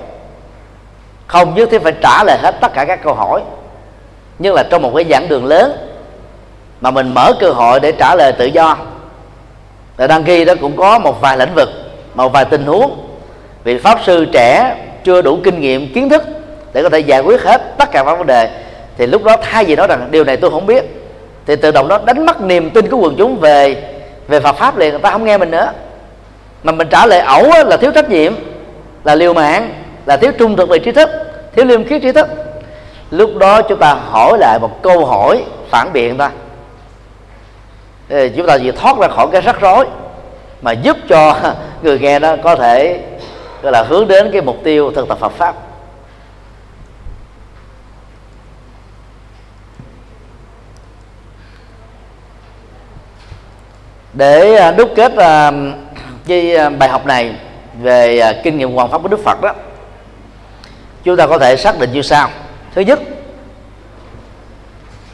Không 1.26 1.54
nhất 1.54 1.68
thiết 1.70 1.82
phải 1.82 1.92
trả 2.02 2.24
lời 2.24 2.38
hết 2.42 2.54
tất 2.60 2.72
cả 2.74 2.84
các 2.84 3.02
câu 3.02 3.14
hỏi. 3.14 3.42
Nhưng 4.38 4.54
là 4.54 4.62
trong 4.70 4.82
một 4.82 4.92
cái 4.94 5.04
giảng 5.10 5.28
đường 5.28 5.44
lớn, 5.44 5.72
mà 6.80 6.90
mình 6.90 7.14
mở 7.14 7.32
cơ 7.40 7.50
hội 7.50 7.80
để 7.80 7.92
trả 7.92 8.14
lời 8.14 8.32
tự 8.32 8.46
do. 8.46 8.76
Là 9.96 10.06
đăng 10.06 10.24
ký 10.24 10.44
đó 10.44 10.54
cũng 10.60 10.76
có 10.76 10.98
một 10.98 11.20
vài 11.20 11.38
lĩnh 11.38 11.54
vực 11.54 11.68
một 12.14 12.32
vài 12.32 12.44
tình 12.44 12.66
huống 12.66 13.06
vì 13.64 13.78
pháp 13.78 13.98
sư 14.06 14.26
trẻ 14.32 14.76
chưa 15.04 15.22
đủ 15.22 15.38
kinh 15.44 15.60
nghiệm, 15.60 15.92
kiến 15.92 16.08
thức 16.08 16.22
để 16.72 16.82
có 16.82 16.88
thể 16.88 16.98
giải 16.98 17.20
quyết 17.20 17.42
hết 17.42 17.62
tất 17.78 17.90
cả 17.92 18.04
các 18.04 18.18
vấn 18.18 18.26
đề, 18.26 18.48
thì 18.98 19.06
lúc 19.06 19.24
đó 19.24 19.36
thay 19.42 19.64
vì 19.64 19.76
nói 19.76 19.86
rằng 19.86 20.08
điều 20.10 20.24
này 20.24 20.36
tôi 20.36 20.50
không 20.50 20.66
biết, 20.66 20.84
thì 21.46 21.56
tự 21.56 21.70
động 21.70 21.88
đó 21.88 21.98
đánh 22.04 22.26
mất 22.26 22.40
niềm 22.40 22.70
tin 22.70 22.88
của 22.88 22.96
quần 22.96 23.14
chúng 23.18 23.36
về 23.36 23.82
về 24.28 24.40
Phật 24.40 24.52
pháp 24.52 24.78
liền, 24.78 24.90
người 24.90 25.00
ta 25.00 25.10
không 25.10 25.24
nghe 25.24 25.38
mình 25.38 25.50
nữa. 25.50 25.72
Mà 26.62 26.72
mình 26.72 26.88
trả 26.90 27.06
lời 27.06 27.20
ẩu 27.20 27.50
là 27.66 27.76
thiếu 27.76 27.90
trách 27.94 28.10
nhiệm, 28.10 28.34
là 29.04 29.14
liều 29.14 29.34
mạng, 29.34 29.70
là 30.06 30.16
thiếu 30.16 30.32
trung 30.38 30.56
thực 30.56 30.68
về 30.68 30.78
trí 30.78 30.92
thức, 30.92 31.10
thiếu 31.56 31.64
liêm 31.64 31.84
khiết 31.84 32.02
trí 32.02 32.12
thức. 32.12 32.26
Lúc 33.10 33.36
đó 33.36 33.62
chúng 33.62 33.78
ta 33.78 33.94
hỏi 33.94 34.38
lại 34.38 34.58
một 34.58 34.82
câu 34.82 35.06
hỏi 35.06 35.44
phản 35.70 35.92
biện 35.92 36.18
ta. 36.18 36.30
Chúng 38.36 38.46
ta 38.46 38.58
chỉ 38.58 38.70
thoát 38.70 38.98
ra 38.98 39.08
khỏi 39.08 39.26
cái 39.32 39.40
rắc 39.40 39.60
rối 39.60 39.86
mà 40.62 40.72
giúp 40.72 40.96
cho 41.08 41.36
người 41.82 41.98
nghe 41.98 42.18
đó 42.18 42.36
có 42.42 42.56
thể, 42.56 43.00
gọi 43.62 43.72
là, 43.72 43.82
hướng 43.82 44.08
đến 44.08 44.30
cái 44.32 44.42
mục 44.42 44.56
tiêu 44.64 44.92
thực 44.94 45.08
tập 45.08 45.18
Phật 45.20 45.32
pháp. 45.32 45.54
Để 54.12 54.54
à, 54.56 54.72
đúc 54.72 54.90
kết 54.96 55.16
à, 55.16 55.52
cái 56.26 56.56
à, 56.56 56.70
bài 56.70 56.88
học 56.88 57.06
này 57.06 57.34
về 57.82 58.40
kinh 58.44 58.58
nghiệm 58.58 58.74
hoàn 58.74 58.90
pháp 58.90 59.02
của 59.02 59.08
Đức 59.08 59.20
Phật 59.24 59.40
đó, 59.42 59.54
chúng 61.04 61.16
ta 61.16 61.26
có 61.26 61.38
thể 61.38 61.56
xác 61.56 61.78
định 61.78 61.92
như 61.92 62.02
sau. 62.02 62.30
Thứ 62.74 62.80
nhất, 62.80 63.00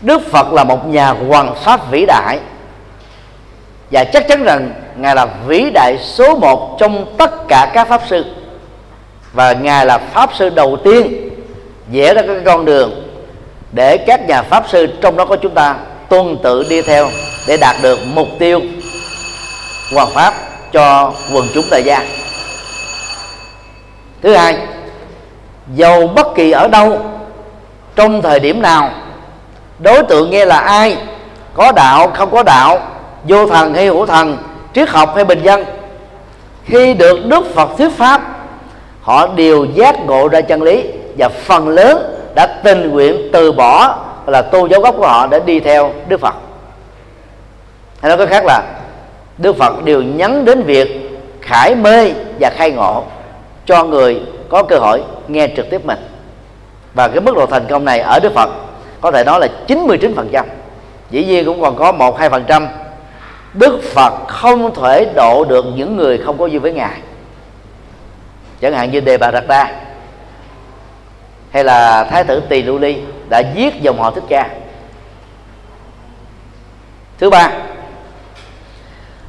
Đức 0.02 0.23
Phật 0.31 0.52
là 0.52 0.64
một 0.64 0.86
nhà 0.86 1.10
hoàn 1.10 1.55
pháp 1.55 1.90
vĩ 1.90 2.06
đại 2.06 2.39
và 3.90 4.04
chắc 4.04 4.28
chắn 4.28 4.42
rằng 4.42 4.72
ngài 4.96 5.14
là 5.14 5.26
vĩ 5.46 5.70
đại 5.74 5.98
số 6.02 6.36
một 6.36 6.76
trong 6.80 7.14
tất 7.18 7.48
cả 7.48 7.70
các 7.74 7.88
pháp 7.88 8.02
sư. 8.08 8.24
Và 9.32 9.52
ngài 9.52 9.86
là 9.86 9.98
pháp 9.98 10.30
sư 10.34 10.50
đầu 10.50 10.76
tiên 10.84 11.30
vẽ 11.92 12.14
ra 12.14 12.22
cái 12.26 12.36
con 12.44 12.64
đường 12.64 13.02
để 13.72 13.96
các 13.96 14.28
nhà 14.28 14.42
pháp 14.42 14.64
sư 14.68 14.86
trong 15.00 15.16
đó 15.16 15.24
có 15.24 15.36
chúng 15.36 15.54
ta 15.54 15.76
tuân 16.08 16.38
tự 16.42 16.66
đi 16.68 16.82
theo 16.82 17.08
để 17.48 17.56
đạt 17.56 17.76
được 17.82 17.98
mục 18.14 18.28
tiêu 18.38 18.60
hoàn 19.94 20.10
pháp 20.10 20.34
cho 20.72 21.12
quần 21.32 21.46
chúng 21.54 21.64
tại 21.70 21.82
gia. 21.84 22.02
Thứ 24.22 24.34
hai 24.34 24.58
dầu 25.74 26.06
bất 26.06 26.26
kỳ 26.34 26.50
ở 26.50 26.68
đâu, 26.68 27.00
trong 27.94 28.22
thời 28.22 28.40
điểm 28.40 28.62
nào, 28.62 28.90
đối 29.78 30.02
tượng 30.02 30.30
nghe 30.30 30.44
là 30.44 30.58
ai, 30.58 30.96
có 31.54 31.72
đạo, 31.72 32.10
không 32.14 32.30
có 32.30 32.42
đạo 32.42 32.78
vô 33.28 33.47
thần 33.47 33.74
hay 33.74 33.86
hữu 33.86 34.07
thần, 34.07 34.39
triết 34.74 34.89
học 34.89 35.12
hay 35.15 35.24
bình 35.24 35.43
dân. 35.43 35.65
Khi 36.65 36.94
được 36.94 37.27
đức 37.27 37.55
phật 37.55 37.70
thuyết 37.78 37.93
pháp, 37.97 38.23
họ 39.03 39.27
đều 39.27 39.65
giác 39.65 39.97
ngộ 40.07 40.28
ra 40.28 40.40
chân 40.40 40.62
lý 40.62 40.85
và 41.19 41.28
phần 41.28 41.69
lớn 41.69 42.16
đã 42.35 42.47
tình 42.47 42.90
nguyện 42.90 43.28
từ 43.32 43.53
bỏ 43.53 43.98
là 44.27 44.43
tu 44.43 44.66
giáo 44.66 44.81
gốc 44.81 44.94
của 44.98 45.07
họ 45.07 45.27
để 45.27 45.40
đi 45.40 45.61
theo 45.61 45.93
đức 46.09 46.20
phật. 46.20 46.35
Hay 48.01 48.09
nói 48.09 48.19
cách 48.19 48.28
khác 48.28 48.44
là, 48.44 48.62
đức 49.39 49.57
phật 49.57 49.85
đều 49.85 50.03
nhấn 50.03 50.44
đến 50.44 50.62
việc 50.62 51.11
khải 51.40 51.74
mê 51.74 52.12
và 52.40 52.51
khai 52.51 52.70
ngộ 52.70 53.05
cho 53.66 53.85
người 53.85 54.20
có 54.48 54.62
cơ 54.62 54.77
hội 54.78 55.03
nghe 55.28 55.48
trực 55.57 55.70
tiếp 55.70 55.85
mình. 55.85 55.98
Và 56.94 57.09
cái 57.09 57.20
mức 57.20 57.36
độ 57.36 57.47
thành 57.47 57.66
công 57.69 57.85
này 57.85 58.01
ở 58.01 58.20
đức 58.20 58.32
phật 58.35 58.51
có 59.01 59.11
thể 59.11 59.24
nói 59.24 59.40
là 59.40 59.48
99% 59.69 60.44
dĩ 61.11 61.24
nhiên 61.24 61.44
cũng 61.44 61.61
còn 61.61 61.77
có 61.77 61.93
một 61.93 62.19
hai 62.19 62.31
phần 62.31 62.44
trăm 62.47 62.69
đức 63.57 63.81
phật 63.83 64.12
không 64.28 64.74
thể 64.74 65.12
độ 65.15 65.45
được 65.45 65.65
những 65.74 65.97
người 65.97 66.19
không 66.19 66.39
có 66.39 66.47
duyên 66.47 66.62
với 66.62 66.73
ngài. 66.73 67.01
Chẳng 68.61 68.73
hạn 68.73 68.91
như 68.91 69.01
đề 69.01 69.19
bà 69.19 69.31
đạt 69.31 69.45
đa 69.49 69.73
hay 71.51 71.65
là 71.65 72.05
thái 72.05 72.24
tử 72.24 72.43
tỳ 72.49 72.62
lưu 72.62 72.78
ly 72.78 72.97
đã 73.28 73.43
giết 73.55 73.83
dòng 73.83 73.99
họ 73.99 74.11
thích 74.11 74.24
ca. 74.28 74.49
Thứ 77.19 77.31
ba, 77.31 77.53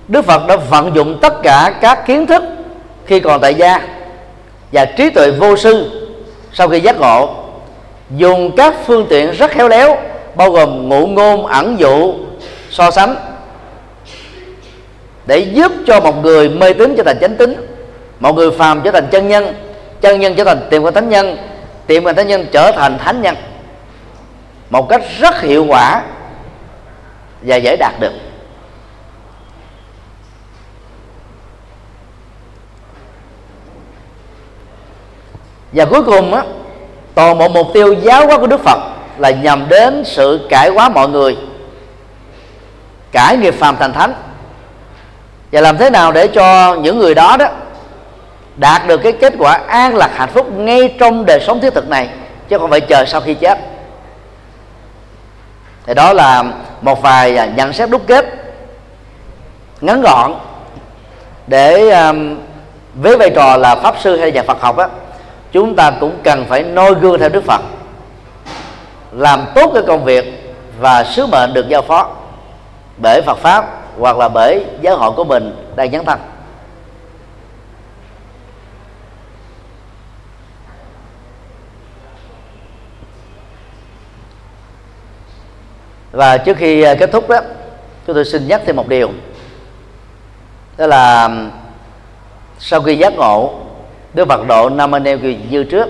đức 0.07 0.25
phật 0.25 0.47
đã 0.47 0.55
vận 0.55 0.95
dụng 0.95 1.19
tất 1.21 1.33
cả 1.43 1.73
các 1.81 2.05
kiến 2.05 2.27
thức 2.27 2.43
khi 3.05 3.19
còn 3.19 3.41
tại 3.41 3.55
gia 3.55 3.81
và 4.71 4.85
trí 4.85 5.09
tuệ 5.09 5.31
vô 5.31 5.57
sư 5.57 6.03
sau 6.53 6.69
khi 6.69 6.79
giác 6.79 6.99
ngộ, 6.99 7.29
dùng 8.09 8.55
các 8.57 8.75
phương 8.85 9.05
tiện 9.09 9.31
rất 9.31 9.51
khéo 9.51 9.67
léo, 9.67 9.97
bao 10.35 10.51
gồm 10.51 10.89
ngụ 10.89 11.07
ngôn, 11.07 11.45
ẩn 11.45 11.79
dụ, 11.79 12.13
so 12.69 12.91
sánh 12.91 13.15
để 15.27 15.39
giúp 15.39 15.71
cho 15.87 15.99
một 15.99 16.23
người 16.23 16.49
mê 16.49 16.73
tín 16.73 16.95
trở 16.97 17.03
thành 17.03 17.17
chánh 17.21 17.35
tín, 17.35 17.55
một 18.19 18.35
người 18.35 18.51
phàm 18.51 18.81
trở 18.81 18.91
thành 18.91 19.07
chân 19.11 19.27
nhân 19.27 19.53
chân 20.01 20.19
nhân 20.19 20.33
trở 20.37 20.43
thành 20.43 20.67
tiệm 20.69 20.83
cận 20.83 20.93
thánh 20.93 21.09
nhân, 21.09 21.37
tiệm 21.87 22.03
cận 22.05 22.15
thánh 22.15 22.27
nhân 22.27 22.45
trở 22.51 22.71
thành 22.71 22.97
thánh 22.97 23.21
nhân. 23.21 23.35
Một 24.69 24.89
cách 24.89 25.01
rất 25.19 25.41
hiệu 25.41 25.65
quả 25.67 26.03
và 27.41 27.55
dễ 27.55 27.75
đạt 27.75 27.93
được. 27.99 28.13
Và 35.71 35.85
cuối 35.85 36.03
cùng 36.03 36.33
á, 36.33 36.43
toàn 37.15 37.37
bộ 37.37 37.47
mục 37.47 37.67
tiêu 37.73 37.95
giáo 38.01 38.27
hóa 38.27 38.37
của 38.37 38.47
đức 38.47 38.59
phật 38.63 38.79
là 39.17 39.29
nhằm 39.29 39.69
đến 39.69 40.03
sự 40.05 40.47
cải 40.49 40.69
hóa 40.69 40.89
mọi 40.89 41.09
người, 41.09 41.37
cải 43.11 43.37
nghiệp 43.37 43.53
phàm 43.53 43.77
thành 43.77 43.93
thánh 43.93 44.13
và 45.51 45.61
làm 45.61 45.77
thế 45.77 45.89
nào 45.89 46.11
để 46.11 46.27
cho 46.27 46.75
những 46.75 46.99
người 46.99 47.15
đó 47.15 47.37
đó 47.39 47.47
đạt 48.55 48.87
được 48.87 48.97
cái 48.97 49.11
kết 49.11 49.33
quả 49.39 49.53
an 49.53 49.95
lạc 49.95 50.11
hạnh 50.15 50.29
phúc 50.33 50.51
ngay 50.51 50.95
trong 50.99 51.25
đời 51.25 51.39
sống 51.39 51.59
thiết 51.59 51.73
thực 51.73 51.89
này 51.89 52.09
chứ 52.49 52.57
không 52.57 52.69
phải 52.69 52.81
chờ 52.81 53.05
sau 53.05 53.21
khi 53.21 53.33
chết. 53.33 53.59
Thì 55.85 55.93
đó 55.93 56.13
là 56.13 56.43
một 56.81 57.01
vài 57.01 57.51
nhận 57.55 57.73
xét 57.73 57.89
đúc 57.89 58.01
kết 58.07 58.25
ngắn 59.81 60.01
gọn 60.01 60.33
để 61.47 61.89
um, 61.89 62.37
với 62.95 63.17
vai 63.17 63.29
trò 63.29 63.57
là 63.57 63.75
pháp 63.75 63.95
sư 63.99 64.17
hay 64.17 64.31
nhà 64.31 64.43
Phật 64.43 64.61
học 64.61 64.77
á 64.77 64.87
chúng 65.51 65.75
ta 65.75 65.91
cũng 65.99 66.19
cần 66.23 66.45
phải 66.49 66.63
noi 66.63 66.93
gương 66.93 67.19
theo 67.19 67.29
Đức 67.29 67.43
Phật 67.45 67.61
làm 69.11 69.45
tốt 69.55 69.71
cái 69.73 69.83
công 69.87 70.03
việc 70.03 70.53
và 70.79 71.03
sứ 71.03 71.25
mệnh 71.25 71.53
được 71.53 71.67
giao 71.69 71.81
phó 71.81 72.09
bởi 72.97 73.21
Phật 73.21 73.37
pháp 73.37 73.86
hoặc 73.99 74.17
là 74.17 74.29
bởi 74.29 74.65
giáo 74.81 74.97
hội 74.97 75.11
của 75.11 75.23
mình 75.23 75.55
đang 75.75 75.91
nhắn 75.91 76.05
thân. 76.05 76.19
Và 86.11 86.37
trước 86.37 86.57
khi 86.57 86.81
à, 86.81 86.95
kết 86.99 87.11
thúc 87.11 87.29
đó, 87.29 87.39
chúng 88.07 88.15
tôi 88.15 88.25
xin 88.25 88.47
nhắc 88.47 88.61
thêm 88.65 88.75
một 88.75 88.87
điều. 88.87 89.09
Đó 90.77 90.87
là 90.87 91.29
sau 92.59 92.81
khi 92.81 92.95
giác 92.95 93.13
ngộ, 93.13 93.53
đức 94.13 94.27
phật 94.27 94.47
độ 94.47 94.69
năm 94.69 94.95
anh 94.95 95.03
em 95.03 95.49
như 95.49 95.63
trước, 95.63 95.87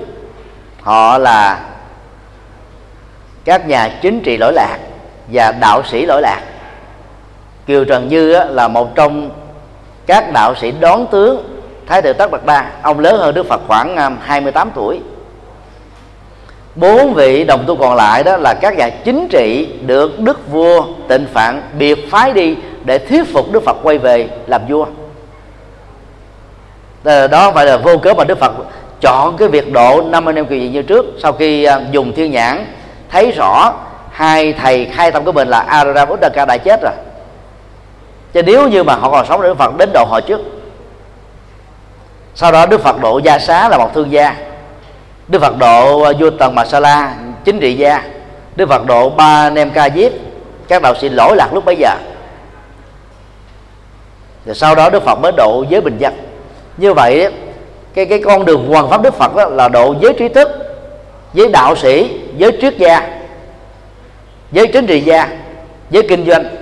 họ 0.82 1.18
là 1.18 1.66
các 3.46 3.68
nhà 3.68 4.00
chính 4.02 4.22
trị 4.22 4.38
lỗi 4.38 4.54
lạc 4.54 4.78
và 5.28 5.52
đạo 5.52 5.84
sĩ 5.84 6.06
lỗi 6.06 6.22
lạc 6.22 6.42
kiều 7.68 7.86
trần 7.86 8.08
như 8.08 8.40
là 8.50 8.68
một 8.68 8.96
trong 8.96 9.30
các 10.06 10.34
đạo 10.34 10.56
sĩ 10.56 10.72
đón 10.80 11.08
tướng 11.12 11.58
thái 11.88 12.02
tử 12.02 12.14
tất 12.14 12.32
bạc 12.32 12.46
đa 12.46 12.72
ông 12.82 13.00
lớn 13.00 13.18
hơn 13.18 13.36
đức 13.36 13.46
phật 13.46 13.62
khoảng 13.68 13.96
à, 13.96 14.12
28 14.22 14.72
tuổi. 14.76 15.00
Bốn 16.76 17.14
vị 17.14 17.44
đồng 17.44 17.64
tu 17.68 17.76
còn 17.76 17.96
lại 17.96 18.24
đó 18.24 18.38
là 18.38 18.54
các 18.54 18.78
nhà 18.78 18.90
chính 18.90 19.28
trị 19.28 19.68
được 19.86 20.20
đức 20.20 20.52
vua 20.52 20.86
tịnh 21.08 21.26
phạn 21.34 21.62
biệt 21.80 22.12
phái 22.12 22.34
đi 22.34 22.56
để 22.86 22.98
thuyết 22.98 23.34
phục 23.34 23.52
đức 23.52 23.64
phật 23.64 23.78
quay 23.84 23.98
về 23.98 24.28
làm 24.48 24.62
vua. 24.70 24.86
Ờ, 27.04 27.28
đó 27.28 27.52
phải 27.52 27.66
là 27.66 27.78
vô 27.78 27.98
cớ 27.98 28.14
mà 28.14 28.24
đức 28.24 28.40
phật 28.40 28.52
chọn 29.02 29.38
cái 29.38 29.48
việc 29.48 29.74
độ 29.74 30.02
năm 30.02 30.30
anh 30.30 30.36
em 30.36 30.72
như 30.72 30.82
trước. 30.82 31.06
Sau 31.24 31.34
khi 31.34 31.64
à, 31.64 31.82
dùng 31.92 32.14
thiên 32.14 32.32
nhãn, 32.32 32.66
thấy 33.10 33.32
rõ 33.32 33.74
hai 34.12 34.54
thầy 34.54 34.86
khai 34.86 35.12
tâm 35.12 35.26
của 35.26 35.32
mình 35.32 35.48
là 35.48 35.60
Araram 35.60 36.10
Uddaka 36.12 36.46
đã 36.46 36.58
chết 36.58 36.82
rồi 36.82 36.94
chứ 38.38 38.44
nếu 38.44 38.68
như 38.68 38.84
mà 38.84 38.96
họ 38.96 39.12
còn 39.12 39.26
sống 39.26 39.42
đức 39.42 39.58
phật 39.58 39.78
đến 39.78 39.90
độ 39.94 40.06
họ 40.06 40.22
trước, 40.22 40.42
sau 42.36 42.52
đó 42.52 42.66
đức 42.66 42.82
phật 42.82 43.02
độ 43.02 43.20
gia 43.24 43.40
xá 43.40 43.70
là 43.70 43.78
một 43.78 43.94
thương 43.94 44.12
gia, 44.12 44.36
đức 45.28 45.42
phật 45.42 45.58
độ 45.58 46.02
à, 46.02 46.12
vua 46.20 46.30
tần 46.30 46.56
Bà 46.56 46.66
Sa 46.66 46.80
La, 46.80 47.16
chính 47.44 47.60
trị 47.60 47.74
gia, 47.74 48.04
đức 48.56 48.70
phật 48.70 48.86
độ 48.86 49.10
ba 49.10 49.50
nem 49.50 49.70
ca 49.70 49.90
diếp, 49.90 50.12
các 50.68 50.82
đạo 50.82 50.96
sĩ 50.96 51.10
lỗi 51.10 51.36
lạc 51.36 51.54
lúc 51.54 51.66
bấy 51.66 51.76
giờ. 51.76 51.96
Rồi 54.46 54.56
sau 54.56 54.76
đó 54.76 54.90
đức 54.90 55.04
phật 55.04 55.16
mới 55.16 55.32
độ 55.32 55.66
giới 55.70 55.82
bình 55.82 55.98
dân. 55.98 56.14
Như 56.78 56.94
vậy 56.94 57.32
cái 57.94 58.06
cái 58.06 58.22
con 58.26 58.46
đường 58.46 58.68
hoàn 58.68 58.90
pháp 58.90 59.02
đức 59.02 59.14
phật 59.14 59.36
đó 59.36 59.46
là 59.46 59.68
độ 59.68 59.96
giới 60.02 60.14
trí 60.14 60.30
thức, 60.30 60.50
giới 61.34 61.50
đạo 61.50 61.76
sĩ, 61.76 62.20
giới 62.38 62.58
triết 62.62 62.78
gia, 62.78 63.08
giới 64.52 64.68
chính 64.68 64.88
trị 64.88 65.00
gia, 65.00 65.28
giới 65.90 66.04
kinh 66.10 66.26
doanh 66.26 66.57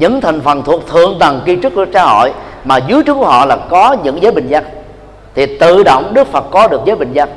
những 0.00 0.20
thành 0.20 0.40
phần 0.40 0.62
thuộc 0.62 0.86
thượng 0.88 1.18
tầng 1.18 1.42
kiến 1.46 1.60
trúc 1.62 1.74
của 1.74 1.86
xã 1.92 2.04
hội 2.04 2.32
mà 2.64 2.78
dưới 2.78 3.02
trước 3.02 3.14
của 3.14 3.26
họ 3.26 3.46
là 3.46 3.56
có 3.70 3.96
những 4.02 4.22
giới 4.22 4.32
bình 4.32 4.48
dân, 4.48 4.64
thì 5.34 5.58
tự 5.58 5.82
động 5.82 6.14
đức 6.14 6.32
phật 6.32 6.44
có 6.50 6.68
được 6.68 6.80
giới 6.84 6.96
bình 6.96 7.12
dân. 7.12 7.28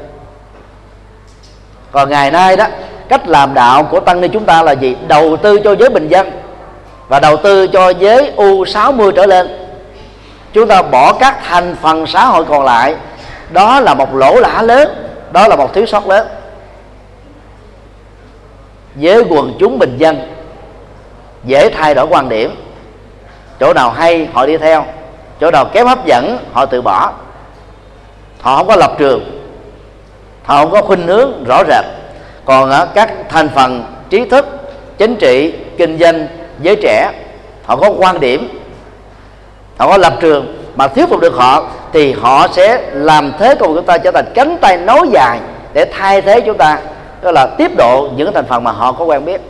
Còn 1.92 2.10
ngày 2.10 2.32
nay 2.32 2.58
đó, 2.58 2.66
cách 3.10 3.28
làm 3.28 3.54
đạo 3.54 3.84
của 3.84 4.00
tăng 4.00 4.22
ni 4.22 4.28
chúng 4.28 4.46
ta 4.46 4.64
là 4.64 4.72
gì? 4.72 4.96
Đầu 5.08 5.38
tư 5.38 5.60
cho 5.64 5.76
giới 5.76 5.90
bình 5.90 6.08
dân 6.08 6.32
và 7.08 7.20
đầu 7.20 7.38
tư 7.38 7.68
cho 7.68 7.90
giới 7.90 8.32
u 8.36 8.66
60 8.66 9.12
trở 9.16 9.26
lên. 9.26 9.48
Chúng 10.54 10.68
ta 10.68 10.82
bỏ 10.82 11.14
các 11.14 11.40
thành 11.48 11.76
phần 11.82 12.08
xã 12.08 12.26
hội 12.26 12.46
còn 12.46 12.64
lại, 12.64 12.96
đó 13.52 13.80
là 13.80 13.94
một 13.94 14.16
lỗ 14.16 14.36
lã 14.36 14.62
lớn, 14.62 14.90
đó 15.32 15.48
là 15.48 15.56
một 15.56 15.74
thiếu 15.74 15.86
sót 15.86 16.08
lớn. 16.08 16.28
Với 18.96 19.24
quần 19.30 19.54
chúng 19.60 19.80
bình 19.80 19.98
dân 19.98 20.34
dễ 21.44 21.70
thay 21.70 21.96
đổi 21.96 22.08
quan 22.10 22.30
điểm. 22.30 22.56
Chỗ 23.60 23.74
nào 23.74 23.92
hay, 23.92 24.30
họ 24.34 24.46
đi 24.46 24.58
theo. 24.58 24.86
Chỗ 25.40 25.52
nào 25.52 25.66
kém 25.66 25.88
hấp 25.88 26.06
dẫn, 26.06 26.38
họ 26.54 26.66
từ 26.66 26.82
bỏ. 26.82 27.12
Họ 28.42 28.58
không 28.58 28.68
có 28.68 28.76
lập 28.76 28.92
trường. 28.98 29.42
Họ 30.44 30.58
không 30.58 30.72
có 30.72 30.82
khuynh 30.82 31.08
hướng 31.08 31.44
rõ 31.44 31.64
rệt. 31.68 31.86
Còn 32.46 32.70
ở 32.70 32.86
các 32.86 33.14
thành 33.30 33.50
phần 33.50 33.84
trí 34.10 34.30
thức, 34.30 34.46
chính 34.98 35.16
trị, 35.16 35.54
kinh 35.78 36.00
doanh, 36.00 36.28
giới 36.60 36.76
trẻ, 36.76 37.12
họ 37.66 37.76
có 37.76 37.90
quan 37.98 38.20
điểm. 38.20 38.62
Họ 39.78 39.88
có 39.88 39.98
lập 39.98 40.14
trường 40.22 40.64
mà 40.76 40.88
thuyết 40.88 41.10
phục 41.10 41.20
được 41.20 41.34
họ 41.36 41.68
thì 41.94 42.14
họ 42.14 42.48
sẽ 42.52 42.82
làm 42.92 43.32
thế 43.40 43.56
cùng 43.56 43.76
chúng 43.76 43.86
ta 43.86 43.98
trở 43.98 44.12
thành 44.12 44.26
cánh 44.34 44.58
tay 44.62 44.78
nối 44.78 45.10
dài 45.12 45.40
để 45.74 45.86
thay 45.86 46.22
thế 46.22 46.42
chúng 46.42 46.58
ta. 46.58 46.80
Đó 47.22 47.32
là 47.32 47.48
tiếp 47.58 47.72
độ 47.78 48.10
những 48.16 48.34
thành 48.34 48.46
phần 48.46 48.64
mà 48.64 48.72
họ 48.72 48.92
có 48.92 49.06
quen 49.06 49.26
biết 49.26 49.42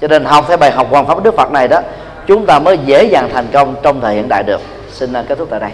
cho 0.00 0.08
nên 0.08 0.24
học 0.24 0.44
theo 0.48 0.56
bài 0.56 0.70
học 0.70 0.86
hoàn 0.90 1.06
pháp 1.06 1.22
đức 1.22 1.36
phật 1.36 1.52
này 1.52 1.68
đó, 1.68 1.80
chúng 2.26 2.46
ta 2.46 2.58
mới 2.58 2.78
dễ 2.78 3.04
dàng 3.04 3.30
thành 3.32 3.46
công 3.52 3.74
trong 3.82 4.00
thời 4.00 4.14
hiện 4.14 4.28
đại 4.28 4.42
được. 4.42 4.60
Xin 4.92 5.12
à, 5.12 5.24
kết 5.28 5.38
thúc 5.38 5.48
tại 5.50 5.60
đây. 5.60 5.70